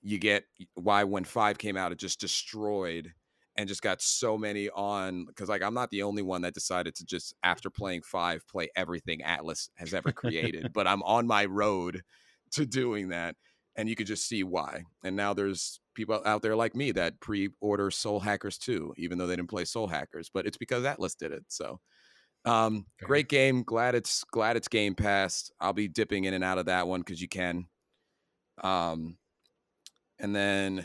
you 0.02 0.18
get 0.18 0.44
why 0.74 1.04
when 1.04 1.24
five 1.24 1.58
came 1.58 1.76
out, 1.76 1.92
it 1.92 1.98
just 1.98 2.20
destroyed 2.20 3.12
and 3.56 3.68
just 3.68 3.82
got 3.82 4.00
so 4.00 4.38
many 4.38 4.68
on 4.70 5.24
because 5.24 5.48
like 5.48 5.62
I'm 5.62 5.74
not 5.74 5.90
the 5.90 6.02
only 6.02 6.22
one 6.22 6.42
that 6.42 6.54
decided 6.54 6.94
to 6.96 7.04
just 7.04 7.34
after 7.42 7.70
playing 7.70 8.02
five 8.02 8.46
play 8.48 8.68
everything 8.76 9.20
Atlus 9.20 9.68
has 9.76 9.94
ever 9.94 10.12
created, 10.12 10.70
but 10.74 10.86
I'm 10.86 11.02
on 11.02 11.26
my 11.26 11.44
road 11.44 12.02
to 12.52 12.64
doing 12.64 13.08
that, 13.08 13.34
and 13.76 13.88
you 13.88 13.96
could 13.96 14.06
just 14.06 14.28
see 14.28 14.44
why. 14.44 14.84
And 15.04 15.16
now 15.16 15.34
there's 15.34 15.80
people 15.94 16.22
out 16.24 16.42
there 16.42 16.56
like 16.56 16.76
me 16.76 16.92
that 16.92 17.18
pre-order 17.20 17.90
Soul 17.90 18.20
Hackers 18.20 18.58
2, 18.58 18.94
even 18.96 19.18
though 19.18 19.26
they 19.26 19.36
didn't 19.36 19.50
play 19.50 19.64
Soul 19.64 19.88
Hackers, 19.88 20.30
but 20.32 20.46
it's 20.46 20.56
because 20.56 20.84
Atlus 20.84 21.16
did 21.16 21.32
it. 21.32 21.44
So 21.48 21.80
um, 22.48 22.86
great 23.02 23.28
game. 23.28 23.62
Glad 23.62 23.94
it's 23.94 24.24
glad 24.24 24.56
it's 24.56 24.68
Game 24.68 24.94
Pass. 24.94 25.50
I'll 25.60 25.72
be 25.72 25.88
dipping 25.88 26.24
in 26.24 26.34
and 26.34 26.44
out 26.44 26.58
of 26.58 26.66
that 26.66 26.88
one 26.88 27.00
because 27.00 27.20
you 27.20 27.28
can. 27.28 27.66
Um, 28.62 29.16
and 30.18 30.34
then 30.34 30.84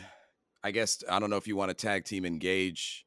I 0.62 0.70
guess 0.70 1.02
I 1.08 1.18
don't 1.18 1.30
know 1.30 1.36
if 1.36 1.46
you 1.46 1.56
want 1.56 1.70
to 1.70 1.74
tag 1.74 2.04
team 2.04 2.24
engage, 2.24 3.04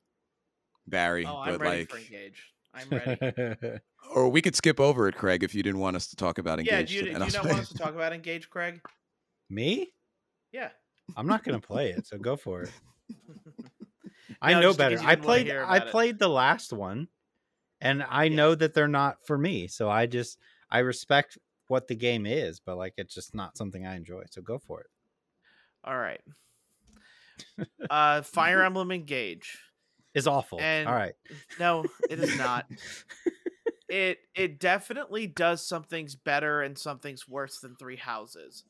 Barry. 0.87 1.25
Oh, 1.25 1.37
I'm 1.37 1.53
but 1.53 1.61
ready 1.61 1.79
like, 1.79 1.89
for 1.89 1.97
engage. 1.97 2.53
I'm 2.73 2.89
ready. 2.89 3.79
or 4.15 4.29
we 4.29 4.41
could 4.41 4.55
skip 4.55 4.79
over 4.79 5.07
it, 5.07 5.15
Craig, 5.15 5.43
if 5.43 5.55
you 5.55 5.63
didn't 5.63 5.79
want 5.79 5.95
us 5.95 6.07
to 6.07 6.15
talk 6.15 6.37
about 6.37 6.63
yeah, 6.63 6.79
engage. 6.79 6.89
do 6.89 6.95
you, 6.95 7.01
do 7.03 7.11
you 7.11 7.17
not 7.19 7.45
want 7.45 7.59
us 7.59 7.69
to 7.69 7.77
talk 7.77 7.93
about 7.95 8.13
engage, 8.13 8.49
Craig? 8.49 8.81
Me? 9.49 9.91
Yeah. 10.51 10.69
I'm 11.15 11.27
not 11.27 11.43
gonna 11.43 11.59
play 11.59 11.91
it, 11.91 12.07
so 12.07 12.17
go 12.17 12.35
for 12.35 12.63
it. 12.63 12.71
I 14.41 14.53
No, 14.53 14.61
know 14.61 14.73
better. 14.73 14.99
I 15.03 15.15
played 15.15 15.49
I 15.49 15.77
about 15.77 15.87
it. 15.87 15.91
played 15.91 16.19
the 16.19 16.27
last 16.27 16.73
one 16.73 17.07
and 17.81 18.03
I 18.09 18.25
Yeah. 18.25 18.35
know 18.35 18.55
that 18.55 18.73
they're 18.73 18.87
not 18.87 19.25
for 19.25 19.37
me. 19.37 19.67
So 19.67 19.89
I 19.89 20.05
just 20.05 20.37
I 20.69 20.79
respect 20.79 21.37
what 21.67 21.87
the 21.87 21.95
game 21.95 22.25
is, 22.25 22.59
but 22.59 22.77
like 22.77 22.93
it's 22.97 23.13
just 23.13 23.33
not 23.35 23.57
something 23.57 23.85
I 23.85 23.95
enjoy. 23.95 24.23
So 24.29 24.41
go 24.41 24.57
for 24.57 24.81
it. 24.81 24.87
All 25.83 25.97
right. 25.97 26.21
Uh, 27.89 28.21
Fire 28.23 28.63
Emblem 28.63 28.91
Engage. 28.91 29.57
is 30.13 30.27
awful. 30.27 30.59
And- 30.59 30.87
All 30.87 30.93
right. 30.95 31.13
No, 31.59 31.85
it 32.09 32.19
is 32.19 32.35
not. 32.37 32.65
it 33.89 34.17
it 34.35 34.59
definitely 34.59 35.27
does 35.27 35.65
some 35.65 35.83
things 35.83 36.15
better 36.15 36.61
and 36.61 36.77
some 36.77 36.99
things 36.99 37.27
worse 37.27 37.59
than 37.59 37.75
Three 37.75 37.95
Houses. 37.95 38.63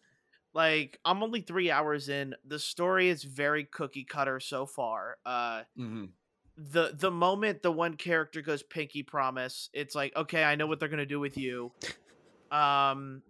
Like 0.53 0.99
I'm 1.05 1.23
only 1.23 1.41
three 1.41 1.71
hours 1.71 2.09
in. 2.09 2.35
The 2.45 2.59
story 2.59 3.09
is 3.09 3.23
very 3.23 3.63
cookie 3.63 4.03
cutter 4.05 4.39
so 4.39 4.65
far. 4.65 5.17
Uh, 5.25 5.63
Mhm. 5.79 6.09
The 6.57 6.91
the 6.97 7.11
moment 7.11 7.61
the 7.61 7.71
one 7.71 7.95
character 7.95 8.41
goes 8.41 8.63
pinky 8.63 9.03
promise, 9.03 9.69
it's 9.73 9.95
like 9.95 10.15
okay, 10.15 10.43
I 10.43 10.55
know 10.55 10.67
what 10.67 10.79
they're 10.79 10.89
gonna 10.89 11.05
do 11.05 11.19
with 11.19 11.37
you. 11.37 11.71
Um, 12.51 13.21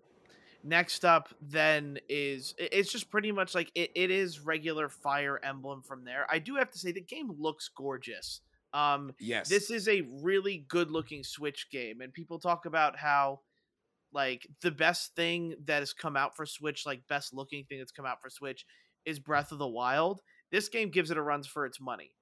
next 0.63 1.05
up 1.05 1.29
then 1.41 1.97
is 2.09 2.53
it's 2.57 2.91
just 2.91 3.09
pretty 3.09 3.31
much 3.31 3.55
like 3.55 3.71
it, 3.75 3.91
it 3.95 4.11
is 4.11 4.39
regular 4.39 4.89
Fire 4.89 5.39
Emblem 5.43 5.81
from 5.81 6.03
there. 6.05 6.25
I 6.29 6.39
do 6.39 6.55
have 6.55 6.71
to 6.71 6.77
say 6.79 6.91
the 6.91 7.01
game 7.01 7.31
looks 7.37 7.69
gorgeous. 7.75 8.41
Um, 8.73 9.13
Yes. 9.19 9.49
this 9.49 9.71
is 9.71 9.87
a 9.87 10.01
really 10.21 10.65
good 10.67 10.91
looking 10.91 11.23
Switch 11.23 11.67
game, 11.71 12.01
and 12.01 12.13
people 12.13 12.39
talk 12.39 12.65
about 12.65 12.97
how 12.97 13.41
like 14.13 14.47
the 14.61 14.71
best 14.71 15.15
thing 15.15 15.55
that 15.65 15.79
has 15.79 15.93
come 15.93 16.15
out 16.15 16.35
for 16.35 16.45
Switch, 16.45 16.85
like 16.85 17.07
best 17.07 17.33
looking 17.33 17.65
thing 17.65 17.79
that's 17.79 17.91
come 17.91 18.05
out 18.05 18.21
for 18.21 18.29
Switch, 18.29 18.65
is 19.05 19.19
Breath 19.19 19.51
of 19.51 19.57
the 19.59 19.67
Wild. 19.67 20.21
This 20.51 20.69
game 20.69 20.89
gives 20.89 21.11
it 21.11 21.17
a 21.17 21.21
runs 21.21 21.47
for 21.47 21.65
its 21.65 21.81
money. 21.81 22.13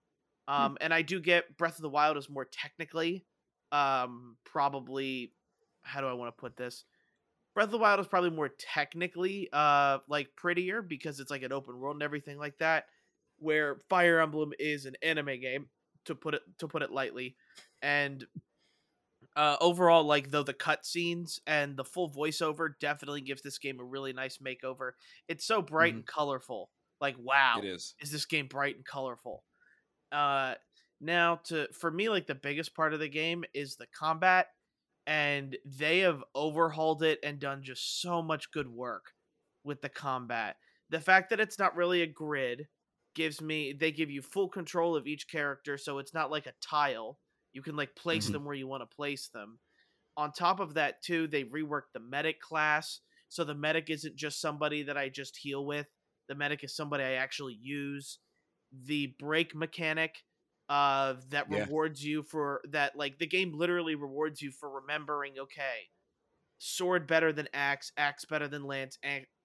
Um, 0.48 0.78
and 0.82 0.94
I 0.94 1.02
do 1.02 1.20
get 1.20 1.58
Breath 1.58 1.78
of 1.78 1.82
the 1.82 1.90
Wild 1.90 2.18
is 2.18 2.30
more 2.30 2.46
technically, 2.46 3.26
um, 3.72 4.38
probably 4.46 5.32
how 5.82 6.02
do 6.02 6.08
I 6.08 6.14
want 6.14 6.36
to 6.36 6.40
put 6.40 6.56
this? 6.56 6.86
Breath 7.54 7.66
of 7.66 7.72
the 7.72 7.78
Wild 7.78 8.00
is 8.00 8.08
probably 8.08 8.32
more 8.32 8.50
technically 8.50 9.48
uh 9.54 10.00
like 10.10 10.36
prettier 10.36 10.82
because 10.82 11.20
it's 11.20 11.32
like 11.32 11.42
an 11.42 11.54
open 11.54 11.80
world 11.80 11.96
and 11.96 12.04
everything 12.04 12.38
like 12.38 12.58
that. 12.60 12.86
Where 13.40 13.78
Fire 13.90 14.20
Emblem 14.20 14.52
is 14.60 14.86
an 14.86 14.96
anime 15.02 15.40
game, 15.40 15.68
to 16.06 16.16
put 16.16 16.34
it 16.36 16.42
to 16.60 16.68
put 16.68 16.82
it 16.82 16.92
lightly. 16.92 17.36
And 17.82 18.26
uh 19.36 19.58
overall, 19.60 20.04
like 20.04 20.32
though 20.32 20.44
the 20.44 20.54
cutscenes 20.54 21.40
and 21.48 21.76
the 21.76 21.84
full 21.84 22.10
voiceover 22.10 22.70
definitely 22.80 23.22
gives 23.22 23.42
this 23.42 23.58
game 23.58 23.80
a 23.80 23.84
really 23.84 24.14
nice 24.14 24.38
makeover. 24.38 24.92
It's 25.28 25.46
so 25.46 25.62
bright 25.62 25.94
and 25.94 26.06
colorful. 26.06 26.70
Like 27.02 27.16
wow 27.18 27.60
It 27.64 27.68
is. 27.68 27.96
is 28.00 28.12
this 28.12 28.26
game 28.26 28.48
bright 28.48 28.76
and 28.76 28.86
colorful. 28.86 29.44
Uh 30.16 30.56
now 31.02 31.38
to 31.38 31.68
for 31.74 31.92
me 31.92 32.10
like 32.10 32.28
the 32.28 32.36
biggest 32.36 32.76
part 32.76 32.94
of 32.94 33.02
the 33.02 33.10
game 33.10 33.46
is 33.54 33.76
the 33.78 33.88
combat 33.88 34.48
and 35.08 35.58
they 35.66 36.00
have 36.00 36.24
overhauled 36.36 37.04
it 37.04 37.20
and 37.24 37.40
done 37.40 37.64
just 37.64 38.02
so 38.02 38.22
much 38.22 38.52
good 38.52 38.70
work 38.70 39.14
with 39.64 39.82
the 39.82 39.90
combat. 39.90 40.58
The 40.90 41.02
fact 41.02 41.30
that 41.32 41.40
it's 41.42 41.60
not 41.60 41.76
really 41.76 42.02
a 42.02 42.08
grid 42.08 42.70
gives 43.16 43.42
me 43.42 43.74
they 43.74 43.92
give 43.92 44.12
you 44.12 44.22
full 44.22 44.50
control 44.50 44.96
of 44.96 45.08
each 45.08 45.30
character 45.30 45.78
so 45.78 46.00
it's 46.00 46.14
not 46.14 46.32
like 46.32 46.48
a 46.48 46.56
tile. 46.62 47.20
You 47.54 47.64
can 47.64 47.76
like 47.78 47.96
place 47.96 48.30
Mhm. 48.30 48.32
them 48.32 48.46
where 48.46 48.56
you 48.56 48.68
want 48.68 48.90
to 48.90 48.96
place 48.96 49.30
them. 49.30 49.60
On 50.18 50.32
top 50.32 50.60
of 50.60 50.76
that 50.76 51.02
too, 51.04 51.28
they 51.28 51.46
reworked 51.46 51.94
the 51.94 52.00
medic 52.02 52.42
class 52.42 53.02
so 53.30 53.44
the 53.44 53.56
medic 53.56 53.90
isn't 53.90 54.16
just 54.18 54.42
somebody 54.42 54.84
that 54.84 54.98
I 54.98 55.10
just 55.10 55.38
heal 55.38 55.66
with 55.66 55.88
the 56.28 56.36
medic 56.36 56.64
is 56.64 56.76
somebody 56.76 57.04
I 57.04 57.14
actually 57.14 57.54
use. 57.56 58.20
The 58.72 59.08
break 59.20 59.56
mechanic 59.56 60.24
uh 60.68 61.16
that 61.30 61.48
Yeah. 61.48 61.68
rewards 61.68 62.04
you 62.04 62.24
for 62.24 62.62
that 62.70 62.96
like 62.96 63.20
the 63.20 63.28
game 63.28 63.54
literally 63.54 63.94
rewards 63.94 64.42
you 64.42 64.52
for 64.52 64.68
remembering 64.70 65.38
okay 65.38 65.90
sword 66.58 67.08
better 67.08 67.34
than 67.34 67.48
axe 67.54 67.92
axe 67.98 68.26
better 68.26 68.48
than 68.48 68.64
lance 68.64 68.98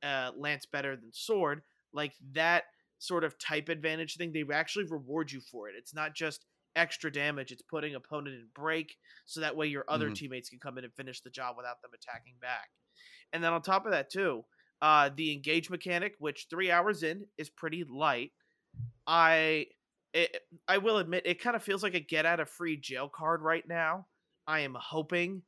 uh 0.03 0.33
lance 0.37 0.67
better 0.67 0.97
than 0.97 1.13
sword 1.13 1.63
like 1.93 2.15
that 2.33 2.65
sort 2.99 3.25
of 3.25 3.39
type 3.39 3.69
advantage 3.69 4.17
thing 4.17 4.33
they 4.33 4.45
actually 4.53 4.85
reward 4.87 5.31
you 5.33 5.41
for 5.41 5.69
it 5.69 5.75
it's 5.77 5.95
not 5.95 6.15
just 6.15 6.47
extra 6.77 7.11
damage 7.13 7.53
it's 7.53 7.63
putting 7.63 7.95
opponent 7.95 8.37
in 8.37 8.49
break 8.55 8.97
so 9.27 9.41
that 9.41 9.57
way 9.57 9.67
your 9.67 9.85
other 9.89 10.11
Mhm. 10.11 10.11
teammates 10.11 10.49
can 10.49 10.61
come 10.61 10.79
in 10.79 10.85
and 10.85 10.95
finish 10.95 11.21
the 11.21 11.31
job 11.31 11.57
without 11.57 11.83
them 11.83 11.91
attacking 11.95 12.37
back 12.41 12.71
and 13.33 13.43
then 13.43 13.53
on 13.53 13.63
top 13.63 13.85
of 13.87 13.93
that 13.93 14.11
too 14.11 14.45
uh, 14.83 15.11
the 15.15 15.31
engage 15.35 15.69
mechanic, 15.69 16.15
which 16.21 16.47
three 16.49 16.71
hours 16.71 17.03
in 17.03 17.27
is 17.37 17.51
pretty 17.51 17.85
light. 17.85 18.33
I 19.11 19.67
it, 20.15 20.37
I 20.69 20.79
will 20.79 20.99
admit 20.99 21.25
it 21.27 21.43
kind 21.43 21.57
of 21.57 21.65
feels 21.65 21.83
like 21.83 21.95
a 21.95 22.01
get 22.01 22.27
out 22.27 22.39
of 22.39 22.49
free 22.49 22.77
jail 22.77 23.11
card 23.13 23.43
right 23.43 23.65
now. 23.69 24.07
I 24.47 24.61
am 24.61 24.77
hoping 24.79 25.43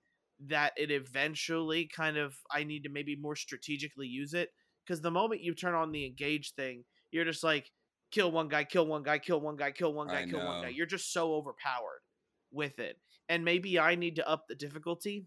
that 0.49 0.73
it 0.77 0.91
eventually 0.91 1.89
kind 1.95 2.17
of 2.17 2.35
I 2.51 2.65
need 2.65 2.83
to 2.83 2.91
maybe 2.91 3.15
more 3.15 3.37
strategically 3.37 4.09
use 4.09 4.35
it 4.35 4.51
because 4.85 5.01
the 5.01 5.13
moment 5.13 5.43
you 5.43 5.55
turn 5.55 5.75
on 5.75 5.93
the 5.93 6.05
engage 6.05 6.55
thing, 6.55 6.85
you're 7.13 7.25
just 7.25 7.45
like 7.45 7.71
kill 8.11 8.33
one 8.33 8.49
guy, 8.49 8.65
kill 8.65 8.87
one 8.87 9.05
guy, 9.05 9.21
kill 9.21 9.41
one 9.41 9.55
guy, 9.55 9.71
kill 9.71 9.95
one 9.95 10.09
guy, 10.09 10.23
I 10.23 10.27
kill 10.27 10.45
one 10.45 10.63
guy. 10.63 10.69
You're 10.69 10.87
just 10.87 11.13
so 11.13 11.33
overpowered 11.35 12.03
with 12.51 12.81
it. 12.81 12.97
And 13.29 13.45
maybe 13.45 13.79
I 13.79 13.95
need 13.95 14.17
to 14.17 14.29
up 14.29 14.47
the 14.49 14.57
difficulty 14.57 15.27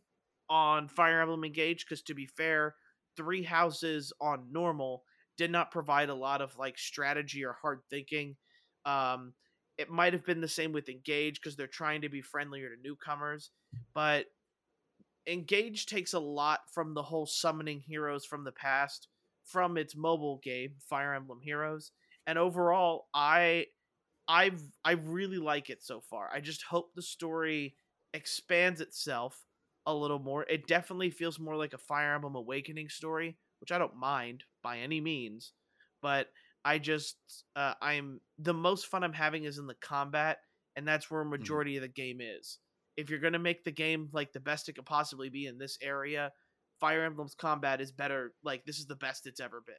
on 0.49 0.89
Fire 0.89 1.21
Emblem 1.21 1.45
Engage 1.45 1.85
because 1.85 2.03
to 2.03 2.13
be 2.13 2.25
fair, 2.25 2.75
three 3.15 3.43
houses 3.43 4.11
on 4.19 4.51
normal 4.51 5.03
did 5.37 5.51
not 5.51 5.71
provide 5.71 6.09
a 6.09 6.15
lot 6.15 6.41
of 6.41 6.57
like 6.57 6.77
strategy 6.77 7.43
or 7.43 7.57
hard 7.61 7.81
thinking. 7.89 8.35
Um, 8.85 9.33
it 9.77 9.89
might 9.89 10.13
have 10.13 10.25
been 10.25 10.41
the 10.41 10.47
same 10.47 10.71
with 10.71 10.89
Engage 10.89 11.41
because 11.41 11.55
they're 11.55 11.67
trying 11.67 12.01
to 12.01 12.09
be 12.09 12.21
friendlier 12.21 12.69
to 12.69 12.81
newcomers, 12.81 13.51
but 13.93 14.27
Engage 15.27 15.87
takes 15.87 16.13
a 16.13 16.19
lot 16.19 16.61
from 16.71 16.93
the 16.93 17.03
whole 17.03 17.25
summoning 17.25 17.81
heroes 17.81 18.25
from 18.25 18.43
the 18.43 18.51
past 18.51 19.07
from 19.43 19.77
its 19.77 19.95
mobile 19.95 20.39
game 20.43 20.73
Fire 20.89 21.13
Emblem 21.13 21.39
Heroes, 21.41 21.91
and 22.27 22.37
overall, 22.37 23.07
I 23.13 23.67
I've 24.27 24.61
I 24.83 24.93
really 24.93 25.37
like 25.37 25.69
it 25.69 25.83
so 25.83 26.01
far. 26.01 26.29
I 26.33 26.39
just 26.39 26.63
hope 26.63 26.93
the 26.93 27.01
story 27.01 27.75
expands 28.13 28.81
itself 28.81 29.45
a 29.85 29.93
little 29.93 30.19
more. 30.19 30.43
It 30.43 30.67
definitely 30.67 31.11
feels 31.11 31.39
more 31.39 31.55
like 31.55 31.73
a 31.73 31.77
Fire 31.77 32.15
Emblem 32.15 32.35
Awakening 32.35 32.89
story, 32.89 33.37
which 33.59 33.71
I 33.71 33.77
don't 33.77 33.95
mind 33.95 34.43
by 34.65 34.79
any 34.79 34.99
means, 34.99 35.53
but 36.01 36.29
I 36.65 36.79
just 36.79 37.17
uh, 37.55 37.75
I'm 37.79 38.19
the 38.39 38.55
most 38.55 38.87
fun 38.87 39.03
I'm 39.03 39.13
having 39.13 39.43
is 39.43 39.59
in 39.59 39.67
the 39.67 39.75
combat, 39.75 40.39
and 40.75 40.87
that's 40.87 41.11
where 41.11 41.21
a 41.21 41.25
majority 41.25 41.77
of 41.77 41.83
the 41.83 41.87
game 41.87 42.17
is. 42.19 42.57
If 42.97 43.11
you're 43.11 43.19
gonna 43.19 43.37
make 43.37 43.63
the 43.63 43.71
game 43.71 44.09
like 44.11 44.33
the 44.33 44.39
best 44.39 44.67
it 44.67 44.73
could 44.73 44.87
possibly 44.87 45.29
be 45.29 45.45
in 45.45 45.59
this 45.59 45.77
area, 45.83 46.31
Fire 46.79 47.05
Emblem's 47.05 47.35
combat 47.35 47.79
is 47.79 47.91
better. 47.91 48.33
Like 48.43 48.65
this 48.65 48.79
is 48.79 48.87
the 48.87 48.95
best 48.95 49.27
it's 49.27 49.39
ever 49.39 49.61
been. 49.63 49.75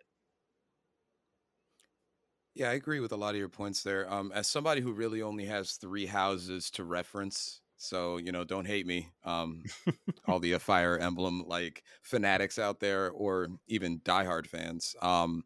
Yeah, 2.55 2.71
I 2.71 2.75
agree 2.75 3.01
with 3.01 3.11
a 3.11 3.17
lot 3.17 3.35
of 3.35 3.39
your 3.39 3.49
points 3.49 3.83
there. 3.83 4.09
Um, 4.11 4.31
as 4.33 4.47
somebody 4.47 4.83
who 4.83 4.93
really 4.93 5.21
only 5.21 5.47
has 5.47 5.73
three 5.73 6.07
houses 6.07 6.71
to 6.71 6.85
reference, 6.85 7.61
so 7.77 8.17
you 8.19 8.33
know, 8.33 8.45
don't 8.45 8.67
hate 8.67 8.87
me. 8.87 9.11
Um, 9.25 9.65
all 10.29 10.41
the 10.41 10.55
uh, 10.55 10.59
Fire 10.59 10.99
Emblem 10.99 11.45
like 11.47 11.83
fanatics 12.03 12.59
out 12.59 12.81
there, 12.81 13.11
or 13.11 13.49
even 13.69 14.01
diehard 14.01 14.47
fans. 14.47 14.95
Um, 15.03 15.45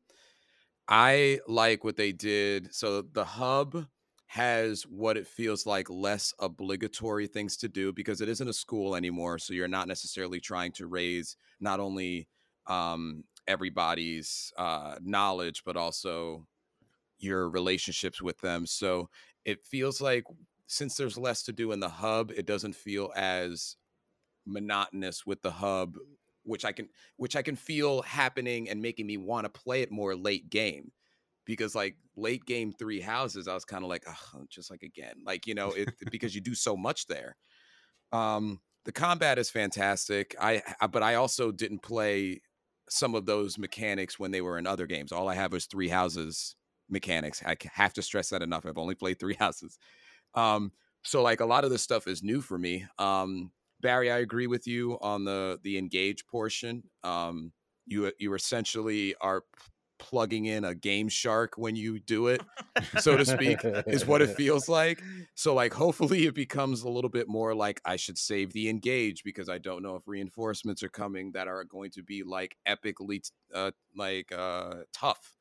I 0.88 1.40
like 1.46 1.84
what 1.84 1.96
they 1.96 2.12
did. 2.12 2.74
So 2.74 3.02
the 3.02 3.24
hub 3.24 3.86
has 4.26 4.82
what 4.84 5.16
it 5.16 5.26
feels 5.26 5.66
like 5.66 5.90
less 5.90 6.32
obligatory 6.38 7.26
things 7.26 7.56
to 7.58 7.68
do 7.68 7.92
because 7.92 8.20
it 8.20 8.28
isn't 8.28 8.48
a 8.48 8.52
school 8.52 8.94
anymore. 8.96 9.38
So 9.38 9.54
you're 9.54 9.68
not 9.68 9.88
necessarily 9.88 10.40
trying 10.40 10.72
to 10.72 10.86
raise 10.86 11.36
not 11.60 11.80
only 11.80 12.28
um, 12.66 13.24
everybody's 13.48 14.52
uh, 14.56 14.96
knowledge, 15.00 15.62
but 15.64 15.76
also 15.76 16.46
your 17.18 17.48
relationships 17.50 18.22
with 18.22 18.38
them. 18.40 18.66
So 18.66 19.10
it 19.44 19.64
feels 19.64 20.00
like 20.00 20.24
since 20.70 20.94
there's 20.94 21.18
less 21.18 21.42
to 21.42 21.52
do 21.52 21.72
in 21.72 21.80
the 21.80 21.88
hub, 21.88 22.30
it 22.30 22.46
doesn't 22.46 22.76
feel 22.76 23.10
as 23.16 23.74
monotonous 24.46 25.26
with 25.26 25.42
the 25.42 25.50
hub, 25.50 25.96
which 26.44 26.64
I 26.64 26.70
can 26.70 26.88
which 27.16 27.34
I 27.34 27.42
can 27.42 27.56
feel 27.56 28.02
happening 28.02 28.70
and 28.70 28.80
making 28.80 29.08
me 29.08 29.16
want 29.16 29.46
to 29.46 29.60
play 29.60 29.82
it 29.82 29.90
more 29.90 30.14
late 30.14 30.48
game. 30.48 30.92
Because 31.44 31.74
like 31.74 31.96
late 32.16 32.44
game 32.46 32.72
three 32.72 33.00
houses, 33.00 33.48
I 33.48 33.54
was 33.54 33.64
kind 33.64 33.82
of 33.82 33.90
like, 33.90 34.04
oh, 34.06 34.44
just 34.48 34.70
like 34.70 34.84
again, 34.84 35.14
like 35.26 35.48
you 35.48 35.54
know, 35.54 35.72
it 35.72 35.88
because 36.12 36.36
you 36.36 36.40
do 36.40 36.54
so 36.54 36.76
much 36.76 37.08
there. 37.08 37.36
Um, 38.12 38.60
the 38.84 38.92
combat 38.92 39.38
is 39.38 39.50
fantastic. 39.50 40.36
I, 40.40 40.62
I 40.80 40.86
but 40.86 41.02
I 41.02 41.16
also 41.16 41.50
didn't 41.50 41.82
play 41.82 42.42
some 42.88 43.16
of 43.16 43.26
those 43.26 43.58
mechanics 43.58 44.20
when 44.20 44.30
they 44.30 44.40
were 44.40 44.56
in 44.56 44.68
other 44.68 44.86
games. 44.86 45.10
All 45.10 45.28
I 45.28 45.34
have 45.34 45.52
is 45.52 45.66
three 45.66 45.88
houses 45.88 46.54
mechanics. 46.88 47.42
I 47.44 47.56
have 47.72 47.92
to 47.94 48.02
stress 48.02 48.28
that 48.30 48.42
enough. 48.42 48.66
I've 48.66 48.78
only 48.78 48.94
played 48.94 49.18
three 49.18 49.34
houses. 49.38 49.78
Um, 50.34 50.72
so 51.02 51.22
like 51.22 51.40
a 51.40 51.46
lot 51.46 51.64
of 51.64 51.70
this 51.70 51.82
stuff 51.82 52.06
is 52.06 52.22
new 52.22 52.40
for 52.40 52.58
me. 52.58 52.86
Um, 52.98 53.52
Barry, 53.80 54.10
I 54.10 54.18
agree 54.18 54.46
with 54.46 54.66
you 54.66 54.98
on 55.00 55.24
the 55.24 55.58
the 55.62 55.78
engage 55.78 56.26
portion. 56.26 56.82
Um, 57.02 57.52
you 57.86 58.12
you 58.18 58.34
essentially 58.34 59.14
are 59.20 59.44
plugging 59.98 60.46
in 60.46 60.64
a 60.64 60.74
game 60.74 61.08
shark 61.10 61.58
when 61.58 61.76
you 61.76 62.00
do 62.00 62.28
it 62.28 62.40
so 62.98 63.18
to 63.18 63.24
speak 63.26 63.58
is 63.86 64.06
what 64.06 64.22
it 64.22 64.30
feels 64.36 64.66
like 64.66 65.02
so 65.34 65.52
like 65.52 65.74
hopefully 65.74 66.24
it 66.24 66.34
becomes 66.34 66.82
a 66.82 66.88
little 66.88 67.10
bit 67.10 67.28
more 67.28 67.54
like 67.54 67.82
i 67.84 67.96
should 67.96 68.16
save 68.16 68.50
the 68.54 68.70
engage 68.70 69.22
because 69.22 69.50
i 69.50 69.58
don't 69.58 69.82
know 69.82 69.96
if 69.96 70.08
reinforcements 70.08 70.82
are 70.82 70.88
coming 70.88 71.30
that 71.32 71.48
are 71.48 71.64
going 71.64 71.90
to 71.90 72.02
be 72.02 72.22
like 72.22 72.56
epically 72.66 73.20
uh 73.54 73.70
like 73.94 74.32
uh 74.32 74.76
tough 74.94 75.34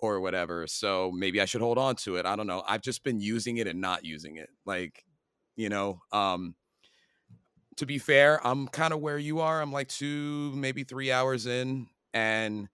or 0.00 0.20
whatever 0.20 0.66
so 0.66 1.10
maybe 1.14 1.40
i 1.40 1.44
should 1.44 1.60
hold 1.60 1.78
on 1.78 1.94
to 1.94 2.16
it 2.16 2.26
i 2.26 2.36
don't 2.36 2.46
know 2.46 2.62
i've 2.66 2.82
just 2.82 3.04
been 3.04 3.20
using 3.20 3.58
it 3.58 3.66
and 3.66 3.80
not 3.80 4.04
using 4.04 4.36
it 4.36 4.48
like 4.64 5.04
you 5.56 5.68
know 5.68 6.00
um 6.12 6.54
to 7.76 7.86
be 7.86 7.98
fair 7.98 8.44
i'm 8.46 8.68
kind 8.68 8.92
of 8.92 9.00
where 9.00 9.18
you 9.18 9.40
are 9.40 9.60
i'm 9.60 9.72
like 9.72 9.88
two 9.88 10.52
maybe 10.54 10.84
three 10.84 11.12
hours 11.12 11.46
in 11.46 11.86
and 12.14 12.68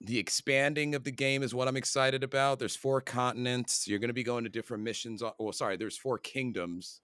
the 0.00 0.18
expanding 0.18 0.94
of 0.94 1.04
the 1.04 1.10
game 1.10 1.42
is 1.42 1.54
what 1.54 1.66
I'm 1.66 1.76
excited 1.76 2.22
about. 2.22 2.58
There's 2.58 2.76
four 2.76 3.00
continents. 3.00 3.88
You're 3.88 3.98
going 3.98 4.08
to 4.08 4.14
be 4.14 4.22
going 4.22 4.44
to 4.44 4.50
different 4.50 4.84
missions. 4.84 5.22
Well, 5.38 5.52
sorry, 5.52 5.76
there's 5.76 5.96
four 5.96 6.18
kingdoms. 6.18 7.00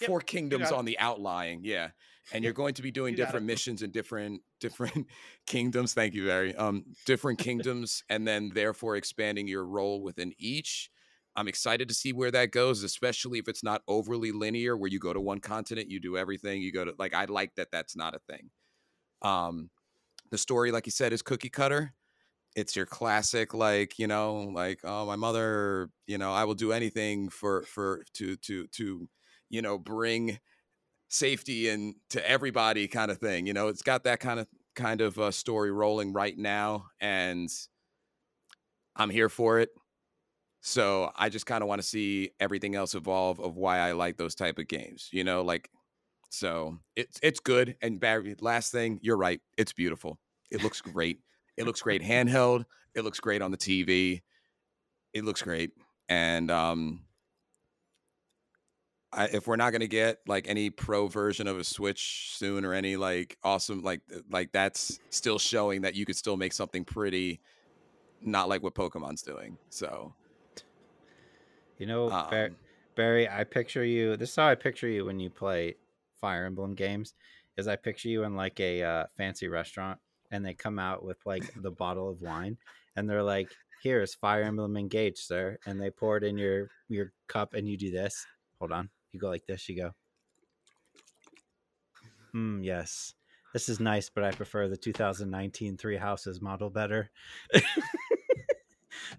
Yep, 0.00 0.08
four 0.08 0.20
kingdoms 0.20 0.70
on 0.70 0.84
the 0.84 0.98
outlying, 0.98 1.60
yeah. 1.64 1.90
And 2.32 2.44
you're 2.44 2.52
going 2.52 2.74
to 2.74 2.82
be 2.82 2.90
doing 2.90 3.14
different 3.14 3.46
missions 3.46 3.82
in 3.82 3.90
different 3.90 4.42
different 4.60 5.06
kingdoms. 5.46 5.94
Thank 5.94 6.14
you, 6.14 6.26
Barry. 6.26 6.54
Um, 6.54 6.84
different 7.06 7.38
kingdoms, 7.48 8.02
and 8.08 8.26
then 8.26 8.50
therefore 8.54 8.96
expanding 8.96 9.48
your 9.48 9.64
role 9.64 10.02
within 10.02 10.32
each. 10.38 10.90
I'm 11.36 11.48
excited 11.48 11.88
to 11.88 11.94
see 11.94 12.12
where 12.12 12.32
that 12.32 12.50
goes, 12.50 12.82
especially 12.82 13.38
if 13.38 13.48
it's 13.48 13.62
not 13.62 13.82
overly 13.86 14.32
linear, 14.32 14.76
where 14.76 14.90
you 14.90 14.98
go 14.98 15.12
to 15.12 15.20
one 15.20 15.38
continent, 15.38 15.88
you 15.88 16.00
do 16.00 16.16
everything. 16.16 16.60
You 16.60 16.72
go 16.72 16.84
to 16.84 16.94
like 16.98 17.14
I 17.14 17.26
like 17.26 17.54
that. 17.54 17.68
That's 17.70 17.96
not 17.96 18.14
a 18.14 18.18
thing. 18.18 18.50
Um, 19.22 19.70
the 20.30 20.38
story, 20.38 20.72
like 20.72 20.86
you 20.86 20.92
said, 20.92 21.12
is 21.12 21.22
cookie 21.22 21.48
cutter. 21.48 21.94
It's 22.56 22.74
your 22.74 22.86
classic, 22.86 23.54
like 23.54 23.98
you 23.98 24.06
know, 24.06 24.50
like 24.52 24.80
oh, 24.84 25.06
my 25.06 25.16
mother, 25.16 25.90
you 26.06 26.18
know, 26.18 26.32
I 26.32 26.44
will 26.44 26.54
do 26.54 26.72
anything 26.72 27.28
for 27.28 27.62
for 27.62 28.02
to 28.14 28.36
to 28.36 28.66
to, 28.66 29.08
you 29.50 29.62
know, 29.62 29.78
bring 29.78 30.38
safety 31.08 31.68
and 31.68 31.94
to 32.10 32.28
everybody 32.28 32.86
kind 32.88 33.10
of 33.10 33.18
thing. 33.18 33.46
You 33.46 33.54
know, 33.54 33.68
it's 33.68 33.82
got 33.82 34.04
that 34.04 34.20
kind 34.20 34.40
of 34.40 34.46
kind 34.74 35.00
of 35.00 35.18
uh, 35.18 35.30
story 35.30 35.70
rolling 35.70 36.12
right 36.12 36.36
now, 36.36 36.86
and 37.00 37.48
I'm 38.96 39.10
here 39.10 39.28
for 39.28 39.58
it. 39.60 39.70
So 40.60 41.12
I 41.16 41.28
just 41.28 41.46
kind 41.46 41.62
of 41.62 41.68
want 41.68 41.80
to 41.80 41.86
see 41.86 42.30
everything 42.40 42.74
else 42.74 42.94
evolve 42.94 43.40
of 43.40 43.56
why 43.56 43.78
I 43.78 43.92
like 43.92 44.16
those 44.16 44.34
type 44.34 44.58
of 44.58 44.68
games. 44.68 45.08
You 45.12 45.24
know, 45.24 45.42
like 45.42 45.70
so 46.30 46.78
it's 46.96 47.18
it's 47.22 47.40
good. 47.40 47.76
And 47.82 48.00
Barry, 48.00 48.34
last 48.40 48.72
thing, 48.72 48.98
you're 49.02 49.16
right. 49.16 49.40
It's 49.56 49.72
beautiful. 49.72 50.18
It 50.50 50.62
looks 50.62 50.80
great. 50.80 51.20
It 51.56 51.64
looks 51.64 51.80
great 51.80 52.02
handheld. 52.04 52.64
It 52.94 53.02
looks 53.02 53.20
great 53.20 53.42
on 53.42 53.50
the 53.50 53.56
TV. 53.56 54.22
It 55.14 55.24
looks 55.24 55.42
great. 55.42 55.70
And 56.08 56.50
um 56.50 57.02
I, 59.12 59.24
if 59.26 59.46
we're 59.46 59.56
not 59.56 59.70
going 59.70 59.80
to 59.80 59.88
get 59.88 60.18
like 60.26 60.48
any 60.48 60.70
pro 60.70 61.06
version 61.06 61.48
of 61.48 61.58
a 61.58 61.64
Switch 61.64 62.30
soon 62.34 62.64
or 62.64 62.74
any 62.74 62.96
like 62.96 63.38
awesome 63.42 63.82
like 63.82 64.02
like 64.30 64.52
that's 64.52 65.00
still 65.10 65.38
showing 65.38 65.82
that 65.82 65.94
you 65.94 66.04
could 66.04 66.16
still 66.16 66.36
make 66.36 66.52
something 66.52 66.84
pretty 66.84 67.40
not 68.20 68.48
like 68.48 68.62
what 68.62 68.74
Pokemon's 68.74 69.22
doing. 69.22 69.56
So 69.70 70.12
you 71.78 71.86
know, 71.86 72.10
um, 72.10 72.56
Barry, 72.96 73.28
I 73.28 73.44
picture 73.44 73.84
you. 73.84 74.16
This 74.16 74.30
is 74.30 74.36
how 74.36 74.48
I 74.48 74.56
picture 74.56 74.88
you 74.88 75.04
when 75.04 75.20
you 75.20 75.30
play 75.30 75.76
Fire 76.20 76.44
Emblem 76.46 76.74
games 76.74 77.14
is 77.56 77.68
I 77.68 77.76
picture 77.76 78.08
you 78.08 78.24
in 78.24 78.34
like 78.34 78.58
a 78.60 78.82
uh, 78.82 79.04
fancy 79.16 79.48
restaurant 79.48 79.98
and 80.30 80.44
they 80.44 80.54
come 80.54 80.78
out 80.78 81.04
with 81.04 81.18
like 81.24 81.44
the 81.62 81.70
bottle 81.70 82.08
of 82.08 82.20
wine 82.20 82.56
and 82.96 83.08
they're 83.08 83.22
like, 83.22 83.50
"Here's 83.82 84.14
Fire 84.14 84.42
Emblem 84.42 84.76
Engage, 84.76 85.18
sir," 85.18 85.58
and 85.66 85.80
they 85.80 85.90
pour 85.90 86.16
it 86.16 86.24
in 86.24 86.36
your 86.36 86.68
your 86.88 87.12
cup 87.28 87.54
and 87.54 87.68
you 87.68 87.76
do 87.76 87.90
this. 87.90 88.26
Hold 88.58 88.72
on, 88.72 88.90
you 89.12 89.20
go 89.20 89.28
like 89.28 89.46
this. 89.46 89.68
You 89.68 89.76
go. 89.76 89.90
Hmm. 92.32 92.62
Yes, 92.62 93.14
this 93.52 93.68
is 93.68 93.80
nice, 93.80 94.10
but 94.10 94.24
I 94.24 94.30
prefer 94.30 94.68
the 94.68 94.76
2019 94.76 95.76
Three 95.76 95.96
Houses 95.96 96.40
model 96.40 96.70
better. 96.70 97.10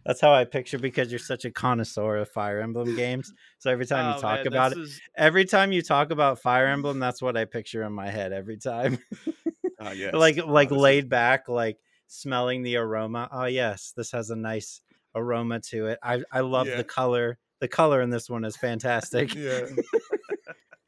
That's 0.05 0.21
how 0.21 0.33
I 0.33 0.45
picture 0.45 0.79
because 0.79 1.11
you're 1.11 1.19
such 1.19 1.45
a 1.45 1.51
connoisseur 1.51 2.17
of 2.17 2.29
Fire 2.29 2.61
Emblem 2.61 2.95
games. 2.95 3.33
So 3.57 3.71
every 3.71 3.85
time 3.85 4.11
oh, 4.11 4.15
you 4.15 4.21
talk 4.21 4.37
man, 4.39 4.47
about 4.47 4.71
it, 4.73 4.79
is... 4.79 5.01
every 5.15 5.45
time 5.45 5.71
you 5.71 5.81
talk 5.81 6.11
about 6.11 6.39
Fire 6.39 6.67
Emblem, 6.67 6.99
that's 6.99 7.21
what 7.21 7.37
I 7.37 7.45
picture 7.45 7.83
in 7.83 7.93
my 7.93 8.09
head 8.09 8.31
every 8.31 8.57
time. 8.57 8.99
uh, 9.79 9.91
yes. 9.91 10.13
like 10.13 10.37
like 10.45 10.71
laid 10.71 11.09
back, 11.09 11.47
like 11.47 11.77
smelling 12.07 12.63
the 12.63 12.77
aroma. 12.77 13.29
Oh 13.31 13.45
yes, 13.45 13.93
this 13.95 14.11
has 14.11 14.29
a 14.29 14.35
nice 14.35 14.81
aroma 15.15 15.59
to 15.59 15.87
it. 15.87 15.99
I 16.03 16.21
I 16.31 16.41
love 16.41 16.67
yeah. 16.67 16.77
the 16.77 16.83
color. 16.83 17.37
The 17.59 17.67
color 17.67 18.01
in 18.01 18.09
this 18.09 18.29
one 18.29 18.45
is 18.45 18.55
fantastic. 18.55 19.35
yeah. 19.35 19.65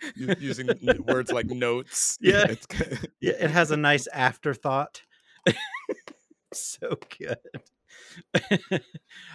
using 0.16 0.70
words 1.06 1.32
like 1.32 1.48
notes. 1.48 2.18
Yeah. 2.22 2.54
yeah, 3.20 3.34
it 3.40 3.50
has 3.50 3.72
a 3.72 3.78
nice 3.78 4.08
afterthought. 4.08 5.02
so 6.54 6.98
good. 7.18 7.38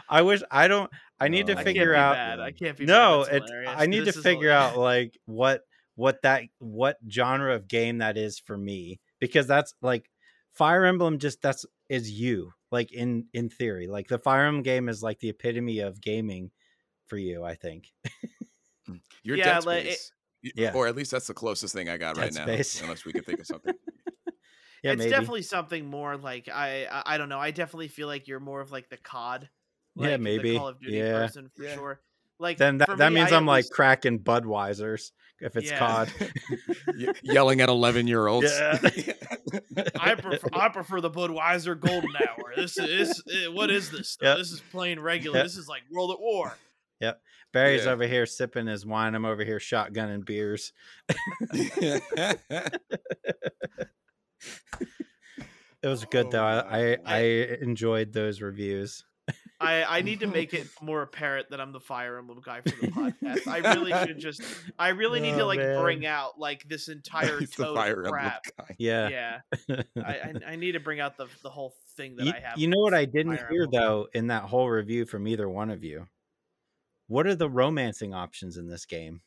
I 0.08 0.22
wish 0.22 0.42
I 0.50 0.68
don't. 0.68 0.90
I 1.18 1.28
need 1.28 1.46
to 1.48 1.58
oh, 1.58 1.62
figure 1.62 1.94
I 1.94 2.00
out. 2.00 2.14
Bad. 2.14 2.40
I 2.40 2.52
can't 2.52 2.76
be. 2.76 2.84
No, 2.84 3.22
it, 3.22 3.42
I 3.66 3.86
need 3.86 4.04
this 4.04 4.16
to 4.16 4.22
figure 4.22 4.50
out 4.50 4.76
like 4.76 5.18
what 5.26 5.62
what 5.94 6.22
that 6.22 6.44
what 6.58 6.96
genre 7.08 7.54
of 7.54 7.68
game 7.68 7.98
that 7.98 8.16
is 8.16 8.38
for 8.38 8.56
me 8.56 9.00
because 9.18 9.46
that's 9.46 9.74
like 9.82 10.08
Fire 10.52 10.84
Emblem. 10.84 11.18
Just 11.18 11.42
that's 11.42 11.64
is 11.88 12.10
you 12.10 12.52
like 12.70 12.92
in 12.92 13.26
in 13.32 13.48
theory. 13.48 13.88
Like 13.88 14.08
the 14.08 14.18
Fire 14.18 14.46
Emblem 14.46 14.62
game 14.62 14.88
is 14.88 15.02
like 15.02 15.18
the 15.20 15.30
epitome 15.30 15.80
of 15.80 16.00
gaming 16.00 16.50
for 17.06 17.16
you. 17.16 17.44
I 17.44 17.54
think. 17.54 17.92
Mm. 18.88 19.00
You're 19.24 19.36
yeah, 19.36 19.54
Dead 19.54 19.62
Space. 19.62 19.66
Like 19.66 19.86
it, 19.86 20.52
yeah, 20.54 20.72
or 20.72 20.86
at 20.86 20.94
least 20.94 21.10
that's 21.10 21.26
the 21.26 21.34
closest 21.34 21.74
thing 21.74 21.88
I 21.88 21.96
got 21.96 22.14
Dead 22.14 22.22
right 22.22 22.34
Space. 22.34 22.78
now. 22.80 22.84
Unless 22.84 23.04
we 23.04 23.12
can 23.12 23.24
think 23.24 23.40
of 23.40 23.46
something. 23.46 23.74
yeah, 24.82 24.92
it's 24.92 24.98
maybe. 24.98 25.10
definitely 25.10 25.42
something 25.42 25.86
more 25.86 26.16
like 26.16 26.48
I, 26.48 26.86
I, 26.86 27.14
I 27.14 27.18
don't 27.18 27.28
know. 27.28 27.40
I 27.40 27.50
definitely 27.50 27.88
feel 27.88 28.06
like 28.06 28.28
you're 28.28 28.40
more 28.40 28.60
of 28.60 28.70
like 28.70 28.88
the 28.88 28.96
COD. 28.96 29.48
Like 29.96 30.10
yeah, 30.10 30.16
maybe. 30.18 30.56
Call 30.56 30.68
of 30.68 30.80
Duty 30.80 30.98
yeah. 30.98 31.12
person 31.12 31.50
for 31.56 31.64
yeah. 31.64 31.74
sure. 31.74 32.00
Like 32.38 32.58
then 32.58 32.78
that, 32.78 32.98
that 32.98 33.12
me, 33.12 33.20
means 33.20 33.32
I 33.32 33.38
am 33.38 33.46
like 33.46 33.70
cracking 33.70 34.18
Budweisers 34.18 35.12
if 35.40 35.56
it's 35.56 35.70
yeah. 35.70 35.78
COD. 35.78 36.12
Yelling 37.22 37.62
at 37.62 37.70
eleven 37.70 38.06
year 38.06 38.26
olds. 38.26 38.52
Yeah. 38.52 38.78
I 39.98 40.14
prefer 40.14 40.48
I 40.52 40.68
prefer 40.68 41.00
the 41.00 41.10
Budweiser 41.10 41.78
Golden 41.80 42.14
Hour. 42.14 42.52
This 42.54 42.76
is 42.76 43.22
eh, 43.32 43.48
what 43.48 43.70
is 43.70 43.90
this? 43.90 44.18
Yep. 44.20 44.36
This 44.36 44.52
is 44.52 44.60
plain 44.70 45.00
regular. 45.00 45.38
Yep. 45.38 45.46
This 45.46 45.56
is 45.56 45.66
like 45.66 45.82
World 45.90 46.10
at 46.10 46.20
War. 46.20 46.56
Yep. 47.01 47.20
Barry's 47.52 47.85
yeah. 47.85 47.93
over 47.93 48.06
here 48.06 48.27
sipping 48.27 48.66
his 48.66 48.85
wine. 48.85 49.14
I'm 49.14 49.24
over 49.24 49.44
here 49.44 49.59
shotgunning 49.59 50.24
beers. 50.24 50.73
it 51.52 52.40
was 55.82 56.05
good 56.06 56.27
oh, 56.27 56.31
though. 56.31 56.44
I, 56.44 56.93
I, 56.93 56.98
I 57.05 57.20
enjoyed 57.60 58.12
those 58.12 58.40
reviews. 58.40 59.05
I, 59.59 59.85
I 59.85 60.02
need 60.02 60.20
to 60.20 60.27
make 60.27 60.52
it 60.55 60.68
more 60.81 61.02
apparent 61.02 61.51
that 61.51 61.60
I'm 61.60 61.73
the 61.73 61.81
Fire 61.81 62.18
Emblem 62.18 62.40
guy 62.44 62.60
for 62.60 62.70
the 62.70 62.89
podcast. 62.89 63.47
I 63.47 63.59
really 63.74 63.93
should 64.06 64.18
just 64.18 64.43
I 64.78 64.89
really 64.89 65.20
need 65.20 65.35
oh, 65.35 65.39
to 65.39 65.47
like 65.47 65.59
man. 65.59 65.81
bring 65.81 66.06
out 66.06 66.39
like 66.39 66.68
this 66.68 66.89
entire 66.89 67.40
toad 67.40 68.05
crap. 68.05 68.44
Yeah, 68.78 69.09
yeah. 69.09 69.82
I, 69.97 70.02
I, 70.02 70.35
I 70.48 70.56
need 70.56 70.73
to 70.73 70.81
bring 70.81 71.01
out 71.01 71.16
the 71.16 71.27
the 71.43 71.51
whole 71.51 71.74
thing 71.97 72.16
that 72.16 72.27
you, 72.27 72.32
I 72.32 72.40
have. 72.40 72.59
You 72.59 72.68
know 72.68 72.81
what 72.81 72.94
I 72.94 73.05
didn't 73.05 73.36
Fire 73.36 73.48
hear 73.51 73.62
Emblem. 73.62 73.82
though 73.82 74.09
in 74.12 74.27
that 74.28 74.43
whole 74.43 74.68
review 74.68 75.06
from 75.06 75.27
either 75.27 75.48
one 75.48 75.70
of 75.70 75.82
you. 75.82 76.06
What 77.08 77.26
are 77.26 77.34
the 77.34 77.48
romancing 77.50 78.14
options 78.14 78.56
in 78.56 78.68
this 78.68 78.84
game? 78.86 79.20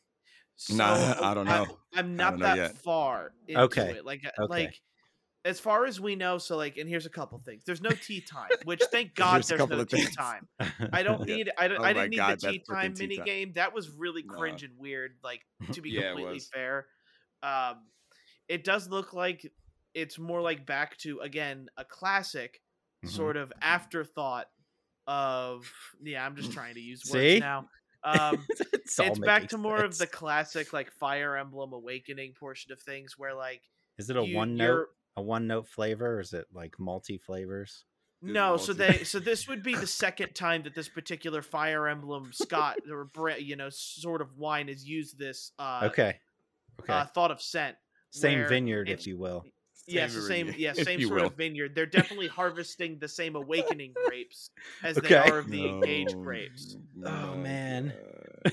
So, 0.56 0.74
no, 0.74 1.14
I 1.22 1.32
don't 1.34 1.46
know. 1.46 1.66
I, 1.94 2.00
am 2.00 2.16
not 2.16 2.38
that 2.40 2.56
yet. 2.56 2.76
far. 2.78 3.32
okay. 3.54 3.92
It. 3.96 4.04
Like, 4.04 4.20
uh, 4.26 4.42
okay. 4.44 4.50
like 4.50 4.80
as 5.46 5.58
far 5.58 5.86
as 5.86 5.98
we 5.98 6.16
know, 6.16 6.36
so 6.36 6.56
like, 6.58 6.76
and 6.76 6.86
here's 6.86 7.06
a 7.06 7.10
couple 7.10 7.38
things. 7.38 7.62
There's 7.64 7.80
no 7.80 7.88
tea 7.90 8.20
time, 8.20 8.50
which 8.64 8.82
thank 8.92 9.14
God 9.14 9.34
Here's 9.36 9.48
there's 9.48 9.68
no 9.70 9.84
tea 9.84 10.02
things. 10.02 10.14
time. 10.14 10.46
I 10.92 11.02
don't 11.02 11.26
Yeah. 11.26 11.36
need. 11.36 11.50
I, 11.56 11.68
don't, 11.68 11.80
Oh 11.80 11.84
I 11.84 11.94
didn't 11.94 12.10
need 12.10 12.16
God, 12.18 12.40
the 12.40 12.50
tea 12.52 12.62
time 12.70 12.92
tea 12.92 13.04
mini 13.04 13.16
time. 13.16 13.24
game. 13.24 13.52
That 13.54 13.74
was 13.74 13.90
really 13.90 14.22
No. 14.22 14.34
cringe 14.34 14.62
and 14.62 14.74
weird. 14.78 15.12
Like 15.24 15.40
to 15.72 15.80
be 15.80 15.90
Yeah, 15.90 16.08
completely 16.08 16.34
was. 16.34 16.48
fair, 16.52 16.86
um, 17.42 17.86
it 18.48 18.64
does 18.64 18.88
look 18.90 19.14
like 19.14 19.50
it's 19.94 20.18
more 20.18 20.42
like 20.42 20.66
back 20.66 20.98
to 20.98 21.20
again 21.20 21.68
a 21.78 21.84
classic 21.86 22.60
Mhm. 23.04 23.08
sort 23.08 23.38
of 23.38 23.50
afterthought 23.62 24.48
of. 25.06 25.70
Yeah, 26.02 26.24
I'm 26.24 26.36
just 26.36 26.52
trying 26.58 26.74
to 26.74 26.80
use 26.80 27.02
words 27.10 27.12
See? 27.34 27.38
now. 27.40 27.68
Um, 28.02 28.46
it's 28.48 28.98
it's 28.98 29.18
back 29.18 29.48
to 29.50 29.58
more 29.58 29.84
of 29.84 29.98
the 29.98 30.06
classic 30.06 30.72
like 30.72 30.90
Fire 30.90 31.36
Emblem 31.36 31.74
Awakening 31.74 32.32
portion 32.32 32.72
of 32.72 32.80
things, 32.80 33.18
where 33.18 33.34
like 33.34 33.60
Is 33.98 34.08
it 34.08 34.16
a 34.16 34.24
you- 34.24 34.34
one 34.34 34.56
note? 34.56 34.86
A 35.16 35.20
one 35.22 35.46
note 35.46 35.68
flavor, 35.68 36.14
or 36.16 36.20
is 36.20 36.32
it 36.32 36.46
like 36.54 36.80
multi 36.80 37.18
flavors? 37.18 37.84
Is 38.22 38.30
it 38.30 38.32
No, 38.32 38.56
so 38.56 38.72
they 38.72 39.04
so 39.04 39.18
this 39.18 39.46
would 39.48 39.62
be 39.62 39.74
the 39.74 39.86
second 39.86 40.34
time 40.34 40.62
that 40.62 40.74
this 40.74 40.88
particular 40.88 41.42
Fire 41.42 41.88
Emblem 41.88 42.30
Scott 42.32 42.78
or 42.90 43.04
bre- 43.04 43.32
you 43.32 43.56
know 43.56 43.68
sort 43.68 44.22
of 44.22 44.34
wine 44.38 44.68
has 44.68 44.82
used 44.88 45.18
this 45.18 45.52
uh, 45.58 45.82
Okay. 45.84 46.16
Okay. 46.80 46.92
uh 46.94 47.04
thought 47.04 47.30
of 47.30 47.42
scent. 47.42 47.76
Same 48.12 48.48
vineyard, 48.48 48.88
if 48.88 49.06
you 49.06 49.18
will. 49.18 49.44
Yes, 49.86 50.14
the 50.14 50.22
Same 50.22 50.46
same 50.52 50.54
yeah, 50.58 50.72
same 50.72 51.00
sort 51.02 51.20
will. 51.20 51.26
of 51.28 51.34
vineyard. 51.36 51.74
They're 51.74 51.86
definitely 51.86 52.28
harvesting 52.28 52.98
the 52.98 53.08
same 53.08 53.36
awakening 53.36 53.94
grapes 54.06 54.50
as 54.82 54.96
they 54.96 55.14
are 55.14 55.38
of 55.38 55.48
the 55.50 55.66
engaged 55.66 56.16
No, 56.16 56.22
grapes. 56.22 56.76
Oh, 57.04 57.36
man. 57.36 57.92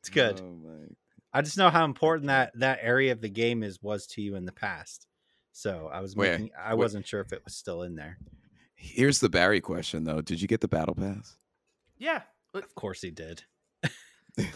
It's 0.00 0.10
good. 0.10 0.38
Oh, 0.38 0.50
my 0.62 0.86
I 1.32 1.40
just 1.42 1.56
know 1.56 1.70
how 1.70 1.84
important 1.86 2.26
that 2.28 2.52
that 2.58 2.78
area 2.82 3.10
of 3.12 3.20
the 3.22 3.28
game 3.30 3.62
is 3.62 3.82
was 3.82 4.06
to 4.08 4.20
you 4.22 4.36
in 4.36 4.44
the 4.44 4.52
past. 4.52 5.06
So 5.52 5.88
I 5.90 6.00
was 6.00 6.14
Wait, 6.14 6.52
I 6.58 6.74
wasn't 6.74 7.06
sure 7.06 7.20
if 7.20 7.32
it 7.32 7.42
was 7.44 7.54
still 7.56 7.82
in 7.82 7.94
there. 7.96 8.18
Here's 8.74 9.20
the 9.20 9.28
Barry 9.30 9.60
question 9.62 10.04
though. 10.04 10.20
Did 10.20 10.42
you 10.42 10.46
get 10.48 10.60
the 10.60 10.68
battle 10.68 10.94
pass? 10.94 11.36
Yeah, 11.96 12.22
Of 12.52 12.74
course 12.74 13.00
he 13.00 13.10
did. 13.10 13.44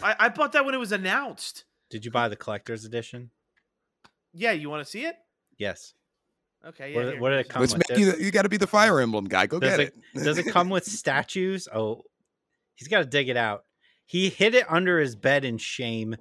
I, 0.03 0.15
I 0.19 0.29
bought 0.29 0.51
that 0.51 0.65
when 0.65 0.75
it 0.75 0.79
was 0.79 0.91
announced. 0.91 1.63
Did 1.89 2.05
you 2.05 2.11
buy 2.11 2.27
the 2.27 2.35
collector's 2.35 2.85
edition? 2.85 3.31
Yeah, 4.33 4.51
you 4.51 4.69
want 4.69 4.85
to 4.85 4.89
see 4.89 5.05
it? 5.05 5.15
Yes. 5.59 5.93
Okay. 6.65 6.93
What 6.95 6.99
Yeah, 7.01 7.05
did- 7.05 7.11
here, 7.13 7.21
what 7.21 7.29
did 7.29 7.39
it 7.39 7.49
come 7.49 7.59
Let's 7.61 7.73
with 7.75 7.87
make 7.89 7.99
you. 7.99 8.11
The, 8.13 8.23
you 8.23 8.31
got 8.31 8.41
to 8.41 8.49
be 8.49 8.57
the 8.57 8.65
Fire 8.67 8.99
Emblem 8.99 9.25
guy. 9.25 9.45
Go 9.45 9.59
Does 9.59 9.77
get 9.77 9.79
it- 9.79 9.95
Does 10.15 10.37
it 10.39 10.47
come 10.47 10.69
with 10.69 10.85
statues? 10.85 11.67
Oh, 11.73 12.03
he's 12.75 12.87
got 12.87 12.99
to 12.99 13.05
dig 13.05 13.29
it 13.29 13.37
out. 13.37 13.65
He 14.07 14.29
hid 14.29 14.55
it 14.55 14.65
under 14.71 14.99
his 14.99 15.15
bed 15.15 15.45
in 15.45 15.57
shame. 15.59 16.15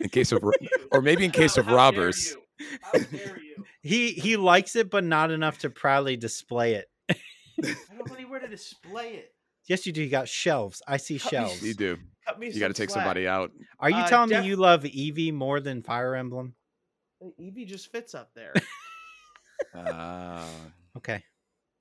in 0.00 0.08
case 0.10 0.32
of, 0.32 0.44
or 0.92 1.00
maybe 1.00 1.24
in 1.24 1.30
case 1.42 1.56
of 1.56 1.64
How 1.64 1.70
dare 1.70 1.76
robbers? 1.78 2.36
you. 2.60 2.66
How 2.82 2.98
dare 2.98 3.38
you? 3.40 3.64
He 3.82 4.10
he 4.12 4.36
likes 4.36 4.76
it, 4.76 4.90
but 4.90 5.02
not 5.02 5.30
enough 5.30 5.58
to 5.60 5.70
proudly 5.70 6.16
display 6.16 6.74
it. 6.74 6.88
I 7.10 7.16
don't 7.62 8.08
have 8.08 8.16
anywhere 8.16 8.40
to 8.40 8.48
display 8.48 9.14
it. 9.14 9.32
Yes, 9.66 9.86
you 9.86 9.92
do. 9.92 10.02
You 10.02 10.10
got 10.10 10.28
shelves. 10.28 10.82
I 10.86 10.96
see 10.98 11.18
Cut 11.18 11.32
me 11.32 11.38
shelves. 11.38 11.62
You 11.66 11.74
do. 11.74 11.98
Cut 12.26 12.38
me 12.38 12.50
You 12.50 12.60
got 12.60 12.68
to 12.68 12.74
take 12.74 12.90
somebody 12.90 13.26
out. 13.26 13.50
Are 13.80 13.90
you 13.90 13.96
Uh, 13.96 14.08
telling 14.08 14.28
def- 14.28 14.42
me 14.42 14.48
you 14.48 14.56
love 14.56 14.82
Eevee 14.84 15.32
more 15.32 15.58
than 15.60 15.82
Fire 15.82 16.14
Emblem? 16.14 16.54
Eevee 17.40 17.66
just 17.66 17.90
fits 17.92 18.14
up 18.14 18.30
there. 18.34 18.52
Ah. 19.74 20.46
Okay. 20.94 21.24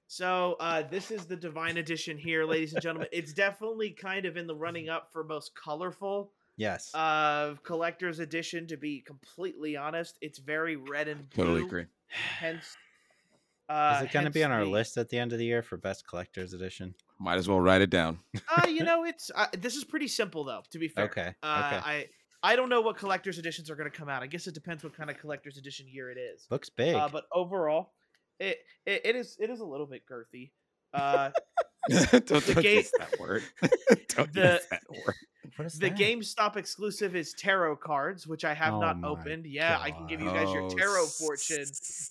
So 0.08 0.56
uh, 0.62 0.84
this 0.84 1.12
is 1.12 1.26
the 1.26 1.36
Divine 1.36 1.76
Edition 1.76 2.18
here, 2.18 2.46
ladies 2.46 2.72
and 2.74 2.82
gentlemen. 2.82 3.10
It's 3.12 3.34
definitely 3.34 3.90
kind 3.90 4.26
of 4.26 4.38
in 4.38 4.48
the 4.48 4.56
running 4.56 4.88
up 4.88 5.10
for 5.12 5.26
most 5.26 5.52
colorful 5.54 6.32
Yes. 6.56 6.96
uh, 6.96 7.56
collector's 7.64 8.20
edition. 8.20 8.68
To 8.68 8.78
be 8.78 9.02
completely 9.02 9.76
honest, 9.76 10.18
it's 10.22 10.40
very 10.40 10.78
red 10.78 11.10
and 11.10 11.30
blue. 11.32 11.44
totally 11.44 11.64
agree. 11.66 11.86
Hence, 12.08 12.78
uh, 13.70 13.98
Is 14.00 14.06
it 14.10 14.14
going 14.14 14.24
to 14.26 14.32
be 14.32 14.46
on 14.46 14.52
our 14.54 14.64
the- 14.64 14.70
list 14.72 14.96
at 14.98 15.10
the 15.10 15.18
end 15.18 15.34
of 15.34 15.40
the 15.40 15.46
year 15.46 15.62
for 15.62 15.76
best 15.76 16.08
collector's 16.08 16.54
edition? 16.54 16.96
Might 17.20 17.36
as 17.36 17.50
well 17.50 17.60
write 17.60 17.82
it 17.82 17.90
down. 17.90 18.20
Uh, 18.48 18.68
you 18.70 18.84
know, 18.86 19.04
it's 19.04 19.30
uh, 19.36 19.48
this 19.60 19.76
is 19.76 19.84
pretty 19.84 20.08
simple 20.08 20.46
though. 20.46 20.64
To 20.72 20.80
be 20.80 20.88
fair, 20.88 21.04
Okay. 21.06 21.36
Uh, 21.44 21.64
okay. 21.74 21.82
I 21.86 22.08
I 22.44 22.56
don't 22.56 22.70
know 22.70 22.82
what 22.82 22.98
collector's 22.98 23.38
editions 23.38 23.70
are 23.70 23.76
going 23.76 23.90
to 23.90 23.96
come 23.96 24.10
out. 24.10 24.24
I 24.24 24.28
guess 24.28 24.48
it 24.48 24.54
depends 24.54 24.84
what 24.84 24.96
kind 24.96 25.10
of 25.10 25.18
collector's 25.20 25.58
edition 25.58 25.88
year 25.88 26.10
it 26.10 26.18
is. 26.18 26.48
Looks 26.50 26.70
big. 26.70 26.96
Uh, 26.96 27.08
but 27.12 27.26
overall, 27.34 27.92
it, 28.40 28.58
it 28.86 29.02
it 29.06 29.16
is 29.16 29.38
it 29.40 29.50
is 29.50 29.60
a 29.60 29.66
little 29.66 29.86
bit 29.86 30.04
girthy. 30.10 30.52
Uh, 30.94 31.30
don't 31.90 32.26
don't 32.26 32.62
game- 32.62 32.78
use 32.78 32.92
that 32.98 33.20
word. 33.20 33.44
don't 34.10 34.34
the- 34.34 34.54
use 34.54 34.68
that 34.72 34.82
word. 34.90 35.16
what 35.56 35.66
is 35.68 35.78
the 35.78 35.90
that? 35.90 35.98
GameStop 35.98 36.58
exclusive 36.58 37.16
is 37.16 37.34
tarot 37.34 37.76
cards, 37.78 38.26
which 38.26 38.44
I 38.44 38.54
have 38.56 38.74
Oh 38.74 38.80
not 38.80 38.98
opened. 39.04 39.46
Yeah, 39.46 39.78
I 39.80 39.92
can 39.92 40.08
give 40.08 40.20
you 40.22 40.30
guys 40.32 40.52
your 40.52 40.64
Oh, 40.64 40.70
tarot 40.70 41.06
fortune 41.06 41.66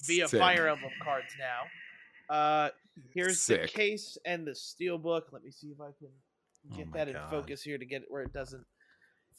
via 0.07 0.29
sick. 0.29 0.39
Fire 0.41 0.69
Emblem 0.69 0.93
cards 1.03 1.35
now. 1.39 2.35
Uh, 2.35 2.69
here's 3.13 3.45
the 3.47 3.67
case 3.67 4.17
and 4.25 4.47
the 4.47 4.55
steel 4.55 4.97
book. 4.99 5.29
Let 5.33 5.43
me 5.43 5.51
see 5.51 5.69
if 5.69 5.81
I 5.81 5.91
can 5.99 6.09
Oh 6.73 6.77
get 6.77 6.87
my 6.89 6.99
that 6.99 7.09
in 7.09 7.17
focus 7.31 7.63
here 7.63 7.79
to 7.79 7.85
get 7.85 8.03
it 8.03 8.09
where 8.11 8.23
it 8.23 8.33
doesn't 8.33 8.65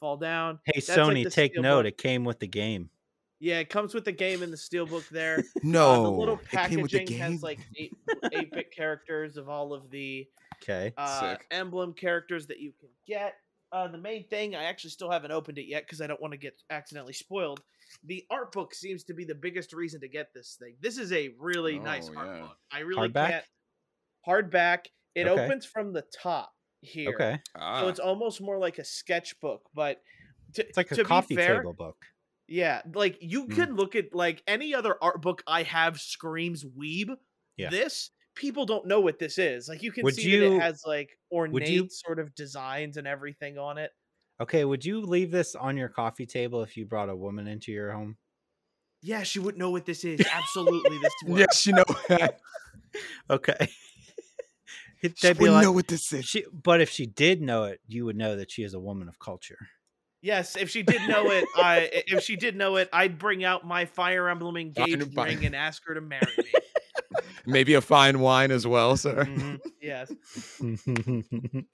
fall 0.02 0.18
down. 0.18 0.60
Hey 0.66 0.74
That's 0.82 0.90
Sony, 0.90 1.24
the 1.24 1.30
take 1.30 1.56
note. 1.56 1.84
book. 1.84 1.86
It 1.94 1.98
came 1.98 2.26
with 2.26 2.40
the 2.40 2.48
game. 2.48 2.90
Yeah, 3.40 3.60
it 3.60 3.70
comes 3.70 3.94
with 3.94 4.04
the 4.06 4.12
game 4.12 4.44
and 4.44 4.52
the 4.52 4.58
steelbook 4.58 5.08
there. 5.10 5.44
No, 5.64 5.92
uh, 5.92 6.02
the 6.04 6.12
little 6.12 6.36
it 6.40 6.50
came 6.50 6.82
with 6.82 6.92
the 6.92 6.98
packaging 7.00 7.06
game. 7.06 7.20
has 7.34 7.42
like 7.42 7.60
eight 7.78 7.94
eight 8.34 8.52
bit 8.52 8.72
characters 8.76 9.38
of 9.38 9.48
all 9.48 9.74
of 9.74 9.90
the 9.90 10.28
Okay. 10.62 10.94
uh, 10.98 11.36
emblem 11.50 11.94
characters 11.94 12.46
that 12.48 12.60
you 12.60 12.72
can 12.80 12.90
get. 13.08 13.36
Uh, 13.72 13.88
the 13.88 13.98
main 13.98 14.28
thing, 14.28 14.54
I 14.54 14.66
actually 14.66 14.90
still 14.92 15.10
haven't 15.10 15.32
opened 15.32 15.58
it 15.58 15.66
yet 15.66 15.86
because 15.86 16.02
I 16.02 16.08
don't 16.08 16.22
want 16.22 16.34
to 16.34 16.38
get 16.38 16.54
accidentally 16.70 17.14
spoiled. 17.14 17.62
The 18.04 18.24
art 18.30 18.52
book 18.52 18.76
seems 18.76 19.04
to 19.06 19.14
be 19.14 19.24
the 19.24 19.34
biggest 19.34 19.72
reason 19.74 20.02
to 20.02 20.08
get 20.10 20.34
this 20.36 20.58
thing. 20.60 20.76
This 20.82 20.98
is 21.00 21.12
a 21.14 21.30
really 21.40 21.80
nice 21.80 22.10
Oh, 22.14 22.18
art 22.20 22.28
yeah. 22.36 22.42
book. 22.42 22.58
I 22.72 22.80
really 22.80 23.10
Hardback? 23.10 23.30
can't. 23.30 23.46
Hardback. 24.28 24.86
It 25.16 25.28
Okay. 25.28 25.44
opens 25.46 25.66
from 25.66 25.94
the 25.94 26.04
top 26.22 26.52
here. 26.82 27.10
Okay. 27.14 27.40
Ah, 27.56 27.82
So 27.82 27.88
it's 27.88 28.00
almost 28.00 28.42
more 28.42 28.58
like 28.58 28.78
a 28.80 28.84
sketchbook, 28.84 29.62
but 29.74 30.02
to, 30.54 30.68
It's 30.68 30.78
like 30.78 30.92
a 30.92 31.04
coffee 31.04 31.36
fair, 31.36 31.58
table 31.58 31.74
book. 31.74 31.98
yeah, 32.48 32.82
like 32.94 33.18
you 33.22 33.46
Mm. 33.46 33.56
can 33.56 33.76
look 33.76 33.96
at 33.96 34.14
like 34.14 34.44
any 34.48 34.74
other 34.76 34.96
art 35.02 35.22
book 35.22 35.44
I 35.48 35.64
have 35.64 36.00
screams 36.00 36.66
weeb. 36.66 37.16
Yeah. 37.58 37.70
This 37.70 38.10
people 38.36 38.66
don't 38.66 38.86
know 38.88 39.00
what 39.02 39.20
this 39.20 39.38
is. 39.38 39.68
Like 39.70 39.84
you 39.84 39.92
can 39.92 40.04
Would 40.04 40.16
see 40.16 40.38
that 40.40 40.54
it 40.56 40.60
has 40.62 40.84
like 40.86 41.18
ornate 41.32 41.70
you- 41.70 41.88
sort 41.90 42.20
of 42.20 42.34
designs 42.36 42.98
and 42.98 43.06
everything 43.08 43.58
on 43.58 43.78
it. 43.78 43.92
Okay, 44.42 44.66
would 44.66 44.84
you 44.84 45.02
leave 45.02 45.30
this 45.30 45.54
on 45.54 45.78
your 45.78 45.90
coffee 45.90 46.26
table 46.26 46.64
if 46.64 46.76
you 46.76 46.86
brought 46.86 47.10
a 47.10 47.16
woman 47.16 47.48
into 47.48 47.72
your 47.72 47.92
home? 47.92 48.18
Yeah, 49.04 49.24
she 49.24 49.40
wouldn't 49.40 49.60
know 49.60 49.70
what 49.70 49.86
this 49.86 50.04
is. 50.04 50.20
Absolutely, 50.32 50.98
this 51.00 51.14
works. 51.28 51.40
yes, 51.40 51.66
you 51.68 51.74
know. 51.74 51.84
Okay. 53.30 53.70
It- 55.02 55.18
She 55.18 55.28
they'd 55.28 55.38
be 55.38 55.42
wouldn't 55.42 55.56
like- 55.56 55.64
know 55.64 55.72
what 55.72 55.88
this 55.88 56.12
is. 56.14 56.26
she, 56.26 56.46
but 56.52 56.80
if 56.82 56.90
she 56.90 57.06
did 57.06 57.42
know 57.42 57.64
it, 57.66 57.82
you 57.88 58.06
would 58.06 58.16
know 58.16 58.36
that 58.36 58.52
she 58.52 58.64
is 58.64 58.74
a 58.74 58.80
woman 58.80 59.08
of 59.08 59.18
culture. 59.20 59.58
Yes, 60.22 60.56
if 60.56 60.70
she 60.70 60.84
did 60.84 61.02
know 61.10 61.32
it, 61.32 61.46
I 61.56 61.90
if 62.08 62.24
she 62.24 62.36
did 62.36 62.56
know 62.56 62.76
it, 62.76 62.88
I'd 62.94 63.18
bring 63.18 63.44
out 63.44 63.66
my 63.66 63.86
Fire 63.86 64.30
Emblem 64.30 64.56
engaged 64.58 65.14
fine. 65.16 65.28
ring 65.38 65.46
and 65.48 65.56
ask 65.56 65.82
her 65.88 65.96
to 65.96 66.02
marry 66.02 66.28
me. 66.38 66.52
Maybe 67.48 67.74
a 67.74 67.82
fine 67.82 68.20
wine 68.20 68.52
as 68.52 68.68
well, 68.68 68.96
sir. 68.98 69.26
Mm-hmm. 69.26 69.56
Mhm, 69.56 69.60
Yes. 69.82 70.12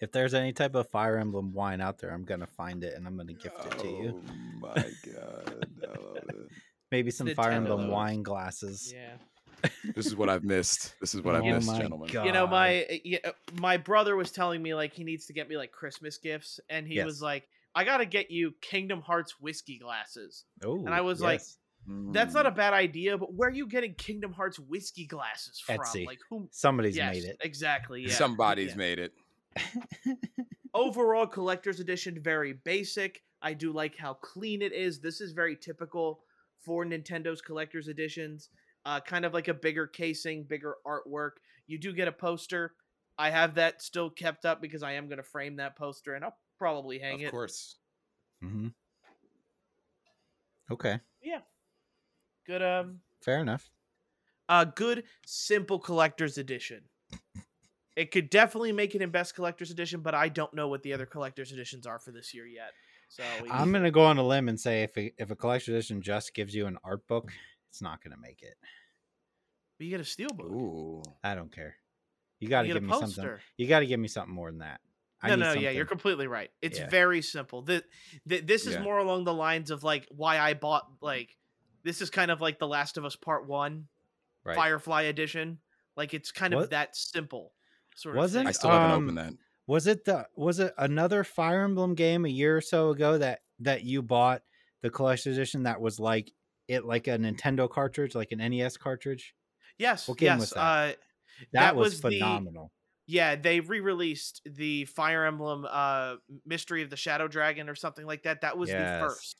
if 0.00 0.12
there's 0.12 0.34
any 0.34 0.52
type 0.52 0.74
of 0.76 0.88
Fire 0.90 1.18
Emblem 1.18 1.52
wine 1.52 1.80
out 1.80 1.98
there, 1.98 2.10
I'm 2.12 2.24
gonna 2.24 2.46
find 2.46 2.84
it 2.84 2.94
and 2.94 3.06
I'm 3.06 3.16
gonna 3.16 3.32
gift 3.32 3.56
it 3.66 3.78
to 3.80 3.88
you. 3.88 4.22
Oh 4.24 4.58
my 4.60 4.74
god, 4.74 5.66
I 5.82 5.86
love 5.98 6.16
it. 6.28 6.36
Maybe 6.92 7.10
some 7.10 7.26
The 7.26 7.34
Fire 7.34 7.50
Emblem 7.50 7.82
those. 7.82 7.90
wine 7.90 8.22
glasses. 8.22 8.92
Yeah. 8.94 9.16
This 9.94 10.06
is 10.06 10.14
what 10.16 10.28
I've 10.28 10.44
missed. 10.44 10.94
This 11.00 11.14
is 11.14 11.22
what 11.22 11.34
I've 11.34 11.42
Oh 11.42 11.46
missed, 11.54 11.66
my 11.68 11.78
gentlemen. 11.78 12.08
God. 12.12 12.26
you 12.26 12.32
know 12.32 12.46
my 12.46 12.86
yeah, 13.04 13.18
uh, 13.24 13.30
my 13.60 13.76
brother 13.76 14.14
was 14.16 14.30
telling 14.30 14.62
me 14.62 14.74
like 14.74 14.92
he 14.92 15.02
needs 15.04 15.26
to 15.26 15.32
get 15.32 15.48
me 15.48 15.56
like 15.56 15.72
christmas 15.72 16.18
gifts 16.18 16.60
and 16.68 16.86
he 16.86 16.94
Yes. 16.96 17.04
was 17.06 17.22
like 17.22 17.48
i 17.74 17.84
gotta 17.84 18.04
get 18.06 18.30
you 18.30 18.52
kingdom 18.60 19.00
hearts 19.00 19.40
whiskey 19.40 19.78
glasses 19.78 20.44
Oh, 20.64 20.76
and 20.78 20.90
I 20.90 21.00
was 21.00 21.20
like, 21.20 21.40
that's 22.12 22.34
not 22.34 22.46
a 22.46 22.50
Mm. 22.50 22.56
bad 22.56 22.74
idea 22.74 23.16
but 23.18 23.32
where 23.34 23.48
are 23.48 23.52
you 23.52 23.66
getting 23.68 23.94
kingdom 23.94 24.32
hearts 24.32 24.58
whiskey 24.58 25.06
glasses 25.06 25.58
from 25.64 25.78
Etsy. 25.78 26.04
like 26.06 26.18
who 26.28 26.48
somebody's 26.52 26.96
yes, 26.96 27.14
made 27.14 27.24
it. 27.24 27.36
exactly 27.40 28.02
yeah 28.02 28.12
Somebody's 28.14 28.70
yeah. 28.72 28.76
made 28.76 28.98
it. 28.98 29.12
overall 30.74 31.26
collector's 31.26 31.80
edition 31.80 32.18
very 32.20 32.52
basic 32.64 33.22
i 33.42 33.52
do 33.54 33.72
like 33.72 33.96
how 33.96 34.14
clean 34.14 34.62
it 34.62 34.72
is 34.72 35.00
this 35.00 35.20
is 35.20 35.32
very 35.32 35.56
typical 35.56 36.20
for 36.60 36.84
nintendo's 36.84 37.40
collector's 37.40 37.88
editions 37.88 38.50
uh, 38.86 39.00
kind 39.00 39.24
of 39.26 39.34
like 39.34 39.48
a 39.48 39.54
bigger 39.54 39.86
casing 39.86 40.44
bigger 40.44 40.76
artwork 40.86 41.32
you 41.66 41.76
do 41.78 41.92
get 41.92 42.08
a 42.08 42.12
poster 42.12 42.72
i 43.18 43.28
have 43.28 43.56
that 43.56 43.82
still 43.82 44.08
kept 44.08 44.44
up 44.46 44.62
because 44.62 44.82
i 44.82 44.92
am 44.92 45.08
going 45.08 45.18
to 45.18 45.22
frame 45.22 45.56
that 45.56 45.76
poster 45.76 46.14
and 46.14 46.24
i'll 46.24 46.36
probably 46.58 46.98
hang 46.98 47.16
Of 47.16 47.20
it 47.20 47.24
Of 47.26 47.30
course. 47.32 47.76
Mm-hmm. 48.44 48.68
Okay, 50.70 50.98
Yeah. 51.22 51.40
good 52.46 52.62
um 52.62 53.00
fair 53.22 53.40
enough. 53.40 53.68
a 54.48 54.64
good 54.66 55.04
simple 55.26 55.78
collector's 55.78 56.38
edition 56.38 56.82
it 57.96 58.10
could 58.10 58.28
definitely 58.30 58.72
make 58.72 58.94
it 58.94 59.02
in 59.02 59.10
best 59.10 59.34
collector's 59.34 59.70
edition 59.70 60.00
but 60.00 60.14
i 60.14 60.28
don't 60.28 60.52
know 60.54 60.68
what 60.68 60.82
the 60.82 60.92
other 60.92 61.06
collector's 61.06 61.50
editions 61.52 61.86
are 61.86 61.98
for 61.98 62.12
this 62.12 62.32
year 62.34 62.46
yet 62.46 62.70
so 63.08 63.22
I'm 63.50 63.70
gonna 63.72 63.90
go 63.92 64.02
on 64.04 64.18
a 64.18 64.22
limb 64.26 64.48
and 64.48 64.58
say 64.58 64.82
if 64.82 64.96
a, 64.98 65.12
if 65.16 65.30
a 65.30 65.36
collection 65.36 65.74
edition 65.74 66.02
just 66.02 66.34
gives 66.34 66.52
you 66.54 66.66
an 66.66 66.76
art 66.82 67.06
book, 67.06 67.32
it's 67.76 67.82
not 67.82 68.02
going 68.02 68.12
to 68.12 68.20
make 68.20 68.42
it. 68.42 68.54
But 69.78 69.84
you 69.84 69.90
get 69.90 70.00
a 70.00 70.04
steelbook. 70.04 70.50
Ooh. 70.50 71.02
I 71.22 71.34
don't 71.34 71.52
care. 71.54 71.74
You 72.40 72.48
got 72.48 72.62
to 72.62 72.68
you 72.68 72.74
get 72.74 72.80
give 72.80 72.90
a 72.90 73.00
me 73.00 73.06
something. 73.06 73.36
You 73.58 73.66
got 73.66 73.80
to 73.80 73.86
give 73.86 74.00
me 74.00 74.08
something 74.08 74.34
more 74.34 74.50
than 74.50 74.60
that. 74.60 74.80
I 75.22 75.28
no, 75.28 75.36
need 75.36 75.42
no, 75.42 75.52
yeah, 75.60 75.70
you're 75.70 75.84
completely 75.86 76.26
right. 76.26 76.50
It's 76.62 76.78
Yeah. 76.78 76.88
very 76.88 77.20
simple. 77.20 77.62
The, 77.62 77.84
the, 78.24 78.40
this 78.40 78.66
is 78.66 78.74
Yeah. 78.74 78.82
more 78.82 78.98
along 78.98 79.24
the 79.24 79.34
lines 79.34 79.70
of 79.70 79.84
like 79.84 80.06
why 80.10 80.38
I 80.38 80.54
bought 80.54 80.86
like 81.02 81.36
this 81.84 82.00
is 82.00 82.08
kind 82.10 82.30
of 82.30 82.40
like 82.40 82.58
The 82.58 82.66
Last 82.66 82.96
of 82.96 83.04
Us 83.04 83.16
Part 83.16 83.46
One, 83.46 83.88
right. 84.44 84.56
Firefly 84.56 85.02
Edition. 85.02 85.58
Like 85.96 86.14
it's 86.14 86.32
kind 86.32 86.54
of 86.54 86.70
that 86.70 86.96
simple. 86.96 87.52
Sort 87.94 88.16
Wasn't- 88.16 88.46
I 88.46 88.50
of 88.50 88.54
thing. 88.56 88.58
still 88.60 88.70
haven't 88.70 88.90
Um, 88.92 89.02
opened 89.04 89.18
that. 89.18 89.32
Was 89.66 89.86
it 89.86 90.04
the 90.06 90.26
was 90.34 90.58
it 90.60 90.72
another 90.78 91.24
Fire 91.24 91.64
Emblem 91.64 91.94
game 91.94 92.24
a 92.24 92.28
year 92.30 92.56
or 92.56 92.60
so 92.62 92.90
ago 92.90 93.18
that 93.18 93.40
that 93.60 93.82
you 93.84 94.00
bought 94.02 94.42
the 94.82 94.90
collector's 94.90 95.36
edition 95.36 95.64
that 95.64 95.80
was 95.80 95.98
like 95.98 96.32
it 96.68 96.84
like 96.84 97.06
a 97.06 97.18
Nintendo 97.18 97.68
cartridge, 97.70 98.14
like 98.14 98.32
an 98.32 98.38
NES 98.38 98.76
cartridge? 98.76 99.34
Yes, 99.78 100.08
what 100.08 100.18
game 100.18 100.26
yes. 100.28 100.40
was 100.40 100.50
that? 100.50 100.60
Uh, 100.60 100.86
That, 100.92 100.96
That 101.52 101.76
was, 101.76 101.92
was 101.94 102.00
the- 102.00 102.10
phenomenal. 102.18 102.72
yeah, 103.06 103.36
they 103.36 103.60
re-released 103.60 104.40
the 104.46 104.86
Fire 104.86 105.24
Emblem 105.26 105.66
uh, 105.68 106.16
Mystery 106.46 106.82
of 106.82 106.88
the 106.90 106.96
Shadow 106.96 107.28
Dragon 107.28 107.68
or 107.68 107.74
something 107.74 108.06
like 108.06 108.22
that. 108.22 108.40
That 108.40 108.56
was 108.56 108.70
Yes. 108.70 109.02
the 109.02 109.08
first, 109.08 109.36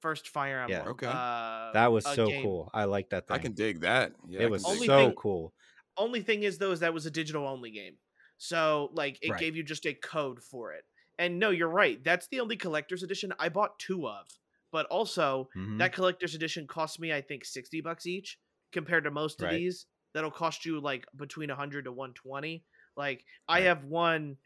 first 0.00 0.28
Fire 0.28 0.64
Yeah. 0.68 0.76
Emblem. 0.78 0.92
Okay. 0.94 1.06
uh, 1.06 1.72
That 1.74 1.92
was 1.92 2.04
so 2.06 2.28
game. 2.28 2.42
cool. 2.42 2.70
I 2.72 2.84
like 2.84 3.10
that 3.10 3.28
thing. 3.28 3.34
I 3.34 3.38
can 3.38 3.52
dig 3.52 3.80
that. 3.82 4.12
Yeah, 4.26 4.40
it 4.40 4.50
was 4.50 4.64
Only 4.64 4.86
so 4.86 5.06
thing- 5.08 5.16
cool. 5.16 5.52
Only 5.98 6.22
thing 6.22 6.44
is 6.44 6.58
though 6.58 6.70
is 6.72 6.80
that 6.80 6.94
was 6.94 7.06
a 7.06 7.10
digital 7.10 7.46
only 7.46 7.72
game, 7.72 7.96
so 8.38 8.88
like 8.94 9.18
it 9.20 9.32
Right. 9.32 9.40
gave 9.40 9.56
you 9.56 9.64
just 9.64 9.84
a 9.84 9.92
code 9.94 10.40
for 10.42 10.72
it. 10.72 10.84
And 11.18 11.38
no, 11.40 11.50
you're 11.50 11.68
right. 11.68 12.02
That's 12.04 12.28
the 12.28 12.38
only 12.40 12.56
collector's 12.56 13.02
edition 13.02 13.32
I 13.38 13.48
bought 13.48 13.78
two 13.80 14.08
of. 14.08 14.26
But 14.70 14.86
also 14.86 15.48
Mhm. 15.56 15.78
that 15.78 15.92
collector's 15.92 16.34
edition 16.34 16.66
cost 16.66 17.00
me 17.00 17.12
I 17.12 17.20
think 17.22 17.44
sixty 17.44 17.80
bucks 17.80 18.06
each 18.06 18.38
compared 18.72 19.04
to 19.04 19.10
most 19.10 19.40
of 19.40 19.48
these 19.58 19.86
that'll 20.12 20.30
cost 20.30 20.64
you 20.66 20.80
like 20.80 21.06
between 21.16 21.48
hundred 21.48 21.84
to 21.84 21.92
one 21.92 22.12
twenty. 22.14 22.64
Like 22.96 23.24
I 23.48 23.60
have 23.60 23.84
one 23.84 24.38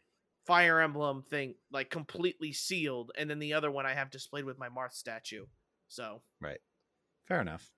Fire 0.45 0.81
Emblem 0.81 1.23
thing 1.23 1.55
like 1.71 1.89
completely 1.89 2.51
sealed, 2.53 3.11
and 3.17 3.29
then 3.29 3.39
the 3.39 3.53
other 3.53 3.71
one 3.71 3.85
I 3.85 3.93
have 3.93 4.09
displayed 4.11 4.43
with 4.45 4.57
my 4.57 4.69
Marth 4.69 4.93
statue. 4.93 5.45
So 5.87 6.21
right. 6.39 6.59
Fair 7.27 7.39
enough. 7.41 7.71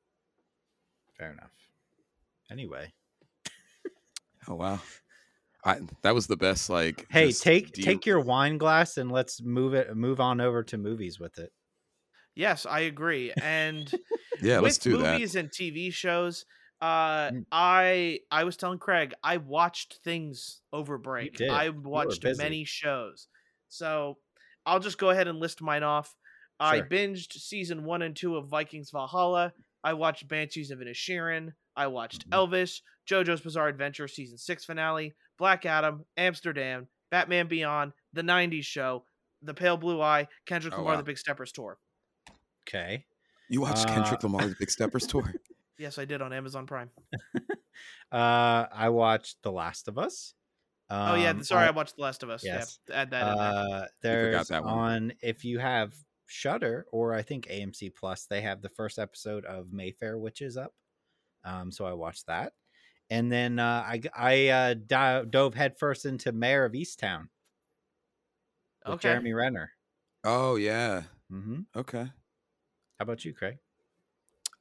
Fair 1.17 1.31
enough. 1.31 1.51
Anyway, 2.51 2.93
Oh 4.47 4.55
wow. 4.55 4.79
I 5.63 5.79
that 6.03 6.13
was 6.13 6.27
the 6.27 6.37
best 6.37 6.69
like 6.69 7.07
hey, 7.09 7.31
take 7.31 7.71
deal- 7.73 7.85
take 7.85 8.05
your 8.05 8.19
wine 8.19 8.57
glass 8.59 8.97
and 8.97 9.11
let's 9.11 9.41
move 9.41 9.73
it 9.73 9.95
move 9.95 10.19
on 10.19 10.39
over 10.41 10.63
to 10.63 10.77
movies 10.77 11.19
with 11.19 11.39
it. 11.39 11.51
Yes, 12.35 12.65
I 12.65 12.81
agree. 12.81 13.33
And 13.41 13.91
Yeah, 14.41 14.59
let's 14.59 14.77
with 14.77 14.83
do 14.83 14.97
that. 14.97 15.13
movies 15.13 15.35
and 15.35 15.49
TV 15.49 15.91
shows, 15.91 16.45
uh, 16.81 17.31
Mm. 17.31 17.45
I 17.51 18.19
I 18.31 18.43
was 18.43 18.57
telling 18.57 18.79
Craig 18.79 19.13
I 19.23 19.37
watched 19.37 19.99
things 20.03 20.61
over 20.73 20.97
break. 20.97 21.41
I 21.49 21.69
watched 21.69 22.23
many 22.25 22.65
shows, 22.65 23.27
so 23.69 24.17
I'll 24.65 24.79
just 24.79 24.97
go 24.97 25.09
ahead 25.09 25.27
and 25.27 25.39
list 25.39 25.61
mine 25.61 25.83
off. 25.83 26.15
I 26.59 26.81
binged 26.81 27.33
season 27.33 27.83
one 27.85 28.01
and 28.01 28.15
two 28.15 28.35
of 28.37 28.47
Vikings 28.49 28.91
Valhalla. 28.91 29.53
I 29.83 29.93
watched 29.93 30.27
Banshees 30.27 30.71
of 30.71 30.79
Inisherin. 30.79 31.53
I 31.75 31.87
watched 31.87 32.27
Mhm. 32.29 32.31
Elvis, 32.31 32.81
JoJo's 33.07 33.41
Bizarre 33.41 33.67
Adventure 33.67 34.07
season 34.07 34.37
six 34.37 34.65
finale, 34.65 35.15
Black 35.37 35.65
Adam, 35.65 36.05
Amsterdam, 36.17 36.87
Batman 37.11 37.47
Beyond, 37.47 37.93
The 38.13 38.23
'90s 38.23 38.65
Show, 38.65 39.05
The 39.41 39.53
Pale 39.53 39.77
Blue 39.77 40.01
Eye, 40.01 40.27
Kendrick 40.45 40.73
Oh, 40.73 40.77
Lamar, 40.77 40.93
wow. 40.93 40.97
The 40.97 41.03
Big 41.03 41.17
Steppers 41.17 41.51
tour. 41.51 41.77
Okay. 42.67 43.05
You 43.49 43.61
watched 43.61 43.87
Uh, 43.87 43.93
Kendrick 43.93 44.23
Lamar's 44.23 44.55
Big 44.55 44.69
Steppers 44.71 45.05
tour. 45.07 45.33
Yes, 45.77 45.97
I 45.99 46.05
did 46.05 46.21
on 46.21 46.33
Amazon 46.33 46.65
Prime. 46.65 46.89
Uh 48.11 48.65
I 48.71 48.89
watched 48.89 49.37
The 49.43 49.51
Last 49.51 49.87
of 49.89 49.97
Us. 49.97 50.33
oh 50.89 51.15
yeah, 51.15 51.31
Um, 51.31 51.43
sorry, 51.43 51.65
I, 51.65 51.67
I- 51.67 51.71
watched 51.71 51.95
The 51.97 52.03
Last 52.03 52.23
of 52.23 52.29
Us. 52.29 52.43
yes. 52.43 52.79
Yeah, 52.87 53.01
add 53.01 53.11
that 53.11 53.31
in 53.31 53.37
there. 53.37 53.47
Uh, 53.47 53.85
there's 54.01 54.47
that 54.47 54.63
one. 54.63 54.73
on 54.73 55.13
if 55.21 55.43
you 55.43 55.59
have 55.59 55.93
Shudder 56.27 56.85
or 56.91 57.13
I 57.13 57.21
think 57.21 57.47
AMC 57.47 57.93
Plus, 57.95 58.25
they 58.27 58.41
have 58.41 58.61
the 58.61 58.69
first 58.69 58.97
episode 58.99 59.43
of 59.45 59.73
Mayfair 59.73 60.17
Witches 60.17 60.55
up. 60.57 60.73
Um, 61.43 61.71
so 61.71 61.85
I 61.85 61.93
watched 61.93 62.27
that, 62.27 62.53
and 63.09 63.31
then 63.31 63.59
uh, 63.59 63.83
I 63.85 64.01
I 64.15 64.47
uh, 64.47 64.73
di- 64.75 65.25
dove 65.29 65.53
headfirst 65.55 66.05
into 66.05 66.31
Mayor 66.31 66.63
of 66.65 66.71
Easttown 66.73 67.27
with 68.85 68.95
Okay. 68.95 69.09
Jeremy 69.09 69.33
Renner. 69.33 69.71
Oh 70.23 70.55
yeah. 70.55 71.03
Mm-hmm. 71.31 71.61
Okay. 71.75 72.07
How 72.99 73.03
about 73.03 73.23
you, 73.25 73.33
Craig? 73.33 73.59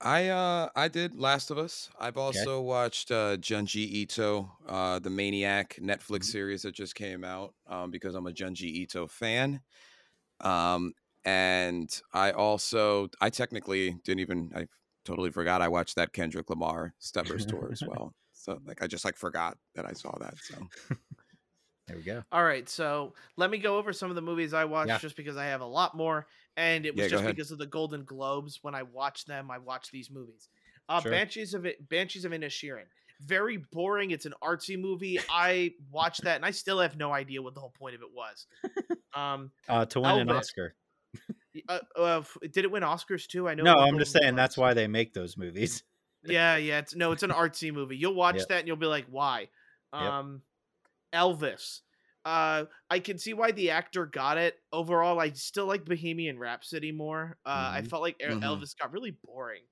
I 0.01 0.29
uh 0.29 0.69
I 0.75 0.89
did 0.89 1.15
Last 1.15 1.51
of 1.51 1.59
Us. 1.59 1.91
I've 1.99 2.17
Okay. 2.35 2.47
also 2.47 2.61
watched 2.61 3.11
uh 3.11 3.37
Junji 3.37 3.77
Ito, 3.87 4.51
uh 4.67 4.99
the 4.99 5.11
Maniac 5.11 5.77
Netflix 5.81 6.25
Mm-hmm. 6.25 6.35
series 6.35 6.63
that 6.63 6.73
just 6.75 6.95
came 6.95 7.25
out 7.25 7.55
um 7.67 7.91
because 7.91 8.15
I'm 8.15 8.27
a 8.27 8.33
Junji 8.33 8.65
Ito 8.65 9.07
fan. 9.07 9.61
Um 10.41 10.95
and 11.25 11.91
I 12.13 12.33
also 12.33 13.09
I 13.21 13.31
technically 13.31 13.93
didn't 14.05 14.21
even 14.21 14.53
I 14.57 14.67
totally 15.05 15.31
forgot 15.33 15.63
I 15.63 15.69
watched 15.69 15.97
that 15.97 16.13
Kendrick 16.15 16.51
Lamar 16.51 16.95
Steppers 16.99 17.47
tour 17.47 17.71
as 17.73 17.83
well. 17.87 18.15
So 18.33 18.61
like 18.67 18.83
I 18.83 18.89
just 18.89 19.05
like 19.07 19.17
forgot 19.19 19.59
that 19.77 19.87
I 19.87 19.95
saw 19.95 20.17
that. 20.21 20.45
So 20.45 20.69
There 21.87 21.97
we 21.97 22.03
go. 22.03 22.25
All 22.33 22.43
right, 22.45 22.69
so 22.69 23.15
let 23.37 23.51
me 23.51 23.59
go 23.59 23.77
over 23.79 23.93
some 23.93 24.11
of 24.11 24.17
the 24.17 24.23
movies 24.23 24.55
I 24.55 24.65
watched 24.65 24.99
Yeah. 24.99 25.01
just 25.01 25.17
because 25.17 25.37
I 25.37 25.47
have 25.47 25.61
a 25.61 25.67
lot 25.67 25.95
more, 25.97 26.27
and 26.57 26.87
it 26.87 26.95
was 26.95 27.05
Yeah, 27.05 27.09
just 27.09 27.25
because 27.25 27.51
of 27.51 27.59
the 27.59 27.67
Golden 27.67 28.05
Globes. 28.05 28.59
When 28.63 28.75
I 28.75 28.83
watched 28.83 29.27
them, 29.27 29.51
I 29.51 29.59
watched 29.59 29.91
these 29.93 30.11
movies. 30.11 30.49
Uh, 30.89 31.01
Sure. 31.01 31.11
Banshees 31.13 31.55
of 31.55 31.65
it, 31.67 31.89
Banshees 31.89 32.25
of 32.25 32.33
Inisherin. 32.33 32.85
Very 33.21 33.57
boring. 33.57 34.11
It's 34.11 34.27
an 34.27 34.35
artsy 34.43 34.79
movie. 34.79 35.19
I 35.31 35.73
watched 35.91 36.23
that, 36.25 36.37
and 36.37 36.45
I 36.45 36.51
still 36.51 36.81
have 36.81 36.97
no 36.97 37.13
idea 37.13 37.41
what 37.41 37.55
the 37.55 37.61
whole 37.61 37.73
point 37.79 37.95
of 37.95 38.03
it 38.03 38.13
was. 38.13 38.47
Um, 39.15 39.53
Uh, 39.69 39.87
to 39.87 40.01
win 40.01 40.19
an 40.19 40.31
Oscar. 40.31 40.75
uh, 41.69 41.79
uh, 41.97 42.23
did 42.51 42.65
it 42.65 42.71
win 42.71 42.83
Oscars 42.83 43.27
too? 43.29 43.49
I 43.49 43.55
know. 43.55 43.63
No, 43.63 43.75
I'm 43.75 43.99
just 43.99 44.13
saying 44.13 44.35
that's 44.35 44.57
why 44.57 44.75
they 44.75 44.89
make 44.89 45.15
those 45.15 45.37
movies. 45.37 45.85
Yeah, 46.25 46.57
yeah. 46.57 46.79
It's 46.79 46.95
no, 46.97 47.13
it's 47.13 47.23
an 47.23 47.31
artsy 47.31 47.73
movie. 47.73 47.97
You'll 47.97 48.15
watch 48.25 48.37
Yep. 48.37 48.49
that 48.49 48.59
and 48.61 48.67
you'll 48.69 48.77
be 48.77 48.87
like, 48.87 49.07
why? 49.11 49.49
Yep. 49.93 50.03
Um 50.03 50.43
Elvis. 51.13 51.81
Uh 52.25 52.65
I 52.91 52.99
can 53.01 53.19
see 53.19 53.35
why 53.35 53.53
the 53.53 53.71
actor 53.71 54.07
got 54.07 54.39
it. 54.39 54.59
Overall, 54.73 55.21
I 55.21 55.31
still 55.33 55.67
like 55.67 55.85
Bohemian 55.85 56.39
Rhapsody 56.39 56.93
more. 56.93 57.39
Uh 57.45 57.71
I 57.75 57.83
Mhm. 57.83 57.91
felt 57.91 58.03
like 58.03 58.19
Mhm. 58.19 58.41
Elvis 58.43 58.77
got 58.79 58.93
really 58.93 59.11
boring 59.25 59.65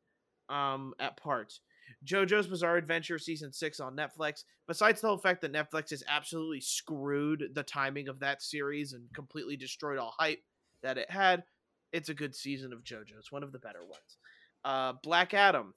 um 0.49 0.95
at 0.99 1.17
parts. 1.17 1.61
JoJo's 2.05 2.49
Bizarre 2.49 2.77
Adventure 2.77 3.19
season 3.19 3.53
6 3.53 3.79
on 3.81 3.97
Netflix. 3.97 4.45
Besides 4.67 5.01
the 5.01 5.09
whole 5.09 5.19
fact 5.19 5.41
that 5.43 5.53
Netflix 5.53 5.91
has 5.91 6.03
absolutely 6.09 6.61
screwed 6.61 7.51
the 7.55 7.63
timing 7.63 8.09
of 8.09 8.19
that 8.21 8.43
series 8.43 8.93
and 8.93 9.13
completely 9.15 9.57
destroyed 9.57 9.99
all 9.99 10.15
hype 10.19 10.43
that 10.83 10.99
it 10.99 11.11
had, 11.11 11.45
it's 11.93 12.09
a 12.09 12.15
good 12.15 12.35
season 12.35 12.73
of 12.73 12.83
JoJo. 12.83 13.19
It's 13.19 13.31
one 13.33 13.43
of 13.45 13.53
the 13.53 13.59
better 13.59 13.85
ones. 13.85 14.19
Uh 14.65 14.93
Black 15.03 15.33
Adam. 15.33 15.75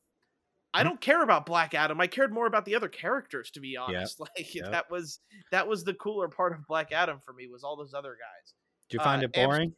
I 0.76 0.84
don't 0.84 0.99
care 1.02 1.23
about 1.23 1.45
Black 1.45 1.73
Adam. 1.73 1.99
I 2.02 2.07
cared 2.07 2.34
more 2.34 2.45
about 2.47 2.65
the 2.65 2.76
other 2.76 2.89
characters, 2.89 3.49
to 3.52 3.60
be 3.60 3.77
honest. 3.77 4.19
Like 4.38 4.53
Yep. 4.53 4.72
that 4.72 4.91
was 4.91 5.19
that 5.52 5.68
was 5.68 5.84
the 5.84 5.93
cooler 5.93 6.27
part 6.27 6.53
of 6.53 6.68
Black 6.68 6.91
Adam 6.91 7.19
for 7.26 7.34
me 7.34 7.47
was 7.47 7.64
all 7.64 7.76
those 7.77 7.93
other 7.93 8.11
guys. 8.19 8.53
Do 8.89 8.97
you 8.97 9.03
find 9.03 9.22
Uh, 9.22 9.26
it 9.26 9.38
Amst- 9.38 9.47
boring? 9.49 9.73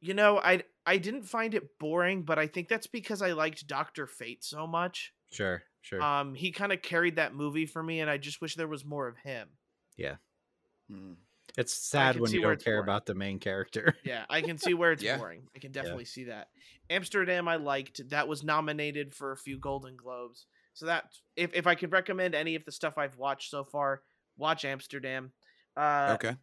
You 0.00 0.14
know, 0.14 0.38
I 0.38 0.62
I 0.84 0.98
didn't 0.98 1.22
find 1.24 1.54
it 1.54 1.78
boring, 1.78 2.22
but 2.22 2.38
I 2.38 2.46
think 2.46 2.68
that's 2.68 2.86
because 2.86 3.22
I 3.22 3.32
liked 3.32 3.66
Doctor 3.66 4.06
Fate 4.06 4.44
so 4.44 4.66
much. 4.66 5.12
Sure, 5.32 5.62
sure. 5.80 6.00
Um, 6.02 6.34
he 6.34 6.52
kind 6.52 6.70
of 6.72 6.82
carried 6.82 7.16
that 7.16 7.34
movie 7.34 7.66
for 7.66 7.82
me, 7.82 8.00
and 8.00 8.10
I 8.10 8.18
just 8.18 8.40
wish 8.40 8.54
there 8.54 8.68
was 8.68 8.84
more 8.84 9.08
of 9.08 9.16
him. 9.18 9.48
Yeah. 9.96 10.16
Mm. 10.90 11.16
It's 11.56 11.72
sad 11.74 12.18
when 12.20 12.30
you 12.32 12.40
don't 12.42 12.62
care 12.62 12.74
boring. 12.76 12.84
about 12.84 13.06
the 13.06 13.14
main 13.14 13.38
character. 13.38 13.94
Yeah, 14.04 14.24
I 14.28 14.40
can 14.42 14.58
see 14.58 14.74
where 14.74 14.92
it's 14.92 15.02
Yeah. 15.02 15.16
boring. 15.18 15.42
I 15.54 15.58
can 15.58 15.72
definitely 15.72 16.04
see 16.04 16.24
that. 16.24 16.48
Amsterdam, 16.90 17.48
I 17.48 17.56
liked. 17.56 18.08
That 18.10 18.28
was 18.28 18.42
nominated 18.44 19.14
for 19.14 19.32
a 19.32 19.36
few 19.36 19.58
Golden 19.58 19.96
Globes. 19.96 20.46
So 20.74 20.86
that 20.86 21.04
if 21.36 21.54
if 21.54 21.66
I 21.66 21.74
could 21.74 21.92
recommend 21.92 22.34
any 22.34 22.54
of 22.54 22.64
the 22.64 22.72
stuff 22.72 22.98
I've 22.98 23.16
watched 23.16 23.50
so 23.50 23.64
far, 23.64 24.02
watch 24.36 24.64
Amsterdam. 24.64 25.32
Uh, 25.76 26.12
okay. 26.14 26.36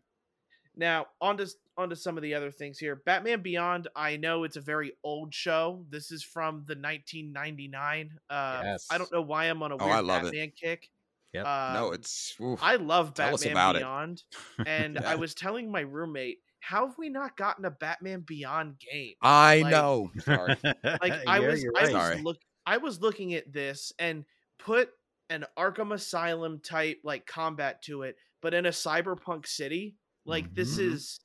Now, 0.76 1.06
on 1.22 1.38
to 1.38 1.48
on 1.78 1.90
to 1.92 1.96
some 1.96 2.18
of 2.18 2.24
the 2.24 2.34
other 2.34 2.50
things 2.52 2.80
here. 2.80 2.96
Batman 2.96 3.42
Beyond. 3.42 3.88
I 3.96 4.18
know 4.18 4.44
it's 4.44 4.58
a 4.58 4.62
very 4.62 4.94
old 5.04 5.34
show. 5.34 5.86
This 5.90 6.12
is 6.12 6.24
from 6.24 6.64
the 6.68 6.76
1999. 6.76 8.20
Uh, 8.30 8.62
Yes. 8.64 8.88
I 8.90 8.98
don't 8.98 9.12
know 9.12 9.22
why 9.22 9.46
I'm 9.46 9.62
on 9.64 9.72
a 9.72 9.76
Oh, 9.76 9.86
weird 9.86 9.92
I 9.98 10.00
love 10.00 10.22
it. 10.24 10.26
Batman 10.26 10.52
kick. 10.60 10.90
Yep. 11.34 11.46
Um, 11.46 11.74
no, 11.74 11.92
it's 11.92 12.36
oof. 12.42 12.60
I 12.62 12.76
love 12.76 13.14
Tell 13.14 13.32
Batman 13.32 13.52
about 13.52 13.76
it. 13.76 13.80
Beyond, 13.80 14.24
and 14.68 14.96
Yeah. 15.02 15.10
I 15.10 15.16
was 15.16 15.34
telling 15.34 15.72
my 15.72 15.82
roommate, 15.82 16.38
how 16.60 16.88
have 16.88 16.98
we 16.98 17.10
not 17.10 17.36
gotten 17.38 17.66
a 17.66 17.72
Batman 17.72 18.22
Beyond 18.26 18.76
game? 18.80 19.16
I 19.22 19.62
like- 19.62 19.72
know. 19.72 20.12
Sorry. 20.20 20.56
Like 20.64 21.14
I 21.28 21.40
Yeah, 21.40 21.48
was, 21.48 21.64
you're 21.64 21.74
I 21.76 21.82
right. 21.84 21.94
was 21.94 22.02
Sorry. 22.02 22.22
look, 22.22 22.38
I 22.66 22.78
was 22.78 23.02
looking 23.02 23.34
at 23.34 23.52
this 23.52 23.92
and 24.00 24.26
put 24.60 24.90
an 25.30 25.46
Arkham 25.58 25.94
Asylum 25.94 26.60
type 26.60 27.00
like 27.04 27.26
combat 27.26 27.82
to 27.84 28.04
it, 28.04 28.16
but 28.42 28.54
in 28.54 28.66
a 28.66 28.70
cyberpunk 28.70 29.48
city. 29.48 29.96
Like 30.26 30.54
this 30.56 30.78
Mhm. 30.78 30.94
is, 30.94 31.20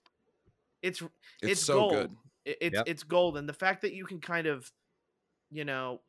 it's 0.82 1.00
It's, 1.02 1.10
It's 1.52 1.60
so 1.64 1.74
gold. 1.78 1.92
good. 1.92 2.16
it- 2.46 2.58
it's 2.60 2.74
Yep. 2.74 2.88
it's 2.88 3.02
gold, 3.04 3.36
and 3.36 3.48
the 3.48 3.52
fact 3.52 3.82
that 3.82 3.92
you 3.92 4.06
can 4.06 4.20
kind 4.20 4.46
of 4.48 4.72
you 5.50 5.64
know, 5.64 6.00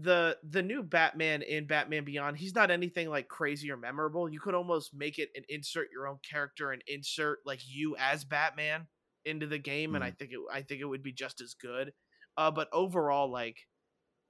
the 0.00 0.36
the 0.48 0.62
new 0.62 0.82
Batman 0.82 1.42
in 1.42 1.66
Batman 1.66 2.04
Beyond, 2.04 2.36
he's 2.36 2.54
not 2.54 2.70
anything 2.70 3.08
like 3.08 3.28
crazy 3.28 3.70
or 3.70 3.76
memorable. 3.76 4.28
You 4.28 4.40
could 4.40 4.54
almost 4.54 4.94
make 4.94 5.18
it 5.18 5.30
and 5.34 5.44
insert 5.48 5.88
your 5.92 6.06
own 6.06 6.18
character 6.28 6.72
and 6.72 6.82
insert 6.86 7.38
like 7.44 7.60
you 7.66 7.96
as 7.98 8.24
Batman 8.24 8.86
into 9.24 9.46
the 9.46 9.58
game, 9.58 9.94
and 9.94 10.04
I 10.04 10.10
think 10.10 10.32
it 10.32 10.38
I 10.52 10.62
think 10.62 10.80
it 10.80 10.86
would 10.86 11.02
be 11.02 11.12
just 11.12 11.40
as 11.40 11.54
good. 11.54 11.92
Uh, 12.36 12.50
but 12.50 12.68
overall, 12.72 13.30
like 13.30 13.56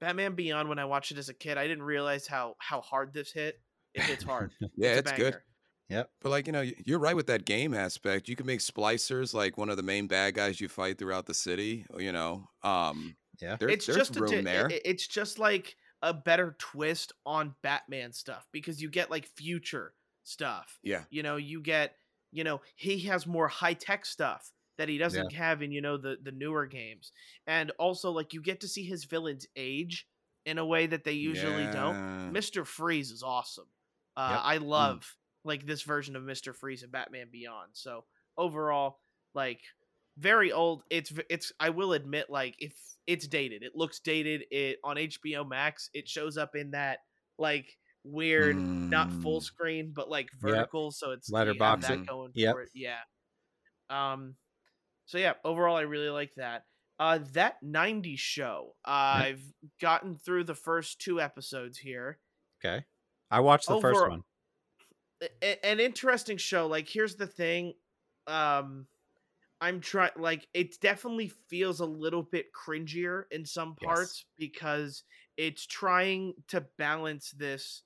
Batman 0.01 0.35
Beyond, 0.35 0.69
when 0.69 0.79
I 0.79 0.85
watched 0.85 1.13
it 1.13 1.19
as 1.19 1.29
a 1.29 1.35
kid, 1.35 1.59
I 1.59 1.67
didn't 1.67 1.85
realize 1.85 2.27
how 2.27 2.55
how 2.59 2.81
hard 2.81 3.13
this 3.13 3.33
hit. 3.33 3.61
It 3.95 4.03
hits 4.03 4.25
hard. 4.25 4.53
yeah, 4.77 4.95
a 4.95 4.99
it's 4.99 5.13
good. 5.13 5.33
banger. 5.33 5.45
Yep. 5.91 6.11
But 6.21 6.31
like 6.31 6.47
you 6.47 6.53
know, 6.53 6.65
you're 6.85 6.99
right 6.99 7.17
with 7.17 7.29
that 7.29 7.45
game 7.45 7.75
aspect. 7.75 8.29
You 8.29 8.37
can 8.37 8.47
make 8.47 8.61
splicers 8.61 9.33
like 9.35 9.57
one 9.57 9.71
of 9.71 9.77
the 9.77 9.83
main 9.83 10.07
bad 10.07 10.35
guys 10.35 10.61
you 10.61 10.69
fight 10.69 10.99
throughout 10.99 11.27
the 11.27 11.35
city. 11.35 11.87
You 11.97 12.13
know, 12.13 12.49
um, 12.63 13.17
Yeah. 13.41 13.57
there, 13.57 13.69
it's 13.69 13.87
there's 13.87 13.97
just 13.99 14.17
a 14.17 14.21
room 14.21 14.31
di- 14.31 14.41
there. 14.43 14.69
i- 14.71 14.75
i- 14.75 14.81
it's 14.85 15.07
just 15.07 15.39
like 15.39 15.77
a 16.03 16.13
better 16.15 16.57
twist 16.59 17.13
on 17.27 17.55
Batman 17.63 18.13
stuff 18.13 18.47
because 18.53 18.81
you 18.81 18.89
get 18.89 19.11
like 19.11 19.27
future 19.27 19.95
stuff. 20.25 20.79
yeah, 20.83 21.05
You 21.11 21.23
know, 21.23 21.37
you 21.37 21.61
get 21.61 21.97
you 22.31 22.45
know 22.45 22.61
he 22.77 22.99
has 23.01 23.27
more 23.27 23.49
high 23.49 23.75
tech 23.75 24.05
stuff 24.07 24.53
that 24.77 24.89
he 24.89 24.99
doesn't 24.99 25.33
have 25.33 25.63
in 25.63 25.73
you 25.73 25.81
know 25.81 25.97
the 25.97 26.19
the 26.23 26.31
newer 26.33 26.67
games, 26.67 27.11
and 27.47 27.71
also 27.79 28.11
like 28.13 28.33
you 28.35 28.41
get 28.43 28.61
to 28.61 28.69
see 28.69 28.85
his 28.85 29.05
villains 29.05 29.47
age 29.57 30.07
in 30.47 30.59
a 30.59 30.65
way 30.67 30.87
that 30.87 31.05
they 31.05 31.13
usually 31.13 31.65
don't. 31.73 32.33
Mister 32.33 32.65
Freeze 32.65 33.11
is 33.11 33.23
awesome. 33.23 33.67
Uh, 34.17 34.31
Yep. 34.35 34.41
I 34.45 34.57
love 34.59 35.17
like 35.45 35.67
this 35.67 35.83
version 35.83 36.15
of 36.17 36.23
Mister 36.23 36.53
Freeze 36.53 36.83
and 36.83 36.93
Batman 36.93 37.29
Beyond. 37.33 37.71
So 37.73 38.05
overall, 38.37 39.01
like 39.35 39.61
very 40.19 40.53
old. 40.53 40.83
It's 40.91 41.13
it's. 41.31 41.53
I 41.61 41.71
will 41.71 41.93
admit, 41.93 42.27
like 42.29 42.57
if 42.59 42.75
it's 43.07 43.27
dated, 43.27 43.63
it 43.63 43.73
looks 43.75 44.01
dated. 44.01 44.45
It 44.51 44.79
on 44.85 44.97
HBO 44.97 45.49
Max, 45.49 45.89
it 45.95 46.09
shows 46.09 46.37
up 46.37 46.55
in 46.55 46.73
that 46.73 46.99
like 47.39 47.77
weird, 48.05 48.57
not 48.57 49.13
full 49.23 49.41
Mm. 49.41 49.45
screen, 49.45 49.93
but 49.95 50.09
like 50.09 50.29
vertical. 50.41 50.91
So 50.91 51.13
it's 51.13 51.31
Letterboxing. 51.31 51.83
that 51.89 52.07
going 52.07 52.33
Yep. 52.35 52.55
for 52.55 52.63
it. 52.63 52.71
Yeah. 52.75 53.01
Um. 53.91 54.37
So 55.07 55.19
yeah, 55.19 55.35
overall, 55.45 55.77
I 55.77 55.83
really 55.83 56.11
like 56.11 56.35
that. 56.37 56.65
Uh, 56.99 57.19
that 57.33 57.63
'90s 57.63 58.19
show. 58.19 58.75
I've 58.85 59.43
gotten 59.81 60.17
through 60.19 60.45
the 60.45 60.55
first 60.55 61.01
two 61.01 61.21
episodes 61.21 61.79
here. 61.79 62.19
Okay. 62.65 62.85
I 63.31 63.41
watched 63.41 63.69
the 63.69 63.81
first 63.81 64.01
one. 64.01 64.25
a- 65.43 65.65
an 65.67 65.81
interesting 65.81 66.37
show. 66.39 66.67
Like, 66.67 66.89
here's 66.89 67.17
the 67.17 67.27
thing. 67.27 67.75
Um, 68.27 68.87
I'm 69.61 69.81
trying. 69.81 70.13
Like, 70.17 70.49
it 70.55 70.81
definitely 70.81 71.29
feels 71.29 71.81
a 71.81 71.87
little 71.87 72.23
bit 72.23 72.47
cringier 72.53 73.25
in 73.31 73.45
some 73.45 73.75
Yes. 73.81 74.15
parts 74.15 74.27
because 74.37 75.03
it's 75.37 75.67
trying 75.67 76.35
to 76.49 76.61
balance 76.79 77.33
this. 77.33 77.83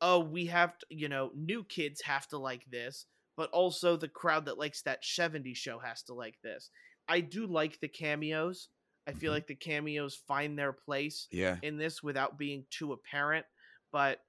Oh, 0.00 0.20
we 0.20 0.46
have 0.46 0.78
to. 0.78 0.86
You 0.90 1.08
know, 1.08 1.32
new 1.34 1.64
kids 1.64 2.02
have 2.02 2.28
to 2.28 2.38
like 2.38 2.66
this, 2.70 3.06
but 3.36 3.50
also 3.50 3.96
the 3.96 4.08
crowd 4.08 4.46
that 4.46 4.58
likes 4.58 4.82
that 4.82 5.04
70s 5.04 5.58
show 5.58 5.78
has 5.80 6.02
to 6.04 6.14
like 6.14 6.40
this. 6.42 6.70
I 7.08 7.20
do 7.20 7.46
like 7.46 7.80
the 7.80 7.88
cameos. 7.88 8.70
I 9.06 9.12
feel 9.14 9.32
Mhm. 9.32 9.32
like 9.32 9.46
the 9.48 9.56
cameos 9.56 10.16
find 10.16 10.58
their 10.58 10.72
place 10.72 11.28
yeah. 11.30 11.60
in 11.62 11.78
this 11.78 12.02
without 12.02 12.38
being 12.38 12.66
too 12.70 12.92
apparent. 12.92 13.46
But 13.92 14.20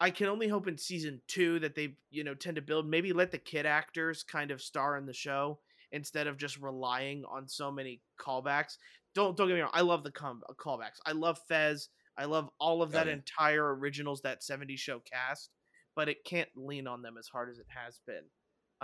I 0.00 0.10
can 0.10 0.26
only 0.26 0.48
hope 0.48 0.66
in 0.66 0.76
season 0.78 1.22
two 1.28 1.58
that 1.60 1.74
they, 1.74 1.96
you 2.10 2.24
know, 2.24 2.34
tend 2.34 2.56
to 2.56 2.62
build. 2.62 2.86
Maybe 2.86 3.12
let 3.12 3.30
the 3.30 3.38
kid 3.38 3.66
actors 3.66 4.22
kind 4.22 4.50
of 4.50 4.60
star 4.62 4.96
in 4.96 5.06
the 5.06 5.12
show 5.14 5.60
instead 5.94 6.26
of 6.26 6.36
just 6.36 6.60
relying 6.60 7.24
on 7.24 7.48
so 7.48 7.70
many 7.70 8.00
callbacks. 8.20 8.76
Don't 9.14 9.36
don't 9.36 9.48
get 9.48 9.54
me 9.54 9.60
wrong. 9.60 9.70
I 9.72 9.82
love 9.82 10.02
the 10.02 10.10
com- 10.10 10.42
uh, 10.48 10.52
callbacks. 10.54 10.98
I 11.06 11.12
love 11.12 11.38
Fez. 11.48 11.88
I 12.18 12.26
love 12.26 12.50
all 12.60 12.82
of 12.82 12.92
that 12.92 13.06
yeah. 13.06 13.14
entire 13.14 13.74
originals 13.74 14.20
that 14.22 14.42
70 14.42 14.76
show 14.76 15.00
cast, 15.00 15.50
but 15.96 16.08
it 16.08 16.24
can't 16.24 16.48
lean 16.56 16.86
on 16.86 17.02
them 17.02 17.16
as 17.18 17.28
hard 17.28 17.48
as 17.50 17.58
it 17.58 17.66
has 17.68 18.00
been. 18.06 18.24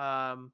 Um, 0.03 0.53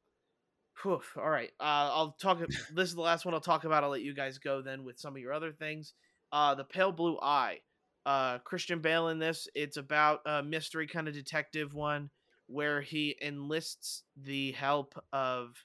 whew, 0.83 1.01
all 1.16 1.31
right. 1.31 1.51
Uh, 1.61 1.91
I'll 1.93 2.16
talk. 2.20 2.39
this 2.74 2.89
is 2.89 2.95
the 2.95 3.01
last 3.01 3.24
one 3.24 3.35
I'll 3.35 3.41
talk 3.41 3.65
about. 3.65 3.85
I'll 3.85 3.91
let 3.91 4.03
you 4.03 4.15
guys 4.15 4.39
go 4.39 4.62
then 4.62 4.85
with 4.85 4.99
some 4.99 5.15
of 5.15 5.23
your 5.23 5.33
other 5.33 5.53
things. 5.53 5.95
Uh, 6.33 6.55
the 6.55 6.65
Pale 6.65 6.93
Blue 6.93 7.19
Eye. 7.20 7.59
Uh, 8.05 8.39
Christian 8.39 8.81
Bale 8.81 9.09
in 9.09 9.19
this. 9.19 9.49
It's 9.55 9.77
about 9.77 10.20
a 10.27 10.43
mystery 10.43 10.87
kind 10.87 11.09
of 11.09 11.15
detective 11.15 11.74
one 11.74 12.09
where 12.47 12.81
he 12.81 13.16
enlists 13.20 14.05
the 14.16 14.53
help 14.53 14.95
of 15.12 15.57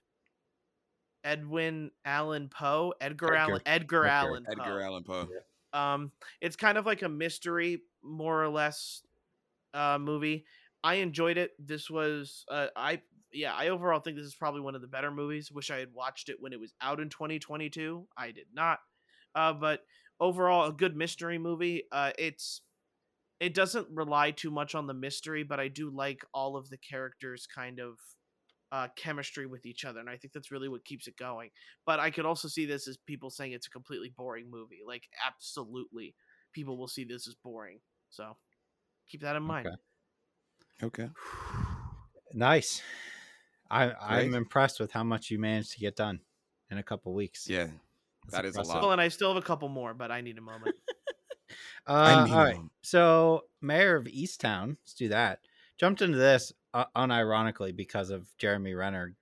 Edwin 1.24 1.92
Allan 2.06 2.50
Poe, 2.50 2.94
Edgar, 3.00 3.28
Edgar. 3.28 3.38
Allan, 3.38 3.62
Edgar, 3.66 4.06
Edgar. 4.06 4.08
Allan 4.08 4.44
Poe. 4.44 4.52
Edgar 4.52 4.82
Allan 4.82 5.04
Poe. 5.04 5.28
Um, 5.74 6.12
it's 6.42 6.56
kind 6.56 6.78
of 6.78 6.86
like 6.86 7.02
a 7.02 7.10
mystery, 7.10 7.82
more 8.04 8.44
or 8.44 8.50
less, 8.50 9.02
uh, 9.74 9.98
movie. 10.00 10.46
I 10.84 10.96
enjoyed 10.96 11.38
it. 11.38 11.52
This 11.60 11.90
was, 11.90 12.46
uh, 12.50 12.68
I 12.76 13.02
yeah, 13.34 13.54
I 13.54 13.70
overall 13.70 14.00
think 14.00 14.18
this 14.18 14.26
is 14.26 14.36
probably 14.36 14.62
one 14.62 14.76
of 14.76 14.82
the 14.82 14.88
better 14.88 15.12
movies. 15.12 15.52
Wish 15.52 15.72
I 15.72 15.78
had 15.78 15.94
watched 15.94 16.30
it 16.30 16.38
when 16.40 16.54
it 16.54 16.60
was 16.60 16.74
out 16.82 17.00
in 17.00 17.10
2022. 17.10 18.08
I 18.18 18.32
did 18.32 18.48
not. 18.54 18.80
Uh, 19.34 19.54
but 19.54 19.82
overall, 20.20 20.68
a 20.68 20.74
good 20.74 20.96
mystery 20.96 21.38
movie. 21.38 21.84
Uh, 21.92 22.12
it's 22.18 22.62
it 23.40 23.54
doesn't 23.54 23.88
rely 23.92 24.32
too 24.32 24.52
much 24.52 24.76
on 24.76 24.88
the 24.88 24.94
mystery, 24.94 25.44
but 25.44 25.60
I 25.60 25.68
do 25.68 25.90
like 25.90 26.26
all 26.34 26.56
of 26.56 26.70
the 26.70 26.78
characters' 26.78 27.48
kind 27.48 27.80
of 27.80 27.98
uh, 28.72 28.88
chemistry 28.96 29.46
with 29.46 29.66
each 29.66 29.86
other, 29.86 30.00
and 30.00 30.10
I 30.10 30.18
think 30.18 30.34
that's 30.34 30.52
really 30.52 30.70
what 30.70 30.86
keeps 30.86 31.08
it 31.08 31.18
going. 31.18 31.50
But 31.86 32.00
I 32.00 32.10
could 32.10 32.26
also 32.26 32.48
see 32.48 32.66
this 32.66 32.88
as 32.88 32.98
people 32.98 33.30
saying 33.30 33.52
it's 33.52 33.68
a 33.68 33.72
completely 33.72 34.14
boring 34.16 34.50
movie. 34.50 34.80
Like, 34.86 35.04
absolutely, 35.26 36.16
people 36.54 36.78
will 36.78 36.88
see 36.88 37.04
this 37.04 37.28
as 37.28 37.36
boring. 37.36 37.80
So 38.10 38.38
keep 39.08 39.22
that 39.22 39.36
in 39.36 39.44
mind. 39.44 39.68
Okay. 40.82 41.04
Okay. 41.04 41.10
Nice. 42.34 42.82
I 43.70 43.92
I'm 43.92 44.36
impressed 44.36 44.80
with 44.80 44.94
how 44.94 45.04
much 45.04 45.30
you 45.30 45.38
managed 45.38 45.74
to 45.74 45.80
get 45.80 45.98
done 45.98 46.22
in 46.70 46.78
a 46.78 46.84
couple 46.84 47.14
weeks. 47.14 47.46
Yeah. 47.46 47.68
That's 48.24 48.36
that 48.36 48.46
is 48.46 48.56
a 48.56 48.62
lot. 48.62 48.82
Well, 48.82 48.94
and 48.94 49.02
I 49.02 49.10
still 49.10 49.34
have 49.34 49.44
a 49.44 49.46
couple 49.46 49.68
more, 49.68 49.94
but 49.94 50.12
I 50.12 50.22
need 50.22 50.38
a 50.38 50.42
moment. 50.42 50.76
Uh, 51.88 52.26
need 52.26 52.32
all 52.32 52.44
right. 52.44 52.56
one. 52.56 52.70
So, 52.82 53.42
Mayor 53.60 53.96
of 53.96 54.06
Easttown, 54.06 54.78
let's 54.82 54.94
do 54.94 55.10
that. 55.10 55.40
Jumped 55.78 56.02
into 56.02 56.18
this 56.18 56.54
uh, 56.74 56.86
unironically 56.96 57.76
because 57.76 58.10
of 58.10 58.28
Jeremy 58.38 58.74
Renner 58.74 59.16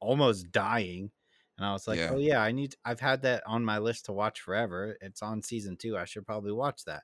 almost 0.00 0.50
dying, 0.52 1.10
and 1.58 1.66
I 1.66 1.72
was 1.72 1.86
like, 1.86 1.98
Yeah. 1.98 2.10
"Oh 2.12 2.18
yeah, 2.18 2.40
I 2.42 2.52
need. 2.52 2.74
I've 2.84 3.00
had 3.00 3.22
that 3.22 3.42
on 3.46 3.64
my 3.64 3.78
list 3.78 4.06
to 4.06 4.12
watch 4.12 4.40
forever. 4.40 4.96
It's 5.00 5.22
on 5.22 5.42
season 5.42 5.76
two. 5.76 5.96
I 5.96 6.04
should 6.04 6.26
probably 6.26 6.52
watch 6.52 6.84
that." 6.86 7.02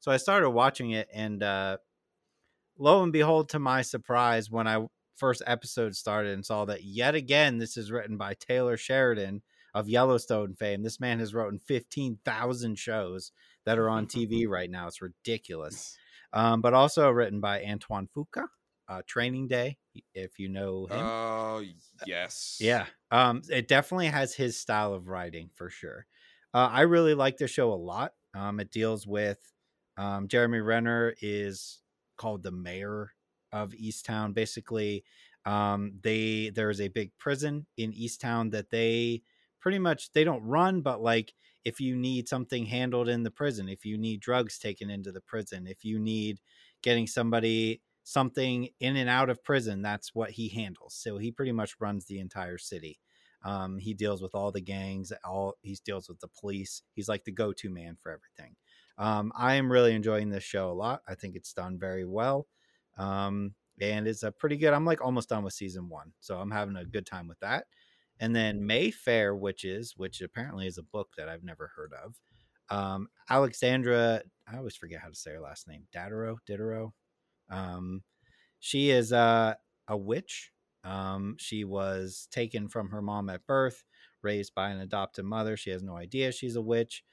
So 0.00 0.12
I 0.12 0.16
started 0.18 0.50
watching 0.50 0.90
it, 0.92 1.08
and 1.12 1.42
uh, 1.42 1.78
lo 2.78 3.02
and 3.02 3.12
behold, 3.12 3.48
to 3.50 3.58
my 3.58 3.82
surprise, 3.82 4.50
when 4.50 4.66
I 4.68 4.86
first 5.16 5.42
episode 5.46 5.96
started 5.96 6.34
and 6.34 6.44
saw 6.44 6.64
that 6.66 6.84
yet 6.84 7.14
again, 7.14 7.58
this 7.58 7.76
is 7.76 7.90
written 7.90 8.16
by 8.16 8.34
Taylor 8.34 8.76
Sheridan 8.76 9.42
of 9.74 9.88
Yellowstone 9.88 10.54
fame. 10.54 10.82
This 10.82 11.00
man 11.00 11.18
has 11.18 11.34
written 11.34 11.58
fifteen 11.58 12.18
thousand 12.24 12.78
shows 12.78 13.32
that 13.64 13.78
are 13.78 13.88
on 13.88 14.06
TV 14.06 14.46
right 14.48 14.70
now. 14.70 14.86
It's 14.86 15.02
ridiculous. 15.02 15.96
Um, 16.32 16.60
but 16.60 16.74
also 16.74 17.08
written 17.10 17.40
by 17.40 17.64
Antoine 17.64 18.08
Fuqua, 18.14 18.46
uh, 18.88 19.02
Training 19.06 19.48
Day, 19.48 19.78
if 20.14 20.38
you 20.38 20.48
know 20.48 20.86
him. 20.86 21.06
Oh 21.06 21.62
yes. 22.06 22.58
yeah, 22.60 22.86
um, 23.10 23.42
it 23.50 23.68
definitely 23.68 24.06
has 24.06 24.34
his 24.34 24.58
style 24.58 24.92
of 24.92 25.08
writing 25.08 25.50
for 25.54 25.70
sure. 25.70 26.06
Uh, 26.54 26.68
I 26.72 26.82
really 26.82 27.14
like 27.14 27.36
the 27.36 27.48
show 27.48 27.72
a 27.72 27.74
lot. 27.74 28.12
Um, 28.34 28.60
it 28.60 28.70
deals 28.70 29.06
with 29.06 29.38
um, 29.96 30.28
Jeremy 30.28 30.60
Renner 30.60 31.14
is 31.20 31.80
called 32.16 32.42
the 32.42 32.52
mayor 32.52 33.12
of 33.52 33.72
Easttown. 33.72 34.34
Basically, 34.34 35.04
um, 35.44 35.92
they 36.02 36.50
there 36.50 36.70
is 36.70 36.80
a 36.80 36.88
big 36.88 37.12
prison 37.18 37.66
in 37.76 37.92
Easttown 37.92 38.50
that 38.52 38.70
they 38.70 39.22
pretty 39.60 39.78
much 39.78 40.12
they 40.12 40.24
don't 40.24 40.44
run, 40.44 40.80
but 40.80 41.02
like 41.02 41.34
if 41.64 41.80
you 41.80 41.96
need 41.96 42.28
something 42.28 42.66
handled 42.66 43.08
in 43.08 43.24
the 43.24 43.30
prison, 43.30 43.68
if 43.68 43.84
you 43.84 43.98
need 43.98 44.20
drugs 44.20 44.58
taken 44.58 44.88
into 44.90 45.10
the 45.10 45.20
prison, 45.20 45.66
if 45.66 45.84
you 45.84 45.98
need 45.98 46.38
getting 46.82 47.06
somebody 47.06 47.82
something 48.06 48.68
in 48.78 48.94
and 48.94 49.10
out 49.10 49.28
of 49.28 49.42
prison, 49.42 49.82
that's 49.82 50.14
what 50.14 50.30
he 50.30 50.48
handles. 50.48 50.94
So 50.94 51.18
he 51.18 51.32
pretty 51.32 51.50
much 51.50 51.74
runs 51.80 52.04
the 52.04 52.20
entire 52.20 52.56
city. 52.56 53.00
Um, 53.44 53.78
he 53.78 53.94
deals 53.94 54.22
with 54.22 54.32
all 54.32 54.52
the 54.52 54.60
gangs, 54.60 55.12
all 55.24 55.54
he 55.60 55.76
deals 55.84 56.08
with 56.08 56.20
the 56.20 56.28
police. 56.28 56.82
He's 56.92 57.08
like 57.08 57.24
the 57.24 57.32
go-to 57.32 57.68
man 57.68 57.96
for 58.00 58.12
everything. 58.12 58.54
Um, 58.96 59.32
I 59.36 59.54
am 59.54 59.72
really 59.72 59.92
enjoying 59.92 60.30
this 60.30 60.44
show 60.44 60.70
a 60.70 60.72
lot. 60.72 61.02
I 61.08 61.16
think 61.16 61.34
it's 61.34 61.52
done 61.52 61.80
very 61.80 62.06
well. 62.06 62.46
Um, 62.96 63.56
and 63.80 64.06
it's 64.06 64.22
a 64.22 64.30
pretty 64.30 64.56
good. 64.56 64.72
I'm 64.72 64.84
like 64.84 65.04
almost 65.04 65.28
done 65.28 65.42
with 65.42 65.52
season 65.52 65.88
one, 65.88 66.12
so 66.20 66.38
I'm 66.38 66.52
having 66.52 66.76
a 66.76 66.84
good 66.84 67.06
time 67.06 67.26
with 67.26 67.40
that. 67.40 67.66
And 68.20 68.36
then 68.36 68.64
Mayfair 68.64 69.34
Witches, 69.34 69.94
which 69.96 70.20
apparently 70.20 70.68
is 70.68 70.78
a 70.78 70.84
book 70.84 71.08
that 71.18 71.28
I've 71.28 71.44
never 71.44 71.72
heard 71.74 71.92
of. 72.04 72.14
Um, 72.70 73.08
Alexandra, 73.28 74.22
I 74.46 74.56
always 74.58 74.76
forget 74.76 75.00
how 75.00 75.08
to 75.08 75.14
say 75.16 75.32
her 75.32 75.40
last 75.40 75.66
name. 75.66 75.88
Dadero, 75.92 76.36
Diderot. 76.46 76.92
Um, 77.50 78.02
she 78.60 78.90
is 78.90 79.12
a, 79.12 79.56
a 79.88 79.96
witch. 79.96 80.52
Um, 80.84 81.36
she 81.38 81.64
was 81.64 82.28
taken 82.30 82.68
from 82.68 82.90
her 82.90 83.02
mom 83.02 83.28
at 83.28 83.46
birth, 83.46 83.84
raised 84.22 84.54
by 84.54 84.70
an 84.70 84.80
adopted 84.80 85.24
mother. 85.24 85.56
She 85.56 85.70
has 85.70 85.82
no 85.82 85.96
idea 85.96 86.32
she's 86.32 86.56
a 86.56 86.62
witch. 86.62 87.04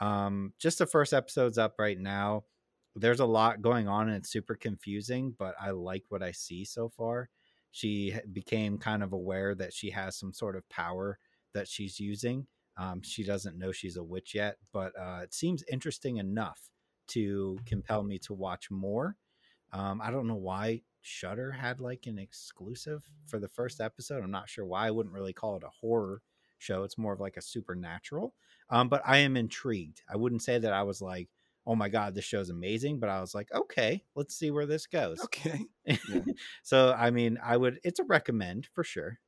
Um, 0.00 0.52
just 0.58 0.78
the 0.78 0.86
first 0.86 1.12
episode's 1.12 1.58
up 1.58 1.74
right 1.78 1.98
now. 1.98 2.44
There's 2.96 3.20
a 3.20 3.26
lot 3.26 3.62
going 3.62 3.86
on 3.86 4.08
and 4.08 4.16
it's 4.16 4.30
super 4.30 4.56
confusing, 4.56 5.34
but 5.38 5.54
I 5.60 5.70
like 5.70 6.04
what 6.08 6.22
I 6.22 6.32
see 6.32 6.64
so 6.64 6.88
far. 6.88 7.30
She 7.70 8.14
became 8.32 8.78
kind 8.78 9.02
of 9.02 9.12
aware 9.12 9.54
that 9.54 9.72
she 9.72 9.90
has 9.90 10.18
some 10.18 10.32
sort 10.32 10.56
of 10.56 10.68
power 10.68 11.18
that 11.54 11.68
she's 11.68 12.00
using. 12.00 12.46
Um, 12.76 13.02
she 13.02 13.22
doesn't 13.22 13.58
know 13.58 13.70
she's 13.72 13.96
a 13.96 14.02
witch 14.02 14.34
yet, 14.34 14.56
but 14.72 14.92
uh, 14.98 15.20
it 15.22 15.34
seems 15.34 15.62
interesting 15.70 16.16
enough 16.16 16.68
to 17.08 17.58
compel 17.66 18.02
me 18.02 18.18
to 18.20 18.34
watch 18.34 18.70
more. 18.70 19.16
Um, 19.72 20.00
I 20.02 20.10
don't 20.10 20.26
know 20.26 20.34
why 20.34 20.82
Shudder 21.02 21.52
had 21.52 21.80
like 21.80 22.06
an 22.06 22.18
exclusive 22.18 23.02
for 23.26 23.38
the 23.38 23.48
first 23.48 23.80
episode. 23.80 24.22
I'm 24.22 24.30
not 24.30 24.48
sure 24.48 24.66
why. 24.66 24.86
I 24.86 24.90
wouldn't 24.90 25.14
really 25.14 25.32
call 25.32 25.56
it 25.56 25.64
a 25.64 25.70
horror 25.80 26.22
show. 26.58 26.82
It's 26.84 26.98
more 26.98 27.12
of 27.12 27.20
like 27.20 27.36
a 27.36 27.42
supernatural. 27.42 28.34
Um, 28.68 28.88
but 28.88 29.02
I 29.04 29.18
am 29.18 29.36
intrigued. 29.36 30.02
I 30.08 30.16
wouldn't 30.16 30.42
say 30.42 30.58
that 30.58 30.72
I 30.72 30.82
was 30.82 31.00
like, 31.00 31.28
oh 31.66 31.74
my 31.74 31.88
god, 31.88 32.14
this 32.14 32.24
show's 32.24 32.50
amazing, 32.50 32.98
but 32.98 33.10
I 33.10 33.20
was 33.20 33.34
like, 33.34 33.48
okay, 33.54 34.02
let's 34.14 34.34
see 34.34 34.50
where 34.50 34.66
this 34.66 34.86
goes. 34.86 35.20
Okay. 35.24 35.66
Yeah. 35.84 35.96
so 36.62 36.94
I 36.96 37.10
mean, 37.10 37.38
I 37.42 37.56
would. 37.56 37.80
It's 37.84 38.00
a 38.00 38.04
recommend 38.04 38.68
for 38.74 38.84
sure. 38.84 39.18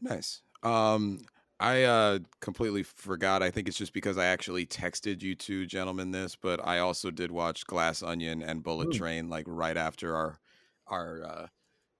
Nice. 0.00 0.42
Um, 0.62 1.24
I 1.58 1.84
uh 1.84 2.18
completely 2.40 2.82
forgot. 2.82 3.42
I 3.42 3.50
think 3.50 3.68
it's 3.68 3.78
just 3.78 3.94
because 3.94 4.18
I 4.18 4.26
actually 4.26 4.66
texted 4.66 5.22
you 5.22 5.34
two 5.34 5.66
gentlemen 5.66 6.10
this, 6.10 6.36
but 6.36 6.60
I 6.64 6.80
also 6.80 7.10
did 7.10 7.30
watch 7.30 7.66
Glass 7.66 8.02
Onion 8.02 8.42
and 8.42 8.62
Bullet 8.62 8.88
Ooh. 8.88 8.98
Train 8.98 9.28
like 9.28 9.46
right 9.48 9.76
after 9.76 10.14
our 10.14 10.38
our 10.86 11.24
uh 11.24 11.46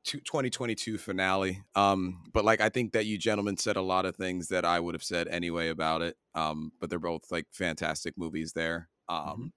2022 0.05 0.99
finale. 0.99 1.63
Um, 1.75 2.23
but 2.33 2.45
like 2.45 2.61
I 2.61 2.69
think 2.69 2.93
that 2.93 3.07
you 3.07 3.19
gentlemen 3.19 3.57
said 3.57 3.77
a 3.77 3.83
lot 3.83 4.07
of 4.07 4.15
things 4.17 4.49
that 4.49 4.65
I 4.65 4.79
would 4.79 4.95
have 4.95 5.03
said 5.03 5.27
anyway 5.29 5.69
about 5.69 6.03
it. 6.03 6.17
Um, 6.35 6.73
but 6.81 6.91
they're 6.91 6.99
both 6.99 7.31
like 7.31 7.47
fantastic 7.53 8.17
movies 8.17 8.53
there. 8.53 8.89
Mm-hmm. 9.11 9.31
Um, 9.31 9.53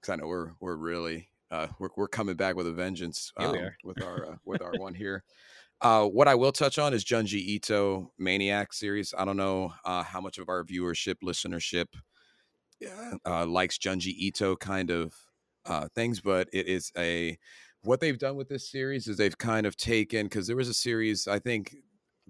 because 0.00 0.12
I 0.12 0.16
know 0.16 0.28
we're 0.28 0.52
we're 0.60 0.76
really 0.76 1.28
uh 1.50 1.66
we're 1.78 1.88
we're 1.96 2.08
coming 2.08 2.36
back 2.36 2.54
with 2.54 2.66
a 2.66 2.72
vengeance 2.72 3.32
um, 3.36 3.56
with 3.82 4.02
our 4.02 4.26
uh, 4.26 4.36
with 4.44 4.62
our 4.62 4.72
one 4.78 4.94
here. 4.94 5.24
Uh, 5.80 6.04
what 6.06 6.26
I 6.26 6.34
will 6.34 6.52
touch 6.52 6.78
on 6.78 6.92
is 6.92 7.04
Junji 7.04 7.34
Ito 7.34 8.12
Maniac 8.18 8.72
series. 8.72 9.14
I 9.16 9.24
don't 9.24 9.36
know 9.36 9.72
uh, 9.84 10.02
how 10.02 10.20
much 10.20 10.38
of 10.38 10.48
our 10.48 10.64
viewership, 10.64 11.16
listenership 11.24 11.86
uh, 13.24 13.46
likes 13.46 13.78
Junji 13.78 14.14
Ito 14.18 14.56
kind 14.56 14.90
of 14.90 15.14
uh, 15.66 15.88
things, 15.94 16.20
but 16.20 16.48
it 16.52 16.66
is 16.66 16.90
a 16.96 17.38
what 17.82 18.00
they've 18.00 18.18
done 18.18 18.36
with 18.36 18.48
this 18.48 18.70
series 18.70 19.06
is 19.06 19.16
they've 19.16 19.38
kind 19.38 19.66
of 19.66 19.76
taken 19.76 20.26
because 20.26 20.48
there 20.48 20.56
was 20.56 20.68
a 20.68 20.74
series 20.74 21.28
I 21.28 21.38
think 21.38 21.76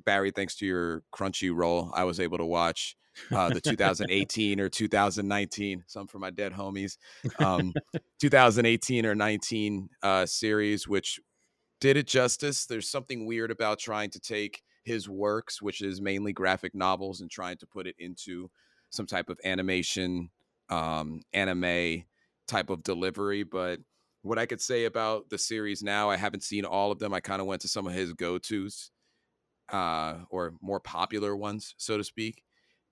Barry, 0.04 0.30
thanks 0.30 0.56
to 0.56 0.66
your 0.66 1.02
Crunchyroll, 1.12 1.90
I 1.94 2.04
was 2.04 2.20
able 2.20 2.38
to 2.38 2.44
watch 2.44 2.96
uh, 3.32 3.48
the 3.48 3.60
2018 3.60 4.60
or 4.60 4.68
2019. 4.68 5.84
Some 5.86 6.06
for 6.06 6.18
my 6.18 6.30
dead 6.30 6.52
homies. 6.52 6.98
Um, 7.38 7.72
2018 8.20 9.06
or 9.06 9.14
19 9.14 9.88
uh, 10.02 10.26
series, 10.26 10.86
which 10.86 11.18
did 11.80 11.96
it 11.96 12.06
justice. 12.06 12.66
There's 12.66 12.90
something 12.90 13.26
weird 13.26 13.50
about 13.50 13.78
trying 13.78 14.10
to 14.10 14.20
take 14.20 14.62
his 14.84 15.08
works, 15.08 15.60
which 15.60 15.80
is 15.80 16.00
mainly 16.00 16.32
graphic 16.32 16.74
novels, 16.74 17.20
and 17.20 17.30
trying 17.30 17.58
to 17.58 17.66
put 17.66 17.86
it 17.86 17.96
into 17.98 18.50
some 18.90 19.06
type 19.06 19.28
of 19.28 19.38
animation, 19.44 20.30
um, 20.70 21.20
anime 21.32 22.04
type 22.46 22.70
of 22.70 22.82
delivery. 22.82 23.42
But 23.42 23.80
what 24.22 24.38
I 24.38 24.46
could 24.46 24.60
say 24.60 24.86
about 24.86 25.28
the 25.30 25.38
series 25.38 25.82
now, 25.82 26.10
I 26.10 26.16
haven't 26.16 26.42
seen 26.42 26.64
all 26.64 26.90
of 26.90 26.98
them. 26.98 27.14
I 27.14 27.20
kind 27.20 27.40
of 27.40 27.46
went 27.46 27.62
to 27.62 27.68
some 27.68 27.86
of 27.86 27.92
his 27.92 28.12
go 28.14 28.38
tos, 28.38 28.90
uh, 29.70 30.24
or 30.30 30.54
more 30.60 30.80
popular 30.80 31.36
ones, 31.36 31.74
so 31.76 31.98
to 31.98 32.04
speak. 32.04 32.42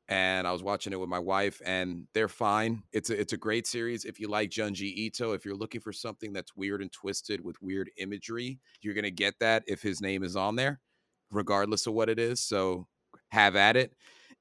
And 0.09 0.47
I 0.47 0.53
was 0.53 0.63
watching 0.63 0.93
it 0.93 1.01
with 1.01 1.09
my 1.09 1.19
wife, 1.19 1.61
and 1.65 2.07
they're 2.15 2.29
fine. 2.29 2.85
It's 2.93 3.11
a 3.11 3.21
it's 3.21 3.33
a 3.33 3.37
great 3.37 3.67
series. 3.67 4.05
If 4.05 4.21
you 4.21 4.29
like 4.29 4.51
Junji 4.51 4.93
Ito, 4.95 5.33
if 5.33 5.45
you're 5.45 5.57
looking 5.57 5.81
for 5.81 5.93
something 5.93 6.33
that's 6.33 6.55
weird 6.55 6.81
and 6.81 6.93
twisted 6.93 7.45
with 7.45 7.61
weird 7.61 7.91
imagery, 7.99 8.61
you're 8.83 8.95
gonna 8.95 9.11
get 9.11 9.35
that 9.41 9.65
if 9.67 9.83
his 9.83 10.01
name 10.01 10.23
is 10.23 10.37
on 10.37 10.55
there, 10.55 10.81
regardless 11.33 11.89
of 11.89 11.95
what 11.95 12.09
it 12.09 12.21
is. 12.21 12.41
So 12.41 12.87
have 13.31 13.57
at 13.57 13.77
it. 13.77 13.93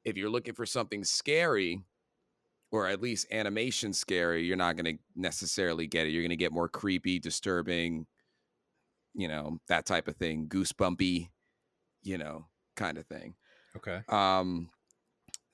If 0.04 0.18
you're 0.18 0.30
looking 0.30 0.54
for 0.54 0.68
something 0.68 1.04
scary, 1.04 1.82
or 2.72 2.88
at 2.88 3.02
least 3.02 3.28
animation 3.32 3.94
scary, 3.94 4.44
you're 4.44 4.58
not 4.58 4.76
going 4.76 4.98
to 4.98 5.04
necessarily 5.16 5.88
get 5.88 6.08
it. 6.08 6.10
You're 6.10 6.24
going 6.24 6.30
to 6.30 6.36
get 6.36 6.52
more 6.52 6.68
creepy, 6.68 7.20
disturbing, 7.20 8.06
you 9.14 9.28
know, 9.28 9.60
that 9.68 9.86
type 9.86 10.08
of 10.08 10.18
thing, 10.18 10.48
goosebumpy, 10.48 11.30
you 12.04 12.18
know, 12.18 12.46
kind 12.76 12.98
of 12.98 13.06
thing. 13.08 13.36
Okay. 13.78 14.02
Um, 14.10 14.70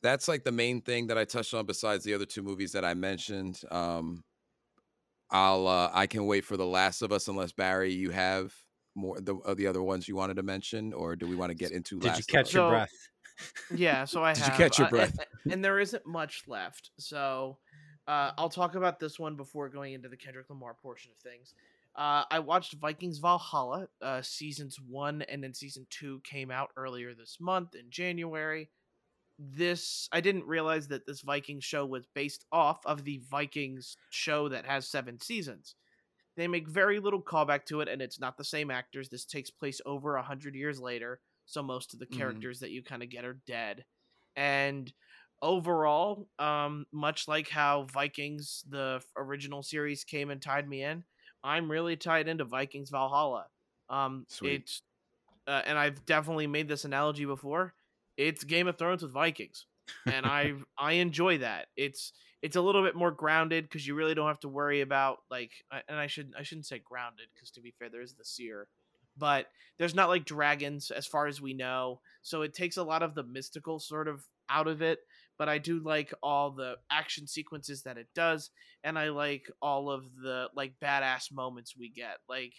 that's 0.03 0.27
like 0.27 0.43
the 0.43 0.51
main 0.51 0.81
thing 0.81 1.07
that 1.07 1.17
I 1.17 1.25
touched 1.25 1.53
on. 1.53 1.65
Besides 1.65 2.03
the 2.03 2.13
other 2.13 2.25
two 2.25 2.41
movies 2.43 2.71
that 2.73 2.83
I 2.85 2.93
mentioned, 2.93 3.61
um, 3.71 4.23
I'll 5.29 5.67
uh, 5.67 5.91
I 5.93 6.07
can 6.07 6.25
wait 6.25 6.45
for 6.45 6.57
The 6.57 6.65
Last 6.65 7.01
of 7.01 7.11
Us 7.11 7.27
unless 7.27 7.51
Barry, 7.51 7.93
you 7.93 8.09
have 8.11 8.53
more 8.95 9.19
the 9.19 9.35
uh, 9.37 9.53
the 9.53 9.67
other 9.67 9.81
ones 9.81 10.07
you 10.07 10.15
wanted 10.15 10.35
to 10.35 10.43
mention, 10.43 10.93
or 10.93 11.15
do 11.15 11.27
we 11.27 11.35
want 11.35 11.49
to 11.51 11.55
get 11.55 11.71
into? 11.71 11.99
Did 11.99 12.07
Last 12.09 12.17
you 12.19 12.23
catch 12.33 12.47
Us? 12.47 12.53
your 12.53 12.65
So- 12.65 12.69
breath? 12.69 12.91
Yeah, 13.73 14.05
so 14.05 14.23
I 14.23 14.33
Did 14.33 14.45
you 14.45 14.51
catch 14.51 14.77
your 14.77 14.87
uh, 14.87 14.91
breath? 14.91 15.17
a- 15.19 15.51
and 15.51 15.65
there 15.65 15.79
isn't 15.79 16.05
much 16.05 16.43
left. 16.47 16.91
So 16.99 17.57
uh, 18.07 18.31
I'll 18.37 18.49
talk 18.49 18.75
about 18.75 18.99
this 18.99 19.17
one 19.17 19.35
before 19.35 19.67
going 19.67 19.93
into 19.93 20.09
the 20.09 20.17
Kendrick 20.17 20.47
Lamar 20.49 20.75
portion 20.79 21.11
of 21.11 21.17
things. 21.23 21.55
Uh, 21.95 22.23
I 22.29 22.37
watched 22.39 22.73
Vikings 22.75 23.17
Valhalla. 23.17 23.87
Uh, 23.99 24.21
seasons 24.21 24.77
one 24.87 25.23
and 25.23 25.43
then 25.43 25.55
season 25.55 25.87
two 25.89 26.21
came 26.23 26.51
out 26.51 26.69
earlier 26.77 27.15
this 27.15 27.37
month 27.39 27.73
in 27.73 27.89
January. 27.89 28.69
This 29.43 30.07
I 30.11 30.21
didn't 30.21 30.45
realize 30.45 30.87
that 30.89 31.05
this 31.07 31.21
Vikings 31.21 31.63
show 31.63 31.85
was 31.85 32.05
based 32.13 32.45
off 32.51 32.85
of 32.85 33.03
the 33.05 33.17
Vikings 33.29 33.97
show 34.11 34.47
that 34.49 34.65
has 34.65 34.87
seven 34.87 35.19
seasons. 35.19 35.75
They 36.35 36.47
make 36.47 36.67
very 36.67 36.99
little 36.99 37.23
callback 37.23 37.65
to 37.67 37.81
it, 37.81 37.87
and 37.89 38.01
it's 38.01 38.19
not 38.19 38.37
the 38.37 38.43
same 38.45 38.71
actors. 38.71 39.09
This 39.09 39.25
takes 39.25 39.49
place 39.49 39.81
over 39.85 40.15
a 40.15 40.23
hundred 40.23 40.55
years 40.55 40.79
later, 40.79 41.21
so 41.45 41.63
most 41.63 41.93
of 41.93 41.99
the 41.99 42.07
Mhm. 42.09 42.45
characters 42.45 42.59
that 42.61 42.71
you 42.71 42.83
kind 42.83 43.03
of 43.03 43.09
get 43.09 43.25
are 43.25 43.41
dead. 43.47 43.85
And 44.35 44.93
overall, 45.41 46.29
um, 46.39 46.85
much 46.91 47.27
like 47.27 47.49
how 47.49 47.83
Vikings, 47.85 48.63
the 48.69 49.03
original 49.17 49.63
series, 49.63 50.03
came 50.03 50.29
and 50.29 50.41
tied 50.41 50.69
me 50.69 50.83
in, 50.83 51.05
I'm 51.43 51.71
really 51.71 51.97
tied 51.97 52.27
into 52.27 52.45
Vikings 52.45 52.89
Valhalla. 52.91 53.49
Um, 53.89 54.27
Sweet. 54.27 54.63
it's 54.63 54.83
uh, 55.47 55.63
and 55.65 55.77
I've 55.77 56.05
definitely 56.05 56.47
made 56.47 56.67
this 56.67 56.85
analogy 56.85 57.25
before. 57.25 57.75
It's 58.17 58.43
Game 58.43 58.67
of 58.67 58.77
Thrones 58.77 59.01
with 59.01 59.13
Vikings, 59.13 59.65
and 60.05 60.25
I 60.25 60.53
I 60.77 60.93
enjoy 60.93 61.39
that. 61.39 61.67
It's 61.75 62.13
it's 62.41 62.55
a 62.55 62.61
little 62.61 62.83
bit 62.83 62.95
more 62.95 63.11
grounded 63.11 63.65
because 63.65 63.85
you 63.85 63.93
really 63.93 64.15
don't 64.15 64.27
have 64.27 64.39
to 64.39 64.49
worry 64.49 64.81
about 64.81 65.19
like 65.29 65.51
and 65.87 65.97
I 65.97 66.07
should 66.07 66.33
I 66.37 66.43
shouldn't 66.43 66.65
say 66.65 66.79
grounded 66.79 67.27
because 67.33 67.51
to 67.51 67.61
be 67.61 67.73
fair 67.77 67.89
there 67.89 68.01
is 68.01 68.13
the 68.13 68.25
seer, 68.25 68.67
but 69.17 69.47
there's 69.77 69.95
not 69.95 70.09
like 70.09 70.25
dragons 70.25 70.91
as 70.91 71.07
far 71.07 71.27
as 71.27 71.41
we 71.41 71.53
know, 71.53 72.01
so 72.21 72.41
it 72.41 72.53
takes 72.53 72.77
a 72.77 72.83
lot 72.83 73.03
of 73.03 73.15
the 73.15 73.23
mystical 73.23 73.79
sort 73.79 74.07
of 74.07 74.23
out 74.49 74.67
of 74.67 74.81
it. 74.81 74.99
But 75.37 75.49
I 75.49 75.57
do 75.57 75.79
like 75.79 76.13
all 76.21 76.51
the 76.51 76.75
action 76.91 77.25
sequences 77.25 77.83
that 77.83 77.97
it 77.97 78.07
does, 78.13 78.51
and 78.83 78.99
I 78.99 79.09
like 79.09 79.49
all 79.59 79.89
of 79.89 80.03
the 80.21 80.49
like 80.55 80.73
badass 80.83 81.31
moments 81.31 81.75
we 81.75 81.89
get. 81.89 82.17
Like 82.29 82.53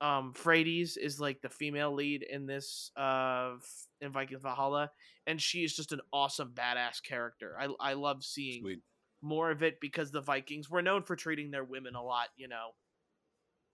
um 0.00 0.32
Freydis 0.32 0.96
is 0.96 1.20
like 1.20 1.40
the 1.40 1.48
female 1.48 1.92
lead 1.92 2.22
in 2.22 2.46
this 2.46 2.90
uh 2.96 3.54
in 4.00 4.12
Viking 4.12 4.38
Valhalla 4.38 4.90
and 5.26 5.40
she 5.40 5.64
is 5.64 5.74
just 5.74 5.92
an 5.92 6.00
awesome 6.12 6.52
badass 6.54 7.02
character. 7.02 7.56
I 7.58 7.68
I 7.80 7.92
love 7.94 8.22
seeing 8.24 8.62
Sweet. 8.62 8.80
more 9.22 9.50
of 9.50 9.62
it 9.62 9.80
because 9.80 10.10
the 10.10 10.20
Vikings 10.20 10.70
were 10.70 10.82
known 10.82 11.02
for 11.02 11.16
treating 11.16 11.50
their 11.50 11.64
women 11.64 11.94
a 11.96 12.02
lot, 12.02 12.28
you 12.36 12.48
know, 12.48 12.70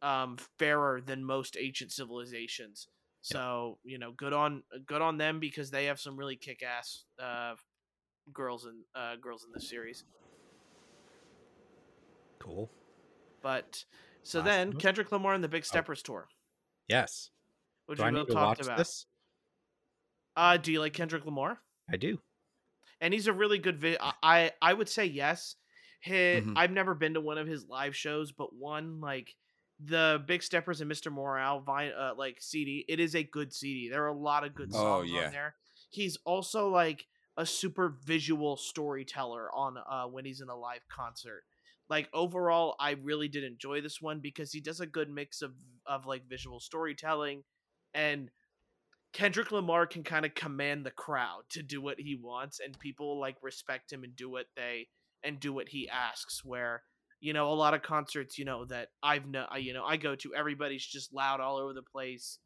um 0.03 0.39
fairer 0.59 1.01
than 1.01 1.25
most 1.25 1.57
ancient 1.61 1.93
civilizations. 1.93 2.89
So, 3.23 3.79
you 3.85 3.99
know, 3.99 4.13
good 4.13 4.33
on 4.35 4.63
good 4.87 5.01
on 5.01 5.17
them 5.19 5.41
because 5.41 5.71
they 5.71 5.87
have 5.87 6.01
some 6.01 6.17
really 6.17 6.37
kick-ass 6.37 7.05
uh 7.23 7.55
girls 8.33 8.67
in 8.67 8.83
uh 8.95 9.17
girls 9.17 9.45
in 9.45 9.53
this 9.53 9.69
series. 9.69 10.05
Cool. 12.39 12.71
But 13.43 13.85
so 14.25 14.39
Last 14.41 14.47
then? 14.47 14.73
Kendrick 14.75 15.13
Lamar 15.13 15.35
and 15.35 15.45
the 15.45 15.49
Big 15.49 15.65
Steppers 15.65 16.03
tour, 16.03 16.29
Yes. 16.89 17.31
which 17.87 17.99
Do 17.99 18.05
we 18.07 18.11
both 18.11 18.27
to 18.29 18.33
talked 18.35 18.61
about. 18.63 18.79
this? 18.79 19.07
Uh 20.37 20.57
do 20.57 20.73
you 20.73 20.81
like 20.81 20.93
Kendrick 20.95 21.25
Lamar? 21.25 21.61
I 21.91 21.97
do. 21.97 22.19
and 23.01 23.13
he's 23.13 23.27
a 23.27 23.33
really 23.33 23.59
good 23.59 23.79
vi- 23.81 23.99
I- 24.23 24.53
I 24.63 24.73
would 24.73 24.89
say 24.89 25.05
yes. 25.05 25.57
His, 26.01 26.45
Mhm. 26.45 26.55
I've 26.57 26.71
never 26.71 26.95
been 26.95 27.15
to 27.15 27.21
one 27.21 27.39
of 27.39 27.47
his 27.47 27.67
live 27.67 27.95
shows, 27.95 28.33
but 28.33 28.55
one 28.55 29.01
like 29.01 29.35
the 29.79 30.23
Big 30.27 30.43
Steppers 30.43 30.81
and 30.81 30.91
Mr. 30.91 31.13
Morale 31.13 31.61
vine 31.61 31.93
uh, 31.93 32.15
like 32.17 32.41
CD. 32.41 32.85
It 32.89 33.01
is 33.01 33.15
a 33.15 33.23
good 33.25 33.53
CD. 33.53 33.89
There 33.91 34.05
are 34.05 34.09
a 34.09 34.17
lot 34.17 34.45
of 34.45 34.55
good 34.55 34.71
Oh, 34.73 34.79
songs 35.03 35.11
yeah. 35.11 35.27
on 35.27 35.33
there. 35.33 35.57
He's 35.91 36.17
also 36.25 36.69
like 36.69 37.07
a 37.37 37.45
super 37.45 37.89
visual 37.89 38.57
storyteller 38.57 39.53
on 39.55 39.77
uh 39.77 40.07
when 40.07 40.25
he's 40.25 40.41
in 40.41 40.49
a 40.49 40.57
live 40.57 40.87
concert. 40.89 41.45
Like 41.89 42.09
overall, 42.13 42.77
I 42.81 42.93
really 42.93 43.29
did 43.29 43.45
enjoy 43.45 43.81
this 43.81 44.01
one 44.01 44.21
because 44.21 44.53
he 44.53 44.61
does 44.61 44.81
a 44.81 44.87
good 44.87 45.11
mix 45.11 45.43
of 45.43 45.53
of 45.87 46.07
like 46.07 46.29
visual 46.29 46.61
storytelling 46.61 47.43
and 47.93 48.31
Kendrick 49.13 49.53
Lamar 49.53 49.87
can 49.87 50.03
kind 50.03 50.27
of 50.27 50.35
command 50.35 50.85
the 50.85 50.91
crowd 50.91 51.43
to 51.51 51.63
do 51.63 51.81
what 51.81 52.01
he 52.01 52.17
wants, 52.17 52.59
and 52.61 52.79
people 52.79 53.19
like 53.21 53.37
respect 53.43 53.93
him 53.93 54.03
and 54.03 54.15
do 54.17 54.29
what 54.29 54.47
they 54.57 54.89
and 55.23 55.39
do 55.39 55.53
what 55.53 55.69
he 55.69 55.89
asks. 55.89 56.45
Where 56.45 56.83
you 57.21 57.33
know 57.33 57.53
a 57.53 57.55
lot 57.55 57.75
of 57.75 57.83
concerts, 57.83 58.39
you 58.39 58.45
know 58.45 58.65
that 58.67 58.89
I've 59.03 59.27
know 59.27 59.47
you 59.57 59.73
know 59.73 59.85
I 59.85 59.97
go 59.99 60.17
to, 60.17 60.35
everybody's 60.35 60.85
just 60.85 61.15
loud 61.15 61.41
all 61.41 61.59
over 61.59 61.73
the 61.73 61.83
place. 61.83 62.39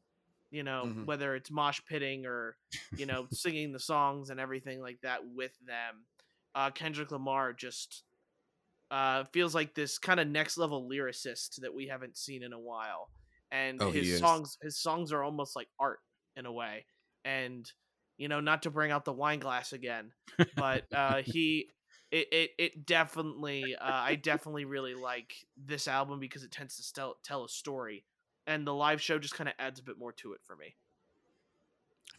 You 0.51 0.63
know 0.63 0.85
Mhm. 0.87 1.07
whether 1.07 1.35
it's 1.35 1.51
mosh 1.51 1.81
pitting 1.89 2.27
or 2.27 2.57
you 2.97 3.07
know 3.07 3.27
singing 3.33 3.73
the 3.73 3.81
songs 3.81 4.29
and 4.31 4.39
everything 4.39 4.81
like 4.83 5.01
that 5.03 5.21
with 5.27 5.53
them. 5.67 6.05
Uh, 6.55 6.71
Kendrick 6.71 7.11
Lamar 7.11 7.53
just 7.55 8.05
uh, 8.91 9.25
feels 9.33 9.55
like 9.55 9.75
this 9.75 9.99
kind 9.99 10.21
of 10.21 10.29
next 10.29 10.57
level 10.59 10.89
lyricist 10.89 11.61
that 11.61 11.75
we 11.75 11.87
haven't 11.89 12.17
seen 12.17 12.43
in 12.43 12.53
a 12.53 12.61
while, 12.61 13.11
and 13.51 13.81
Oh, 13.81 13.93
his 13.93 14.11
songs 14.17 14.57
his 14.63 14.81
songs 14.81 15.13
are 15.13 15.23
almost 15.23 15.57
like 15.57 15.69
art 15.79 16.01
in 16.37 16.47
a 16.47 16.53
way. 16.53 16.87
And 17.25 17.71
you 18.17 18.29
know, 18.29 18.41
not 18.41 18.63
to 18.63 18.71
bring 18.71 18.91
out 18.91 19.05
the 19.05 19.13
wine 19.13 19.39
glass 19.41 19.73
again, 19.73 20.13
but 20.57 20.85
uh, 20.93 21.23
he 21.23 21.71
it, 22.11 22.29
it 22.33 22.51
it 22.59 22.87
definitely 22.87 23.77
uh, 23.77 23.85
I 23.85 24.15
definitely 24.17 24.65
really 24.65 24.95
like 24.95 25.35
this 25.57 25.87
album 25.89 26.21
because 26.21 26.43
it 26.45 26.51
tends 26.53 26.77
to 26.77 26.93
tell 26.93 27.17
tell 27.23 27.45
a 27.45 27.49
story, 27.49 28.07
and 28.47 28.67
the 28.67 28.75
live 28.75 29.01
show 29.03 29.19
just 29.19 29.35
kind 29.35 29.49
of 29.49 29.55
adds 29.59 29.81
a 29.81 29.85
bit 29.85 29.99
more 29.99 30.13
to 30.15 30.33
it 30.33 30.41
for 30.45 30.57
me. 30.57 30.77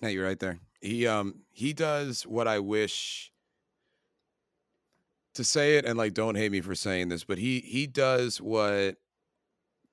No, 0.01 0.07
you're 0.07 0.25
right 0.25 0.39
there. 0.39 0.59
He 0.81 1.07
um 1.07 1.43
he 1.51 1.73
does 1.73 2.25
what 2.25 2.47
I 2.47 2.59
wish 2.59 3.33
to 5.39 5.43
say 5.45 5.77
it 5.77 5.85
and 5.85 5.97
like 5.97 6.13
don't 6.13 6.35
hate 6.35 6.51
me 6.51 6.59
for 6.59 6.75
saying 6.75 7.07
this, 7.07 7.23
but 7.23 7.37
he 7.37 7.61
he 7.61 7.87
does 7.87 8.41
what 8.41 8.97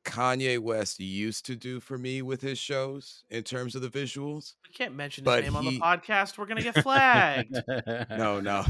Kanye 0.05 0.59
West 0.59 0.99
used 0.99 1.47
to 1.47 1.55
do 1.55 1.79
for 1.79 1.97
me 1.97 2.21
with 2.21 2.41
his 2.41 2.59
shows 2.59 3.25
in 3.31 3.45
terms 3.45 3.77
of 3.77 3.83
the 3.83 3.89
visuals. 3.89 4.55
We 4.69 4.75
can't 4.75 4.95
mention 4.95 5.25
his 5.25 5.43
name 5.45 5.55
on 5.57 5.65
the 5.65 5.79
podcast. 5.79 6.37
We're 6.37 6.47
gonna 6.47 6.63
get 6.63 6.83
flagged. 6.83 7.57
No, 8.11 8.41
no. 8.41 8.65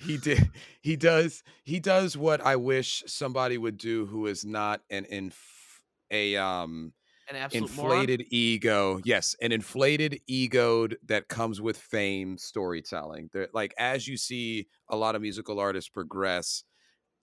he 0.00 0.16
did 0.18 0.50
he 0.80 0.94
does 0.94 1.42
he 1.64 1.80
does 1.80 2.16
what 2.16 2.40
I 2.40 2.54
wish 2.54 3.02
somebody 3.08 3.58
would 3.58 3.76
do 3.76 4.06
who 4.06 4.26
is 4.26 4.44
not 4.44 4.80
an 4.90 5.04
inf- 5.06 5.80
a 6.12 6.36
um 6.36 6.92
An 7.30 7.36
absolute 7.36 7.74
moron. 7.74 8.08
inflated 8.08 8.26
ego 8.30 9.00
yes 9.04 9.36
an 9.42 9.52
inflated 9.52 10.20
egoed 10.28 10.96
that 11.06 11.28
comes 11.28 11.60
with 11.60 11.76
fame 11.76 12.38
storytelling 12.38 13.28
They're, 13.32 13.48
like 13.52 13.74
as 13.78 14.08
you 14.08 14.16
see 14.16 14.68
a 14.88 14.96
lot 14.96 15.14
of 15.14 15.22
musical 15.22 15.60
artists 15.60 15.90
progress 15.90 16.64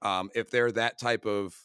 um 0.02 0.30
if 0.36 0.52
they're 0.52 0.72
that 0.74 1.00
type 1.00 1.26
of 1.26 1.56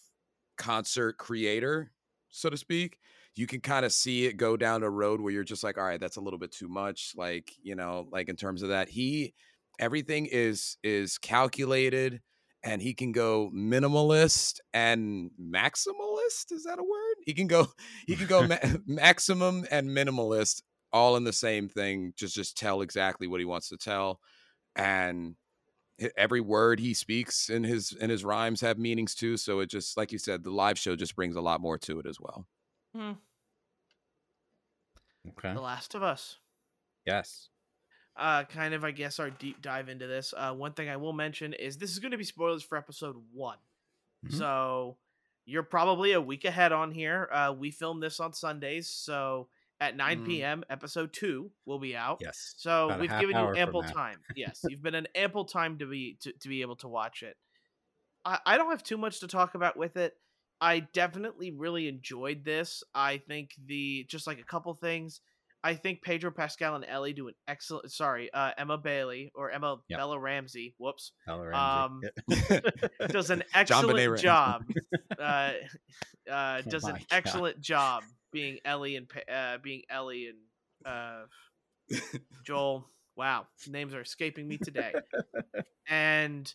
concert 0.57 1.19
creator 1.19 1.93
so 2.31 2.51
to 2.51 2.57
speak 2.57 2.99
you 3.37 3.47
can 3.47 3.61
kind 3.61 3.85
of 3.85 3.93
see 3.93 4.27
it 4.27 4.37
go 4.37 4.57
down 4.57 4.83
a 4.83 4.91
road 4.91 5.21
where 5.21 5.33
you're 5.33 5.45
just 5.45 5.65
like 5.65 5.79
all 5.79 5.85
right 5.85 6.01
that's 6.01 6.17
a 6.17 6.21
little 6.21 6.39
bit 6.39 6.53
too 6.53 6.69
much 6.69 7.13
like 7.17 7.53
you 7.63 7.75
know 7.75 8.09
like 8.11 8.29
in 8.29 8.37
terms 8.37 8.63
of 8.63 8.71
that 8.71 8.89
he 8.89 9.35
everything 9.79 10.27
is 10.27 10.77
is 10.83 11.19
calculated 11.19 12.21
and 12.63 12.83
he 12.83 12.95
can 12.95 13.13
go 13.13 13.51
minimalist 13.55 14.61
and 14.75 15.31
maximalist 15.41 16.53
is 16.53 16.65
that 16.65 16.79
a 16.79 16.83
word 16.83 17.15
he 17.25 17.33
can 17.33 17.47
go 17.47 17.67
he 18.07 18.17
can 18.17 18.27
go 18.27 18.47
ma- 18.47 18.57
maximum 18.87 19.67
and 19.71 19.89
minimalist 19.89 20.63
all 20.93 21.17
in 21.17 21.25
the 21.25 21.33
same 21.33 21.69
thing 21.69 22.13
just 22.17 22.35
just 22.35 22.57
tell 22.57 22.83
exactly 22.83 23.27
what 23.27 23.41
he 23.41 23.47
wants 23.47 23.69
to 23.69 23.77
tell 23.77 24.21
and 24.77 25.37
every 26.17 26.41
word 26.41 26.81
he 26.81 26.95
speaks 26.95 27.51
in 27.51 27.63
his 27.63 27.93
in 27.93 28.11
his 28.11 28.25
rhymes 28.25 28.61
have 28.61 28.79
meanings 28.79 29.15
too 29.15 29.37
so 29.37 29.61
it 29.61 29.67
just 29.67 29.97
like 29.97 30.13
you 30.13 30.19
said 30.19 30.43
the 30.43 30.51
live 30.51 30.79
show 30.79 30.97
just 30.97 31.15
brings 31.15 31.37
a 31.37 31.41
lot 31.41 31.61
more 31.61 31.79
to 31.79 31.99
it 31.99 32.07
as 32.07 32.19
well 32.21 32.47
Hmm, 32.95 33.13
okay. 35.29 35.55
The 35.55 35.61
Last 35.61 35.95
of 35.95 36.03
Us. 36.03 36.39
Yes. 37.07 37.49
Uh 38.21 38.45
kind 38.45 38.75
of 38.75 38.85
i 38.85 38.91
guess 38.93 39.19
our 39.19 39.31
deep 39.31 39.61
dive 39.63 39.89
into 39.89 40.07
this. 40.07 40.33
Uh 40.37 40.53
one 40.53 40.73
thing 40.73 40.89
i 40.89 40.97
will 40.97 41.13
mention 41.13 41.53
is 41.55 41.77
this 41.79 41.91
is 41.91 41.99
going 41.99 42.13
to 42.13 42.19
be 42.19 42.25
spoilers 42.25 42.63
for 42.63 42.79
episode 42.79 43.17
one. 43.33 43.59
Mhm. 44.27 44.35
so 44.39 44.97
you're 45.47 45.63
probably 45.65 46.13
a 46.13 46.21
week 46.21 46.45
ahead 46.45 46.71
on 46.73 46.93
here. 46.93 47.29
Uh 47.33 47.53
we 47.59 47.71
filmed 47.71 48.03
this 48.03 48.21
on 48.21 48.33
sundays 48.33 48.89
so 48.89 49.49
at 49.81 49.97
9 49.97 50.21
Mm. 50.21 50.27
p.m 50.27 50.65
episode 50.69 51.13
two 51.13 51.51
will 51.65 51.79
be 51.79 51.97
out. 51.97 52.19
Yes. 52.21 52.55
so 52.59 52.87
About 52.87 53.01
we've 53.01 53.19
given 53.19 53.37
you 53.37 53.55
ample 53.57 53.83
time. 53.83 54.19
Yes 54.37 54.61
you've 54.69 54.83
been 54.83 54.95
an 54.95 55.09
ample 55.15 55.47
time 55.47 55.79
to 55.79 55.87
be 55.87 56.19
to, 56.21 56.33
to 56.33 56.49
be 56.49 56.61
able 56.61 56.77
to 56.77 56.89
watch 56.89 57.23
it. 57.23 57.37
I, 58.25 58.39
I 58.45 58.59
don't 58.59 58.71
have 58.71 58.83
too 58.83 58.99
much 58.99 59.21
to 59.21 59.27
talk 59.29 59.55
about 59.55 59.77
with 59.79 59.97
it. 59.97 60.15
I 60.61 60.81
definitely 60.81 61.53
really 61.53 61.89
enjoyed 61.89 62.45
this. 62.45 62.85
I 62.95 63.17
think 63.17 63.53
the 63.65 64.05
just 64.11 64.27
like 64.27 64.39
a 64.39 64.45
couple 64.45 64.75
things 64.75 65.23
i 65.65 65.75
think 65.75 66.03
pedro 66.03 66.31
pascal 66.31 66.75
and 66.75 66.85
ellie 66.87 67.13
do 67.13 67.29
an 67.29 67.35
excellent 67.49 67.91
sorry 67.93 68.33
uh 68.33 68.51
emma 68.59 68.79
bailey 68.79 69.31
or 69.35 69.51
emma 69.51 69.77
Yep. 69.89 69.99
bella 69.99 70.19
ramsey 70.19 70.75
whoops 70.79 71.13
Bella 71.27 71.47
Ramsey. 71.49 72.09
Um, 72.31 72.63
does 73.11 73.31
an 73.31 73.43
excellent 73.55 74.19
job 74.19 74.63
uh 75.21 75.53
uh 76.31 76.63
Oh 76.67 76.71
does 76.71 76.85
an 76.85 76.97
God. 76.97 77.07
excellent 77.11 77.61
job 77.61 78.05
being 78.33 78.59
ellie 78.65 78.97
and 78.97 79.07
uh 79.33 79.59
being 79.63 79.83
ellie 79.91 80.29
and 80.29 80.39
uh 80.85 81.25
Joel. 82.45 82.87
Wow, 83.17 83.47
names 83.69 83.95
are 83.95 84.01
escaping 84.01 84.49
me 84.49 84.57
today. 84.59 84.93
and 85.89 86.53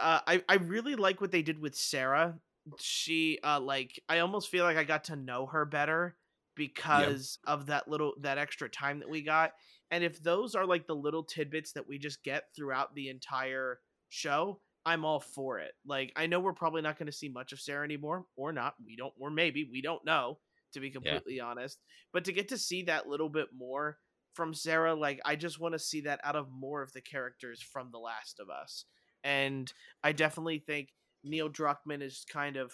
uh, 0.00 0.20
I 0.26 0.42
I 0.48 0.54
really 0.56 0.96
like 0.96 1.20
what 1.20 1.30
they 1.30 1.42
did 1.42 1.60
with 1.60 1.74
Sarah. 1.76 2.34
She 2.78 3.38
uh 3.44 3.60
like 3.60 4.00
I 4.08 4.18
almost 4.20 4.48
feel 4.48 4.64
like 4.64 4.76
I 4.76 4.84
got 4.84 5.04
to 5.04 5.16
know 5.16 5.46
her 5.46 5.64
better 5.64 6.16
because 6.56 7.38
of 7.46 7.66
that 7.66 7.88
little 7.88 8.14
that 8.22 8.38
extra 8.38 8.68
time 8.68 9.00
that 9.00 9.10
we 9.10 9.22
got. 9.22 9.52
And 9.90 10.02
if 10.02 10.22
those 10.22 10.54
are 10.54 10.66
like 10.66 10.86
the 10.86 10.94
little 10.94 11.22
tidbits 11.22 11.72
that 11.72 11.86
we 11.86 11.98
just 11.98 12.24
get 12.24 12.44
throughout 12.56 12.94
the 12.94 13.08
entire 13.08 13.78
show, 14.08 14.60
I'm 14.84 15.04
all 15.04 15.20
for 15.20 15.58
it. 15.58 15.72
Like 15.86 16.12
I 16.16 16.26
know 16.26 16.40
we're 16.40 16.52
probably 16.52 16.82
not 16.82 16.98
going 16.98 17.06
to 17.06 17.12
see 17.12 17.28
much 17.28 17.52
of 17.52 17.60
Sarah 17.60 17.84
anymore 17.84 18.24
or 18.36 18.52
not. 18.52 18.74
We 18.84 18.96
don't 18.96 19.14
or 19.20 19.30
maybe 19.30 19.68
we 19.70 19.82
don't 19.82 20.04
know 20.04 20.38
to 20.72 20.80
be 20.80 20.90
completely 20.90 21.40
honest. 21.40 21.78
But 22.12 22.24
to 22.24 22.32
get 22.32 22.48
to 22.48 22.58
see 22.58 22.82
that 22.82 23.08
little 23.08 23.28
bit 23.28 23.48
more 23.56 23.98
from 24.34 24.54
Sarah, 24.54 24.94
like 24.94 25.20
I 25.24 25.36
just 25.36 25.60
want 25.60 25.74
to 25.74 25.78
see 25.78 26.02
that 26.02 26.20
out 26.24 26.36
of 26.36 26.48
more 26.50 26.82
of 26.82 26.92
the 26.92 27.00
characters 27.00 27.62
from 27.62 27.90
The 27.90 27.98
Last 27.98 28.40
of 28.40 28.48
Us. 28.50 28.84
And 29.24 29.72
I 30.04 30.12
definitely 30.12 30.62
think 30.64 30.90
Neil 31.24 31.48
Druckmann 31.48 32.02
is 32.02 32.24
kind 32.30 32.56
of 32.56 32.72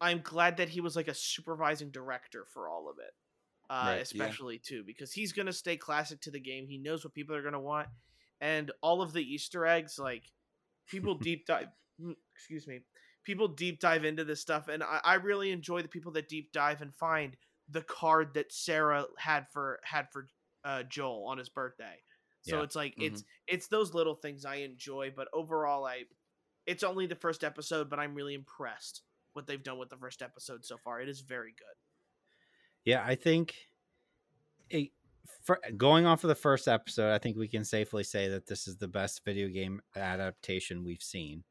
I'm 0.00 0.20
glad 0.22 0.58
that 0.58 0.68
he 0.68 0.80
was 0.80 0.94
like 0.96 1.08
a 1.08 1.14
supervising 1.14 1.90
director 1.90 2.46
for 2.52 2.68
all 2.68 2.88
of 2.88 2.98
it. 2.98 3.12
Uh, 3.70 3.84
Right, 3.88 3.94
yeah. 3.96 4.00
especially 4.02 4.58
too 4.58 4.82
because 4.86 5.12
he's 5.12 5.32
going 5.32 5.44
to 5.46 5.52
stay 5.52 5.76
classic 5.76 6.20
to 6.22 6.30
the 6.30 6.40
game. 6.40 6.66
He 6.66 6.78
knows 6.78 7.04
what 7.04 7.12
people 7.14 7.36
are 7.36 7.42
going 7.42 7.52
to 7.52 7.60
want 7.60 7.88
and 8.40 8.70
all 8.80 9.02
of 9.02 9.12
the 9.12 9.20
easter 9.22 9.66
eggs 9.66 9.98
like 9.98 10.22
people 10.88 11.14
deep 11.20 11.44
dive 11.46 11.66
mm, 12.00 12.14
excuse 12.34 12.66
me 12.66 12.80
people 13.24 13.48
deep 13.48 13.78
dive 13.80 14.04
into 14.06 14.24
this 14.24 14.40
stuff 14.40 14.68
and 14.68 14.82
I, 14.82 15.00
I 15.04 15.14
really 15.16 15.50
enjoy 15.50 15.82
the 15.82 15.88
people 15.88 16.12
that 16.12 16.28
deep 16.30 16.50
dive 16.52 16.80
and 16.80 16.94
find 16.94 17.36
the 17.68 17.82
card 17.82 18.32
that 18.34 18.52
sarah 18.52 19.04
had 19.18 19.46
for 19.52 19.80
had 19.82 20.06
for 20.12 20.28
uh, 20.64 20.84
joel 20.84 21.26
on 21.26 21.36
his 21.36 21.48
birthday 21.48 21.96
so 22.42 22.58
Yeah. 22.58 22.62
it's 22.62 22.76
like 22.76 22.94
it's 22.96 23.24
it's 23.48 23.66
those 23.68 23.92
little 23.92 24.14
things 24.14 24.44
i 24.46 24.56
enjoy 24.56 25.12
but 25.14 25.28
overall 25.34 25.84
i 25.84 26.04
it's 26.64 26.84
only 26.84 27.06
the 27.06 27.16
first 27.16 27.42
episode 27.44 27.90
but 27.90 27.98
i'm 27.98 28.14
really 28.14 28.34
impressed 28.34 29.02
what 29.38 29.46
they've 29.46 29.62
done 29.62 29.78
with 29.78 29.88
the 29.88 29.96
first 29.96 30.20
episode 30.20 30.64
so 30.64 30.76
far 30.76 31.00
it 31.00 31.08
is 31.08 31.20
very 31.20 31.54
good 31.56 31.76
Yeah, 32.84 33.04
I 33.06 33.14
think 33.14 33.54
it, 34.70 34.90
for, 35.44 35.60
going 35.76 36.06
off 36.06 36.24
of 36.24 36.28
the 36.28 36.34
first 36.34 36.68
episode, 36.68 37.14
I 37.14 37.18
think 37.18 37.36
we 37.36 37.48
can 37.48 37.64
safely 37.64 38.04
say 38.04 38.28
that 38.28 38.46
this 38.46 38.66
is 38.66 38.76
the 38.76 38.88
best 38.88 39.24
video 39.24 39.48
game 39.48 39.80
adaptation 39.96 40.84
we've 40.84 41.02
seen. 41.02 41.44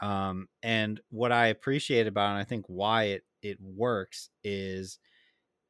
Um, 0.00 0.48
and 0.62 1.00
what 1.10 1.32
I 1.32 1.48
appreciate 1.48 2.06
about 2.06 2.28
it, 2.28 2.30
and 2.30 2.38
I 2.38 2.44
think 2.44 2.66
why 2.68 3.04
it 3.04 3.24
it 3.42 3.58
works, 3.60 4.30
is 4.44 4.98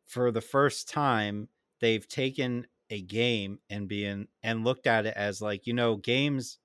for 0.07 0.33
the 0.33 0.41
first 0.41 0.89
time 0.89 1.49
they've 1.81 2.09
taken 2.09 2.67
a 2.91 3.03
game 3.03 3.59
and 3.69 3.89
being 3.89 4.29
and 4.43 4.65
looked 4.65 4.87
at 4.87 5.07
it 5.07 5.15
as 5.17 5.43
like 5.43 5.67
you 5.67 5.75
know 5.75 5.97
games 5.97 6.59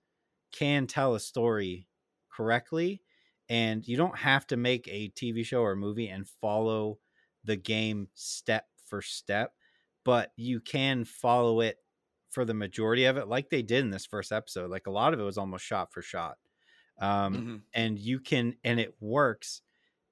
can 0.51 0.88
tell 0.88 1.15
a 1.15 1.19
story 1.19 1.88
correctly 2.31 3.01
and 3.49 3.88
you 3.88 3.97
don't 3.97 4.17
have 4.17 4.47
to 4.47 4.57
make 4.57 4.88
a 4.88 5.09
TV 5.09 5.43
show 5.43 5.61
or 5.61 5.76
movie 5.76 6.07
and 6.09 6.27
follow 6.27 6.99
the 7.43 7.55
game 7.55 8.09
step 8.13 8.67
for 8.85 9.01
step, 9.01 9.53
but 10.03 10.31
you 10.35 10.59
can 10.59 11.05
follow 11.05 11.61
it 11.61 11.80
for 12.30 12.45
the 12.45 12.53
majority 12.53 13.05
of 13.05 13.17
it, 13.17 13.27
like 13.27 13.49
they 13.49 13.61
did 13.61 13.84
in 13.84 13.91
this 13.91 14.05
first 14.05 14.31
episode. 14.31 14.69
Like 14.72 14.88
a 14.88 14.91
lot 14.91 15.13
of 15.13 15.19
it 15.19 15.23
was 15.23 15.38
almost 15.38 15.65
shot 15.65 15.93
for 15.93 16.01
shot. 16.01 16.38
Um, 16.99 17.34
Mhm. 17.34 17.63
and 17.73 17.99
you 17.99 18.19
can, 18.19 18.57
and 18.63 18.80
it 18.80 18.95
works 19.01 19.61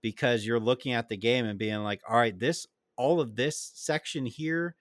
because 0.02 0.46
you're 0.46 0.60
looking 0.60 0.94
at 0.94 1.10
the 1.10 1.18
game 1.18 1.46
and 1.46 1.58
being 1.60 1.78
like, 1.84 2.02
all 2.08 2.18
right, 2.18 2.38
this, 2.38 2.68
all 2.98 3.22
of 3.22 3.36
this 3.36 3.58
section 3.76 4.26
here 4.26 4.76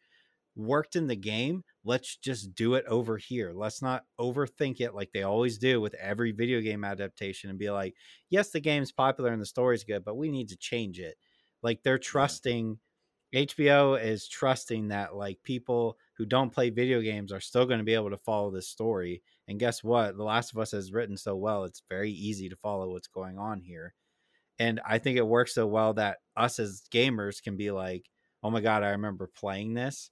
worked 0.56 0.96
in 0.96 1.06
the 1.06 1.16
game. 1.16 1.64
Let's 1.84 2.16
just 2.16 2.54
do 2.54 2.74
it 2.74 2.84
over 2.86 3.16
here. 3.18 3.52
Let's 3.54 3.82
not 3.82 4.04
overthink 4.20 4.80
it 4.80 4.94
like 4.94 5.10
they 5.12 5.24
always 5.24 5.59
do 5.59 5.80
with 5.80 5.94
every 5.94 6.32
video 6.32 6.60
game 6.60 6.84
adaptation 6.84 7.50
and 7.50 7.59
be 7.59 7.70
like, 7.70 7.94
yes, 8.30 8.50
the 8.50 8.60
game's 8.60 8.92
popular 8.92 9.32
and 9.32 9.42
the 9.42 9.46
story's 9.46 9.84
good, 9.84 10.04
but 10.04 10.16
we 10.16 10.30
need 10.30 10.48
to 10.50 10.56
change 10.56 11.00
it. 11.00 11.16
Like 11.62 11.82
they're 11.82 11.98
trusting 11.98 12.78
HBO 13.34 13.94
is 14.00 14.28
trusting 14.28 14.88
that 14.88 15.14
like 15.16 15.42
people 15.42 15.96
who 16.18 16.26
don't 16.26 16.52
play 16.52 16.70
video 16.70 17.00
games 17.00 17.32
are 17.32 17.40
still 17.40 17.64
going 17.64 17.78
to 17.78 17.84
be 17.84 17.94
able 17.94 18.10
to 18.10 18.18
follow 18.18 18.50
this 18.50 18.68
story. 18.68 19.22
And 19.48 19.59
guess 19.59 19.82
what? 19.82 20.16
The 20.16 20.22
Last 20.22 20.52
of 20.52 20.59
Us 20.59 20.72
has 20.72 20.92
written 20.92 21.16
so 21.16 21.34
well, 21.34 21.64
it's 21.64 21.82
very 21.88 22.12
easy 22.12 22.48
to 22.50 22.56
follow 22.56 22.90
what's 22.90 23.09
going 23.09 23.38
on 23.38 23.60
here. 23.62 23.94
And 24.59 24.80
I 24.86 24.98
think 24.98 25.18
it 25.18 25.26
works 25.26 25.54
so 25.54 25.66
well 25.66 25.94
that 25.94 26.18
us 26.36 26.59
as 26.59 26.82
gamers 26.92 27.42
can 27.42 27.56
be 27.56 27.70
like, 27.70 28.09
"Oh 28.42 28.50
my 28.50 28.60
god, 28.60 28.82
I 28.82 28.90
remember 28.90 29.26
playing 29.34 29.74
this." 29.74 30.10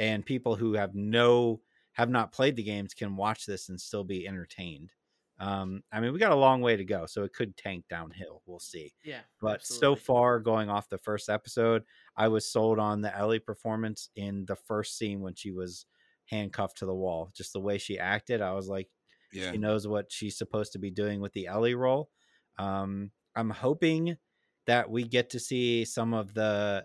And 0.00 0.26
people 0.26 0.56
who 0.56 0.72
have 0.72 0.94
no 0.96 1.60
have 1.92 2.10
not 2.10 2.32
played 2.32 2.56
the 2.56 2.62
games 2.64 2.94
can 2.94 3.14
watch 3.16 3.46
this 3.46 3.68
and 3.68 3.80
still 3.80 4.02
be 4.02 4.26
entertained. 4.26 4.92
Um, 5.38 5.82
I 5.92 6.00
mean, 6.00 6.12
we 6.12 6.18
got 6.18 6.32
a 6.32 6.36
long 6.36 6.60
way 6.60 6.76
to 6.76 6.84
go, 6.84 7.06
so 7.06 7.22
it 7.22 7.32
could 7.32 7.56
tank 7.56 7.84
downhill. 7.88 8.42
We'll 8.46 8.58
see. 8.60 8.92
Yeah. 9.04 9.20
But 9.40 9.64
so 9.64 9.94
far, 9.96 10.38
going 10.38 10.68
off 10.68 10.88
the 10.90 10.98
first 10.98 11.28
episode, 11.28 11.82
I 12.16 12.28
was 12.28 12.50
sold 12.50 12.78
on 12.78 13.00
the 13.00 13.16
Ellie 13.16 13.38
performance 13.38 14.10
in 14.16 14.44
the 14.46 14.56
first 14.56 14.98
scene 14.98 15.20
when 15.20 15.34
she 15.34 15.50
was 15.50 15.86
handcuffed 16.26 16.78
to 16.78 16.86
the 16.86 16.94
wall. 16.94 17.30
Just 17.34 17.52
the 17.54 17.60
way 17.60 17.78
she 17.78 17.98
acted, 17.98 18.42
I 18.42 18.52
was 18.52 18.68
like, 18.68 18.88
Yeah. 19.32 19.50
she 19.52 19.58
knows 19.58 19.86
what 19.88 20.12
she's 20.12 20.36
supposed 20.36 20.72
to 20.72 20.78
be 20.78 20.90
doing 20.90 21.20
with 21.20 21.32
the 21.32 21.46
Ellie 21.46 21.74
role. 21.74 22.10
Um, 22.58 23.10
I'm 23.34 23.50
hoping 23.50 24.16
that 24.66 24.90
we 24.90 25.04
get 25.04 25.30
to 25.30 25.40
see 25.40 25.84
some 25.86 26.12
of 26.12 26.34
the 26.34 26.84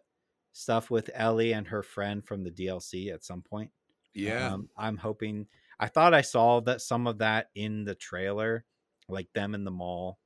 stuff 0.55 0.89
with 0.91 1.11
Ellie 1.13 1.53
and 1.53 1.67
her 1.67 1.83
friend 1.83 2.25
from 2.25 2.43
the 2.43 2.51
DLC 2.51 3.11
at 3.11 3.23
some 3.23 3.43
point. 3.43 3.71
Yeah. 4.13 4.53
Um, 4.53 4.69
I'm 4.77 4.97
hoping. 4.97 5.47
I 5.79 5.87
thought 5.87 6.13
I 6.13 6.21
saw 6.21 6.61
that 6.61 6.81
some 6.81 7.07
of 7.07 7.19
that 7.19 7.49
in 7.55 7.83
the 7.85 7.95
trailer, 7.95 8.65
like 9.09 9.31
them 9.33 9.55
in 9.55 9.65
the 9.65 9.71
mall. 9.71 10.19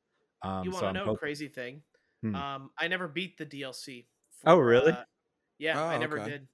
Um, 0.44 0.66
you 0.66 0.72
want 0.72 0.82
so 0.82 0.88
to 0.88 0.90
I'm 0.90 0.94
know 0.94 1.08
a 1.08 1.12
hoping. 1.12 1.20
crazy 1.20 1.48
thing? 1.48 1.84
Hmm. 2.22 2.36
Um, 2.36 2.72
I 2.78 2.88
never 2.88 3.08
beat 3.08 3.38
the 3.38 3.46
DLC. 3.46 4.08
Oh, 4.46 4.58
really? 4.58 4.92
uh, 4.92 5.06
yeah, 5.58 5.82
I 5.88 5.98
Oh, 5.98 6.00
never 6.00 6.20
okay. 6.20 6.30
did. 6.30 6.48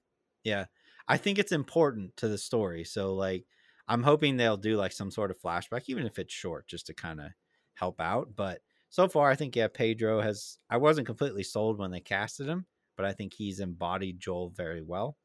Yeah, 0.43 0.65
I 1.07 1.17
think 1.17 1.39
it's 1.39 1.51
important 1.51 2.17
to 2.17 2.27
the 2.27 2.37
story. 2.37 2.83
So 2.85 3.15
like, 3.15 3.47
I'm 3.87 4.03
hoping 4.03 4.37
they'll 4.37 4.57
do 4.57 4.77
like 4.77 4.91
some 4.93 5.11
sort 5.11 5.31
of 5.31 5.39
flashback, 5.41 5.83
even 5.87 6.05
if 6.05 6.19
it's 6.19 6.33
short, 6.33 6.67
just 6.67 6.87
to 6.87 6.93
kind 6.93 7.21
of 7.21 7.31
help 7.75 8.01
out. 8.01 8.35
But 8.35 8.61
so 8.89 9.07
far, 9.09 9.29
I 9.31 9.35
think 9.35 9.55
yeah, 9.55 9.67
Pedro 9.69 10.21
has. 10.21 10.59
I 10.69 10.77
wasn't 10.77 11.07
completely 11.07 11.43
sold 11.43 11.79
when 11.79 11.91
they 11.91 12.01
casted 12.01 12.47
him, 12.47 12.67
but 12.97 13.05
I 13.05 13.13
think 13.13 13.33
he's 13.33 13.59
embodied 13.59 14.19
Joel 14.19 14.49
very 14.49 14.81
well. 14.81 15.17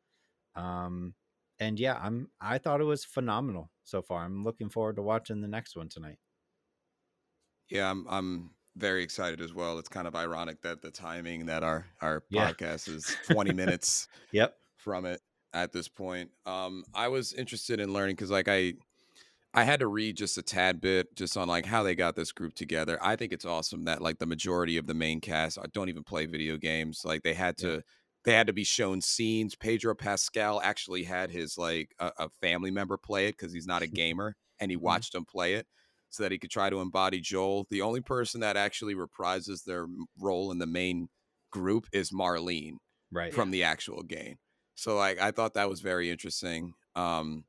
Um, 0.57 1.15
and 1.59 1.79
yeah, 1.79 1.99
I'm. 2.01 2.29
I 2.41 2.59
thought 2.59 2.81
it 2.81 2.85
was 2.85 3.05
phenomenal 3.05 3.71
so 3.85 4.03
far. 4.03 4.25
I'm 4.25 4.45
looking 4.45 4.71
forward 4.71 4.97
to 4.97 5.03
watching 5.03 5.41
the 5.43 5.49
next 5.49 5.77
one 5.77 5.89
tonight. 5.89 6.19
Yeah, 7.71 7.91
I'm 7.91 8.07
I'm 8.09 8.51
very 8.77 9.03
excited 9.03 9.41
as 9.41 9.53
well. 9.55 9.79
It's 9.79 9.89
kind 9.89 10.07
of 10.09 10.15
ironic 10.15 10.63
that 10.63 10.83
the 10.83 10.91
timing 10.91 11.47
that 11.47 11.63
our 11.63 11.87
our 12.01 12.25
Yeah. 12.31 12.53
podcast 12.53 12.89
is 12.89 13.15
20 13.27 13.53
minutes 13.53 14.09
Yep. 14.33 14.55
from 14.77 15.05
it 15.05 15.21
at 15.53 15.73
this 15.73 15.89
point. 15.89 16.31
Um 16.47 16.85
I 16.95 17.09
was 17.09 17.33
interested 17.33 17.81
in 17.81 17.93
learning 17.93 18.17
cuz 18.17 18.31
like 18.31 18.49
I 18.49 18.75
I 19.53 19.65
had 19.65 19.81
to 19.81 19.89
read 19.89 20.17
just 20.17 20.39
a 20.39 20.43
tad 20.43 20.81
bit 20.81 21.15
just 21.17 21.37
on 21.37 21.49
like 21.49 21.67
how 21.67 21.83
they 21.83 21.95
got 21.97 22.15
this 22.15 22.31
group 22.31 22.55
together. 22.55 22.99
I 23.03 23.17
think 23.17 23.33
it's 23.33 23.45
awesome 23.45 23.85
that 23.85 24.01
like 24.01 24.19
the 24.19 24.27
majority 24.27 24.77
of 24.77 24.87
the 24.87 24.95
main 24.95 25.21
cast 25.21 25.59
uh, 25.59 25.65
don't 25.73 25.89
even 25.89 26.05
play 26.05 26.27
video 26.27 26.57
games. 26.57 27.03
Like 27.05 27.23
they 27.23 27.35
had 27.35 27.59
Yeah. 27.59 27.69
to 27.69 27.83
they 28.25 28.33
had 28.35 28.47
to 28.47 28.53
be 28.53 28.65
shown 28.65 29.01
scenes. 29.01 29.57
Pedro 29.57 29.95
Pascal 29.95 30.61
actually 30.61 31.03
had 31.05 31.31
his 31.31 31.59
like 31.59 31.95
a, 31.99 32.13
a 32.19 32.31
family 32.41 32.71
member 32.71 32.97
play 32.97 33.27
it 33.27 33.33
because 33.33 33.53
he's 33.53 33.67
not 33.67 33.83
a 33.83 33.89
gamer 33.89 34.37
and 34.61 34.71
he 34.71 34.77
Mhm. 34.85 35.01
watched 35.01 35.15
him 35.15 35.25
play 35.25 35.55
it 35.55 35.67
so 36.11 36.23
that 36.23 36.31
he 36.33 36.39
could 36.39 36.51
try 36.51 36.71
to 36.71 36.81
embody 36.81 37.21
Joel. 37.21 37.67
The 37.71 37.83
only 37.83 38.01
person 38.03 38.41
that 38.43 38.57
actually 38.57 38.95
reprises 38.95 39.65
their 39.65 39.87
role 40.19 40.53
in 40.53 40.59
the 40.59 40.67
main 40.67 41.09
group 41.51 41.87
is 41.93 42.13
Marlene 42.13 42.77
Right. 43.13 43.35
from 43.35 43.51
the 43.51 43.65
actual 43.65 44.03
game. 44.05 44.39
So 44.77 44.97
like 44.97 45.19
I 45.19 45.33
thought 45.33 45.55
that 45.55 45.69
was 45.69 45.81
very 45.81 46.09
interesting. 46.11 46.75
Um 46.95 47.45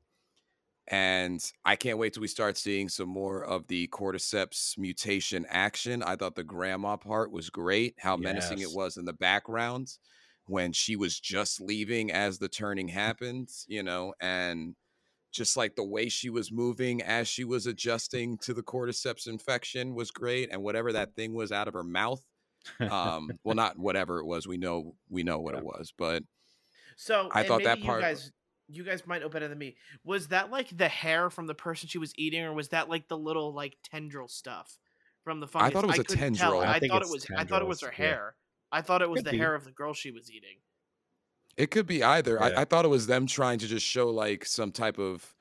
and 0.92 1.42
I 1.66 1.76
can't 1.78 1.98
wait 1.98 2.14
till 2.14 2.22
we 2.22 2.28
start 2.28 2.58
seeing 2.58 2.90
some 2.90 3.08
more 3.10 3.44
of 3.44 3.66
the 3.68 3.88
cordyceps 3.88 4.78
mutation 4.78 5.46
action. 5.50 6.04
I 6.04 6.18
thought 6.18 6.36
the 6.36 6.44
grandma 6.44 6.98
part 6.98 7.32
was 7.32 7.50
great, 7.50 7.96
how 7.98 8.18
menacing 8.18 8.60
it 8.60 8.72
was 8.72 8.98
in 8.98 9.06
the 9.06 9.14
background 9.14 9.88
when 10.48 10.74
she 10.74 10.96
was 10.98 11.18
just 11.20 11.62
leaving 11.62 12.12
as 12.12 12.38
the 12.40 12.50
turning 12.50 12.90
happened, 12.90 13.48
you 13.68 13.84
know, 13.84 14.14
and 14.20 14.76
just 15.32 15.56
like 15.56 15.76
the 15.76 15.84
way 15.84 16.10
she 16.10 16.30
was 16.30 16.52
moving 16.52 17.02
as 17.02 17.26
she 17.26 17.46
was 17.46 17.68
adjusting 17.68 18.38
to 18.40 18.54
the 18.54 18.62
cordyceps 18.64 19.28
infection 19.28 19.96
was 19.96 20.12
great 20.12 20.50
and 20.52 20.62
whatever 20.62 20.92
that 20.92 21.16
thing 21.16 21.34
was 21.34 21.54
out 21.54 21.70
of 21.70 21.74
her 21.74 21.84
mouth 21.86 22.22
um 22.82 23.32
well 23.46 23.56
not 23.64 23.80
whatever 23.80 24.20
it 24.20 24.26
was 24.26 24.46
we 24.46 24.58
know 24.58 24.94
we 25.10 25.24
know 25.24 25.40
what 25.40 25.56
it 25.56 25.64
was 25.64 25.94
but 25.98 26.22
So 26.98 27.30
I 27.32 27.44
thought 27.48 27.64
that 27.64 27.82
part- 27.82 28.02
You 28.02 28.08
guys, 28.08 28.32
you 28.72 28.84
guys 28.84 29.06
might 29.06 29.22
know 29.22 29.30
better 29.30 29.48
than 29.48 29.58
me. 29.58 29.76
Was 30.04 30.28
that 30.30 30.50
like 30.52 30.76
the 30.76 30.88
hair 30.88 31.30
from 31.30 31.48
the 31.48 31.56
person 31.56 31.88
she 31.90 31.98
was 31.98 32.14
eating, 32.18 32.42
or 32.44 32.54
was 32.54 32.70
that 32.70 32.90
like 32.90 33.08
the 33.08 33.18
little 33.18 33.54
like 33.54 33.78
tendril 33.84 34.28
stuff 34.28 34.78
from 35.24 35.40
the 35.40 35.48
fungus? 35.48 35.70
I 35.70 35.74
thought 35.74 35.84
it 35.84 35.88
was 35.88 36.00
a 36.00 36.04
couldn't 36.04 36.34
tell. 36.36 36.52
tendril. 36.52 36.62
I 36.62 36.76
I, 36.76 36.80
think 36.80 36.92
thought 36.92 37.02
it 37.02 37.06
it's 37.06 37.14
was. 37.14 37.28
I 37.38 37.44
thought 37.44 37.62
it 37.62 37.68
was 37.68 37.82
her 37.82 37.88
tendrils, 37.90 38.00
yeah. 38.00 38.16
hair. 38.16 38.36
I 38.72 38.82
thought 38.82 39.02
it 39.02 39.10
was 39.10 39.20
Could 39.20 39.26
the 39.28 39.32
be. 39.32 39.38
hair 39.38 39.54
of 39.56 39.66
the 39.66 39.72
girl 39.72 39.94
she 39.94 40.12
was 40.12 40.32
eating. 40.32 40.58
It 41.58 41.70
could 41.72 41.86
be 41.86 42.02
either. 42.04 42.38
Yeah. 42.40 42.46
I, 42.58 42.62
I 42.62 42.66
thought 42.66 42.86
it 42.86 42.90
was 42.90 43.08
them 43.08 43.28
trying 43.28 43.60
to 43.60 43.68
just 43.68 43.86
show 43.86 44.10
like 44.10 44.46
some 44.46 44.72
type 44.72 44.98
of 44.98 45.36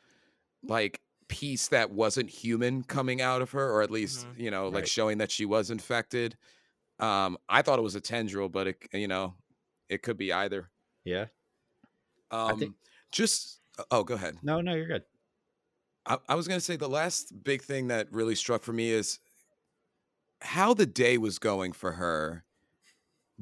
like 0.65 1.01
piece 1.29 1.69
that 1.69 1.93
wasn't 1.93 2.29
human 2.29 2.83
coming 2.83 3.23
out 3.23 3.41
of 3.41 3.53
her, 3.53 3.71
or 3.73 3.83
at 3.83 3.91
least 3.91 4.27
Mhm. 4.27 4.41
you 4.41 4.51
know, 4.51 4.67
like 4.67 4.75
Right. 4.83 4.89
showing 4.89 5.19
that 5.19 5.31
she 5.31 5.45
was 5.45 5.71
infected. 5.71 6.37
Um, 6.99 7.39
I 7.49 7.63
thought 7.63 7.79
it 7.79 7.83
was 7.83 7.95
a 7.95 8.01
tendril, 8.01 8.49
but 8.49 8.67
it 8.67 8.77
you 8.93 9.07
know, 9.09 9.35
it 9.89 10.03
could 10.03 10.17
be 10.17 10.33
either. 10.33 10.69
yeah. 11.05 11.27
Um, 12.33 12.59
think- 12.59 12.75
just 13.13 13.61
oh, 13.91 14.05
go 14.05 14.15
ahead. 14.15 14.37
No, 14.43 14.61
no, 14.61 14.75
you're 14.75 14.87
good. 14.87 15.03
I, 16.07 16.19
I 16.29 16.35
was 16.35 16.49
gonna 16.49 16.61
say 16.61 16.77
the 16.77 16.89
last 16.89 17.33
big 17.45 17.63
thing 17.63 17.89
that 17.89 18.11
really 18.13 18.35
struck 18.35 18.63
for 18.63 18.73
me 18.73 18.91
is 18.91 19.19
how 20.43 20.75
the 20.75 20.87
day 20.87 21.19
was 21.19 21.39
going 21.39 21.73
for 21.73 21.93
her 21.93 22.45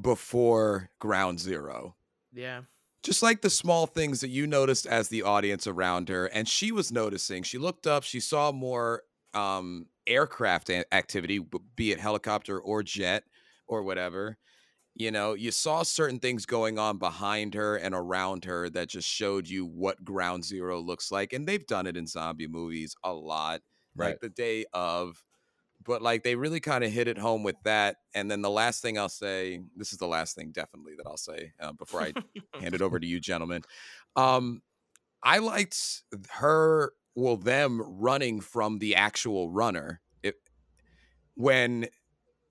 before 0.00 0.90
Ground 1.00 1.40
Zero. 1.40 1.96
Yeah. 2.32 2.62
just 3.02 3.22
like 3.22 3.40
the 3.40 3.50
small 3.50 3.86
things 3.86 4.20
that 4.20 4.28
you 4.28 4.46
noticed 4.46 4.86
as 4.86 5.08
the 5.08 5.22
audience 5.22 5.66
around 5.66 6.08
her 6.08 6.26
and 6.26 6.46
she 6.46 6.70
was 6.72 6.92
noticing 6.92 7.42
she 7.42 7.56
looked 7.56 7.86
up 7.86 8.02
she 8.04 8.20
saw 8.20 8.52
more 8.52 9.02
um 9.34 9.86
aircraft 10.06 10.68
activity 10.92 11.40
be 11.74 11.90
it 11.90 11.98
helicopter 11.98 12.60
or 12.60 12.82
jet 12.82 13.24
or 13.66 13.82
whatever 13.82 14.36
you 14.98 15.10
know 15.12 15.34
you 15.34 15.52
saw 15.52 15.82
certain 15.84 16.20
things 16.20 16.46
going 16.46 16.78
on 16.78 16.98
behind 16.98 17.54
her 17.54 17.76
and 17.76 17.94
around 17.94 18.44
her 18.44 18.70
that 18.70 18.88
just 18.90 19.08
showed 19.08 19.48
you 19.48 19.66
what 19.66 20.04
ground 20.04 20.44
zero 20.44 20.80
looks 20.80 21.12
like 21.12 21.32
and 21.32 21.48
they've 21.48 21.66
done 21.66 21.86
it 21.86 21.96
in 21.96 22.06
zombie 22.06 22.48
movies 22.48 22.96
a 23.04 23.12
lot 23.14 23.62
Right. 23.96 24.08
like 24.08 24.20
the 24.20 24.28
day 24.30 24.66
of 24.72 25.24
but 25.84 26.02
like 26.02 26.22
they 26.24 26.36
really 26.36 26.60
kind 26.60 26.84
of 26.84 26.92
hit 26.92 27.08
it 27.08 27.18
home 27.18 27.42
with 27.42 27.56
that 27.64 27.98
and 28.14 28.30
then 28.30 28.42
the 28.42 28.50
last 28.50 28.82
thing 28.82 28.98
i'll 28.98 29.08
say 29.08 29.60
this 29.76 29.92
is 29.92 29.98
the 29.98 30.08
last 30.08 30.36
thing 30.36 30.52
definitely 30.52 30.94
that 30.96 31.06
i'll 31.06 31.16
say 31.16 31.52
uh, 31.60 31.72
before 31.72 32.02
i 32.02 32.14
hand 32.60 32.74
it 32.74 32.82
over 32.82 32.98
to 33.00 33.06
you 33.06 33.20
gentlemen 33.20 33.62
um 34.16 34.62
i 35.22 35.38
liked 35.38 36.04
her 36.30 36.92
well 37.16 37.36
them 37.36 37.82
running 37.82 38.40
from 38.40 38.78
the 38.78 38.96
actual 38.96 39.50
runner 39.50 40.02
it 40.22 40.36
when 41.34 41.88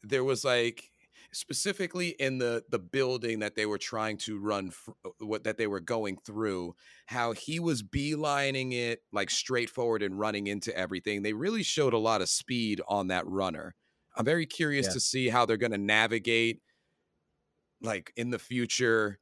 there 0.03 0.23
was 0.23 0.45
like 0.45 0.91
specifically 1.33 2.09
in 2.19 2.37
the 2.37 2.63
the 2.69 2.79
building 2.79 3.39
that 3.39 3.55
they 3.55 3.65
were 3.65 3.77
trying 3.77 4.17
to 4.17 4.39
run 4.39 4.71
uh, 5.05 5.09
what 5.19 5.43
that 5.43 5.57
they 5.57 5.67
were 5.67 5.79
going 5.81 6.17
through 6.25 6.73
how 7.07 7.33
he 7.33 7.59
was 7.59 7.83
beelining 7.83 8.73
it 8.73 9.03
like 9.11 9.29
straightforward 9.29 10.01
and 10.01 10.17
running 10.19 10.47
into 10.47 10.75
everything 10.77 11.21
they 11.23 11.33
really 11.33 11.63
showed 11.63 11.93
a 11.93 11.97
lot 11.97 12.21
of 12.21 12.29
speed 12.29 12.81
on 12.87 13.07
that 13.07 13.27
runner 13.27 13.75
i'm 14.15 14.25
very 14.25 14.45
curious 14.45 14.87
Yeah. 14.87 14.93
to 14.93 14.99
see 15.01 15.27
how 15.27 15.45
they're 15.45 15.57
going 15.57 15.71
to 15.73 15.77
navigate 15.77 16.61
like 17.81 18.11
in 18.15 18.29
the 18.31 18.39
future 18.39 19.19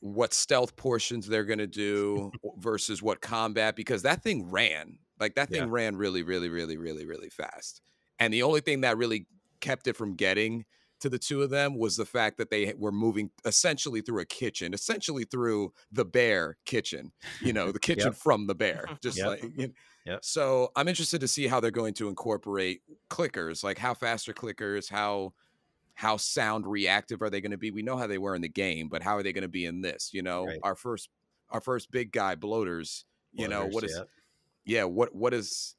what 0.00 0.32
stealth 0.34 0.76
portions 0.76 1.26
they're 1.26 1.44
going 1.44 1.58
to 1.58 1.66
do 1.66 2.34
versus 2.58 3.02
what 3.02 3.20
combat 3.20 3.74
because 3.76 4.02
that 4.02 4.22
thing 4.22 4.50
ran 4.50 4.98
like 5.18 5.34
that 5.34 5.50
thing 5.50 5.64
Yeah. 5.64 5.70
ran 5.70 5.96
really 5.96 6.22
really 6.22 6.48
really 6.48 6.76
really 6.76 7.06
really 7.06 7.30
fast 7.30 7.80
and 8.18 8.32
the 8.32 8.42
only 8.42 8.60
thing 8.60 8.82
that 8.82 8.96
really 8.96 9.26
kept 9.60 9.86
it 9.86 9.94
from 9.96 10.14
getting 10.14 10.64
to 11.00 11.08
the 11.08 11.18
two 11.18 11.42
of 11.42 11.50
them 11.50 11.76
was 11.78 11.96
the 11.96 12.06
fact 12.06 12.38
that 12.38 12.50
they 12.50 12.72
were 12.78 12.92
moving 12.92 13.30
essentially 13.44 14.00
through 14.00 14.20
a 14.20 14.24
kitchen 14.24 14.72
essentially 14.74 15.24
through 15.24 15.72
the 15.92 16.04
bear 16.04 16.56
kitchen 16.64 17.12
you 17.40 17.52
know 17.52 17.70
the 17.72 17.78
kitchen 17.88 18.06
Yep. 18.08 18.14
from 18.16 18.46
the 18.46 18.54
bear 18.54 18.84
just 19.02 19.18
Yep. 19.18 19.26
like 19.26 19.42
you 19.42 19.66
know. 19.68 19.72
Yep. 20.06 20.24
so 20.24 20.70
i'm 20.76 20.88
interested 20.88 21.20
to 21.20 21.28
see 21.28 21.46
how 21.46 21.60
they're 21.60 21.70
going 21.70 21.94
to 21.94 22.08
incorporate 22.08 22.82
clickers 23.10 23.62
like 23.64 23.76
how 23.78 23.92
fast 23.94 24.28
are 24.28 24.32
clickers 24.34 24.88
how 24.90 25.32
how 25.94 26.16
sound 26.18 26.66
reactive 26.66 27.22
are 27.22 27.30
they 27.30 27.40
going 27.40 27.52
to 27.52 27.56
be? 27.56 27.70
We 27.70 27.80
know 27.80 27.96
how 27.96 28.06
they 28.06 28.18
were 28.18 28.34
in 28.34 28.42
the 28.42 28.50
game, 28.50 28.88
but 28.88 29.02
how 29.02 29.16
are 29.16 29.22
they 29.22 29.32
going 29.32 29.40
to 29.40 29.48
be 29.48 29.64
in 29.64 29.80
this? 29.80 30.10
You 30.12 30.20
know, 30.20 30.44
Right. 30.44 30.58
our 30.62 30.74
first 30.74 31.08
our 31.48 31.62
first 31.62 31.90
big 31.90 32.12
guy 32.12 32.34
bloaters. 32.34 33.06
You 33.32 33.48
know 33.48 33.64
what 33.66 33.82
is? 33.82 33.94
yeah. 33.96 34.02
Yeah, 34.80 34.84
what 34.84 35.14
what 35.14 35.32
is? 35.32 35.74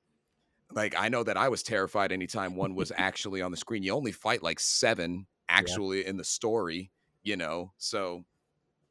Like 0.72 0.96
I 0.98 1.10
know 1.10 1.24
that 1.24 1.38
I 1.38 1.50
was 1.50 1.64
terrified 1.64 2.12
anytime 2.12 2.56
one 2.56 2.76
was 2.76 2.92
actually 2.98 3.42
on 3.42 3.52
the 3.52 3.58
screen. 3.58 3.84
You 3.84 3.94
only 3.94 4.12
fight 4.12 4.44
like 4.44 4.60
seven 4.60 5.28
actually 5.50 6.06
in 6.06 6.18
the 6.18 6.24
story. 6.24 6.92
You 7.24 7.36
know, 7.36 7.74
so 7.78 8.24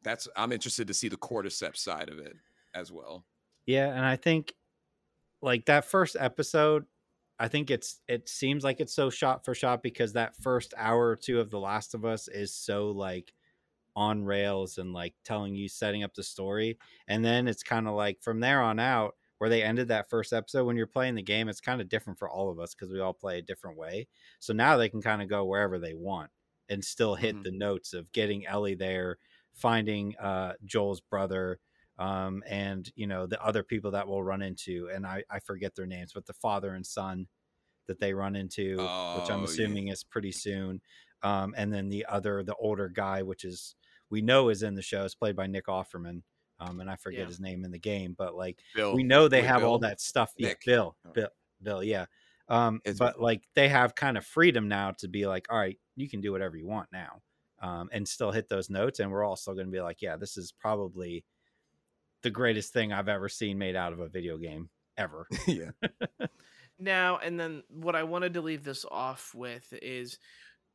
that's 0.03 0.29
I'm 0.37 0.53
interested 0.53 0.87
to 0.89 0.95
see 0.95 1.09
the 1.09 1.17
cordyceps 1.17 1.79
side 1.79 2.09
of 2.09 2.19
it 2.19 2.37
as 2.75 2.93
well. 2.93 3.25
Yeah, 3.67 3.89
and 3.89 4.05
I 4.05 4.17
think 4.17 4.55
like 5.43 5.67
that 5.67 5.85
first 5.85 6.17
episode, 6.19 6.87
I 7.39 7.49
think 7.49 7.71
it's 7.71 8.01
it 8.09 8.29
seems 8.29 8.65
like 8.65 8.81
it's 8.81 8.95
so 8.95 9.11
shot 9.11 9.45
for 9.45 9.55
shot 9.55 9.83
because 9.83 10.13
that 10.13 10.37
first 10.37 10.75
hour 10.77 11.09
or 11.09 11.17
two 11.17 11.41
of 11.41 11.51
The 11.51 11.59
Last 11.59 11.95
of 11.95 12.05
Us 12.05 12.29
is 12.29 12.55
so 12.55 12.91
like 12.91 13.33
on 13.97 14.25
rails 14.25 14.79
and 14.79 14.93
like 14.93 15.15
telling 15.25 15.55
you 15.55 15.69
setting 15.69 16.05
up 16.05 16.15
the 16.15 16.23
story. 16.23 16.79
And 17.09 17.25
then 17.25 17.49
it's 17.49 17.63
kind 17.63 17.89
of 17.89 17.95
like 17.95 18.21
from 18.23 18.41
there 18.41 18.61
on 18.63 18.79
out, 18.79 19.17
where 19.39 19.51
they 19.51 19.63
ended 19.63 19.89
that 19.89 20.09
first 20.09 20.33
episode, 20.33 20.65
when 20.65 20.77
you're 20.77 20.87
playing 20.87 21.15
the 21.15 21.23
game, 21.23 21.49
it's 21.49 21.61
kind 21.61 21.81
of 21.81 21.89
different 21.89 22.19
for 22.19 22.29
all 22.29 22.51
of 22.51 22.59
us 22.59 22.75
because 22.75 22.91
we 22.93 23.01
all 23.01 23.15
play 23.15 23.39
a 23.39 23.43
different 23.43 23.77
way. 23.79 24.09
So 24.41 24.53
now 24.53 24.77
they 24.77 24.89
can 24.89 25.03
kind 25.03 25.23
of 25.23 25.29
go 25.29 25.45
wherever 25.45 25.79
they 25.79 25.95
want 25.95 26.31
and 26.69 26.85
still 26.85 27.15
hit 27.15 27.37
Mhm. 27.37 27.43
the 27.43 27.53
notes 27.53 27.93
of 27.93 28.11
getting 28.13 28.47
Ellie 28.47 28.75
there, 28.75 29.19
finding 29.55 30.17
uh, 30.19 30.55
Joel's 30.65 31.01
brother, 31.01 31.61
um, 31.99 32.43
and 32.47 32.91
you 32.95 33.07
know 33.07 33.27
the 33.27 33.43
other 33.43 33.63
people 33.63 33.93
that 33.93 34.07
we'll 34.09 34.23
run 34.23 34.43
into, 34.43 34.91
and 34.93 35.07
I, 35.07 35.25
I 35.31 35.39
forget 35.41 35.75
their 35.75 35.87
names, 35.87 36.13
but 36.13 36.27
the 36.27 36.35
father 36.35 36.75
and 36.75 36.87
son 36.87 37.29
that 37.87 38.01
they 38.01 38.15
run 38.15 38.37
into, 38.37 38.91
which 39.13 39.31
Oh, 39.31 39.31
I'm 39.31 39.45
yeah. 39.53 39.77
assuming 39.77 39.89
is 39.89 40.05
pretty 40.05 40.33
soon, 40.33 40.81
um, 41.23 41.55
and 41.57 41.73
then 41.73 41.89
the 41.89 42.07
other, 42.07 42.43
the 42.43 42.57
older 42.57 42.89
guy, 42.89 43.23
which 43.23 43.45
is 43.45 43.77
we 44.11 44.23
know 44.23 44.49
is 44.49 44.63
in 44.63 44.75
the 44.75 44.83
show, 44.83 45.05
is 45.05 45.15
played 45.15 45.37
by 45.37 45.47
Nick 45.47 45.67
Offerman, 45.67 46.23
um, 46.61 46.81
and 46.81 46.91
I 46.91 46.97
forget 46.97 47.21
Yeah. 47.21 47.27
his 47.27 47.41
name 47.41 47.65
in 47.65 47.71
the 47.71 47.79
game, 47.79 48.15
but 48.17 48.35
like 48.35 48.59
Bill, 48.75 48.95
we 48.95 49.03
know 49.03 49.29
they 49.29 49.41
wait, 49.41 49.47
have 49.49 49.65
all 49.65 49.79
that 49.81 50.01
stuff. 50.01 50.33
Yeah. 50.37 50.55
Bill, 50.65 50.97
Oh. 51.07 51.11
Bill, 51.13 51.29
Bill, 51.63 51.83
yeah. 51.85 52.07
Um, 52.49 52.81
It's 52.85 52.99
but 52.99 53.15
Bill. 53.17 53.23
like 53.25 53.43
they 53.55 53.69
have 53.69 53.95
kind 53.95 54.17
of 54.17 54.25
freedom 54.25 54.69
now 54.69 54.93
to 54.99 55.09
be 55.09 55.27
like, 55.27 55.47
all 55.51 55.59
right, 55.59 55.79
you 55.97 56.09
can 56.09 56.21
do 56.21 56.33
whatever 56.33 56.57
you 56.57 56.67
want 56.67 56.89
now, 56.93 57.21
um, 57.61 57.89
and 57.93 58.07
still 58.07 58.31
hit 58.33 58.49
those 58.49 58.71
notes. 58.71 59.01
And 59.01 59.11
we're 59.11 59.25
all 59.25 59.37
still 59.37 59.55
going 59.55 59.67
to 59.67 59.73
be 59.73 59.81
like, 59.81 60.01
yeah, 60.03 60.17
this 60.17 60.37
is 60.37 60.53
probably 60.53 61.25
the 62.23 62.31
greatest 62.31 62.73
thing 62.73 62.93
I've 62.93 63.09
ever 63.09 63.29
seen 63.29 63.59
made 63.59 63.77
out 63.77 63.93
of 63.93 64.01
a 64.01 64.09
video 64.09 64.37
game 64.39 64.69
ever. 64.97 65.27
yeah. 65.47 65.71
Now, 66.79 67.17
and 67.17 67.41
then 67.41 67.63
what 67.69 67.97
I 67.97 68.03
wanted 68.03 68.35
to 68.35 68.43
leave 68.43 68.63
this 68.63 68.85
off 68.91 69.35
with 69.35 69.73
is 69.81 70.19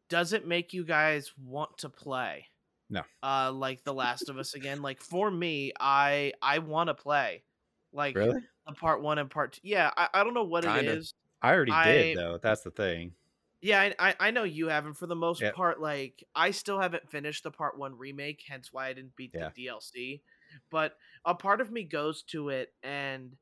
does 0.09 0.33
it 0.33 0.47
make 0.47 0.73
you 0.73 0.83
guys 0.83 1.31
want 1.37 1.77
to 1.77 1.89
play? 1.89 2.47
No. 2.91 3.03
Uh 3.23 3.51
like 3.53 3.83
The 3.83 3.93
Last 3.93 4.29
of 4.29 4.37
Us 4.37 4.53
again? 4.53 4.81
Like 4.81 5.01
for 5.01 5.29
me, 5.31 5.73
I 5.79 6.33
I 6.41 6.59
want 6.59 6.89
to 6.89 6.95
play. 6.95 7.43
Like 7.93 8.15
Really? 8.15 8.41
the 8.67 8.73
part 8.73 9.01
1 9.01 9.17
and 9.19 9.29
part 9.31 9.53
2. 9.53 9.61
Yeah, 9.63 9.91
I, 9.97 10.09
I 10.13 10.23
don't 10.23 10.33
know 10.33 10.43
what 10.45 10.63
Kinda. 10.63 10.79
it 10.79 10.85
is. 10.85 11.13
I 11.41 11.53
already 11.53 11.71
I- 11.71 11.85
did 11.85 12.17
though. 12.17 12.37
That's 12.37 12.61
the 12.63 12.71
thing. 12.71 13.15
Yeah, 13.61 13.79
I, 13.81 13.95
I 14.09 14.15
I 14.19 14.31
know 14.31 14.43
you 14.43 14.69
haven't 14.69 14.95
for 14.95 15.05
the 15.07 15.15
most 15.15 15.41
Yep. 15.41 15.53
part. 15.53 15.79
Like 15.79 16.23
I 16.33 16.51
still 16.51 16.79
haven't 16.79 17.09
finished 17.11 17.43
the 17.43 17.51
part 17.51 17.77
one 17.77 17.95
remake, 17.97 18.43
hence 18.47 18.73
why 18.73 18.87
I 18.87 18.93
didn't 18.93 19.15
beat 19.15 19.33
Yeah. 19.33 19.51
the 19.55 19.65
DLC. 19.67 20.23
But 20.71 20.97
a 21.25 21.35
part 21.35 21.61
of 21.61 21.71
me 21.71 21.83
goes 21.83 22.23
to 22.25 22.49
it, 22.49 22.73
and 22.83 23.37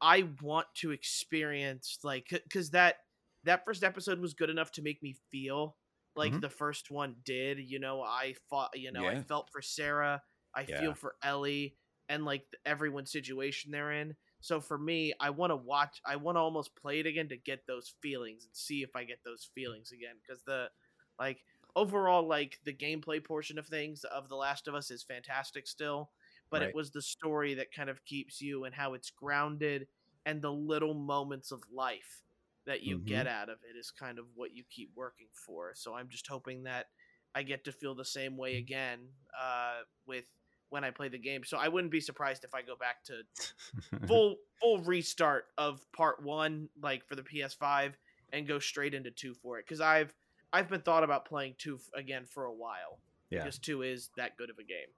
I 0.00 0.30
want 0.42 0.68
to 0.76 0.92
experience 0.92 1.98
like 2.04 2.28
because 2.30 2.70
that 2.70 2.98
that 3.44 3.64
first 3.64 3.84
episode 3.84 4.20
was 4.20 4.34
good 4.34 4.50
enough 4.50 4.72
to 4.72 4.82
make 4.82 5.02
me 5.02 5.16
feel 5.30 5.76
like 6.16 6.38
Mhm. 6.38 6.40
the 6.40 6.50
first 6.50 6.90
one 6.90 7.16
did. 7.24 7.58
You 7.58 7.78
know, 7.78 8.02
I 8.02 8.34
fought. 8.48 8.70
You 8.74 8.92
know, 8.92 9.06
I 9.06 9.16
felt 9.16 9.50
for 9.50 9.62
Sarah. 9.62 10.22
I 10.54 10.64
Yeah. 10.66 10.76
feel 10.76 10.94
for 10.94 11.16
Ellie 11.22 11.76
and 12.08 12.24
like 12.24 12.44
everyone's 12.66 13.12
situation 13.12 13.70
they're 13.70 13.92
in. 13.92 14.16
So 14.40 14.60
for 14.60 14.78
me, 14.78 15.12
I 15.20 15.30
want 15.30 15.50
to 15.52 15.56
watch. 15.56 16.00
I 16.06 16.16
want 16.16 16.36
to 16.36 16.40
almost 16.40 16.74
play 16.76 17.00
it 17.00 17.06
again 17.06 17.28
to 17.28 17.36
get 17.36 17.66
those 17.66 17.94
feelings 18.02 18.44
and 18.44 18.54
see 18.56 18.82
if 18.82 18.96
I 18.96 19.04
get 19.04 19.20
those 19.24 19.48
feelings 19.54 19.92
again. 19.92 20.16
Because 20.26 20.42
the 20.44 20.70
like 21.18 21.44
overall, 21.76 22.26
like 22.26 22.58
the 22.64 22.72
gameplay 22.74 23.22
portion 23.24 23.58
of 23.58 23.66
things 23.66 24.04
of 24.04 24.28
The 24.28 24.36
Last 24.36 24.66
of 24.68 24.74
Us 24.74 24.90
is 24.90 25.02
fantastic 25.04 25.66
still, 25.66 26.10
but 26.50 26.62
Right. 26.62 26.62
it 26.62 26.74
was 26.74 26.90
the 26.90 27.02
story 27.02 27.54
that 27.54 27.72
kind 27.72 27.90
of 27.90 28.04
keeps 28.04 28.40
you 28.40 28.64
and 28.64 28.74
how 28.74 28.94
it's 28.94 29.10
grounded 29.10 29.86
and 30.26 30.42
the 30.42 30.52
little 30.52 30.94
moments 30.94 31.52
of 31.52 31.62
life 31.72 32.22
that 32.66 32.82
you 32.82 32.98
Mhm. 32.98 33.06
get 33.06 33.26
out 33.26 33.48
of 33.48 33.58
it 33.68 33.76
is 33.76 33.90
kind 33.90 34.18
of 34.18 34.26
what 34.36 34.52
you 34.54 34.64
keep 34.70 34.90
working 34.94 35.28
for. 35.32 35.72
So 35.74 35.94
I'm 35.94 36.08
just 36.08 36.26
hoping 36.26 36.64
that 36.64 36.90
I 37.34 37.42
get 37.42 37.64
to 37.64 37.72
feel 37.72 37.94
the 37.94 38.04
same 38.04 38.36
way 38.36 38.56
again 38.56 39.08
uh, 39.38 39.82
with 40.06 40.24
when 40.68 40.84
I 40.84 40.90
play 40.90 41.08
the 41.08 41.18
game. 41.18 41.42
So 41.44 41.56
I 41.58 41.68
wouldn't 41.68 41.90
be 41.90 42.00
surprised 42.00 42.44
if 42.44 42.54
I 42.54 42.62
go 42.62 42.76
back 42.76 43.02
to 43.04 43.22
full 44.06 44.36
full 44.60 44.78
restart 44.82 45.46
of 45.58 45.90
part 45.92 46.22
one, 46.22 46.68
like 46.80 47.04
for 47.06 47.16
the 47.16 47.22
PS5, 47.22 47.94
and 48.32 48.46
go 48.46 48.58
straight 48.58 48.94
into 48.94 49.10
two 49.10 49.34
for 49.34 49.58
it. 49.58 49.64
Because 49.66 49.80
I've 49.80 50.14
I've 50.52 50.68
been 50.68 50.82
thought 50.82 51.04
about 51.04 51.24
playing 51.24 51.54
two 51.58 51.76
f- 51.76 51.90
again 51.94 52.24
for 52.26 52.44
a 52.44 52.52
while. 52.52 53.00
Yeah. 53.30 53.38
Because 53.44 53.58
two 53.58 53.82
is 53.82 54.10
that 54.16 54.36
good 54.36 54.50
of 54.50 54.58
a 54.58 54.64
game. 54.64 54.88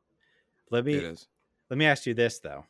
let 0.71 0.85
me 0.87 0.95
is. 0.95 1.29
let 1.71 1.77
me 1.79 1.85
ask 1.87 2.07
you 2.07 2.15
this 2.15 2.39
though. 2.39 2.67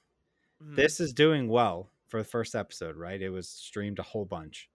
Mhm. 0.63 0.77
This 0.77 0.99
is 1.01 1.13
doing 1.13 1.49
well 1.49 1.89
for 2.09 2.19
the 2.19 2.29
first 2.29 2.55
episode, 2.55 2.97
right? 2.97 3.21
It 3.23 3.31
was 3.31 3.49
streamed 3.49 3.99
a 4.01 4.03
whole 4.03 4.25
bunch. 4.25 4.69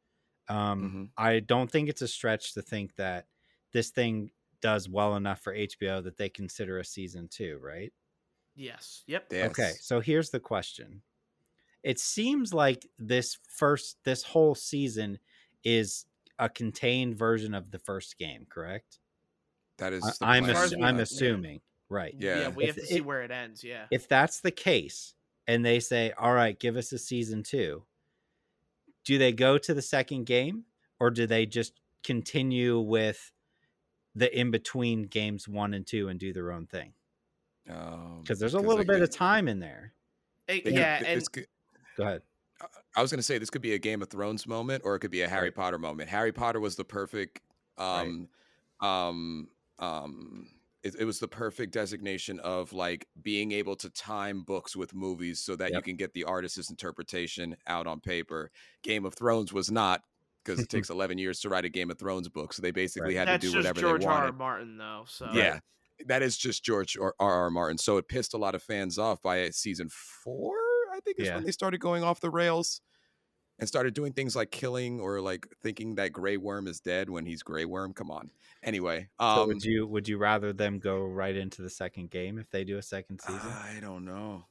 Um, 0.49 0.91
Mhm. 0.91 1.11
I 1.17 1.39
don't 1.41 1.69
think 1.71 1.89
it's 1.89 2.01
a 2.01 2.07
stretch 2.07 2.53
to 2.53 2.61
think 2.61 2.95
that 2.95 3.27
this 3.73 3.89
thing 3.91 4.31
does 4.61 4.87
well 4.89 5.15
enough 5.15 5.41
for 5.41 5.53
HBO 5.53 6.01
that 6.01 6.17
they 6.17 6.29
consider 6.29 6.79
a 6.79 6.85
season 6.85 7.27
two, 7.27 7.57
right? 7.59 7.93
Yes. 8.55 9.03
Yep. 9.07 9.27
Yes. 9.31 9.49
Okay, 9.51 9.71
so 9.81 9.99
here's 9.99 10.29
the 10.31 10.39
question. 10.39 11.03
It 11.83 11.99
seems 11.99 12.53
like 12.53 12.87
this 12.97 13.37
first 13.49 13.97
this 14.03 14.23
whole 14.23 14.55
season 14.55 15.19
is 15.63 16.05
a 16.39 16.49
contained 16.49 17.15
version 17.17 17.53
of 17.53 17.71
the 17.71 17.79
first 17.79 18.17
game, 18.17 18.45
correct? 18.49 18.99
That 19.77 19.93
is. 19.93 20.03
I- 20.03 20.09
the 20.11 20.25
I'm 20.25 20.43
plan. 20.45 20.55
As 20.55 20.71
assu- 20.71 20.83
I'm 20.83 20.95
know, 20.95 20.99
yeah. 20.99 21.03
assuming, 21.03 21.61
right? 21.89 22.15
Yeah. 22.17 22.39
Yeah. 22.41 22.47
we 22.49 22.63
If 22.63 22.75
have 22.75 22.83
to 22.83 22.87
see 22.87 22.95
it- 22.97 23.05
where 23.05 23.21
it 23.23 23.31
ends. 23.31 23.63
Yeah. 23.63 23.87
If 23.91 24.07
that's 24.07 24.39
the 24.41 24.51
case, 24.51 25.13
and 25.45 25.63
they 25.63 25.79
say, 25.79 26.11
"All 26.17 26.33
right, 26.33 26.57
give 26.59 26.75
us 26.77 26.91
a 26.91 26.97
season 26.97 27.43
2." 27.43 27.85
Do 29.07 29.17
they 29.17 29.31
go 29.31 29.57
to 29.57 29.73
the 29.73 29.81
second 29.81 30.25
game 30.25 30.65
or 30.99 31.09
do 31.11 31.25
they 31.25 31.45
just 31.45 31.79
continue 32.03 32.77
with 32.77 33.31
the 34.15 34.38
in 34.38 34.51
between 34.51 35.03
games 35.03 35.47
1 35.47 35.73
and 35.73 35.88
2 35.88 36.09
and 36.09 36.19
do 36.19 36.34
their 36.34 36.51
own 36.51 36.65
thing? 36.67 36.91
Um, 37.69 38.23
Cuz 38.27 38.38
there's 38.38 38.53
a 38.53 38.59
little 38.59 38.79
they 38.79 38.84
bit 38.84 39.01
of 39.01 39.09
time 39.09 39.47
in 39.47 39.59
there. 39.59 39.93
Eh, 40.49 40.55
they 40.55 40.61
could- 40.61 40.73
yeah. 40.73 41.03
And 41.05 41.21
this 41.21 41.29
could- 41.29 41.47
Go 41.95 42.03
ahead. 42.03 42.21
I 42.97 43.01
was 43.01 43.09
going 43.11 43.19
to 43.19 43.23
say 43.23 43.38
this 43.38 43.49
could 43.49 43.61
be 43.61 43.73
a 43.75 43.77
Game 43.79 44.01
of 44.01 44.09
Thrones 44.09 44.45
moment, 44.45 44.84
or 44.84 44.95
it 44.95 44.99
could 44.99 45.11
be 45.11 45.21
a 45.21 45.29
Harry 45.29 45.45
Right. 45.45 45.55
Potter 45.55 45.77
moment. 45.79 46.09
Harry 46.09 46.34
Potter 46.34 46.59
was 46.59 46.75
the 46.75 46.84
perfect, 46.84 47.39
um, 47.77 48.27
um, 48.81 49.49
um, 49.79 50.49
it, 50.83 50.95
it 50.99 51.05
was 51.05 51.19
the 51.19 51.27
perfect 51.27 51.73
designation 51.73 52.39
of 52.41 52.71
like 52.73 53.07
being 53.21 53.51
able 53.51 53.75
to 53.77 53.89
time 53.89 54.43
books 54.43 54.75
with 54.75 54.93
movies 54.93 55.39
so 55.39 55.55
that 55.55 55.71
you 55.73 55.81
can 55.81 55.95
get 55.95 56.13
the 56.13 56.23
artist's 56.23 56.69
interpretation 56.69 57.55
out 57.67 57.87
on 57.87 57.99
paper. 57.99 58.51
Game 58.83 59.05
of 59.05 59.13
Thrones 59.15 59.51
was 59.51 59.71
not 59.71 60.01
because 60.45 60.59
it 60.59 60.69
takes 60.69 60.89
11 60.91 61.17
years 61.17 61.39
to 61.41 61.49
write 61.49 61.65
a 61.65 61.69
Game 61.69 61.89
of 61.91 61.97
Thrones 61.99 62.29
book, 62.29 62.53
so 62.53 62.61
they 62.61 62.71
basically 62.71 63.15
Right. 63.15 63.27
had 63.27 63.27
that's 63.27 63.45
to 63.45 63.51
do 63.51 63.57
whatever 63.57 63.81
George 63.81 64.01
they 64.01 64.07
R. 64.07 64.13
wanted. 64.13 64.25
R. 64.27 64.33
Martin, 64.33 64.77
though. 64.77 65.03
So 65.07 65.29
Yeah, 65.33 65.59
that 66.05 66.21
is 66.21 66.37
just 66.37 66.63
George 66.63 66.95
or 66.95 67.15
R. 67.19 67.33
R. 67.33 67.49
Martin. 67.49 67.77
So 67.77 67.97
it 67.97 68.07
pissed 68.07 68.33
a 68.33 68.37
lot 68.37 68.55
of 68.55 68.61
fans 68.63 68.97
off 68.99 69.21
by 69.21 69.49
season 69.49 69.89
four. 69.89 70.55
I 70.93 70.99
think 71.03 71.19
is 71.19 71.27
Yeah. 71.27 71.35
when 71.35 71.43
they 71.43 71.51
started 71.51 71.79
going 71.79 72.03
off 72.03 72.19
the 72.19 72.29
rails 72.29 72.81
and 73.59 73.67
started 73.67 73.93
doing 73.93 74.13
things 74.13 74.35
like 74.35 74.51
killing 74.51 74.99
or 74.99 75.19
like 75.21 75.47
thinking 75.61 75.95
that 75.95 76.13
Grey 76.13 76.38
Worm 76.38 76.67
is 76.67 76.79
dead 76.79 77.09
when 77.09 77.25
he's 77.25 77.43
Grey 77.43 77.65
Worm. 77.65 77.93
Come 77.93 78.11
on. 78.11 78.29
Anyway, 78.63 79.09
So 79.19 79.25
um, 79.25 79.47
would 79.47 79.63
you 79.63 79.88
would 79.88 80.07
you 80.07 80.17
rather 80.17 80.53
them 80.53 80.79
go 80.79 81.03
right 81.03 81.35
into 81.35 81.61
the 81.61 81.69
second 81.69 82.09
game 82.11 82.38
if 82.38 82.49
they 82.49 82.63
do 82.63 82.77
a 82.77 82.81
second 82.84 83.19
season? 83.21 83.49
I 83.49 83.79
don't 83.81 84.05
know. 84.05 84.45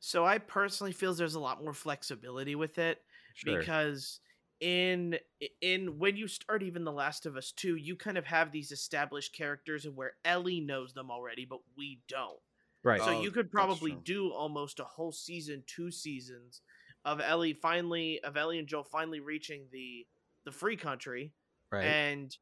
So 0.00 0.24
I 0.24 0.38
personally 0.38 0.92
feels 0.92 1.18
there's 1.18 1.34
a 1.36 1.40
lot 1.40 1.62
more 1.62 1.74
flexibility 1.74 2.54
with 2.54 2.78
it. 2.78 3.00
sure. 3.34 3.58
because 3.58 4.20
in 4.60 5.18
in 5.60 5.98
when 5.98 6.16
you 6.16 6.28
start 6.28 6.62
even 6.62 6.84
the 6.84 6.92
last 6.92 7.26
of 7.26 7.36
us 7.36 7.50
2 7.50 7.74
you 7.76 7.96
kind 7.96 8.16
of 8.16 8.24
have 8.26 8.52
these 8.52 8.70
established 8.70 9.32
characters 9.34 9.84
and 9.84 9.96
where 9.96 10.12
ellie 10.24 10.60
knows 10.60 10.92
them 10.92 11.10
already 11.10 11.44
but 11.44 11.58
we 11.76 11.98
don't 12.06 12.38
right. 12.84 13.00
so 13.00 13.08
Oh, 13.08 13.22
you 13.22 13.32
could 13.32 13.50
probably 13.50 13.90
do 14.04 14.30
almost 14.30 14.78
a 14.78 14.84
whole 14.84 15.10
season 15.10 15.64
two 15.66 15.90
seasons 15.90 16.60
of 17.04 17.20
ellie 17.20 17.52
finally 17.54 18.20
of 18.24 18.36
ellie 18.36 18.58
and 18.58 18.68
joel 18.68 18.84
finally 18.84 19.20
reaching 19.20 19.66
the 19.72 20.06
the 20.44 20.52
free 20.52 20.76
country 20.76 21.32
right. 21.70 21.84
and 21.84 22.36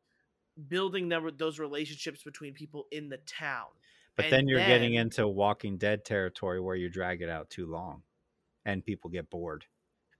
building 0.68 1.08
them, 1.08 1.28
those 1.38 1.58
relationships 1.58 2.22
between 2.22 2.52
people 2.54 2.86
in 2.90 3.08
the 3.08 3.18
town 3.18 3.66
but 4.16 4.26
and 4.26 4.32
then 4.32 4.48
you're 4.48 4.58
getting 4.58 4.94
into 4.94 5.26
Walking 5.26 5.78
Dead 5.78 6.04
territory 6.04 6.60
where 6.60 6.76
you 6.76 6.90
drag 6.90 7.22
it 7.22 7.30
out 7.30 7.48
too 7.48 7.64
long, 7.66 8.02
and 8.66 8.84
people 8.84 9.08
get 9.08 9.30
bored. 9.30 9.64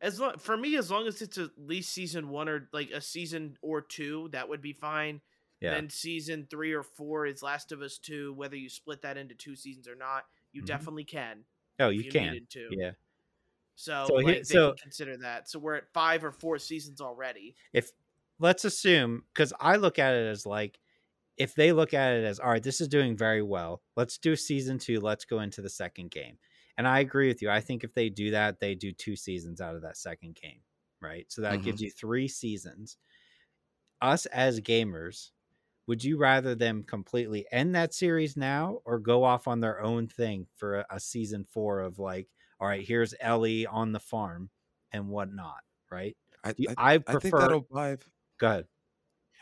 as 0.00 0.18
long 0.18 0.38
for 0.38 0.56
me 0.56 0.76
as 0.76 0.90
long 0.90 1.06
as 1.06 1.20
it's 1.20 1.36
at 1.36 1.50
least 1.58 1.92
season 1.92 2.28
one 2.30 2.48
or 2.48 2.68
like 2.72 2.90
a 2.92 3.00
season 3.00 3.56
or 3.60 3.82
two 3.82 4.28
that 4.32 4.48
would 4.48 4.62
be 4.62 4.72
fine 4.72 5.20
Yeah. 5.60 5.74
then 5.74 5.90
season 5.90 6.46
three 6.48 6.72
or 6.72 6.82
four 6.82 7.26
is 7.26 7.42
last 7.42 7.72
of 7.72 7.82
us 7.82 7.98
2 7.98 8.32
whether 8.32 8.56
you 8.56 8.70
split 8.70 9.02
that 9.02 9.18
into 9.18 9.34
two 9.34 9.56
seasons 9.56 9.86
or 9.86 9.96
not 9.96 10.24
you 10.52 10.62
Mhm. 10.62 10.66
definitely 10.66 11.04
can 11.04 11.44
oh, 11.78 11.90
if 11.90 12.04
you 12.04 12.10
can. 12.10 12.46
Yeah. 12.70 12.92
So, 13.80 14.06
So 14.08 14.14
like, 14.14 14.26
they 14.26 14.44
so- 14.44 14.74
consider 14.82 15.16
that 15.18 15.48
so 15.48 15.58
we're 15.58 15.74
at 15.76 15.92
five 15.92 16.24
or 16.24 16.32
four 16.32 16.58
seasons 16.58 17.00
already 17.00 17.54
if 17.72 17.90
let's 18.38 18.64
assume 18.64 19.24
because 19.32 19.52
i 19.60 19.76
look 19.76 19.98
at 19.98 20.14
it 20.14 20.26
as 20.26 20.44
like 20.46 20.78
if 21.38 21.54
they 21.54 21.72
look 21.72 21.94
at 21.94 22.12
it 22.12 22.24
as 22.24 22.38
all 22.38 22.50
right, 22.50 22.62
this 22.62 22.82
is 22.82 22.88
doing 22.88 23.16
very 23.16 23.40
well. 23.42 23.82
Let's 23.96 24.18
do 24.18 24.36
season 24.36 24.78
two. 24.78 25.00
Let's 25.00 25.24
go 25.24 25.40
into 25.40 25.62
the 25.62 25.70
second 25.70 26.10
game. 26.10 26.36
And 26.76 26.86
I 26.86 26.98
agree 27.00 27.28
with 27.28 27.40
you. 27.40 27.48
I 27.48 27.60
think 27.60 27.82
if 27.82 27.94
they 27.94 28.10
do 28.10 28.30
that, 28.32 28.60
they 28.60 28.74
do 28.74 28.92
two 28.92 29.16
seasons 29.16 29.60
out 29.60 29.74
of 29.74 29.80
that 29.82 29.96
second 29.96 30.34
game, 30.36 30.60
right? 31.00 31.24
So 31.32 31.40
that 31.42 31.60
Mhm. 31.60 31.62
gives 31.62 31.80
you 31.80 31.90
three 31.90 32.28
seasons. 32.28 32.98
Us 34.02 34.26
as 34.26 34.60
gamers, 34.60 35.30
would 35.86 36.04
you 36.04 36.18
rather 36.18 36.54
them 36.54 36.82
completely 36.82 37.46
end 37.52 37.74
that 37.74 37.94
series 37.94 38.36
now 38.36 38.80
or 38.84 38.98
go 38.98 39.24
off 39.24 39.48
on 39.48 39.60
their 39.60 39.80
own 39.82 40.08
thing 40.08 40.46
for 40.56 40.80
a, 40.80 40.86
a 40.90 41.00
season 41.00 41.44
four 41.44 41.80
of 41.80 41.98
like, 41.98 42.28
all 42.60 42.68
right, 42.68 42.86
here's 42.86 43.14
Ellie 43.20 43.66
on 43.66 43.92
the 43.92 44.00
farm 44.00 44.50
and 44.92 45.08
whatnot, 45.08 45.60
right? 45.90 46.16
I, 46.44 46.52
Do 46.52 46.62
you- 46.64 46.74
I, 46.76 46.94
I 46.94 47.00
I 47.06 47.14
think 47.18 47.34
that'll 47.34 47.66
buy. 47.70 47.96
Go 48.38 48.46
ahead. 48.46 48.66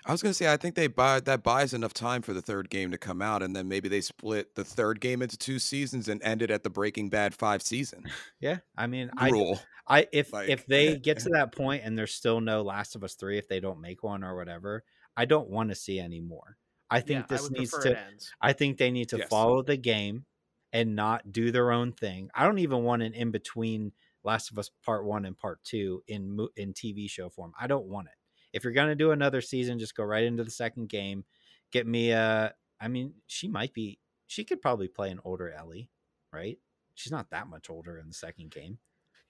I 0.06 0.12
was 0.12 0.22
gonna 0.22 0.32
say 0.34 0.50
I 0.50 0.56
think 0.56 0.74
they 0.74 0.86
buy 0.86 1.20
that 1.20 1.42
buys 1.42 1.74
enough 1.74 1.92
time 1.92 2.22
for 2.22 2.32
the 2.32 2.40
third 2.40 2.70
game 2.70 2.90
to 2.92 2.98
come 2.98 3.20
out, 3.20 3.42
and 3.42 3.54
then 3.54 3.68
maybe 3.68 3.88
they 3.88 4.00
split 4.00 4.54
the 4.54 4.64
third 4.64 5.00
game 5.00 5.20
into 5.22 5.36
two 5.36 5.58
seasons 5.58 6.08
and 6.08 6.22
end 6.22 6.40
it 6.40 6.50
at 6.50 6.62
the 6.62 6.70
Breaking 6.70 7.10
Bad 7.10 7.34
five 7.34 7.62
season 7.62 8.04
Yeah, 8.40 8.58
I 8.76 8.86
mean, 8.86 9.10
I 9.18 9.28
rule. 9.30 9.60
I 9.86 10.06
if 10.12 10.32
Like- 10.32 10.48
if 10.48 10.66
they 10.66 10.96
get 11.08 11.18
to 11.20 11.30
that 11.30 11.52
point 11.54 11.82
and 11.84 11.98
there's 11.98 12.14
still 12.14 12.40
no 12.40 12.62
Last 12.62 12.94
of 12.94 13.02
Us 13.04 13.14
three, 13.14 13.38
if 13.38 13.48
they 13.48 13.60
don't 13.60 13.80
make 13.80 14.02
one 14.02 14.22
or 14.24 14.36
whatever, 14.36 14.84
I 15.16 15.24
don't 15.24 15.50
want 15.50 15.70
to 15.70 15.74
see 15.74 15.98
any 15.98 16.20
more. 16.20 16.56
I 16.90 17.00
think 17.00 17.20
yeah, 17.22 17.26
this 17.28 17.42
would 17.42 17.52
needs 17.52 17.72
to. 17.72 17.98
I 18.40 18.52
think 18.54 18.78
they 18.78 18.90
need 18.90 19.08
to 19.10 19.18
Yes. 19.18 19.28
follow 19.28 19.62
the 19.62 19.76
game 19.76 20.24
and 20.72 20.94
not 20.94 21.32
do 21.32 21.50
their 21.50 21.72
own 21.72 21.92
thing. 21.92 22.30
I 22.34 22.44
don't 22.44 22.58
even 22.58 22.82
want 22.82 23.02
an 23.02 23.14
in 23.14 23.30
between 23.30 23.92
Last 24.24 24.50
of 24.50 24.58
Us 24.58 24.70
Part 24.84 25.04
One 25.04 25.24
and 25.24 25.36
Part 25.36 25.62
Two 25.64 26.02
in 26.06 26.38
in 26.56 26.72
TV 26.72 27.08
show 27.08 27.28
form. 27.28 27.52
I 27.58 27.66
don't 27.66 27.86
want 27.86 28.08
it. 28.08 28.14
If 28.52 28.64
you're 28.64 28.72
gonna 28.72 28.94
do 28.94 29.10
another 29.10 29.40
season, 29.40 29.78
just 29.78 29.96
go 29.96 30.04
right 30.04 30.24
into 30.24 30.44
the 30.44 30.50
second 30.50 30.88
game. 30.88 31.24
Get 31.72 31.86
me 31.86 32.10
a. 32.10 32.52
I 32.80 32.88
mean, 32.88 33.14
she 33.26 33.48
might 33.48 33.72
be. 33.72 33.98
She 34.26 34.44
could 34.44 34.60
probably 34.60 34.88
play 34.88 35.10
an 35.10 35.20
older 35.24 35.50
Ellie, 35.50 35.90
right? 36.32 36.58
She's 36.94 37.12
not 37.12 37.30
that 37.30 37.48
much 37.48 37.70
older 37.70 37.98
in 37.98 38.08
the 38.08 38.14
second 38.14 38.50
game. 38.50 38.78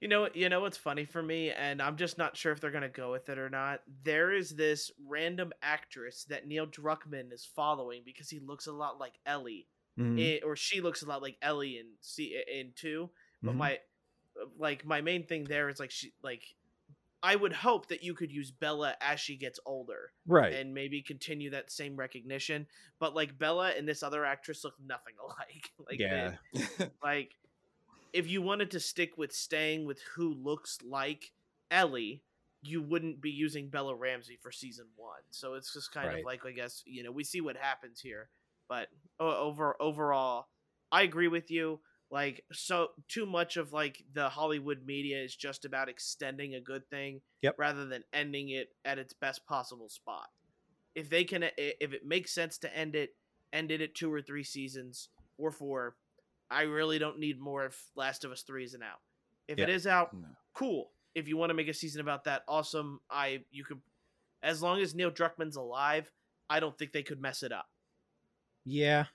You 0.01 0.07
know, 0.07 0.29
you 0.33 0.49
know 0.49 0.61
what's 0.61 0.77
funny 0.77 1.05
for 1.05 1.23
me, 1.23 1.51
and 1.51 1.83
I'm 1.83 1.97
just 1.97 2.19
not 2.19 2.37
sure 2.37 2.53
if 2.53 2.61
they're 2.61 2.71
gonna 2.71 2.89
go 2.89 3.11
with 3.11 3.29
it 3.29 3.39
or 3.39 3.51
not. 3.51 3.81
There 4.05 4.33
is 4.33 4.51
this 4.51 4.93
random 5.05 5.53
actress 5.61 6.25
that 6.29 6.47
Neil 6.47 6.67
Druckmann 6.67 7.33
is 7.33 7.45
following 7.45 8.03
because 8.05 8.31
he 8.31 8.39
looks 8.39 8.69
a 8.69 8.73
lot 8.73 9.01
like 9.01 9.15
Ellie, 9.27 9.67
Mhm. 9.99 10.21
eh, 10.21 10.41
or 10.45 10.55
she 10.57 10.81
looks 10.81 11.03
a 11.03 11.07
lot 11.07 11.23
like 11.23 11.37
Ellie 11.43 11.79
in 11.79 11.87
C 12.01 12.41
in 12.47 12.73
two. 12.75 13.11
But 13.43 13.53
Mhm. 13.55 13.57
my, 13.57 13.81
like 14.57 14.85
my 14.85 15.01
main 15.01 15.27
thing 15.27 15.45
there 15.45 15.69
is 15.69 15.81
like 15.81 15.91
she 15.91 16.13
like, 16.23 16.55
I 17.23 17.35
would 17.35 17.53
hope 17.53 17.89
that 17.89 18.05
you 18.05 18.15
could 18.15 18.31
use 18.31 18.53
Bella 18.53 18.97
as 19.01 19.19
she 19.19 19.37
gets 19.37 19.59
older 19.67 20.13
right. 20.25 20.53
and 20.53 20.73
maybe 20.73 21.03
continue 21.03 21.51
that 21.51 21.73
same 21.73 21.97
recognition. 21.97 22.69
But 23.01 23.15
like 23.15 23.37
Bella 23.39 23.71
and 23.71 23.89
this 23.89 24.05
other 24.05 24.25
actress 24.25 24.63
look 24.63 24.79
nothing 24.79 25.15
alike. 25.23 25.73
like 25.79 25.99
Yeah. 25.99 26.37
they- 26.53 26.61
like 27.03 27.37
if 28.13 28.29
you 28.29 28.41
wanted 28.41 28.71
to 28.71 28.81
stick 28.81 29.19
with 29.19 29.33
staying 29.33 29.85
with 29.85 30.01
who 30.03 30.33
looks 30.33 30.81
like 30.83 31.33
Ellie, 31.71 32.23
you 32.63 32.81
wouldn't 32.83 33.21
be 33.21 33.31
using 33.31 33.69
Bella 33.69 33.95
Ramsey 33.95 34.37
for 34.37 34.51
season 34.53 34.87
one. 34.97 35.21
So 35.31 35.55
it's 35.55 35.73
just 35.73 35.93
kind 35.93 36.09
Right. 36.09 36.19
of 36.21 36.25
like 36.25 36.47
I 36.47 36.53
guess 36.53 36.83
you 36.87 37.03
know 37.03 37.11
we 37.13 37.25
see 37.25 37.41
what 37.41 37.57
happens 37.57 38.01
here, 38.01 38.31
but 38.69 38.89
over 39.21 39.77
overall, 39.81 40.49
I 40.93 41.03
agree 41.03 41.29
with 41.29 41.51
you. 41.51 41.81
Like 42.11 42.45
so, 42.53 42.89
too 43.09 43.27
much 43.27 43.57
of 43.59 43.73
like 43.73 44.03
the 44.15 44.29
Hollywood 44.31 44.87
media 44.87 45.23
is 45.23 45.37
just 45.37 45.65
about 45.67 45.89
extending 45.91 46.55
a 46.55 46.61
good 46.61 46.89
thing, 46.89 47.21
Yep. 47.43 47.57
rather 47.59 47.85
than 47.87 48.05
ending 48.13 48.49
it 48.49 48.69
at 48.85 48.99
its 48.99 49.13
best 49.13 49.45
possible 49.47 49.89
spot. 49.91 50.29
If 50.95 51.11
they 51.11 51.25
can, 51.25 51.43
if 51.59 51.93
it 51.93 52.07
makes 52.07 52.33
sense 52.33 52.57
to 52.59 52.75
end 52.75 52.97
it, 52.97 53.11
end 53.53 53.71
it 53.71 53.81
at 53.83 53.95
two 53.95 54.13
or 54.13 54.23
three 54.23 54.43
seasons 54.45 55.11
or 55.37 55.53
four. 55.53 55.97
I 56.51 56.63
really 56.63 56.99
don't 56.99 57.19
need 57.19 57.39
more 57.39 57.67
if 57.67 57.91
Last 57.95 58.25
of 58.25 58.33
Us 58.33 58.43
Three 58.43 58.65
isn't 58.65 58.83
out. 58.83 59.01
If 59.47 59.59
it 59.59 59.69
Yeah. 59.69 59.75
is 59.75 59.87
out, 59.87 60.15
No. 60.15 60.29
cool. 60.55 60.93
If 61.15 61.29
you 61.29 61.37
want 61.37 61.51
to 61.51 61.55
make 61.55 61.69
a 61.69 61.75
season 61.75 62.01
about 62.01 62.25
that, 62.25 62.43
awesome. 62.49 63.01
I 63.11 63.45
you 63.51 63.65
could, 63.65 63.83
as 64.43 64.63
long 64.63 64.81
as 64.81 64.95
Neil 64.95 65.11
Druckmann's 65.11 65.57
alive, 65.57 66.11
I 66.49 66.59
don't 66.61 66.77
think 66.79 66.93
they 66.93 67.03
could 67.03 67.21
mess 67.21 67.43
it 67.43 67.53
up. 67.53 67.69
Yeah. 68.65 69.07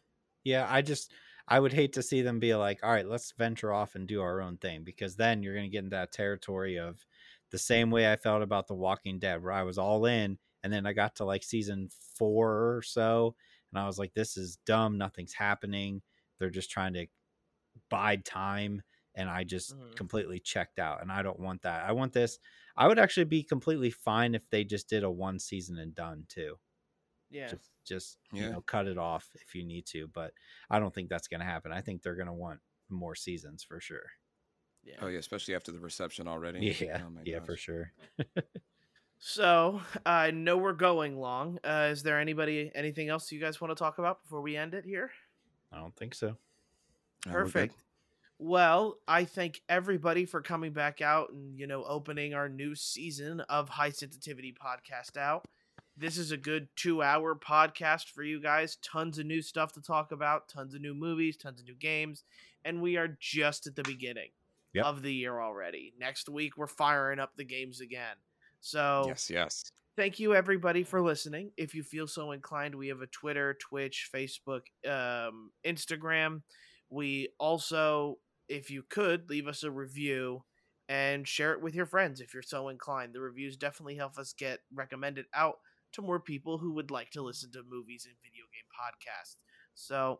Yeah. 0.43 0.67
I 0.69 0.81
just, 0.81 1.13
I 1.47 1.59
would 1.59 1.73
hate 1.73 1.93
to 1.93 2.03
see 2.03 2.21
them 2.21 2.39
be 2.39 2.55
like, 2.55 2.83
all 2.83 2.91
right, 2.91 3.05
let's 3.07 3.31
venture 3.33 3.73
off 3.73 3.95
and 3.95 4.07
do 4.07 4.21
our 4.21 4.41
own 4.41 4.57
thing 4.57 4.83
because 4.83 5.15
then 5.15 5.43
you're 5.43 5.53
going 5.55 5.65
to 5.65 5.71
get 5.71 5.83
in 5.83 5.89
that 5.89 6.11
territory 6.11 6.77
of 6.79 7.05
the 7.51 7.57
same 7.57 7.91
way 7.91 8.11
I 8.11 8.15
felt 8.15 8.41
about 8.41 8.67
The 8.67 8.75
Walking 8.75 9.19
Dead, 9.19 9.41
where 9.43 9.51
I 9.51 9.63
was 9.63 9.77
all 9.77 10.05
in. 10.05 10.39
And 10.63 10.71
then 10.71 10.85
I 10.85 10.93
got 10.93 11.17
to 11.17 11.25
like 11.25 11.43
season 11.43 11.89
four 12.17 12.75
or 12.75 12.81
so. 12.81 13.35
And 13.71 13.79
I 13.79 13.85
was 13.85 13.99
like, 13.99 14.13
this 14.13 14.37
is 14.37 14.57
dumb. 14.65 14.97
Nothing's 14.97 15.33
happening. 15.33 16.01
They're 16.39 16.49
just 16.49 16.71
trying 16.71 16.93
to 16.93 17.07
bide 17.89 18.25
time. 18.25 18.83
And 19.15 19.29
I 19.29 19.43
just 19.45 19.75
Mhm. 19.75 19.95
completely 19.95 20.39
checked 20.39 20.79
out. 20.79 21.01
And 21.01 21.11
I 21.11 21.23
don't 21.23 21.39
want 21.39 21.63
that. 21.63 21.85
I 21.85 21.91
want 21.93 22.13
this. 22.13 22.39
I 22.77 22.87
would 22.87 22.99
actually 22.99 23.25
be 23.25 23.43
completely 23.43 23.91
fine 23.91 24.35
if 24.35 24.49
they 24.49 24.63
just 24.63 24.89
did 24.89 25.03
a 25.03 25.11
one 25.11 25.39
season 25.39 25.77
and 25.79 25.95
done 25.95 26.25
too 26.29 26.57
Yeah. 27.29 27.57
just 27.57 27.72
just 27.85 28.17
you 28.31 28.49
know 28.49 28.61
cut 28.61 28.87
it 28.87 28.97
off 28.97 29.27
if 29.35 29.53
you 29.55 29.63
need 29.63 29.85
to 29.85 30.07
but 30.13 30.31
i 30.69 30.79
don't 30.79 30.93
think 30.93 31.09
that's 31.09 31.27
going 31.27 31.39
to 31.39 31.45
happen 31.45 31.71
i 31.71 31.81
think 31.81 32.01
they're 32.01 32.15
going 32.15 32.27
to 32.27 32.33
want 32.33 32.59
more 32.89 33.15
seasons 33.15 33.63
for 33.63 33.79
sure 33.79 34.05
yeah. 34.85 34.95
Oh 35.01 35.07
yeah, 35.07 35.19
especially 35.19 35.55
after 35.55 35.71
the 35.71 35.79
reception 35.79 36.27
already. 36.27 36.75
yeah 36.81 37.01
Oh 37.05 37.09
my 37.09 37.21
yeah 37.23 37.39
for 37.39 37.55
sure 37.55 37.93
So 39.17 39.81
I 40.05 40.31
know 40.31 40.57
we're 40.57 40.73
going 40.73 41.17
long. 41.17 41.57
Uh, 41.63 41.87
is 41.91 42.03
there 42.03 42.19
anybody 42.19 42.69
anything 42.75 43.07
else 43.07 43.31
you 43.31 43.39
guys 43.39 43.61
want 43.61 43.71
to 43.71 43.75
talk 43.81 43.97
about 43.97 44.21
before 44.23 44.41
we 44.41 44.57
end 44.57 44.73
it 44.73 44.83
here? 44.85 45.11
i 45.71 45.77
don't 45.77 45.95
think 45.95 46.13
so 46.13 46.35
No. 47.25 47.31
Perfect. 47.31 47.75
Well, 48.39 48.97
I 49.07 49.23
thank 49.23 49.61
everybody 49.69 50.25
for 50.25 50.41
coming 50.41 50.73
back 50.73 50.99
out 51.01 51.31
and 51.31 51.57
you 51.57 51.65
know 51.67 51.85
opening 51.85 52.33
our 52.33 52.49
new 52.49 52.75
season 52.75 53.39
of 53.41 53.69
High 53.69 53.91
Sensitivity 53.91 54.53
Podcast 54.53 55.15
out. 55.17 55.45
This 55.95 56.17
is 56.17 56.31
a 56.31 56.37
good 56.37 56.67
two-hour 56.75 57.35
podcast 57.35 58.09
for 58.09 58.23
you 58.23 58.41
guys. 58.41 58.77
Tons 58.77 59.19
of 59.19 59.25
new 59.27 59.41
stuff 59.41 59.73
to 59.73 59.81
talk 59.81 60.11
about, 60.11 60.49
tons 60.49 60.73
of 60.73 60.81
new 60.81 60.95
movies, 60.95 61.37
tons 61.37 61.59
of 61.61 61.67
new 61.67 61.75
games, 61.75 62.23
and 62.65 62.81
we 62.81 62.97
are 62.97 63.15
just 63.19 63.67
at 63.67 63.75
the 63.75 63.83
beginning 63.83 64.29
Yep. 64.73 64.85
of 64.85 65.01
the 65.03 65.13
year 65.13 65.39
already. 65.39 65.93
Next 65.99 66.27
week 66.27 66.57
we're 66.57 66.65
firing 66.65 67.19
up 67.19 67.33
the 67.37 67.43
games 67.45 67.79
again. 67.79 68.15
So 68.59 69.03
Yes, 69.07 69.29
yes. 69.29 69.71
thank 69.95 70.19
you 70.19 70.33
everybody 70.33 70.81
for 70.83 70.99
listening 70.99 71.51
if 71.57 71.75
you 71.75 71.83
feel 71.83 72.07
so 72.07 72.31
inclined 72.31 72.73
we 72.73 72.87
have 72.87 73.01
a 73.01 73.07
twitter 73.07 73.53
twitch 73.59 74.09
facebook 74.11 74.61
um, 74.89 75.51
instagram 75.65 76.41
we 76.89 77.29
also 77.39 78.17
if 78.47 78.71
you 78.71 78.81
could 78.89 79.29
leave 79.29 79.47
us 79.47 79.61
a 79.63 79.69
review 79.69 80.41
and 80.89 81.27
share 81.27 81.51
it 81.53 81.61
with 81.61 81.75
your 81.75 81.85
friends 81.85 82.21
if 82.21 82.33
you're 82.33 82.41
so 82.41 82.69
inclined 82.69 83.13
the 83.13 83.19
reviews 83.19 83.55
definitely 83.57 83.95
help 83.95 84.17
us 84.17 84.33
get 84.33 84.61
recommended 84.73 85.25
out 85.35 85.57
to 85.93 86.01
more 86.01 86.19
people 86.19 86.57
who 86.57 86.73
would 86.73 86.91
like 86.91 87.11
to 87.11 87.21
listen 87.21 87.51
to 87.51 87.63
movies 87.69 88.05
and 88.07 88.15
video 88.21 88.43
game 88.51 88.67
podcasts 88.73 89.35
so 89.73 90.19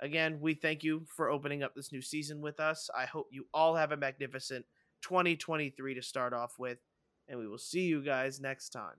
again 0.00 0.38
we 0.40 0.54
thank 0.54 0.82
you 0.82 1.04
for 1.08 1.30
opening 1.30 1.62
up 1.62 1.74
this 1.74 1.92
new 1.92 2.02
season 2.02 2.40
with 2.40 2.60
us 2.60 2.90
i 2.96 3.04
hope 3.04 3.26
you 3.30 3.46
all 3.52 3.74
have 3.74 3.92
a 3.92 3.96
magnificent 3.96 4.64
2023 5.02 5.94
to 5.94 6.02
start 6.02 6.32
off 6.32 6.54
with 6.58 6.78
and 7.28 7.38
we 7.38 7.48
will 7.48 7.58
see 7.58 7.82
you 7.82 8.02
guys 8.02 8.40
next 8.40 8.70
time. 8.70 8.96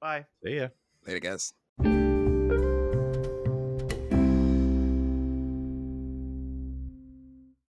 Bye. 0.00 0.26
see 0.44 0.56
ya 0.56 0.68
Later, 1.06 1.20
guys. 1.20 1.54